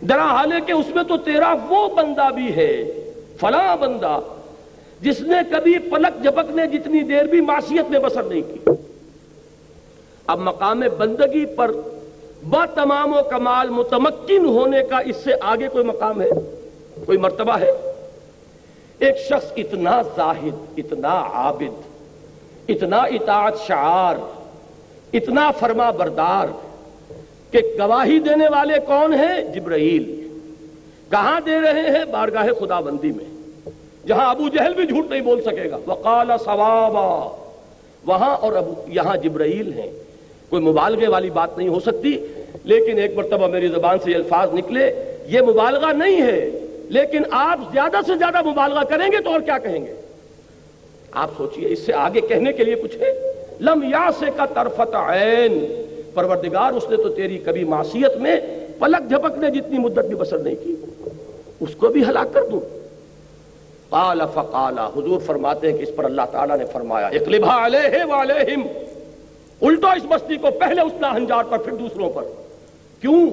درا 0.05 0.25
حالے 0.25 0.55
کہ 0.65 0.71
اس 0.71 0.85
میں 0.95 1.03
تو 1.03 1.17
تیرا 1.17 1.55
وہ 1.69 1.87
بندہ 1.95 2.29
بھی 2.35 2.55
ہے، 2.55 3.01
فلاں 3.39 3.77
بندہ، 3.77 4.19
جس 5.01 5.21
نے 5.21 5.35
کبھی 5.51 5.77
پلک 5.77 6.23
جھپکنے 6.23 6.67
جتنی 6.67 6.99
دیر 6.99 7.23
بھی 7.23 7.41
معصیت 7.41 7.91
میں 7.91 7.99
بسر 7.99 8.23
نہیں 8.23 8.41
کی۔ 8.41 8.71
اب 10.27 10.39
مقام 10.39 10.83
بندگی 10.97 11.45
پر 11.45 11.71
با 12.49 12.65
تمام 12.65 13.13
و 13.13 13.23
کمال 13.29 13.69
متمکن 13.69 14.45
ہونے 14.45 14.83
کا 14.89 14.97
اس 14.97 15.15
سے 15.23 15.31
آگے 15.41 15.67
کوئی 15.67 15.85
مقام 15.85 16.21
ہے، 16.21 16.29
کوئی 17.05 17.17
مرتبہ 17.17 17.59
ہے۔ 17.59 17.71
ایک 18.99 19.15
شخص 19.29 19.51
اتنا 19.57 20.01
زاہد، 20.15 20.55
اتنا 20.77 21.13
عابد 21.33 21.96
اتنا 22.67 22.97
اطاعت 22.97 23.53
شعار، 23.67 24.15
اتنا 25.13 25.51
فرما 25.51 25.91
بردار 25.91 26.47
کہ 27.51 27.57
گواہی 27.79 28.19
دینے 28.19 28.47
والے 28.47 28.73
کون 28.87 29.13
ہیں؟ 29.13 29.41
جبرائیل۔ 29.41 30.27
کہاں 31.11 31.39
دے 31.45 31.61
رہے 31.61 31.81
ہیں 31.81 32.05
بارگاہ 32.05 32.47
خدا 32.59 32.79
بندی 32.79 33.11
میں؟ 33.11 33.25
جہاں 34.07 34.29
ابو 34.29 34.47
جہل 34.47 34.73
بھی 34.73 34.87
جھوٹ 34.87 35.09
نہیں 35.09 35.21
بول 35.21 35.41
سکے 35.41 35.69
گا۔ 35.71 35.77
وقال 35.87 36.31
ثوابا۔ 36.45 37.45
وہاں 38.05 38.37
اور 38.37 38.53
ابو، 38.53 38.73
یہاں 38.87 39.17
جبرائیل 39.17 39.73
ہیں۔ 39.73 39.91
کوئی 40.49 40.61
مبالغے 40.61 41.07
والی 41.07 41.29
بات 41.29 41.57
نہیں 41.57 41.67
ہو 41.67 41.79
سکتی۔ 41.79 42.25
لیکن 42.63 42.97
ایک 42.97 43.17
مرتبہ 43.17 43.47
میری 43.47 43.67
زبان 43.67 43.97
سے 44.03 44.11
یہ 44.11 44.15
الفاظ 44.15 44.53
نکلے، 44.53 44.93
یہ 45.27 45.41
مبالغہ 45.41 45.93
نہیں 45.93 46.21
ہے، 46.21 46.49
لیکن 46.89 47.21
آپ 47.31 47.59
زیادہ 47.73 47.97
سے 48.07 48.17
زیادہ 48.17 48.41
مبالغہ 48.41 48.83
کریں 48.83 49.11
گے 49.11 49.17
تو 49.17 49.31
اور 49.31 49.39
کیا 49.39 49.57
کہیں 49.57 49.85
گے؟ 49.85 49.93
آپ 51.11 51.29
سوچئے، 51.37 51.71
اس 51.71 51.79
سے 51.79 51.93
آگے 51.93 52.21
کہنے 52.21 52.53
کے 52.53 52.63
لیے 52.63 52.75
کچھ 52.75 52.97
ہے؟ 52.97 53.13
لم 53.61 53.83
یاسے 53.83 54.25
کا 54.35 54.45
طرفت 54.45 54.95
عین۔ 54.95 55.83
پروردگار، 56.13 56.71
اس 56.71 56.89
نے 56.89 56.97
تو 56.97 57.09
تیری 57.09 57.37
کبھی 57.37 57.63
معصیت 57.63 58.17
میں 58.17 58.35
پلک 58.79 59.09
جھپکنے 59.09 59.51
جتنی 59.51 59.77
مدت 59.79 60.05
بھی 60.05 60.15
بسر 60.15 60.37
نہیں 60.37 60.55
کی، 60.63 60.75
اس 61.59 61.75
کو 61.75 61.87
بھی 61.87 62.03
ہلاک 62.03 62.33
کر 62.33 62.45
دوں۔ 62.45 62.59
قال 63.89 64.21
فقال، 64.33 64.79
حضور 64.79 65.19
فرماتے 65.19 65.71
ہیں 65.71 65.77
کہ 65.77 65.83
اس 65.83 65.89
پر 65.95 66.03
اللہ 66.03 66.21
تعالیٰ 66.31 66.57
نے 66.57 66.65
فرمایا، 66.65 67.07
اقلبہ 67.07 67.65
علیہ 67.65 68.03
وعلیہم 68.03 68.61
الٹو 69.61 69.87
اس 69.87 70.03
بستی 70.09 70.35
کو، 70.35 70.47
پہلے 70.59 70.81
اس 70.81 70.91
ہنجار 71.15 71.43
پر، 71.43 71.57
پھر 71.57 71.73
دوسروں 71.73 72.09
پر۔ 72.09 72.23
کیوں؟ 73.01 73.29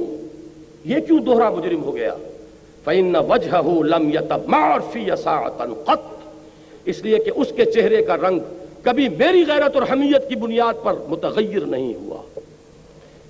یہ 0.84 1.00
کیوں 1.00 1.18
دوہرا 1.18 1.50
مجرم 1.50 1.84
ہو 1.84 1.96
گیا؟ 1.96 2.14
فَإِنَّ 2.84 3.18
وَجْهَهُ 3.18 3.84
لَمْ 3.84 4.14
يَتَمَعْرْ 4.14 4.92
فِي 4.92 5.00
يَسَاعَةً 5.00 5.74
قَطْ۔ 5.84 6.13
اس 6.84 7.02
لیے 7.02 7.18
کہ 7.18 7.30
اس 7.36 7.52
کے 7.56 7.64
چہرے 7.64 8.02
کا 8.02 8.16
رنگ 8.16 8.38
کبھی 8.82 9.08
میری 9.08 9.44
غیرت 9.48 9.74
اور 9.74 9.82
حمیت 9.92 10.28
کی 10.28 10.36
بنیاد 10.36 10.84
پر 10.84 10.94
متغیر 11.08 11.60
نہیں 11.60 11.94
ہوا۔ 11.94 12.40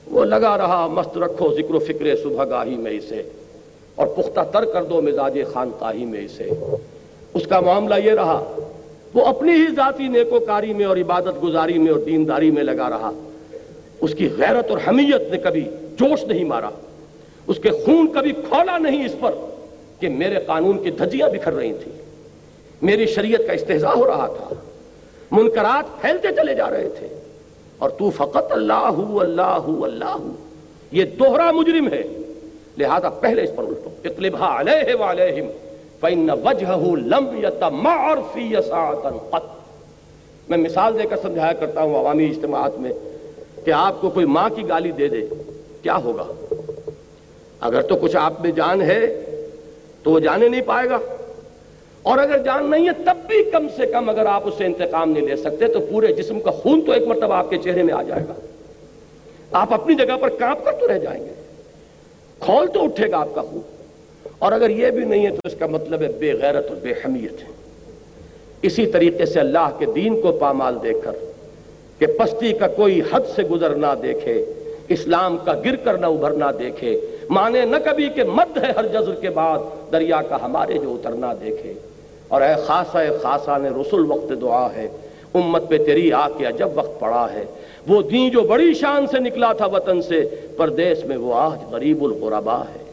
وہ 0.06 0.24
لگا 0.24 0.59
رہا، 0.59 0.86
مست 0.86 1.18
رکھو 1.18 1.55
ذکر 1.55 1.74
و 1.74 1.78
فکر 1.78 2.16
صبح 2.22 2.44
گاہی 2.44 2.76
میں 2.76 2.93
اسے 2.93 3.22
اور 3.94 4.06
پختہ 4.06 4.40
تر 4.52 4.64
کر 4.64 4.85
دو 4.85 5.02
مزاج 5.02 5.39
خانقاہی 5.52 6.05
میں 6.05 6.24
اسے۔ 6.24 6.51
اس 7.35 7.47
کا 7.47 7.60
معاملہ 7.60 7.94
یہ 8.05 8.10
رہا، 8.10 8.56
وہ 9.14 9.24
اپنی 9.24 9.52
ہی 9.52 9.74
ذاتی 9.76 10.09
نیکوکاری 10.09 10.74
میں 10.74 10.85
اور 10.85 10.97
عبادت 10.97 11.43
گزاری 11.43 11.78
میں 11.78 11.93
اور 11.93 12.01
دینداری 12.01 12.51
میں 12.51 12.62
لگا 12.62 12.90
رہا۔ 12.90 13.10
اس 14.01 14.14
کی 14.14 14.28
غیرت 14.39 14.70
اور 14.70 14.78
حمیت 14.89 15.31
نے 15.31 15.39
کبھی 15.39 15.64
جوش 15.98 16.24
نہیں 16.24 16.44
مارا۔ 16.44 16.70
اس 17.47 17.59
کے 17.62 17.70
خون 17.70 18.06
کبھی 18.14 18.32
کھولا 18.32 18.78
نہیں 18.78 19.05
اس 19.05 19.14
پر 19.20 19.32
کہ 20.01 20.09
میرے 20.09 20.36
قانون 20.47 20.82
کی 20.82 20.90
دھجیاں 20.90 21.28
بکھر 21.28 21.52
رہی 21.52 21.72
تھیں۔ 21.72 22.03
میری 22.85 23.06
شریعت 23.06 23.40
کا 23.47 23.52
استحضاء 23.52 23.94
ہو 23.97 24.06
رہا 24.06 24.27
تھا۔ 24.27 24.55
منکرات 25.31 26.01
پھیلتے 26.01 26.28
چلے 26.36 26.55
جا 26.55 26.70
رہے 26.70 26.89
تھے۔ 26.89 27.09
اور 27.78 27.90
تو 27.90 28.11
فقط 28.11 28.52
اللہ 28.52 28.94
اللہ 29.20 29.65
اللہ 29.66 30.16
یہ 30.93 31.05
دوہرا 31.05 31.51
مجرم 31.51 31.89
ہے۔ 31.93 32.02
لہذا 32.78 33.09
پہلے 33.09 33.43
اس 33.43 33.51
پر 33.56 33.65
الٹو۔ 33.65 33.90
اقلبہ 34.05 34.44
علیہ 34.44 34.94
وعلیہم 34.94 35.47
فَإِنَّ 36.01 36.32
وَجْهَهُ 36.44 36.97
لَمْ 36.97 37.44
يَتَمَعْرْ 37.44 38.32
فِي 38.32 38.43
يَسَاعَةً 38.43 39.40
میں 40.48 40.59
مثال 40.59 40.98
دے 40.98 41.09
کر 41.09 41.16
سمجھایا 41.16 41.52
کرتا 41.52 41.82
ہوں 41.82 41.97
عوامی 41.97 42.24
اجتماعات 42.24 42.78
میں 42.78 42.93
کہ 43.65 43.70
آپ 43.70 44.01
کو 44.01 44.11
کوئی 44.11 44.27
ماں 44.27 44.48
کی 44.56 44.69
گالی 44.69 44.90
دے 44.90 45.09
دے، 45.09 45.27
کیا 45.82 45.97
ہوگا؟ 45.97 46.55
اگر 47.61 47.82
تو 47.82 47.97
کچھ 47.97 48.16
آپ 48.16 48.40
میں 48.40 48.51
جان 48.51 48.82
ہے 48.82 49.24
تو 50.02 50.11
وہ 50.11 50.20
جانے 50.20 50.48
نہیں 50.48 50.61
پائے 50.61 50.90
گا۔ 50.90 50.98
اور 52.05 52.18
اگر 52.18 52.39
جان 52.39 52.70
نہیں 52.70 52.86
ہے، 52.86 52.93
تب 53.05 53.16
بھی 53.26 53.44
کم 53.44 53.66
سے 53.76 53.86
کم 53.86 54.09
اگر 54.09 54.26
آپ 54.26 54.43
اس 54.44 54.55
سے 54.59 54.64
انتقام 54.64 55.10
نہیں 55.10 55.28
لے 55.28 55.36
سکتے، 55.36 55.66
تو 55.66 55.81
پورے 55.81 56.06
جسم 56.06 56.40
کا 56.40 56.51
خون 56.51 56.81
تو 56.81 56.93
ایک 56.93 57.02
مرتبہ 57.02 57.35
آپ 57.35 57.51
کے 57.51 57.56
چہرے 57.56 57.82
میں 57.82 57.94
آ 57.94 58.02
جائے 58.02 58.22
گا۔ 58.28 58.35
آپ 59.52 59.74
اپنی 59.74 59.94
جگہ 59.94 60.16
پر 60.20 60.28
کانپ 60.28 60.64
کر 60.64 60.72
تو 60.72 60.89
رہ 60.89 60.98
جائیں 60.98 61.24
گے۔ 61.24 61.32
کھول 62.39 62.66
تو 62.66 62.85
اٹھے 62.85 63.10
گا 63.10 63.18
آپ 63.18 63.35
کا 63.35 63.43
خون۔ 63.43 63.60
اور 64.39 64.52
اگر 64.52 64.70
یہ 64.70 64.90
بھی 64.90 65.05
نہیں 65.05 65.24
ہے، 65.24 65.31
تو 65.31 65.40
اس 65.44 65.55
کا 65.59 65.66
مطلب 65.66 66.02
ہے 66.02 66.09
بے 66.09 66.32
غیرت 66.32 66.66
اور 66.68 66.76
بے 66.76 66.93
حمیت۔ 66.93 67.43
ہے 67.43 67.55
اسی 68.62 68.86
طریقے 68.86 69.26
سے 69.26 69.40
اللہ 69.40 69.76
کے 69.78 69.86
دین 69.94 70.20
کو 70.20 70.32
پامال 70.32 70.78
دے 70.82 70.93
کر 71.05 71.12
کہ 71.98 72.06
پستی 72.06 72.52
کا 72.52 72.68
کوئی 72.68 73.01
حد 73.12 73.20
سے 73.35 73.43
گزر 73.43 73.74
نہ 73.74 73.86
دیکھے، 74.02 74.44
اسلام 74.89 75.39
کا 75.39 75.52
گر 75.64 75.76
کر 75.76 75.98
نہ 75.98 76.06
ابھرنا 76.06 76.51
دیکھے۔ 76.59 77.01
مانے 77.31 77.64
نہ 77.64 77.76
کبھی 77.85 78.09
کہ 78.09 78.24
مد 78.24 78.59
ہے 78.59 78.72
ہر 78.76 78.86
جزر 78.86 79.14
کے 79.14 79.31
بعد، 79.31 79.59
دریا 79.93 80.22
کا 80.28 80.39
ہمارے 80.43 80.74
جو 80.74 80.93
اترنا 80.93 81.32
دیکھے۔ 81.32 81.72
اور 82.28 82.42
اے 82.42 82.55
خاصا 82.66 83.01
اے 83.01 83.10
خاصا 83.22 83.59
نے 83.59 83.68
رسول 83.68 84.10
وقت 84.10 84.32
دعا 84.40 84.68
ہے، 84.76 84.88
امت 85.34 85.68
پہ 85.68 85.78
تیری 85.78 86.12
آ 86.12 86.28
کے 86.28 86.44
جب 86.59 86.68
وقت 86.74 87.01
پڑا 87.01 87.26
ہے۔ 87.32 87.44
وہ 87.88 88.02
دین 88.02 88.30
جو 88.30 88.40
بڑی 88.40 88.74
شان 88.74 89.06
سے 89.06 89.18
نکلا 89.18 89.52
تھا 89.52 89.66
وطن 89.66 90.02
سے، 90.02 90.24
پردیس 90.56 91.05
میں 91.05 91.16
وہ 91.16 91.34
آج 91.34 91.72
غریب 91.72 92.05
الغربا 92.05 92.60
ہے۔ 92.60 92.84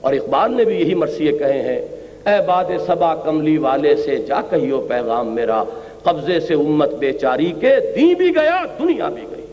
اور 0.00 0.12
اقبال 0.12 0.56
نے 0.56 0.64
بھی 0.64 0.80
یہی 0.80 0.94
مرثیے 0.94 1.32
کہے 1.32 1.62
ہیں، 1.62 1.80
اے 2.26 2.46
باد 2.46 2.64
سبا 2.86 3.14
کملی 3.14 3.58
والے 3.58 3.96
سے 3.96 4.16
جا 4.16 4.40
کہیو 4.50 4.80
پیغام 4.80 5.34
میرا، 5.34 5.64
قبضے 6.02 6.40
سے 6.40 6.54
امت 6.54 6.90
بیچاری 6.90 7.52
کے 7.60 7.76
دین 7.96 8.14
بھی 8.14 8.34
گیا، 8.34 8.64
دنیا 8.78 9.08
بھی 9.08 9.22
گئی۔ 9.22 9.46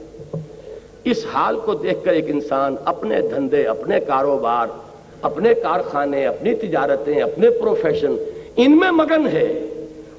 اس 1.04 1.26
حال 1.34 1.60
کو 1.60 1.74
دیکھ 1.74 2.06
کر 2.06 2.12
ایک 2.12 2.26
انسان 2.28 2.76
اپنے 2.86 3.22
دھندے، 3.22 3.64
اپنے 3.64 4.00
کاروبار، 4.00 4.68
اپنے 5.22 5.54
کارخانے، 5.54 6.28
اپنی 6.28 6.54
تجارتیں، 6.54 7.22
اپنے 7.22 7.50
پروفیشن 7.50 8.16
ان 8.56 8.78
میں 8.78 8.92
مگن 8.92 9.28
ہے۔ 9.28 9.66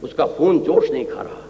اس 0.03 0.15
کا 0.15 0.27
خون 0.27 0.59
جوش 0.59 0.91
نہیں 0.91 1.05
کھا 1.05 1.23
رہا۔ 1.23 1.41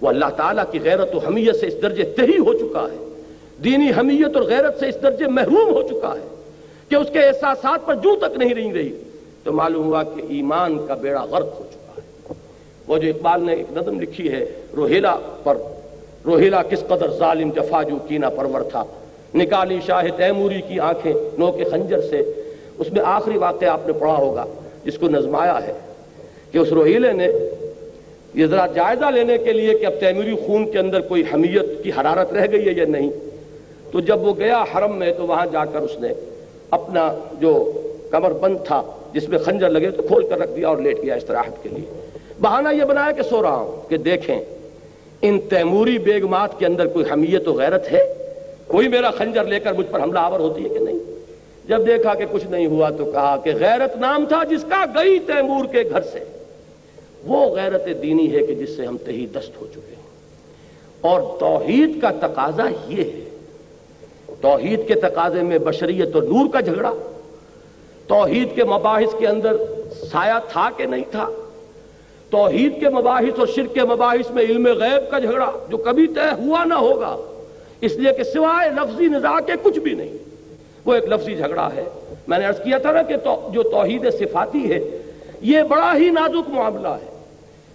وہ 0.00 0.08
اللہ 0.08 0.24
تعالیٰ 0.36 0.64
کی 0.70 0.80
غیرت 0.84 1.14
و 1.14 1.18
حمیت 1.18 1.56
سے 1.56 1.66
اس 1.66 1.82
درجے 1.82 2.02
تہی 2.02 2.38
ہو 2.38 2.54
چکا 2.54 2.86
ہے۔ 2.92 3.22
دینی 3.64 3.90
حمیت 3.98 4.36
اور 4.36 4.44
غیرت 4.44 4.80
سے 4.80 4.88
اس 4.88 5.02
درجے 5.02 5.26
محروم 5.26 5.74
ہو 5.74 5.82
چکا 5.82 6.14
ہے 6.14 6.42
کہ 6.88 6.94
اس 6.94 7.06
کے 7.12 7.18
احساسات 7.18 7.86
پر 7.86 7.94
جو 7.94 8.16
تک 8.16 8.36
نہیں 8.36 8.54
رہی 8.54 8.72
رہی۔ 8.74 8.92
تو 9.44 9.52
معلوم 9.52 9.86
ہوا 9.86 10.02
کہ 10.02 10.22
ایمان 10.28 10.86
کا 10.86 10.94
بیڑا 10.94 11.24
غرق 11.24 11.60
ہو 11.60 11.64
چکا 11.72 12.00
ہے۔ 12.00 12.32
وہ 12.86 12.98
جو 12.98 13.08
اقبال 13.08 13.44
نے 13.44 13.54
ایک 13.54 13.66
نظم 13.72 14.00
لکھی 14.00 14.32
ہے، 14.32 14.46
روہیلا 14.76 15.16
پر 15.42 15.58
روہیلا 16.24 16.62
کس 16.62 16.80
قدر 16.88 17.10
ظالم 17.10 17.50
جفاجو 17.50 17.96
کینا 18.08 18.28
پرور 18.28 18.60
تھا۔ 18.60 18.84
نکالی 19.34 19.78
شاہ 19.86 20.04
تیموری 20.16 20.60
کی 20.68 20.80
آنکھیں 20.80 21.12
نو 21.38 21.52
کے 21.52 21.64
خنجر 21.64 22.00
سے۔ 22.00 22.32
اس 22.78 22.92
میں 22.92 23.02
آخری 23.04 23.38
واقعہ 23.38 23.68
آپ 23.68 23.86
نے 23.86 23.92
پڑھا 23.92 24.16
ہوگا، 24.16 24.44
جس 24.84 24.98
کو 24.98 25.08
نظمایا 25.08 25.66
ہے۔ 25.66 25.72
کہ 26.54 26.58
اس 26.58 26.72
روہیلے 26.72 27.12
نے 27.12 27.28
یہ 28.34 28.46
ذرا 28.46 28.66
جائزہ 28.66 29.04
لینے 29.04 29.38
کے 29.38 29.52
لیے 29.52 29.74
کہ 29.74 29.86
اب 29.86 29.92
تیموری 30.00 30.34
خون 30.46 30.70
کے 30.70 30.78
اندر 30.78 31.00
کوئی 31.00 31.22
حمیت 31.34 31.84
کی 31.84 31.90
حرارت 31.90 32.32
رہ 32.32 32.46
گئی 32.52 32.66
ہے 32.66 32.72
یا 32.72 32.84
نہیں؟ 32.88 33.10
تو 33.92 34.00
جب 34.00 34.22
وہ 34.22 34.34
گیا 34.38 34.64
حرم 34.74 34.98
میں 34.98 35.12
تو 35.12 35.26
وہاں 35.26 35.46
جا 35.52 35.64
کر 35.64 35.80
اس 35.80 36.00
نے 36.00 36.08
اپنا 36.70 37.14
جو 37.40 37.72
کمر 38.10 38.32
بند 38.32 38.56
تھا، 38.66 38.82
جس 39.12 39.28
میں 39.28 39.38
خنجر 39.38 39.70
لگے، 39.70 39.90
تو 39.90 40.02
کھول 40.02 40.26
کر 40.26 40.38
رکھ 40.38 40.50
دیا 40.56 40.68
اور 40.68 40.76
لیٹ 40.76 41.02
گیا 41.02 41.14
استراحت 41.14 41.62
کے 41.62 41.68
لیے۔ 41.68 42.08
بہانہ 42.40 42.68
یہ 42.72 42.84
بنایا 42.84 43.10
کہ 43.10 43.22
سو 43.22 43.42
رہا 43.42 43.56
ہوں، 43.56 43.90
کہ 43.90 43.96
دیکھیں، 43.96 44.40
ان 45.22 45.38
تیموری 45.40 45.98
بیگمات 45.98 46.58
کے 46.58 46.66
اندر 46.66 46.86
کوئی 46.86 47.04
حمیت 47.12 47.48
و 47.48 47.52
غیرت 47.52 47.92
ہے؟ 47.92 48.14
کوئی 48.66 48.88
میرا 48.88 49.10
خنجر 49.10 49.44
لے 49.44 49.60
کر 49.60 49.72
مجھ 49.72 49.86
پر 49.90 50.02
حملہ 50.02 50.18
آور 50.18 50.40
ہوتی 50.40 50.64
ہے 50.64 50.68
کہ 50.68 50.78
نہیں؟ 50.78 50.98
جب 51.68 51.86
دیکھا 51.86 52.14
کہ 52.14 52.24
کچھ 52.32 52.46
نہیں 52.46 52.66
ہوا 52.66 52.90
تو 52.90 53.04
کہا 53.04 53.36
کہ 53.44 53.52
غیرت 53.60 53.96
نام 53.96 54.24
تھا 54.28 54.44
جس 54.44 54.64
کا 54.68 54.84
گئی 54.94 55.18
تیمور 55.18 55.64
کے 55.64 55.84
گھر 55.90 56.00
سے۔ 56.00 56.33
وہ 57.26 57.56
غیرت 57.56 57.86
دینی 58.02 58.34
ہے 58.34 58.46
کہ 58.46 58.54
جس 58.54 58.76
سے 58.76 58.86
ہم 58.86 58.96
تہی 58.98 59.26
دست 59.26 59.60
ہو 59.60 59.66
چکے 59.70 59.94
ہیں۔ 59.96 60.02
اور 61.00 61.20
توحید 61.40 62.02
کا 62.02 62.10
تقاضا 62.20 62.64
یہ 62.88 63.04
ہے، 63.04 63.28
توحید 64.40 64.88
کے 64.88 64.94
تقاضے 64.94 65.42
میں 65.42 65.58
بشریت 65.58 66.14
اور 66.14 66.22
نور 66.22 66.48
کا 66.52 66.60
جھگڑا، 66.60 66.92
توحید 68.06 68.56
کے 68.56 68.64
مباحث 68.64 69.14
کے 69.18 69.26
اندر 69.26 69.56
سایہ 70.12 70.38
تھا 70.48 70.68
کہ 70.76 70.84
نہیں 70.84 71.04
تھا، 71.10 71.28
توحید 72.30 72.80
کے 72.80 72.88
مباحث 72.88 73.38
اور 73.38 73.46
شرک 73.46 73.74
کے 73.74 73.82
مباحث 73.82 74.30
میں 74.30 74.42
علم 74.42 74.66
غیب 74.66 75.10
کا 75.10 75.18
جھگڑا 75.18 75.52
جو 75.68 75.76
کبھی 75.76 76.06
طے 76.06 76.46
ہوا 76.46 76.64
نہ 76.64 76.74
ہوگا، 76.74 77.16
اس 77.80 77.96
لیے 77.96 78.12
کہ 78.12 78.24
سوائے 78.24 78.70
لفظی 78.70 79.06
نزا 79.06 79.40
کے 79.40 79.52
کچھ 79.62 79.78
بھی 79.78 79.92
نہیں۔ 79.92 80.12
وہ 80.84 80.94
ایک 80.94 81.04
لفظی 81.04 81.36
جھگڑا 81.36 81.68
ہے۔ 81.76 81.84
میں 82.28 82.38
نے 82.38 82.44
عرض 82.44 82.58
کیا 82.58 82.78
تھا 82.78 82.92
نا 82.92 83.02
کہ 83.02 83.14
جو 83.24 83.62
توحید 83.62 84.06
صفاتی 84.12 84.72
ہے، 84.72 84.98
یہ 85.40 85.62
بڑا 85.62 85.92
ہی 85.96 86.10
نازک 86.10 86.50
معاملہ 86.50 86.88
ہے۔ 86.88 87.13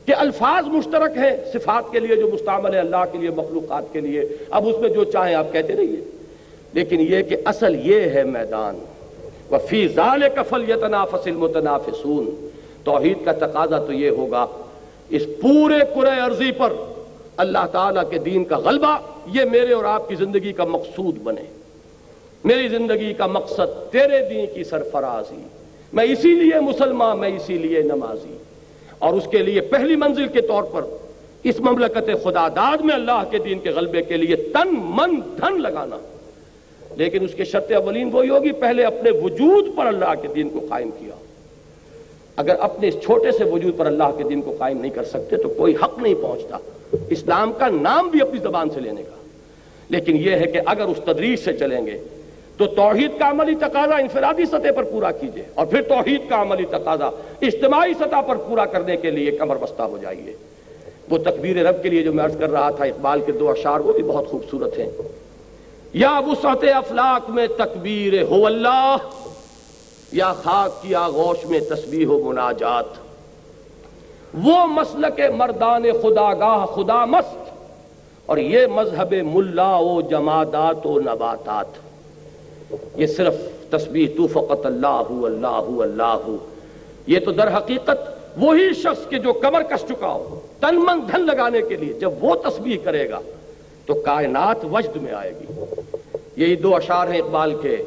کہ 0.10 0.14
الفاظ 0.18 0.68
مشترک 0.68 1.18
ہیں 1.18 1.38
صفات 1.54 1.84
کے 1.92 2.00
لیے 2.00 2.16
جو 2.16 2.30
مستعمل 2.34 2.74
ہے 2.74 2.80
اللہ 2.80 3.04
کے 3.12 3.18
لیے، 3.18 3.30
مخلوقات 3.30 3.84
کے 3.92 4.00
لیے۔ 4.00 4.22
اب 4.50 4.68
اس 4.68 4.76
میں 4.80 4.90
جو 4.90 5.04
چاہیں 5.04 5.36
آپ 5.36 5.54
کہتے 5.54 5.76
رہیے 5.76 6.12
لیکن 6.74 7.00
یہ 7.00 7.22
کہ 7.22 7.38
اصل 7.46 7.76
یہ 7.84 8.00
ہے 8.02 8.24
میدان۔ 8.24 8.80
وفی 9.52 9.88
ظال 9.88 10.22
کفل 10.36 10.70
یتنافس 10.70 11.28
المتنافسون۔ 11.28 12.50
توحید 12.84 13.18
کا 13.26 13.32
تقاضا 13.32 13.78
تو 13.78 13.94
یہ 13.94 14.10
ہوگا، 14.10 14.46
اس 15.10 15.26
پورے 15.42 15.80
کرے 15.96 16.20
عرضی 16.20 16.52
پر 16.52 16.74
اللہ 17.38 17.66
تعالیٰ 17.72 18.10
کے 18.10 18.18
دین 18.18 18.44
کا 18.44 18.58
غلبہ 18.58 18.98
یہ 19.34 19.46
میرے 19.52 19.74
اور 19.74 19.86
آپ 19.86 20.10
کی 20.10 20.16
زندگی 20.16 20.54
کا 20.54 20.64
مقصود 20.64 21.18
بنے۔ 21.24 21.44
میری 22.44 22.68
زندگی 22.68 23.14
کا 23.14 23.28
مقصد 23.28 23.92
تیرے 23.92 24.30
دین 24.30 24.46
کی 24.54 24.64
سرفرازی۔ 24.64 25.48
میں 25.94 26.06
اسی 26.06 26.34
لیے 26.36 26.60
مسلمان، 26.60 27.20
میں 27.20 27.30
اسی 27.30 27.58
لیے 27.58 27.82
نمازی۔ 27.82 28.38
اور 29.00 29.14
اس 29.14 29.28
کے 29.32 29.38
لیے 29.38 29.62
پہلی 29.62 29.96
منزل 29.96 30.28
کے 30.28 30.42
طور 30.42 30.64
پر 30.64 30.82
اس 31.44 31.60
مملکت 31.60 32.24
خدا 32.24 32.48
داد 32.48 32.78
میں 32.78 32.96
اللہ 32.96 33.24
کے 33.32 33.38
دین 33.38 33.60
کے 33.60 33.70
غلبے 33.70 34.02
کے 34.02 34.18
لیے 34.18 34.36
تن 34.36 34.76
من 34.80 35.20
دھن 35.38 35.62
لگانا۔ 35.62 35.98
لیکن 36.96 37.24
اس 37.24 37.34
کے 37.34 37.44
شرط 37.44 37.72
اولین 37.72 38.10
وہی 38.14 38.30
ہوگی، 38.30 38.52
پہلے 38.52 38.84
اپنے 38.84 39.10
وجود 39.10 39.76
پر 39.76 39.86
اللہ 39.86 40.14
کے 40.22 40.28
دین 40.28 40.50
کو 40.50 40.60
قائم 40.70 40.90
کیا۔ 40.92 41.16
اگر 42.36 42.56
اپنے 42.60 42.88
اس 42.88 42.96
چھوٹے 43.04 43.32
سے 43.32 43.44
وجود 43.44 43.78
پر 43.78 43.86
اللہ 43.86 44.18
کے 44.18 44.24
دین 44.24 44.42
کو 44.42 44.56
قائم 44.58 44.78
نہیں 44.78 44.92
کر 44.92 45.04
سکتے 45.04 45.38
تو 45.38 45.50
کوئی 45.50 45.76
حق 45.76 46.00
نہیں 46.00 46.16
پہنچتا۔ 46.16 46.58
اسلام 47.10 47.54
کا 47.54 47.68
نام 47.68 48.10
بھی 48.10 48.22
اپنی 48.22 48.40
زبان 48.40 48.70
سے 48.70 48.80
لینے 48.80 49.04
کا۔ 49.04 49.16
لیکن 49.90 50.18
یہ 50.18 50.32
ہے 50.32 50.46
کہ 50.46 50.62
اگر 50.66 50.82
اس 50.82 50.98
تدریج 51.06 51.40
سے 51.40 51.54
چلیں 51.54 51.86
گے 51.86 51.98
تو 52.60 52.66
توحید 52.68 53.12
کا 53.20 53.30
عملی 53.30 53.56
تقاضا 53.56 53.96
انفرادی 53.96 54.46
سطح 54.46 54.72
پر 54.76 54.84
پورا 54.84 55.12
کیجیے 55.12 55.44
اور 55.54 55.66
پھر 55.66 55.82
توحید 55.82 56.30
کا 56.30 56.42
عملی 56.42 56.66
تقاضا 56.66 57.10
اجتماعی 57.42 57.94
سطح 57.94 58.22
پر 58.22 58.36
پورا 58.36 58.66
کرنے 58.66 58.98
کے 58.98 59.12
لیے 59.12 59.32
کمر 59.32 59.58
بستہ 59.58 59.82
ہو 59.82 59.98
جائیے۔ 59.98 60.34
وہ 61.10 61.18
تکبیر 61.18 61.66
رب 61.66 61.84
کے 61.84 61.90
لیے 61.90 62.04
جو 62.04 62.14
میں 62.14 62.26
عرض 62.26 62.38
کر 62.38 62.50
رہا 62.50 62.70
تھا، 62.70 62.86
اقبال 62.86 63.22
کے 63.26 63.32
دو 63.32 63.50
اشعار، 63.50 63.80
وہ 63.80 63.94
بھی 63.94 64.04
بہت 64.04 64.28
خوبصورت 64.28 64.80
ہیں۔ 64.80 64.90
یا 65.94 66.22
وسعت 66.28 66.64
افلاق 66.76 67.30
میں 67.30 67.48
تکبیر 67.48 68.24
ہو 68.24 68.46
اللہ، 68.46 68.96
یا 70.12 70.34
خاک 70.34 70.84
کی 70.84 70.96
آغوش 70.96 71.46
میں 71.46 71.60
تسبیح 71.60 72.08
و 72.08 72.24
مناجات۔ 72.24 72.86
وہ 74.34 74.66
مسلک 74.66 75.22
مردان 75.36 75.84
خدا 76.02 76.34
گاہ 76.34 76.66
خدا 76.66 77.06
مست، 77.06 77.52
اور 78.26 78.38
یہ 78.38 78.68
مذہب 78.68 79.14
ملا 79.14 79.78
و 79.78 80.02
جمادات 80.02 80.86
و 80.86 81.00
نباتات۔ 81.00 81.89
یہ 82.96 83.08
صرف 83.08 83.36
تسبیح 83.70 84.08
تو 84.18 84.28
فقط 84.28 84.66
اللہ 84.66 85.08
اللہ 85.10 85.82
اللہ 85.82 86.36
یہ 87.08 87.20
تو 87.20 87.32
در 87.32 87.58
حقیقت 87.58 88.20
وہی 88.38 88.74
شخص 88.74 89.08
کے 89.10 89.20
جو 89.20 89.34
کمر 89.34 89.64
کس 89.64 89.82
چکا 89.90 90.08
ہو، 90.08 90.40
تن 90.60 90.76
من 90.76 91.00
دھن 91.12 91.26
لگانے 91.26 91.62
کے 91.62 91.76
لیے 91.76 91.94
جب 91.94 92.12
وہ 92.22 92.36
تسبیح 92.36 92.78
کرے 92.84 93.10
گا 93.10 93.20
تو 93.86 93.94
کائنات 93.94 94.66
وجد 94.66 94.96
میں 94.96 95.14
آئے 95.14 95.34
گی۔ 95.40 95.54
یہی 96.36 96.56
دو 96.56 96.76
اشار 96.76 97.08
ہیں 97.08 97.22
اقبال 97.22 97.54
کے 97.62 97.78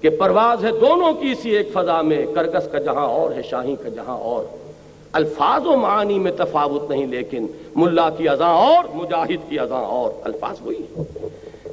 کہ 0.00 0.10
پرواز 0.10 0.64
ہے 0.64 0.70
دونوں 0.70 1.12
کی 1.12 1.32
اسی 1.32 1.50
ایک 1.50 1.68
فضا 1.72 2.02
میں 2.02 2.26
کرگس 2.34 2.68
کا 2.72 2.78
جہاں 2.78 3.06
اور 3.06 3.32
ہے 3.32 3.42
شاہی 3.42 3.76
کا 3.82 3.88
جہاں 3.88 4.18
اور۔ 4.18 4.44
الفاظ 5.12 5.66
و 5.66 5.76
معانی 5.76 6.18
میں 6.18 6.32
تفاوت 6.36 6.90
نہیں، 6.90 7.06
لیکن 7.06 7.46
ملا 7.76 8.10
کی 8.10 8.28
ازاں 8.28 8.54
اور، 8.54 8.84
مجاہد 8.94 9.50
کی 9.50 9.58
ازاں 9.58 9.84
اور۔ 9.84 10.10
الفاظ 10.24 10.56
وہی 10.60 11.02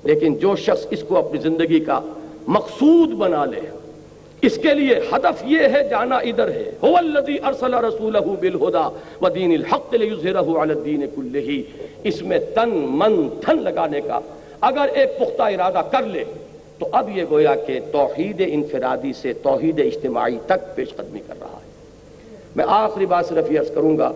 لیکن 0.04 0.36
جو 0.36 0.56
شخص 0.56 0.86
اس 0.90 1.04
کو 1.08 1.18
اپنی 1.18 1.40
زندگی 1.40 1.80
کا 1.80 2.00
مقصود 2.48 3.10
بنا 3.10 3.46
لے۔ 3.46 3.60
اس 4.42 4.56
کے 4.56 4.74
لیے 4.74 4.96
ہدف 5.12 5.44
یہ 5.46 5.60
ہے، 5.60 5.90
جانا 5.90 6.18
ادھر 6.18 6.52
ہے۔ 6.52 6.72
هو 6.88 6.98
الذي 6.98 7.36
ارسل 7.44 7.74
رسوله 7.74 8.34
بالهدى 8.42 9.16
ودين 9.22 9.52
الحق 9.52 9.94
ليظهره 9.94 10.62
على 10.62 10.74
الدين 10.74 11.06
كله 11.16 11.62
اس 12.04 12.22
میں 12.22 12.40
تن 12.56 12.70
من 12.90 13.30
تھن 13.46 13.64
لگانے 13.64 14.02
کا۔ 14.02 14.20
اگر 14.62 14.88
ایک 14.94 15.20
پختہ 15.20 15.44
ارادہ 15.44 15.82
کر 15.92 16.04
لے، 16.04 16.24
تو 16.80 16.88
اب 16.92 17.18
یہ 17.18 17.24
گویا 17.30 17.56
کہ 17.56 17.80
توحید 17.92 18.42
انفرادی 18.48 19.14
سے 19.14 19.34
توحید 19.34 19.80
اجتماعی 19.80 20.38
تک 20.46 20.76
پیش 20.76 20.96
قدمی 20.96 21.20
کر 21.28 21.34
رہا 21.42 21.58
ہے۔ 21.58 21.72
میں 22.56 22.66
آخری 22.68 23.06
بات 23.06 23.26
صرف 23.26 23.52
یہ 23.52 23.60
عرض 23.60 23.72
کروں 23.72 23.98
گا 23.98 24.12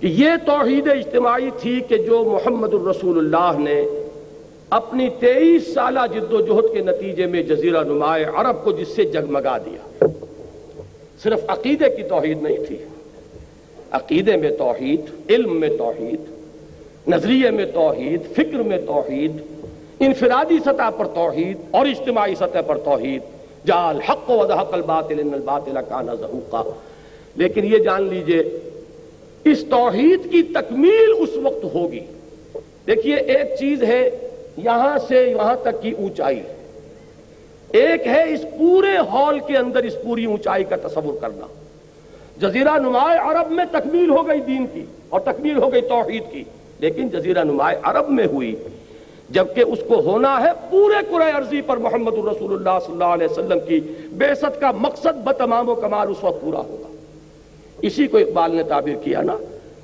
کہ 0.00 0.06
یہ 0.06 0.28
توحید 0.46 0.88
اجتماعی 0.88 1.50
تھی 1.58 1.80
کہ 1.88 1.96
جو 1.96 2.24
محمد 2.24 2.74
الرسول 2.74 3.18
اللہ 3.18 3.58
نے 3.58 3.84
اپنی 4.70 5.08
تیئیس 5.20 5.74
سالہ 5.74 6.00
جد 6.14 6.32
و 6.32 6.40
جہد 6.40 6.74
کے 6.74 6.80
نتیجے 6.80 7.26
میں 7.26 7.42
جزیرہ 7.42 7.82
نمائے 7.84 8.24
عرب 8.24 8.64
کو 8.64 8.72
جس 8.72 8.88
سے 8.88 9.04
جگمگا 9.04 9.58
دیا۔ 9.58 10.04
صرف 11.22 11.40
عقیدے 11.48 11.84
کی 11.96 12.02
توحید 12.02 12.42
نہیں 12.42 12.56
تھی۔ 12.68 12.76
عقیدے 13.90 14.36
میں 14.36 14.50
توحید، 14.50 15.00
علم 15.30 15.60
میں 15.60 15.68
توحید، 15.68 16.20
نظریے 17.08 17.50
میں 17.50 17.64
توحید، 17.74 18.20
فکر 18.32 18.56
میں 18.56 18.78
توحید، 18.86 19.32
انفرادی 20.00 20.58
سطح 20.58 20.90
پر 20.96 21.06
توحید 21.06 21.56
اور 21.70 21.86
اجتماعی 21.86 22.34
سطح 22.34 22.58
پر 22.66 22.78
توحید۔ 22.78 23.22
جال 23.66 24.00
حق 24.00 24.30
و 24.30 24.46
دحق 24.46 24.74
الباطل 24.74 25.20
ان 25.20 25.34
الباطل 25.34 25.78
کانا 25.88 26.14
زہوقا۔ 26.14 26.62
لیکن 27.36 27.64
یہ 27.64 27.78
جان 27.78 28.02
لیجیے، 28.02 28.42
اس 29.44 29.64
توحید 29.70 30.32
کی 30.32 30.42
تکمیل 30.42 31.14
اس 31.18 31.36
وقت 31.42 31.64
ہوگی۔ 31.74 32.00
دیکھیے، 32.86 33.16
ایک 33.16 33.58
چیز 33.58 33.82
ہے 33.82 34.10
یہاں 34.56 34.98
سے 34.98 35.26
یہاں 35.30 35.56
تک 35.62 35.82
کی 35.82 35.90
اونچائی 35.90 36.42
ایک 37.72 38.06
ہے 38.06 38.32
اس 38.32 38.42
پورے 38.58 38.96
ہال 38.96 39.40
کے 39.40 39.56
اندر 39.56 39.82
اس 39.82 39.94
پوری 40.04 40.24
اونچائی 40.24 40.64
کا 40.64 40.76
تصور 40.76 41.20
کرنا۔ 41.20 41.46
جزیرہ 42.40 42.78
نمائے 42.78 43.18
عرب 43.18 43.50
میں 43.50 43.64
تکمیل 43.72 44.10
ہو 44.10 44.28
گئی 44.28 44.40
دین 44.40 44.66
کی 44.72 44.84
اور 45.08 45.20
تکمیل 45.20 45.58
ہو 45.58 45.72
گئی 45.72 45.80
توحید 45.80 46.22
کی۔ 46.30 46.44
لیکن 46.78 47.08
جزیرہ 47.08 47.44
نمائے 47.44 47.78
عرب 47.82 48.10
میں 48.10 48.26
ہوئی، 48.26 48.56
جبکہ 49.30 49.60
اس 49.60 49.78
کو 49.88 50.00
ہونا 50.00 50.40
ہے 50.40 50.48
پورے 50.70 50.94
قرآن 51.10 51.36
عرضی 51.36 51.60
پر 51.60 51.76
محمد 51.76 52.12
الرسول 52.12 52.52
اللہ 52.52 52.78
صلی 52.84 52.92
اللہ 52.92 53.04
علیہ 53.04 53.26
وسلم 53.30 53.58
کی۔ 53.68 53.80
بے 54.06 54.26
کا 54.60 54.70
مقصد 54.70 55.24
بتمام 55.24 55.68
و 55.68 55.74
کمال 55.74 56.10
اس 56.10 56.24
وقت 56.24 56.40
پورا 56.40 56.58
ہوگا۔ 56.58 56.94
اسی 57.82 58.06
کو 58.06 58.18
اقبال 58.18 58.56
نے 58.56 58.62
تعبیر 58.62 58.96
کیا 58.96 59.22
نا 59.22 59.36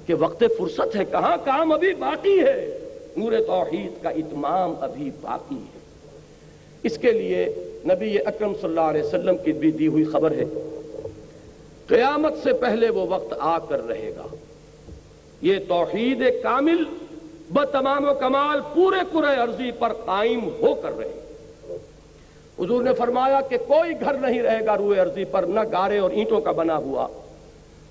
کہ 0.06 0.14
وقت 0.14 0.44
فرصت 0.58 0.96
ہے، 0.96 1.04
کہاں 1.04 1.36
کام 1.44 1.72
ابھی 1.72 1.94
باقی 1.94 2.40
ہے۔ 2.40 2.78
نور 3.16 3.32
توحید 3.46 4.02
کا 4.02 4.10
اتمام 4.10 4.74
ابھی 4.80 5.10
باقی 5.20 5.54
ہے۔ 5.54 5.78
اس 6.82 6.98
کے 6.98 7.10
لیے 7.10 7.54
نبی 7.84 8.18
اکرم 8.18 8.52
صلی 8.54 8.68
اللہ 8.68 8.80
علیہ 8.80 9.02
وسلم 9.02 9.36
کی 9.36 9.52
بھی 9.52 9.70
دی 9.70 9.86
ہوئی 9.86 10.04
خبر 10.04 10.30
ہے۔ 10.30 10.44
قیامت 11.86 12.32
سے 12.42 12.52
پہلے 12.52 12.90
وہ 12.90 13.06
وقت 13.08 13.34
آ 13.38 13.58
کر 13.58 13.86
رہے 13.88 14.10
گا۔ 14.16 14.26
یہ 15.42 15.54
توحید 15.68 16.22
کامل 16.42 16.84
بتمام 17.50 18.08
و 18.08 18.14
کمال 18.14 18.60
پورے 18.74 18.96
قرآن 19.12 19.38
عرضی 19.38 19.70
پر 19.70 19.92
قائم 19.92 20.48
ہو 20.60 20.74
کر 20.74 20.98
رہے۔ 20.98 21.20
حضور 22.58 22.82
نے 22.82 22.94
فرمایا 22.94 23.40
کہ 23.40 23.58
کوئی 23.58 23.90
گھر 24.00 24.14
نہیں 24.14 24.42
رہے 24.42 24.66
گا 24.66 24.78
روئے 24.78 24.98
عرضی 24.98 25.24
پر، 25.24 25.42
نہ 25.42 25.60
گارے 25.72 25.98
اور 25.98 26.10
اینٹوں 26.10 26.40
کا 26.40 26.52
بنا 26.52 26.76
ہوا 26.76 27.06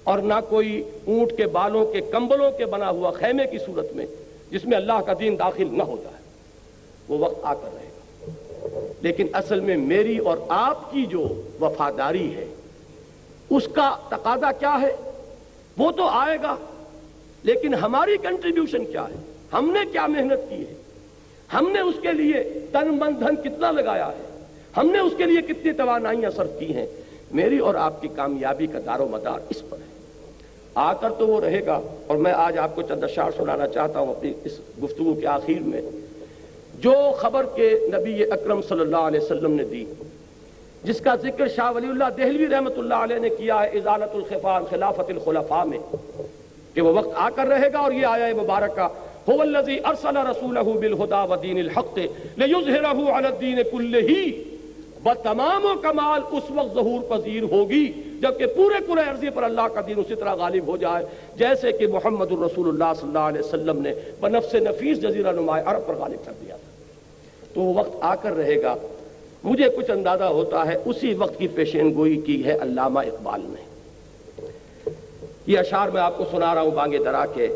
اور 0.03 0.19
نہ 0.19 0.33
کوئی 0.49 0.83
اونٹ 1.07 1.37
کے 1.37 1.47
بالوں 1.47 1.85
کے 1.85 2.01
کمبلوں 2.01 2.51
کے 2.51 2.65
بنا 2.65 2.89
ہوا 2.89 3.11
خیمے 3.11 3.47
کی 3.51 3.57
صورت 3.57 3.93
میں۔ 3.93 4.05
جس 4.51 4.65
میں 4.65 4.77
اللہ 4.77 5.01
کا 5.05 5.13
دین 5.19 5.39
داخل 5.39 5.67
نہ 5.71 5.83
ہوتا 5.83 6.09
ہے، 6.09 6.23
وہ 7.07 7.17
وقت 7.17 7.39
آ 7.43 7.53
کر 7.53 7.69
رہے 7.73 7.83
گا۔ 7.83 8.79
لیکن 9.01 9.27
اصل 9.33 9.59
میں 9.59 9.77
میری 9.77 10.17
اور 10.17 10.37
آپ 10.49 10.91
کی 10.91 11.05
جو 11.05 11.41
وفاداری 11.61 12.35
ہے، 12.35 12.45
اس 13.49 13.67
کا 13.73 13.97
تقاضا 14.07 14.51
کیا 14.51 14.77
ہے؟ 14.81 14.95
وہ 15.77 15.91
تو 15.91 16.03
آئے 16.03 16.37
گا، 16.43 16.55
لیکن 17.43 17.73
ہماری 17.73 18.17
کنٹریبیوشن 18.17 18.85
کیا 18.85 19.03
ہے؟ 19.03 19.33
ہم 19.53 19.71
نے 19.71 19.79
کیا 19.91 20.07
محنت 20.07 20.49
کی 20.49 20.67
ہے؟ 20.67 20.73
ہم 21.53 21.69
نے 21.71 21.79
اس 21.79 21.95
کے 22.01 22.11
لیے 22.11 22.43
تن 22.71 22.87
من 22.87 23.11
دھن 23.19 23.35
کتنا 23.35 23.71
لگایا 23.71 24.07
ہے؟ 24.07 24.45
ہم 24.77 24.89
نے 24.89 24.99
اس 24.99 25.13
کے 25.17 25.25
لیے 25.25 25.41
کتنی 25.41 25.71
توانائیاں 25.71 26.29
صرف 26.29 26.59
کی 26.59 26.75
ہیں؟ 26.75 26.85
میری 27.31 27.57
اور 27.57 27.75
آپ 27.75 28.01
کی 28.01 28.07
کامیابی 28.07 28.67
کا 28.67 28.79
دار 28.85 28.99
و 28.99 29.07
مدار 29.07 29.39
اس 29.49 29.63
پر 29.69 29.77
آ 30.75 30.93
کر 30.93 31.09
تو 31.09 31.27
وہ 31.27 31.41
رہے 31.41 31.65
گا 31.65 31.81
اور 32.07 32.17
میں 32.17 32.31
آج 32.31 32.57
آپ 32.57 32.75
کو 32.75 32.81
چند 32.81 33.03
اشار 33.03 33.31
سنانا 33.37 33.67
چاہتا 33.67 33.99
ہوں 33.99 34.07
اپنی 34.07 34.33
اس 34.43 34.59
گفتگو 34.83 35.13
کے 35.13 35.27
آخر 35.27 35.59
میں۔ 35.61 35.81
جو 36.79 36.93
خبر 37.17 37.45
کے 37.55 37.79
نبی 37.87 38.23
اکرم 38.23 38.61
صلی 38.61 38.79
اللہ 38.79 38.97
علیہ 38.97 39.19
وسلم 39.19 39.51
نے 39.51 39.63
دی، 39.63 39.85
جس 40.83 41.01
کا 41.01 41.15
ذکر 41.15 41.47
شاہ 41.47 41.71
ولی 41.71 41.87
اللہ 41.87 42.03
دہلوی 42.17 42.47
رحمت 42.47 42.77
اللہ 42.77 42.93
علیہ 42.93 43.19
نے 43.19 43.29
کیا 43.29 43.63
ہے 43.63 43.67
ازالت 43.67 44.15
الخفان، 44.15 44.63
خلافت 44.69 45.09
الخلفاء 45.09 45.63
میں، 45.63 45.79
کہ 46.73 46.81
وہ 46.81 46.93
وقت 46.93 47.09
آ 47.15 47.29
کر 47.29 47.47
رہے 47.47 47.73
گا 47.73 47.79
اور 47.79 47.91
یہ 47.91 48.05
آیا 48.05 48.27
مبارکہ، 48.41 48.87
هو 49.29 49.41
الذي 49.41 49.75
ارسل 49.85 50.17
رسوله 50.17 50.79
بالهدى 50.79 51.31
ودين 51.31 51.57
الحق 51.57 51.97
ليظهره 52.37 53.17
على 53.17 53.27
الدين 53.27 53.59
كله 53.71 54.31
بتمام 55.03 55.65
و 55.65 55.75
کمال 55.81 56.21
اس 56.31 56.43
وقت 56.49 56.73
ظہور 56.73 57.01
پذیر 57.09 57.43
ہوگی۔ 57.43 58.10
جبکہ 58.21 58.45
پورے 58.45 58.79
پورے 58.87 59.01
عرضی 59.01 59.29
پر 59.29 59.43
اللہ 59.43 59.67
کا 59.73 59.81
دین 59.87 59.99
اسی 59.99 60.15
طرح 60.15 60.35
غالب 60.35 60.67
ہو 60.67 60.77
جائے، 60.77 61.05
جیسے 61.35 61.71
کہ 61.71 61.87
محمد 61.87 62.31
الرسول 62.31 62.67
اللہ 62.69 62.93
صلی 62.99 63.07
اللہ 63.07 63.27
علیہ 63.29 63.39
وسلم 63.39 63.81
نے 63.81 63.93
بنفس 64.19 64.55
نفیس 64.55 65.01
جزیرہ 65.01 65.31
نمائے 65.31 65.63
عرب 65.65 65.87
پر 65.87 65.95
غالب 65.95 66.25
کر 66.25 66.31
دیا 66.41 66.55
تھا۔ 66.55 66.69
تو 67.53 67.61
وہ 67.61 67.73
وقت 67.73 67.95
آ 68.01 68.15
کر 68.15 68.33
رہے 68.33 68.61
گا۔ 68.63 68.75
مجھے 69.43 69.69
کچھ 69.69 69.91
اندازہ 69.91 70.23
ہوتا 70.23 70.65
ہے، 70.67 70.75
اسی 70.85 71.13
وقت 71.13 71.39
کی 71.39 71.47
پیشین 71.47 71.93
گوئی 71.95 72.17
کی 72.17 72.45
ہے 72.45 72.57
علامہ 72.61 72.99
اقبال 72.99 73.41
نے۔ 73.43 74.91
یہ 75.47 75.59
اشار 75.59 75.89
میں 75.89 76.01
آپ 76.01 76.17
کو 76.17 76.25
سنا 76.31 76.53
رہا 76.55 76.61
ہوں 76.61 76.71
بانگے 76.71 76.97
درا 76.97 77.25
کے۔ 77.33 77.47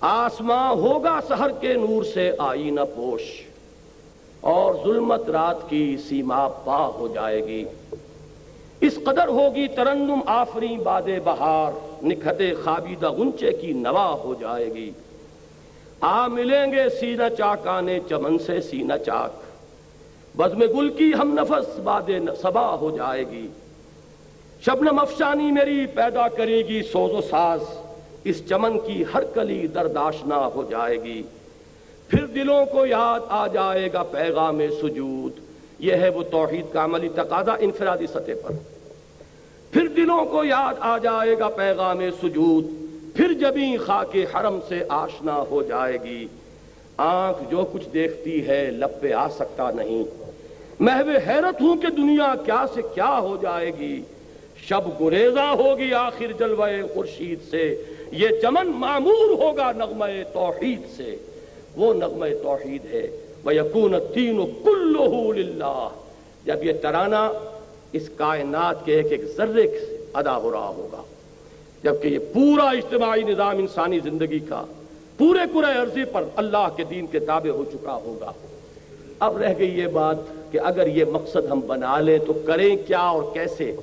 آسماں 0.00 0.70
ہوگا 0.70 1.18
سہر 1.28 1.50
کے 1.60 1.72
نور 1.74 2.02
سے 2.04 2.30
آئینہ 2.38 2.80
پوش، 2.94 3.22
اور 4.40 4.74
ظلمت 4.84 5.30
رات 5.30 5.68
کی 5.70 5.96
سیما 6.08 6.48
پا 6.48 6.86
ہو 6.86 7.08
جائے 7.14 7.44
گی۔ 7.46 7.64
اس 8.80 8.98
قدر 9.04 9.28
ہوگی 9.28 9.66
ترنم 9.68 10.20
آفری 10.26 10.76
باد 10.76 11.02
بہار، 11.24 11.72
نکھتے 12.04 12.54
خابیدہ 12.54 13.10
غنچے 13.10 13.52
کی 13.52 13.72
نوا 13.72 14.12
ہو 14.24 14.34
جائے 14.40 14.74
گی۔ 14.74 14.90
آ 16.00 16.26
ملیں 16.26 16.72
گے 16.72 16.88
سینہ 17.00 17.28
چاکانے 17.38 17.98
چمن 18.08 18.38
سے 18.38 18.60
سینہ 18.60 18.92
چاک۔ 19.06 19.30
بزم 20.36 20.58
گل 20.58 20.88
کی 20.88 21.12
ہم 21.20 21.38
نفس 21.40 21.78
باد 21.78 22.10
سبا 22.42 22.74
ہو 22.74 22.96
جائے 22.96 23.24
گی۔ 23.30 23.48
شبنم 24.66 24.98
افشانی 24.98 25.52
میری 25.52 25.86
پیدا 25.86 26.28
کرے 26.28 26.58
گی 26.58 26.82
سوز 26.82 27.12
و 27.12 27.20
ساز۔ 27.20 27.60
اس 28.24 28.48
چمن 28.48 28.78
کی 28.78 29.04
ہر 29.14 29.24
کلی 29.24 29.66
درداشنا 29.66 30.48
ہو 30.54 30.62
جائے 30.70 31.02
گی۔ 31.02 31.22
پھر 32.08 32.26
دلوں 32.26 32.66
کو 32.66 32.86
یاد 32.86 33.20
آ 33.28 33.46
جائے 33.46 33.88
گا 33.92 34.02
پیغام 34.02 34.60
سجود۔ 34.82 35.47
یہ 35.78 35.92
ہے 35.92 36.08
وہ 36.08 36.22
توحید 36.22 36.72
کا 36.72 36.84
عملی 36.84 37.08
تقاضا 37.08 37.52
انفرادی 37.60 38.06
سطح 38.06 38.32
پر۔ 38.42 38.52
پھر 39.70 39.86
دلوں 39.88 40.24
کو 40.24 40.44
یاد 40.44 40.74
آ 40.80 40.98
جائے 40.98 41.38
گا 41.38 41.48
پیغام 41.48 42.00
سجود، 42.22 42.66
پھر 43.16 43.32
جبیں 43.32 43.76
خاک 43.76 44.16
حرم 44.34 44.58
سے 44.68 44.84
آشنا 44.88 45.44
ہو 45.50 45.62
جائے 45.62 45.98
گی۔ 46.04 46.26
آنکھ 46.96 47.50
جو 47.50 47.64
کچھ 47.72 47.88
دیکھتی 47.94 48.46
ہے 48.46 48.70
لب 48.70 49.00
پہ 49.00 49.12
آ 49.12 49.28
سکتا 49.28 49.70
نہیں۔ 49.70 50.04
محو 50.80 51.10
حیرت 51.26 51.60
ہوں 51.60 51.76
کہ 51.76 51.88
دنیا 51.88 52.34
کیا 52.44 52.64
سے 52.74 52.82
کیا 52.94 53.18
ہو 53.18 53.36
جائے 53.42 53.72
گی۔ 53.78 54.02
شب 54.56 55.00
گریزہ 55.00 55.54
ہوگی 55.58 55.94
آخر 55.94 56.32
جلوہ 56.38 56.66
خورشید 56.94 57.38
سے۔ 57.50 57.82
یہ 58.12 58.28
چمن 58.42 58.66
معمور 58.66 59.42
ہوگا 59.42 59.72
نغمہ 59.72 60.04
توحید 60.32 60.80
سے۔ 60.96 61.16
وہ 61.76 61.94
نغمہ 61.94 62.26
توحید 62.42 62.94
ہے۔ 62.94 63.27
وَيَكُونَ 63.44 63.96
الدِّينُ 63.96 64.42
كُلُّهُ 64.64 65.34
لِلَّهِ۔ 65.34 65.90
جب 66.44 66.64
یہ 66.64 66.72
ترانہ 66.82 67.32
اس 67.92 68.10
کائنات 68.16 68.84
کے 68.84 68.94
ایک 68.94 69.06
ایک 69.10 69.24
ذرے 69.36 69.62
سے 69.62 70.06
ادا 70.14 70.36
ہو 70.36 70.52
رہا 70.52 70.68
ہوگا، 70.68 71.02
جبکہ 71.84 72.08
یہ 72.08 72.18
پورا 72.18 72.64
اجتماعی 72.64 73.22
نظام 73.22 73.58
انسانی 73.58 73.98
زندگی 73.98 74.38
کا 74.38 74.64
پورے 75.18 75.40
پورے 75.52 75.78
عرضی 75.78 76.04
پر 76.04 76.24
اللہ 76.36 76.68
کے 76.76 76.84
دین 76.84 77.06
کے 77.06 77.18
تابع 77.18 77.50
ہو 77.50 77.64
چکا 77.64 77.94
ہوگا۔ 77.94 78.32
اب 79.18 79.38
رہ 79.38 79.54
گئی 79.58 79.78
یہ 79.78 79.86
بات 79.86 80.16
کہ 80.50 80.58
اگر 80.64 80.86
یہ 80.86 81.04
مقصد 81.04 81.46
ہم 81.50 81.60
بنا 81.66 82.00
لیں 82.00 82.18
تو 82.26 82.32
کریں 82.32 82.76
کیا 82.86 83.00
اور 83.00 83.22
کیسے؟ 83.34 83.76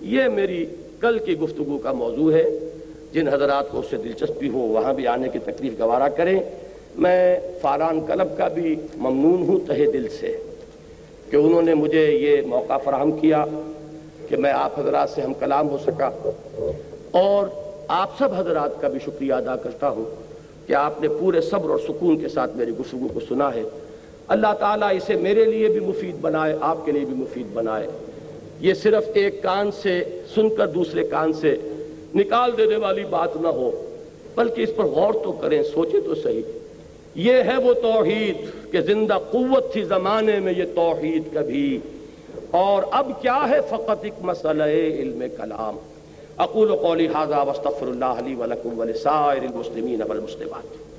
یہ 0.00 0.24
میری 0.24 0.66
کل 1.00 1.18
کی 1.18 1.38
گفتگو 1.38 1.78
کا 1.78 1.92
موضوع 1.92 2.32
ہے۔ 2.32 2.44
جن 3.12 3.28
حضرات 3.28 3.70
کو 3.70 3.80
اس 3.80 3.86
سے 3.90 3.96
دلچسپی 3.96 4.48
ہو، 4.48 4.58
وہاں 4.58 4.92
بھی 4.92 5.06
آنے 5.06 5.28
کی 5.28 5.38
تکلیف 5.38 5.78
گوارا 5.78 6.08
کریں۔ 6.08 6.40
میں 6.98 7.40
فاران 7.60 8.00
کلب 8.06 8.36
کا 8.36 8.48
بھی 8.48 8.76
ممنون 8.96 9.42
ہوں 9.42 9.58
تہ 9.66 9.72
دل 9.72 10.08
سے 10.20 10.36
کہ 11.30 11.36
انہوں 11.36 11.62
نے 11.62 11.74
مجھے 11.74 12.12
یہ 12.12 12.42
موقع 12.46 12.76
فراہم 12.76 13.12
کیا 13.12 13.44
کہ 14.28 14.36
میں 14.36 14.52
آپ 14.52 14.78
حضرات 14.78 15.10
سے 15.10 15.20
ہم 15.20 15.34
کلام 15.34 15.68
ہو 15.68 15.78
سکا 15.86 16.10
اور 17.10 17.46
آپ 17.88 18.18
سب 18.18 18.28
حضرات 18.36 18.80
کا 18.80 18.88
بھی 18.88 18.98
شکریہ 19.04 19.34
ادا 19.34 19.56
کرتا 19.56 19.88
ہوں 19.88 20.04
کہ 20.66 20.72
آپ 20.72 21.02
نے 21.02 21.08
پورے 21.08 21.40
صبر 21.40 21.70
اور 21.70 21.78
سکون 21.78 22.18
کے 22.18 22.28
ساتھ 22.28 22.56
میری 22.56 22.70
گفتگو 22.80 23.08
کو 23.14 23.20
سنا 23.20 23.54
ہے۔ 23.54 23.62
اللہ 24.28 24.52
تعالیٰ 24.58 24.88
اسے 24.96 25.14
میرے 25.14 25.44
لیے 25.44 25.68
بھی 25.68 25.80
مفید 25.80 26.14
بنائے، 26.20 26.56
آپ 26.60 26.86
کے 26.86 26.92
لیے 26.92 27.04
بھی 27.04 27.14
مفید 27.14 27.46
بنائے۔ 27.52 27.86
یہ 28.60 28.74
صرف 28.74 29.04
ایک 29.14 29.42
کان 29.42 29.70
سے 29.70 30.04
سن 30.34 30.54
کر 30.54 30.66
دوسرے 30.66 31.04
کان 31.04 31.32
سے 31.32 31.56
نکال 32.14 32.50
دینے 32.58 32.76
والی 32.76 33.04
بات 33.04 33.36
نہ 33.36 33.48
ہو، 33.48 33.88
بلکہ 34.34 34.62
اس 34.62 34.70
پر 34.76 34.84
غور 34.84 35.14
تو 35.24 35.32
کریں 35.32 35.62
سوچے 35.62 36.00
تو 36.00 36.14
صحیح۔ 36.14 36.42
یہ 37.14 37.32
ہے 37.32 37.56
وہ 37.56 37.74
توحید 37.74 38.36
کہ 38.72 38.80
زندہ 38.80 39.18
قوت 39.30 39.72
تھی 39.72 39.82
زمانے 39.82 40.40
میں 40.40 40.52
یہ 40.56 40.64
توحید 40.74 41.22
کبھی۔ 41.34 41.78
اور 42.50 42.82
اب 42.90 43.22
کیا 43.22 43.46
ہے 43.50 43.58
فقط 43.70 44.04
ایک 44.04 44.12
مسئلہ 44.20 44.62
علم 44.62 45.22
کلام۔ 45.36 45.76
اقول 46.38 46.76
قولی 46.76 47.06
حاضہ 47.06 47.44
وصطفر 47.46 47.86
اللہ 47.86 48.04
علی 48.04 48.34
ولکم 48.34 48.78
ولسائر 48.78 49.42
المسلمین 49.42 50.02
والمسلمات۔ 50.02 50.93